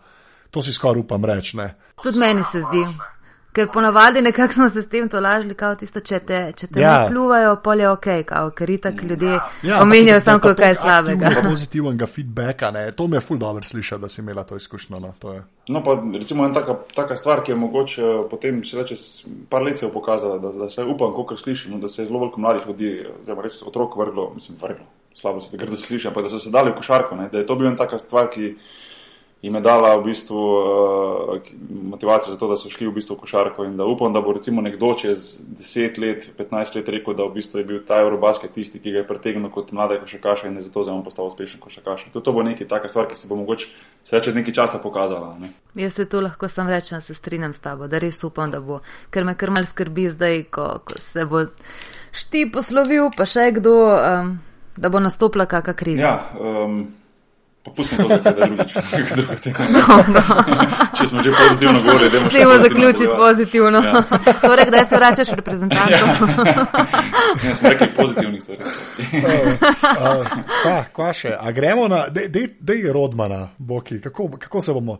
to 0.51 0.61
si 0.61 0.73
skoraj 0.73 0.99
upam 0.99 1.25
reči. 1.25 1.57
ne. 1.57 1.75
Tudi 2.03 2.19
meni 2.19 2.43
se 2.51 2.59
zdi. 2.59 2.85
Ker 3.53 3.67
ponavadi 3.73 4.21
nekako 4.21 4.53
smo 4.53 4.69
se 4.69 4.81
s 4.81 4.89
tem 4.89 5.09
tolažili, 5.09 5.53
kao 5.53 5.75
tisto, 5.75 5.99
če 5.99 6.19
te, 6.19 6.53
če 6.57 6.67
te 6.67 6.79
Ja. 6.79 6.91
ja. 6.91 7.07
pljuvajo, 7.09 7.55
pol 7.63 7.79
je 7.79 7.89
ok, 7.89 8.07
kao, 8.25 8.51
ker 8.55 8.69
itak 8.69 9.03
ljudje 9.03 9.27
Ja, 9.29 9.41
ja, 9.63 9.81
omenjajo 9.81 10.19
ampak 10.19 10.25
samo, 10.25 10.39
kako 10.39 10.61
je 10.61 10.75
slabega. 10.75 11.31
Pozitivnega 11.49 12.07
feedbacka, 12.07 12.71
ne. 12.71 12.91
to 12.91 13.07
me 13.07 13.17
je 13.17 13.21
ful 13.21 13.37
dobro 13.37 13.63
slišati, 13.63 14.01
da 14.01 14.09
si 14.09 14.21
imela 14.21 14.43
to 14.43 14.55
izkušnjo. 14.55 14.99
No. 14.99 15.13
To 15.19 15.33
je. 15.33 15.43
No, 15.67 15.83
pa 15.83 15.97
recimo 16.13 16.45
ena 16.45 16.53
taka, 16.53 16.75
taka 16.95 17.17
stvar, 17.17 17.43
ki 17.43 17.51
je 17.51 17.55
mogoče 17.55 18.01
eh, 18.01 18.23
potem 18.29 18.63
še 18.63 18.85
čez 18.87 19.03
par 19.49 19.63
let 19.63 19.79
se 19.79 19.85
je 19.85 19.91
pokazala, 19.93 20.39
da, 20.39 20.51
da 20.51 20.69
se 20.69 20.83
upam, 20.83 21.13
koliko 21.13 21.37
slišim, 21.37 21.75
no, 21.75 21.79
da 21.79 21.89
se 21.89 22.01
je 22.01 22.07
zelo 22.07 22.19
veliko 22.23 22.41
mladih 22.41 22.67
ljudi, 22.67 22.91
zdaj 23.23 23.43
res 23.43 23.61
otrok 23.67 23.95
vrglo, 23.99 24.31
mislim, 24.35 24.57
vrglo, 24.61 24.87
slabo 25.15 25.41
se 25.41 25.51
da 25.51 25.59
grdo 25.61 25.77
sliši, 25.77 26.07
ampak 26.07 26.23
da 26.23 26.31
so 26.33 26.39
se 26.39 26.51
dali 26.51 26.71
v 26.71 26.79
košarko, 26.79 27.19
ne, 27.19 27.29
da 27.31 27.43
je 27.43 27.47
to 27.47 27.55
bila 27.55 27.69
ena 27.69 27.77
taka 27.83 27.99
stvar, 27.99 28.31
ki 28.33 28.55
jim 29.41 29.55
je 29.55 29.61
dala 29.61 29.95
v 29.97 30.03
bistvu 30.03 30.37
uh, 30.37 31.39
motivacijo 31.69 32.33
za 32.33 32.39
to, 32.39 32.47
da 32.47 32.57
so 32.57 32.69
šli 32.69 32.87
v 32.87 32.93
bistvu 32.93 33.15
v 33.15 33.19
košarko 33.19 33.65
in 33.65 33.77
da 33.77 33.85
upam, 33.85 34.13
da 34.13 34.21
bo 34.21 34.33
recimo 34.33 34.61
nekdo 34.61 34.93
čez 34.93 35.41
10 35.59 35.97
let, 36.01 36.29
15 36.37 36.75
let 36.75 36.89
rekel, 36.89 37.15
da 37.17 37.25
v 37.25 37.33
bistvu 37.39 37.59
je 37.59 37.65
bil 37.65 37.79
ta 37.87 37.97
Eurobasket 38.01 38.53
tisti, 38.53 38.79
ki 38.79 38.91
ga 38.91 39.01
je 39.01 39.07
pretegnil 39.07 39.49
kot 39.49 39.71
mlade 39.71 39.97
košarkaša 39.99 40.47
in 40.47 40.61
je 40.61 40.67
zato 40.69 40.83
zdaj 40.83 40.95
on 40.95 41.03
postal 41.03 41.25
uspešen 41.25 41.59
košarkaš. 41.59 42.05
Tudi 42.13 42.25
to 42.25 42.33
bo 42.33 42.43
nekaj 42.43 42.67
taka 42.67 42.89
stvar, 42.89 43.09
ki 43.09 43.17
se 43.17 43.27
bo 43.27 43.35
mogoče 43.35 43.67
se 44.03 44.19
čez 44.23 44.35
nekaj 44.35 44.53
časa 44.53 44.77
pokazala. 44.77 45.35
Ne. 45.39 45.49
Jaz 45.75 45.93
se 45.93 46.05
tu 46.05 46.21
lahko 46.21 46.47
sam 46.47 46.69
rečem, 46.69 47.01
se 47.01 47.13
strinjam 47.13 47.53
s 47.53 47.59
tabo, 47.59 47.87
da 47.87 47.99
res 47.99 48.23
upam, 48.23 48.51
da 48.51 48.61
bo, 48.61 48.79
ker 49.09 49.25
me 49.25 49.35
kar 49.35 49.49
mal 49.49 49.65
skrbi 49.65 50.09
zdaj, 50.09 50.43
ko, 50.53 50.79
ko 50.85 51.01
se 51.13 51.25
bo 51.25 51.45
šti 52.11 52.51
poslovil, 52.53 53.09
pa 53.17 53.25
še 53.25 53.51
kdo, 53.57 53.75
um, 53.89 54.33
da 54.77 54.89
bo 54.89 54.99
nastopila 54.99 55.45
kakšna 55.45 55.73
kriza. 55.73 56.01
Ja, 56.01 56.15
um, 56.37 57.00
pa 57.63 57.71
pustimo 57.71 58.03
to 58.03 58.09
za 58.09 58.17
kaj 58.23 58.33
drugič. 58.33 58.73
Če 60.97 61.07
smo 61.07 61.23
že 61.23 61.31
pozitivno 61.31 61.79
govorili, 61.79 62.09
še 62.09 62.29
Treba 62.29 62.57
pozitivno 62.57 62.63
zaključiti 62.63 63.09
pozitivno. 63.17 63.81
Ja. 63.85 64.03
torej, 64.47 64.65
kdaj 64.65 64.85
se 64.85 64.95
vračaš 64.95 65.31
v 65.31 65.35
reprezentanco? 65.35 65.91
Ja, 65.91 66.15
smo 67.55 67.69
rekli 67.69 67.87
pozitivnih 67.95 68.41
stvari. 68.41 68.61
Uh, 68.61 68.67
kva, 70.61 70.83
kva 70.93 71.13
še? 71.13 71.37
A 71.39 71.51
gremo 71.51 71.87
na, 71.87 72.05
da 72.09 72.21
je 72.73 72.93
Rodmana, 72.93 73.47
Boki, 73.57 74.01
kako, 74.01 74.29
kako 74.39 74.61
se 74.61 74.73
bomo. 74.73 74.97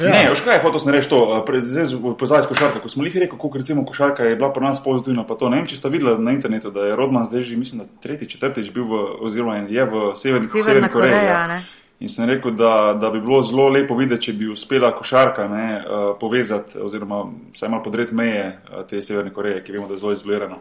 Ja. 0.00 0.08
Ne, 0.08 0.30
veš 0.32 0.40
kaj, 0.40 0.62
hotel 0.64 0.80
sem 0.80 0.94
reči 0.94 1.08
to, 1.10 1.44
zdaj 1.60 2.42
s 2.42 2.48
košarko. 2.48 2.80
Ko 2.82 2.88
smo 2.88 3.04
jih 3.04 3.16
rekli, 3.22 3.36
kako 3.36 3.58
recimo 3.58 3.84
košarka 3.86 4.24
je 4.24 4.36
bila 4.36 4.52
pri 4.52 4.64
nas 4.64 4.80
pozitivna, 4.84 5.26
pa 5.28 5.34
to 5.38 5.50
ne 5.52 5.56
vem, 5.60 5.68
če 5.68 5.76
ste 5.78 5.92
videli 5.92 6.16
na 6.18 6.32
internetu, 6.32 6.72
da 6.72 6.80
je 6.88 6.96
Rodman 6.96 7.28
zdaj 7.28 7.44
že, 7.46 7.56
mislim, 7.60 7.84
da 7.84 8.02
tretji, 8.02 8.30
četrtič 8.34 8.72
bil 8.72 8.88
v, 8.88 9.04
oziroma 9.28 9.60
je 9.68 9.84
v 9.84 10.16
Severni, 10.16 10.48
Severni 10.48 10.88
Koreji. 10.88 11.12
Koreja, 11.12 11.28
ja. 11.28 11.46
ne? 11.46 11.81
In 12.02 12.08
sem 12.10 12.26
rekel, 12.26 12.56
da, 12.58 12.96
da 13.00 13.10
bi 13.10 13.20
bilo 13.22 13.42
zelo 13.46 13.68
lepo 13.70 13.94
videti, 13.94 14.26
če 14.26 14.32
bi 14.34 14.48
uspela 14.50 14.90
košarka 14.96 15.46
ne, 15.48 15.66
eh, 15.78 16.06
povezati, 16.20 16.80
oziroma 16.82 17.20
vsaj 17.54 17.70
malo 17.70 17.84
podreti 17.84 18.16
meje 18.18 18.48
eh, 18.48 18.80
te 18.90 19.02
Severne 19.06 19.30
Koreje, 19.30 19.60
ki 19.62 19.76
vemo, 19.76 19.86
da 19.86 19.94
je 19.94 20.02
zelo 20.02 20.16
izolirana 20.16 20.58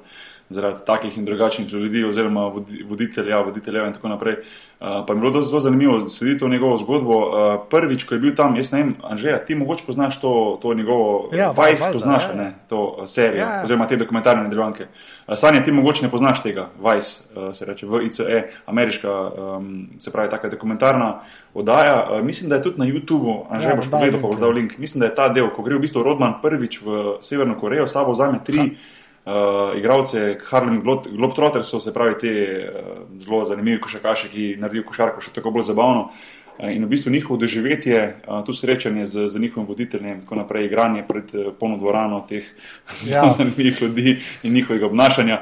zaradi 0.52 0.86
takih 0.86 1.18
in 1.18 1.26
drugačnih 1.26 1.74
ljudi, 1.74 2.04
oziroma 2.04 2.42
vodi- 2.42 2.84
voditelja, 2.84 3.40
voditeljev 3.40 3.88
in 3.88 3.94
tako 3.94 4.08
naprej. 4.10 4.36
Uh, 4.82 4.88
pa 5.08 5.14
mi 5.14 5.20
je 5.20 5.32
bilo 5.32 5.44
zelo 5.44 5.60
zanimivo 5.62 6.10
slediti 6.10 6.40
to 6.40 6.48
njegovo 6.48 6.78
zgodbo. 6.78 7.18
Uh, 7.20 7.34
prvič, 7.70 8.04
ko 8.04 8.16
je 8.16 8.20
bil 8.20 8.36
tam, 8.36 8.56
jaz 8.56 8.72
ne 8.72 8.80
vem, 8.80 8.96
Anžeja, 9.04 9.38
ti 9.38 9.56
mogoče 9.56 9.84
poznaš 9.88 10.22
to, 10.22 10.32
to 10.62 10.74
njegovo 10.74 11.30
Ja, 11.34 11.50
Vice, 11.50 11.62
valjda, 11.62 11.90
poznaš, 11.94 12.24
ja. 12.24 12.34
ne, 12.36 12.54
to 12.70 12.80
uh, 12.98 13.04
serijo, 13.06 13.42
Ja, 13.42 13.54
ja. 13.54 13.62
oziroma 13.64 13.88
te 13.88 13.96
dokumentarne 13.96 14.44
nadaljevanke. 14.44 14.88
Uh, 15.28 15.36
Sanja, 15.36 15.64
ti 15.64 15.72
mogoče 15.72 16.06
ne 16.06 16.12
poznaš 16.12 16.42
tega, 16.44 16.70
Vice, 16.80 17.22
uh, 17.36 17.56
se 17.56 17.66
reče 17.66 17.86
VICE, 17.86 18.24
ameriška, 18.66 19.12
um, 19.58 19.70
se 20.00 20.12
pravi, 20.12 20.30
taka 20.30 20.50
dokumentarna 20.50 21.20
oddaja. 21.54 22.08
Uh, 22.12 22.26
mislim, 22.26 22.50
da 22.50 22.56
je 22.56 22.64
tudi 22.64 22.80
na 22.80 22.86
YouTubu, 22.86 23.46
Anžej, 23.50 23.70
Ja, 23.70 23.76
boš 23.76 23.92
pogledal, 23.92 24.22
pa 24.22 24.28
boš 24.28 24.38
ja. 24.38 24.42
dal 24.42 24.52
link. 24.52 24.78
Mislim, 24.78 25.00
da 25.00 25.06
je 25.06 25.16
ta 25.16 25.30
del, 25.30 25.50
ko 25.50 25.62
gre 25.62 25.76
v 25.76 25.80
bistvu 25.80 26.04
Rodman 26.04 26.34
prvič 26.42 26.82
v 26.82 26.90
Severno 27.22 27.54
Korejo, 27.56 27.88
sabo 27.88 28.12
vzame 28.12 28.40
tri 28.44 28.72
uh, 29.26 29.78
igralce 29.78 30.38
Harlem 30.50 30.82
Glob- 30.84 31.08
Globetrottersov, 31.16 31.82
se 31.82 31.94
pravi 31.94 32.18
te 32.20 32.34
uh, 32.58 33.02
zelo 33.20 33.46
zanimivi 33.46 33.82
košarkaši, 33.82 34.30
ki 34.30 34.52
naredijo 34.60 34.88
košarko 34.90 35.22
še 35.22 35.34
tako 35.36 35.52
bolj 35.52 35.70
zabavno. 35.72 36.10
Uh, 36.10 36.38
In 36.62 36.84
v 36.86 36.92
bistvu 36.92 37.10
njihovo 37.12 37.40
doživetje, 37.42 38.22
uh, 38.28 38.46
tu 38.46 38.54
srečanje 38.54 39.06
z, 39.08 39.28
z 39.28 39.40
njihovim 39.40 39.68
voditeljem, 39.68 40.12
in 40.12 40.22
tako 40.22 40.36
naprej, 40.36 40.66
igranje 40.66 41.04
pred 41.08 41.32
uh, 41.34 41.54
polno 41.60 41.78
dvorano 41.78 42.20
teh 42.30 42.46
Ja. 43.12 43.24
zanimivih 43.38 43.82
ljudi 43.82 44.20
in 44.44 44.54
njihovega 44.54 44.86
obnašanja, 44.86 45.42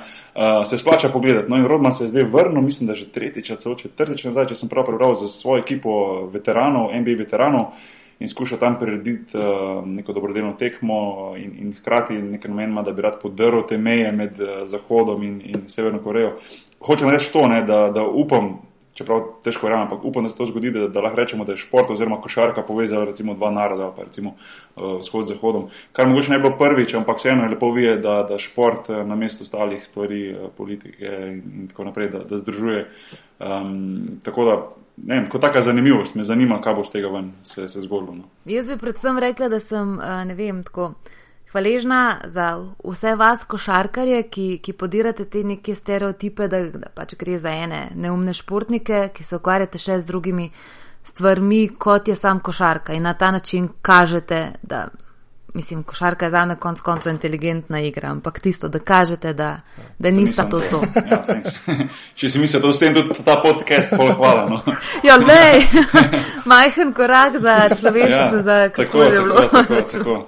se 0.66 0.78
splača 0.78 1.10
pogledati. 1.10 1.50
No 1.52 1.58
in 1.58 1.66
Rodman 1.68 1.94
se 1.94 2.04
je 2.04 2.08
zdaj 2.08 2.24
vrnil, 2.24 2.62
mislim, 2.62 2.88
da 2.88 2.96
že 2.96 3.10
tretjič, 3.12 3.52
celo 3.60 3.76
četrtič 3.76 4.24
nazaj, 4.24 4.46
če 4.54 4.56
sem 4.56 4.70
prav 4.70 4.86
prebral, 4.86 5.16
za 5.20 5.28
svojo 5.28 5.60
ekipo 5.60 5.92
veteranov, 6.32 6.94
NBA 6.96 7.18
veteranov 7.20 7.74
in 8.20 8.30
skuša 8.30 8.58
tam 8.58 8.80
prirediti 8.80 9.38
uh, 9.38 9.88
neko 9.88 10.14
dobrodelno 10.14 10.54
tekmo 10.60 11.34
in, 11.38 11.52
in 11.60 11.74
hkrati 11.74 12.14
nekaj 12.14 12.52
namen 12.52 12.70
ima, 12.70 12.82
da 12.82 12.92
bi 12.92 13.02
rad 13.02 13.22
podrl 13.22 13.62
te 13.70 13.78
meje 13.78 14.12
med 14.12 14.40
uh, 14.40 14.68
Zahodom 14.68 15.24
in, 15.24 15.42
in 15.46 15.70
Severno 15.70 16.00
Korejo. 16.04 16.34
Hočem 16.80 17.10
reči 17.10 17.32
to, 17.34 17.48
ne, 17.48 17.62
da, 17.64 17.88
da 17.96 18.04
upam, 18.04 18.58
čeprav 18.94 19.22
težko 19.44 19.68
verjamem, 19.68 19.88
ampak 19.88 20.04
upam, 20.06 20.24
da 20.24 20.30
se 20.30 20.38
to 20.38 20.46
zgodi, 20.50 20.72
da, 20.76 20.88
da 20.92 21.02
lahko 21.02 21.22
rečemo, 21.22 21.46
da 21.48 21.56
je 21.56 21.64
šport 21.64 21.92
oziroma 21.92 22.20
košarka 22.22 22.62
povezala 22.68 23.06
recimo 23.08 23.34
dva 23.34 23.52
naroda, 23.56 23.92
pa 23.96 24.04
recimo 24.04 24.34
uh, 24.36 25.00
vzhod 25.00 25.28
z 25.28 25.38
Zahodom. 25.38 25.70
Kar 25.96 26.08
mogoče 26.12 26.32
ne 26.32 26.40
bi 26.40 26.48
bilo 26.48 26.58
prvič, 26.60 26.94
ampak 27.00 27.24
vseeno 27.24 27.48
je 27.48 27.54
lepo 27.56 27.72
videti, 27.72 28.04
da, 28.04 28.24
da 28.28 28.40
šport 28.40 28.90
uh, 28.92 29.00
na 29.08 29.16
mesto 29.16 29.48
ostalih 29.48 29.86
stvari, 29.86 30.34
uh, 30.34 30.52
politike 30.58 31.16
in 31.32 31.72
tako 31.72 31.88
naprej, 31.88 32.12
da, 32.16 32.26
da 32.28 32.44
združuje. 32.44 32.84
Um, 33.40 34.20
tako 34.24 34.46
da, 34.46 34.60
ne 35.04 35.16
vem, 35.16 35.30
kot 35.30 35.42
taka 35.42 35.62
zanimivost, 35.62 36.16
me 36.16 36.24
zanima, 36.24 36.62
kaj 36.62 36.76
bo 36.76 36.84
z 36.84 36.98
tega 36.98 37.14
ven 37.14 37.32
se, 37.44 37.68
se 37.70 37.82
zgodilo. 37.82 38.16
No. 38.16 38.30
Jaz 38.46 38.68
bi 38.68 38.78
predvsem 38.78 39.20
rekla, 39.20 39.50
da 39.50 39.60
sem, 39.60 40.00
eh, 40.00 40.26
ne 40.26 40.36
vem, 40.36 40.64
tako 40.64 40.94
hvaležna 41.52 42.18
za 42.26 42.50
vse 42.84 43.16
vas, 43.16 43.46
košarkarje, 43.46 44.24
ki, 44.30 44.60
ki 44.64 44.74
podirate 44.74 45.26
te 45.26 45.44
neke 45.44 45.76
stereotipe, 45.76 46.48
da, 46.48 46.62
da 46.70 46.92
pač 46.96 47.16
gre 47.18 47.40
za 47.40 47.50
ene 47.50 47.88
neumne 47.96 48.34
športnike, 48.34 49.10
ki 49.14 49.24
se 49.24 49.40
ukvarjate 49.40 49.82
še 49.82 50.02
z 50.02 50.06
drugimi 50.06 50.50
stvarmi, 51.10 51.68
kot 51.78 52.08
je 52.08 52.16
sam 52.16 52.40
košarka 52.40 52.94
in 52.94 53.04
na 53.04 53.14
ta 53.14 53.32
način 53.32 53.70
kažete, 53.82 54.46
da. 54.62 54.88
Mislim, 55.54 55.84
košarka 55.84 56.26
je 56.26 56.32
za 56.32 56.46
me 56.46 56.56
konc 56.56 56.82
konca 56.82 57.10
inteligentna 57.10 57.82
igra, 57.82 58.10
ampak 58.12 58.40
tisto, 58.40 58.68
da 58.70 58.80
kažete, 58.80 59.34
da, 59.34 59.62
da 60.00 60.12
nista 60.12 60.44
to 60.50 60.60
to. 60.60 60.82
Ja. 61.12 61.26
Če 62.20 62.30
si 62.30 62.40
mislil, 62.40 62.62
da 62.62 62.74
s 62.74 62.80
tem 62.80 62.94
tudi 62.94 63.24
ta 63.26 63.40
podcast, 63.42 63.96
pol 63.98 64.14
hvala. 64.14 64.50
No. 64.50 64.62
Ja, 65.08 65.18
lej, 65.18 65.66
majhen 66.52 66.94
korak 66.94 67.40
za 67.40 67.70
človeštvo, 67.80 68.36
Ja, 68.36 68.44
za 68.44 68.70
tako, 68.70 68.84
kako 68.84 69.04
je 69.04 69.16
tako, 69.16 69.24
bilo. 69.24 69.48
tako, 69.48 69.82
tako. 69.92 70.28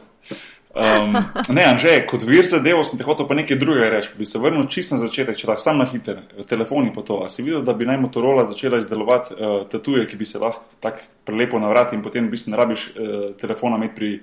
Um, 0.71 1.17
ne, 1.51 1.63
Anže, 1.67 1.97
kot 2.07 2.21
vir 2.23 2.47
zadevo 2.47 2.85
sem 2.87 2.95
te 2.95 3.03
hotel 3.03 3.27
pa 3.27 3.35
nekaj 3.35 3.57
drugega 3.59 3.89
reči. 3.91 4.13
Bi 4.15 4.25
se 4.25 4.39
vrnil 4.39 4.69
čisto 4.71 4.95
na 4.95 5.03
začetek, 5.03 5.35
če 5.35 5.49
lahko 5.49 5.63
sam 5.65 5.81
na 5.81 5.87
hiter, 5.91 6.21
telefoni 6.47 6.93
pa 6.95 7.03
to. 7.03 7.17
A 7.25 7.27
si 7.29 7.43
videl, 7.43 7.65
da 7.67 7.75
bi 7.75 7.87
naj 7.89 7.99
Motorola 7.99 8.45
začela 8.47 8.79
izdelovati 8.79 9.35
uh, 9.35 9.65
tatuje, 9.71 10.05
ki 10.07 10.15
bi 10.15 10.25
se 10.25 10.39
lahko 10.39 10.63
tako 10.79 11.03
prelepo 11.27 11.59
navrati 11.59 11.95
in 11.95 12.01
potem 12.01 12.29
v 12.29 12.31
bistvu 12.31 12.53
ne 12.53 12.61
rabiš 12.61 12.87
uh, 12.87 13.19
telefona 13.41 13.81
imeti 13.81 13.95
pri, 13.99 14.13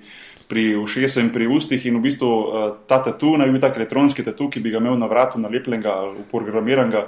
pri 0.49 0.75
ušesu 0.75 1.19
in 1.19 1.29
pri 1.29 1.45
ustih 1.47 1.85
in 1.85 1.97
v 1.97 2.01
bistvu 2.01 2.25
uh, 2.27 2.47
ta 2.89 2.97
tatu 2.99 3.35
naj 3.37 3.47
bi 3.47 3.53
bil 3.53 3.61
tak 3.61 3.77
elektronski 3.77 4.23
tatu, 4.25 4.49
ki 4.49 4.59
bi 4.59 4.71
ga 4.71 4.77
imel 4.77 4.97
na 4.97 5.05
vratu 5.05 5.37
nalepljenega, 5.39 5.93
uprogramiranega 6.19 7.03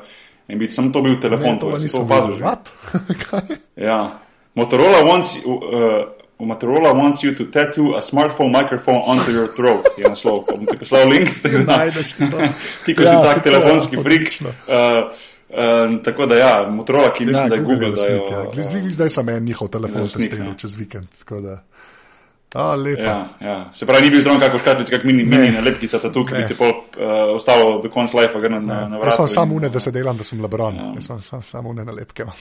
in 0.48 0.60
bi 0.60 0.70
samo 0.70 0.92
to 0.92 1.02
bil 1.02 1.18
telefon. 1.20 1.48
Ne, 1.48 1.60
to 1.60 1.66
tvoj. 1.68 1.80
Si 1.80 1.86
nisem 1.86 2.06
opazil 2.06 2.38
že? 2.38 2.44
Ja. 3.90 4.20
Motorola 4.56 5.02
wants, 5.04 5.36
uh, 5.42 6.06
Motorola 6.40 6.92
wants 6.94 7.24
you 7.24 7.34
to 7.36 7.46
tattoo 7.46 7.96
a 7.96 8.02
smartphone 8.02 8.52
microphone 8.52 9.02
onto 9.08 9.32
your 9.32 9.48
throat. 9.56 9.86
Je 9.98 10.04
naslov. 10.04 10.46
Bom 10.50 10.66
ti 10.66 10.78
poslal 10.78 11.10
link. 11.10 11.30
tako 11.44 11.58
da- 11.58 11.78
Najdeš 11.78 12.14
ti 12.14 12.30
to. 12.32 12.38
Ti, 12.86 12.96
ko 12.96 13.02
Ja, 13.02 13.10
si 13.10 13.28
tak 13.28 13.38
to, 13.38 13.50
telefonski 13.50 13.96
ja, 13.96 14.02
frik. 14.04 14.26
Uh, 14.42 14.46
uh, 15.50 16.04
tako 16.04 16.26
da 16.26 16.36
ja, 16.36 16.54
Motorola, 16.70 17.14
ki 17.14 17.26
mislim, 17.26 17.50
da 17.50 17.56
je 17.56 17.62
Google. 17.62 17.90
Da 17.90 17.96
lastnik, 17.96 18.22
jo, 18.22 18.38
ja. 18.38 18.44
Glih- 18.54 18.72
glih 18.74 18.94
Zdaj 18.94 19.10
sem 19.10 19.30
en 19.30 19.44
njihov 19.44 19.68
telefon 19.70 20.08
testiral 20.08 20.48
ja. 20.48 20.54
čez 20.54 20.76
vikend. 20.76 21.08
da- 21.42 21.64
A, 22.54 22.76
lepo. 22.76 23.02
Ja, 23.02 23.30
ja. 23.40 23.70
Se 23.74 23.86
pravi, 23.88 24.02
ni 24.04 24.10
bil 24.12 24.20
zraven 24.22 24.42
kakor 24.44 24.60
škatlic, 24.60 24.90
kak 24.92 25.04
mini, 25.08 25.24
mini 25.24 25.52
nalepkica 25.56 26.00
tatu, 26.04 26.26
ki 26.28 26.34
Ne. 26.34 26.40
bi 26.42 26.48
ti 26.52 26.56
pol 26.60 26.68
uh, 26.68 27.32
ostalo 27.36 27.78
do 27.80 27.88
konca 27.90 28.18
life, 28.20 28.36
ga 28.44 28.50
na, 28.52 28.60
na, 28.60 28.80
na 28.92 28.98
vratu. 29.00 29.08
Jaz 29.08 29.16
sem 29.16 29.28
samo 29.28 29.56
une, 29.56 29.70
da 29.72 29.80
se 29.80 29.92
delam, 29.92 30.18
da 30.20 30.24
sem 30.28 30.42
Lebron. 30.44 30.76
Ja. 30.76 30.90
Jaz 30.96 31.06
sem 31.08 31.20
sam, 31.24 31.44
samo 31.44 31.70
une 31.72 31.86
nalepke. 31.88 32.26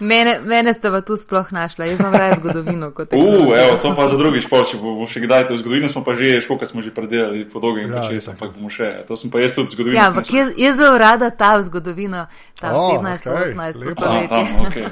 Mene, 0.00 0.40
mene 0.44 0.74
ste 0.74 0.90
pa 0.90 1.00
tu 1.00 1.16
sploh 1.16 1.46
našla, 1.54 1.84
jaz 1.92 2.00
imam 2.00 2.12
raje 2.14 2.34
zgodovino 2.40 2.90
kot 2.90 3.12
Uh, 3.22 3.54
evo, 3.54 3.78
to 3.82 3.94
pa 3.94 4.08
za 4.08 4.16
drugi 4.18 4.40
šport, 4.42 4.66
če 4.70 4.76
bomo 4.82 5.06
še 5.06 5.20
kdaj 5.22 5.46
to 5.48 5.56
zgodovino, 5.62 5.88
smo 5.88 6.02
pa 6.04 6.12
že, 6.18 6.40
škoka 6.42 6.66
smo 6.66 6.82
že 6.82 6.90
predelali 6.94 7.44
po 7.48 7.60
dolgem 7.62 7.86
Ja, 7.86 8.02
ja, 8.02 8.10
času, 8.10 8.30
ampak 8.34 8.50
bomo 8.56 8.66
še, 8.70 9.04
to 9.06 9.14
sem 9.16 9.30
pa 9.30 9.38
jaz 9.44 9.54
tudi 9.54 9.76
zgodovino. 9.76 9.94
Ja, 10.00 10.08
ampak 10.10 10.26
jaz, 10.32 10.50
jaz 10.58 10.74
zelo 10.76 10.98
rada 10.98 11.30
ta 11.30 11.54
zgodovino, 11.62 12.26
ta 12.58 12.74
O, 12.74 12.98
15. 12.98 13.30
okej, 13.30 13.54
18. 13.54 13.78
lepo. 13.86 14.02
Aha, 14.02 14.26
stoletje. 14.26 14.28
tam, 14.28 14.66
okay. 14.66 14.86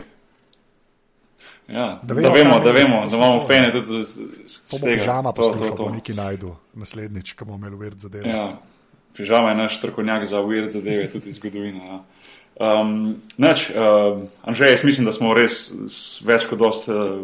Ja, 1.71 2.01
Da 2.03 2.14
da 2.14 2.21
vemo, 2.21 2.35
vemo, 2.35 2.55
kaj 2.55 2.64
da, 2.64 2.73
vemo, 2.73 3.03
to 3.03 3.09
da 3.09 3.16
imamo 3.16 3.47
fene 3.47 3.73
tudi 3.73 4.05
z, 4.05 4.27
z, 4.47 4.61
To 4.71 4.79
tega. 4.79 4.99
pižama 4.99 5.33
To, 5.33 5.43
to, 5.43 5.49
poslušal, 5.53 5.77
to. 5.77 5.85
bo 5.85 5.91
neki 5.91 6.14
najdu 6.14 6.55
naslednjič, 6.75 7.33
ko 7.33 7.45
bomo 7.45 7.59
imeli 7.59 7.75
uvert 7.77 7.99
za 7.99 8.09
delo. 8.09 8.29
Ja, 8.29 8.59
pižama 9.16 9.51
je 9.51 9.57
naš 9.57 9.79
strokovnjak 9.79 10.27
za 10.27 10.43
weird 10.43 10.71
zadeve, 10.71 11.11
tudi 11.12 11.33
zgodovina. 11.33 11.85
Ja. 11.85 12.01
Um, 12.61 13.16
Nač, 13.37 13.71
uh, 13.71 14.18
Anžej, 14.45 14.71
jaz 14.71 14.85
mislim, 14.85 15.07
da 15.07 15.12
smo 15.12 15.31
res 15.35 15.71
več 16.27 16.45
kot 16.51 16.59
dost 16.59 16.89
uh, 16.89 17.23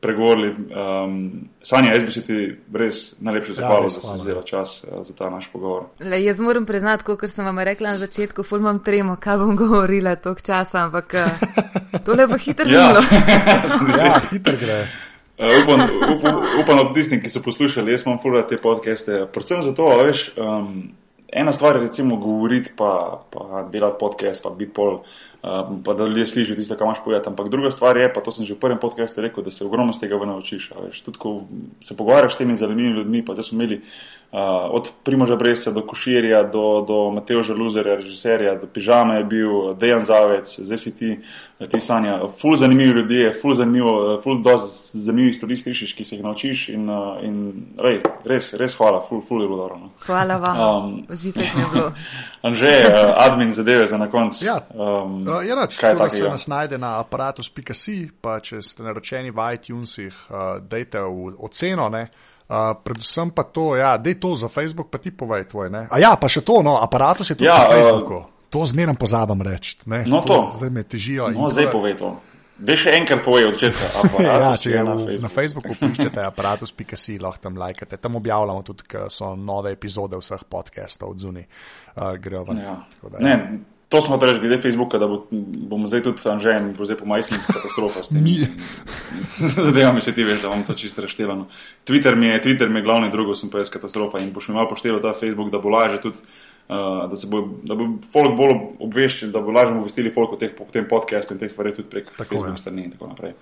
pregovorili. 0.00 0.50
Um, 0.50 1.48
Sanja, 1.62 1.94
jaz 1.94 2.04
bi 2.04 2.10
se 2.10 2.22
ti 2.24 2.38
res 2.72 3.02
najlepše 3.20 3.54
zahvalil, 3.58 3.88
res 3.88 3.98
da 3.98 4.02
si 4.02 4.22
vzela 4.22 4.42
čas 4.42 4.72
uh, 4.84 5.02
za 5.06 5.14
ta 5.14 5.30
naš 5.30 5.50
pogovor. 5.52 5.90
Le, 6.00 6.22
jaz 6.24 6.40
moram 6.40 6.66
priznati, 6.66 7.04
kot 7.04 7.26
sem 7.28 7.44
vam 7.44 7.58
rekla 7.58 7.94
na 7.96 8.00
začetku, 8.00 8.42
ful 8.42 8.62
imam 8.62 8.80
tremo, 8.84 9.16
kaj 9.20 9.38
bom 9.42 9.52
govorila 9.62 10.16
tok 10.16 10.42
časa, 10.42 10.86
ampak 10.88 11.14
eh, 11.14 12.00
tole 12.06 12.26
bo 12.26 12.40
hitro 12.40 12.68
Ja, 12.68 12.88
minilo. 12.88 13.04
Ja, 14.00 14.16
hiter 14.30 14.56
gre. 14.60 14.80
Uh, 15.40 15.54
upam, 15.62 15.84
upam, 16.16 16.42
upam, 16.62 16.76
da 16.76 16.88
tudi 16.88 17.00
tisti, 17.00 17.20
ki 17.20 17.32
so 17.32 17.44
poslušali, 17.44 17.92
jaz 17.92 18.06
imam 18.06 18.18
fulano 18.22 18.48
te 18.48 18.56
podcaste. 18.60 19.26
Predvsem 19.32 19.62
zato, 19.64 19.88
veš, 20.04 20.30
um, 20.36 20.90
ena 21.32 21.52
stvar 21.52 21.76
je 21.76 21.82
recimo 21.82 22.16
govoriti, 22.16 22.70
pa, 22.76 23.22
pa 23.30 23.68
delati 23.72 23.96
podcast, 24.00 24.42
pa 24.42 24.50
biti 24.50 24.72
pol, 24.72 25.00
um, 25.42 25.82
pa 25.84 25.94
da 25.94 26.06
ljudje 26.06 26.26
slišijo 26.26 26.56
tisto, 26.56 26.76
kar 26.76 26.86
imaš 26.86 27.04
povedati. 27.04 27.28
Ampak 27.28 27.48
druga 27.48 27.70
stvar 27.70 27.96
je, 27.96 28.12
pa 28.12 28.20
to 28.20 28.32
sem 28.32 28.44
že 28.44 28.54
v 28.54 28.60
prvem 28.60 28.78
podcastu 28.78 29.20
rekel, 29.20 29.44
da 29.44 29.50
se 29.50 29.64
ogromno 29.64 29.92
z 29.92 30.00
tega 30.00 30.16
ven 30.16 30.28
naučiš. 30.28 30.72
tudi 31.04 31.18
ko 31.18 31.42
se 31.80 31.96
pogovarjaš 31.96 32.34
s 32.34 32.38
temi 32.38 32.56
zanimivimi 32.56 32.98
ljudmi, 32.98 33.24
pa 33.24 33.34
zdaj 33.34 33.44
smo 33.44 33.62
imeli. 33.62 33.82
Uh, 34.32 34.38
od 34.70 34.90
Primoža 35.02 35.36
Bresa 35.36 35.70
do 35.70 35.82
Koširja, 35.82 36.42
do, 36.42 36.84
do 36.88 37.10
Mateoža 37.10 37.50
Žaluzerja, 37.50 37.96
režiserja, 37.96 38.54
do 38.54 38.66
Pižama 38.66 39.14
je 39.14 39.24
bil 39.24 39.74
Dejan 39.74 40.04
Zavec, 40.04 40.60
zdaj 40.60 40.78
si 40.78 40.96
ti, 40.96 41.18
ti 41.70 41.80
Sanja. 41.80 42.20
Ful 42.40 42.56
zanimivi 42.56 42.90
ljudje, 42.90 43.32
ful 43.42 43.54
zanimivo, 43.54 44.20
ful 44.22 44.38
dosti 44.42 44.98
zanimivih 44.98 45.36
stvari 45.36 45.56
slišiš, 45.56 45.96
ki 45.98 46.04
se 46.04 46.16
jih 46.16 46.22
naučiš 46.24 46.68
in, 46.68 46.86
uh, 46.90 47.18
in 47.26 47.40
rej, 47.82 47.98
res, 48.24 48.52
res 48.54 48.78
hvala, 48.78 49.02
ful, 49.08 49.18
ful 49.28 49.42
je 49.42 49.48
bilo 49.48 49.58
dobro. 49.64 49.78
No. 49.78 49.90
Hvala 50.06 50.38
vam, 50.38 50.60
Um, 50.60 51.06
užitek 51.10 51.54
mi 51.54 51.62
je 51.62 51.66
bilo. 51.72 51.92
Anže, 52.46 52.72
admin 53.16 53.52
zadeve 53.52 53.88
za 53.88 53.98
na 53.98 54.10
koncu. 54.10 54.44
Ja. 54.44 54.60
um, 54.74 55.26
je 55.46 55.54
rač, 55.54 55.78
kaj 55.78 55.98
tako 55.98 56.04
da 56.04 56.10
se 56.10 56.24
nas 56.28 56.46
najde 56.46 56.78
na 56.78 57.00
aparatus.si, 57.00 58.10
pa 58.20 58.38
če 58.40 58.62
ste 58.62 58.86
naročeni 58.86 59.30
v 59.30 59.52
iTunesih, 59.54 60.26
uh, 60.30 60.62
dajte 60.62 61.02
v 61.02 61.34
oceno. 61.38 61.88
Ne? 61.88 62.08
Uh, 62.50 62.74
predvsem 62.74 63.30
pa 63.30 63.44
to, 63.44 63.76
ja, 63.76 63.94
dej 63.94 64.18
to 64.18 64.34
za 64.34 64.48
Facebook, 64.48 64.90
pa 64.90 64.98
ti 64.98 65.10
povej 65.10 65.46
tvoj. 65.46 65.70
Ne? 65.70 65.86
A 65.86 65.96
ja, 65.96 66.18
pa 66.18 66.26
še 66.26 66.42
to, 66.42 66.60
no, 66.60 66.74
aparatus 66.76 67.30
je 67.30 67.36
tudi 67.36 67.46
Ja, 67.46 67.58
na 67.60 67.64
uh, 67.64 67.72
Facebooku. 67.72 68.26
To 68.50 68.66
zmeraj 68.66 68.98
pozabam 68.98 69.38
reči. 69.38 69.78
ne. 69.86 70.02
No, 70.02 70.18
to. 70.18 70.50
Zdaj 70.50 70.70
me 70.70 70.82
težijo. 70.82 71.30
No, 71.30 71.46
to 71.46 71.54
zdaj 71.54 71.64
je- 71.64 71.70
povej 71.70 71.94
to. 71.96 72.10
Dej 72.60 72.76
še 72.76 72.90
enkrat 72.92 73.22
povej 73.24 73.46
od 73.46 73.54
začetka. 73.56 73.86
Ja, 74.20 74.52
če 74.52 74.68
je 74.68 74.76
je 74.76 74.82
v, 74.84 75.16
na 75.16 75.30
Facebooku 75.30 75.72
pišete 75.72 76.20
aparatus.si, 76.20 77.16
lahko 77.16 77.40
tam 77.40 77.54
lajkate. 77.56 77.96
Tam 77.96 78.18
objavljamo 78.18 78.60
tudi, 78.60 78.84
ker 78.84 79.06
so 79.08 79.32
nove 79.32 79.70
epizode 79.72 80.18
vseh 80.18 80.42
podcastov 80.44 81.14
od 81.14 81.18
zunaj. 81.18 81.46
Uh, 81.94 82.18
grejo 82.18 82.44
ven. 82.44 82.58
Ja. 82.58 82.74
Da, 83.00 83.16
ja. 83.16 83.22
Ne, 83.22 83.34
to 83.90 83.98
smo 84.02 84.16
reči 84.22 84.38
glede 84.38 84.62
Facebooka, 84.62 84.98
da 84.98 85.06
bo, 85.10 85.24
bomo 85.70 85.88
zdaj 85.90 86.02
tudi 86.06 86.22
Anžen, 86.30 86.68
bo 86.78 86.86
zdaj 86.86 86.96
po 87.00 87.06
majsnih 87.10 87.40
katastrofah. 87.46 88.04
s 88.06 88.08
tem. 88.08 88.22
Mi. 88.22 88.46
Zadeva 89.66 89.92
mi 89.92 90.00
se 90.00 90.14
ti 90.14 90.24
veš, 90.24 90.42
da 90.42 90.48
imam 90.48 90.62
to 90.62 90.74
čisto 90.78 91.02
reštevano. 91.02 91.48
Twitter 91.84 92.14
mi 92.14 92.26
je, 92.26 92.42
Twitter 92.42 92.70
mi 92.70 92.78
je 92.78 92.86
glavni, 92.86 93.10
drugo 93.10 93.34
sem 93.34 93.50
pa 93.50 93.58
jaz 93.58 93.70
katastrofa 93.70 94.22
in 94.22 94.30
boš 94.32 94.48
mi 94.48 94.54
malo 94.54 94.70
pošteval 94.70 95.02
ta 95.02 95.14
Facebook, 95.18 95.50
da 95.50 95.58
bo 95.58 95.68
laže 95.68 96.00
tudi. 96.00 96.22
Uh, 96.70 97.10
da, 97.10 97.16
se 97.16 97.26
bo, 97.26 97.40
da 97.66 97.74
bo 97.74 97.88
folk 98.12 98.36
bolj 98.38 98.54
obveščen, 98.78 99.32
da 99.34 99.40
bo 99.42 99.50
lažje 99.50 99.74
obvestili 99.74 100.10
folk 100.14 100.32
o 100.32 100.36
teh, 100.38 100.52
po 100.54 100.68
tem 100.70 100.86
podcastu 100.86 101.34
in 101.34 101.40
teh 101.40 101.50
stvareh 101.50 101.74
tudi 101.74 101.90
prek 101.90 102.12
Tako, 102.12 102.28
Facebook 102.28 102.54
ja. 102.54 102.60
strani 102.62 102.84
in 102.84 102.92
tako 102.94 103.08
naprej. 103.10 103.32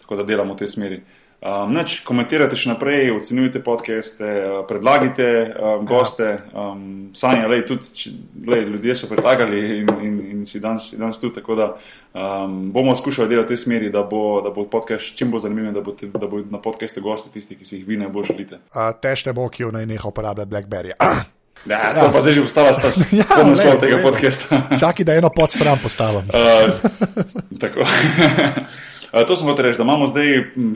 Tako 0.00 0.16
da 0.16 0.24
delamo 0.24 0.56
v 0.56 0.62
tej 0.62 0.68
smeri. 0.72 1.00
Um, 1.40 1.70
neč, 1.72 2.02
komentirajte 2.04 2.52
še 2.52 2.68
naprej, 2.68 3.14
ocenjujte 3.16 3.62
podcaste, 3.64 4.26
uh, 4.28 4.58
predlagajte 4.68 5.28
um, 5.48 5.86
goste. 5.88 6.26
Um, 6.52 6.82
Sanja, 7.16 7.46
lej, 7.48 7.62
tudi 7.64 7.88
če- 7.96 8.12
lej, 8.44 8.66
ljudje 8.68 8.96
so 9.00 9.08
predlagali 9.08 9.62
in, 9.78 9.88
in, 10.04 10.18
in 10.34 10.42
si 10.44 10.60
danes, 10.60 10.90
danes 11.00 11.16
tudi, 11.16 11.38
tako 11.38 11.56
da 11.56 11.70
um, 12.12 12.68
bomo 12.74 12.92
skušali 12.92 13.32
delati 13.32 13.54
v 13.54 13.56
tej 13.56 13.62
smeri, 13.64 13.88
da 13.88 14.02
bo, 14.04 14.42
da 14.44 14.52
bo 14.52 14.66
podcast 14.68 15.16
čim 15.16 15.32
bolj 15.32 15.46
zanimiv, 15.46 15.72
da 15.72 15.80
bo, 15.80 15.96
da 15.96 16.28
bo 16.28 16.42
na 16.44 16.60
podcastu 16.60 17.00
gosti 17.00 17.32
tisti, 17.32 17.56
ki 17.56 17.64
si 17.64 17.78
jih 17.78 17.88
vi 17.88 17.96
najbolj 17.96 18.28
želite. 18.34 18.60
Uh, 18.76 18.92
Težte 19.00 19.32
bo, 19.32 19.48
ki 19.48 19.64
jo 19.64 19.72
naj 19.72 19.88
neha 19.88 20.12
uporabljati 20.12 20.50
Blackberry. 20.52 20.92
Ja, 21.68 21.92
to 21.92 22.06
pa 22.08 22.22
zdaj 22.24 22.32
že 22.38 22.42
ostala 22.48 22.72
sta 22.72 22.88
Ja, 23.12 23.20
ja, 23.20 23.44
naslov 23.44 23.82
tega 23.82 23.98
podcasta. 24.00 24.60
Čakaj, 24.80 25.04
da 25.04 25.16
eno 25.20 25.28
pod 25.28 25.52
stran 25.52 25.76
postavim. 25.76 26.24
Uh, 26.32 27.60
tako. 27.60 27.84
To 29.10 29.36
sem 29.36 29.46
hotel 29.46 29.64
reči, 29.64 29.78
da 29.78 29.84
imamo 29.84 30.06
zdaj 30.06 30.28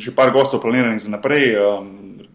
še 0.02 0.14
par 0.14 0.32
gostov 0.34 0.62
planiranih 0.64 1.02
za 1.02 1.12
naprej. 1.12 1.54
Um, 1.54 1.86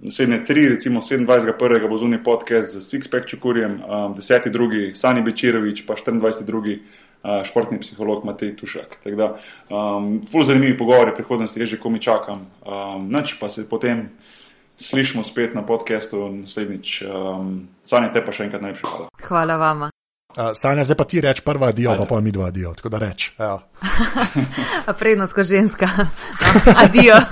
naslednje 0.01 0.45
tri, 0.45 0.69
recimo 0.69 1.01
27.1. 1.01 1.89
bo 1.89 1.97
zunaj 1.97 2.23
podcast 2.23 2.77
z 2.77 2.83
Sixpack 2.83 3.27
Čukurjem, 3.27 3.81
um, 3.83 4.15
10.2. 4.15 4.95
Sani 4.95 5.21
Bečirovič, 5.21 5.83
pa 5.87 5.99
24.2. 5.99 6.79
Uh, 7.19 7.43
športni 7.43 7.81
psiholog 7.83 8.23
Matej 8.23 8.55
Tušak. 8.55 9.03
Tako 9.03 9.15
da, 9.19 9.27
um, 9.67 10.21
ful 10.23 10.47
zanimivi 10.47 10.77
pogovori 10.79 11.11
prihodnosti, 11.11 11.59
jaz 11.59 11.75
že 11.75 11.79
komi 11.79 11.99
čakam. 11.99 12.47
Um, 12.63 13.11
Nač 13.11 13.35
pa 13.35 13.49
se 13.51 13.67
potem 13.67 14.07
slišimo 14.79 15.27
spet 15.27 15.51
na 15.51 15.67
podcastu 15.67 16.29
naslednjič. 16.31 17.03
Um, 17.03 17.67
Sanja, 17.83 18.13
te 18.15 18.23
pa 18.23 18.31
še 18.31 18.47
enkrat 18.47 18.63
najlepša 18.63 18.87
hvala. 18.87 19.11
Hvala 19.19 19.59
vama. 19.59 19.98
Uh, 20.38 20.51
Sanja, 20.53 20.84
zdaj 20.84 20.95
pa 20.97 21.03
ti 21.09 21.21
reč 21.21 21.39
prva 21.41 21.67
adijo, 21.73 21.95
pa 21.97 22.05
pa 22.05 22.19
mi 22.21 22.32
dva 22.32 22.45
adijo. 22.47 22.73
Tako 22.73 22.89
da 22.89 22.97
reč. 22.97 23.32
Evo. 23.39 23.61
A 24.89 24.93
prednost 24.93 25.34
kot 25.34 25.45
ženska. 25.45 25.89
Adijo. 26.86 27.15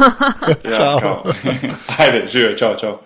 Ja, 0.64 0.72
Čau. 0.78 1.00
kao. 1.00 1.24
Ajde, 1.98 2.28
žive, 2.32 2.58
čau, 2.58 2.74
čau. 2.80 2.98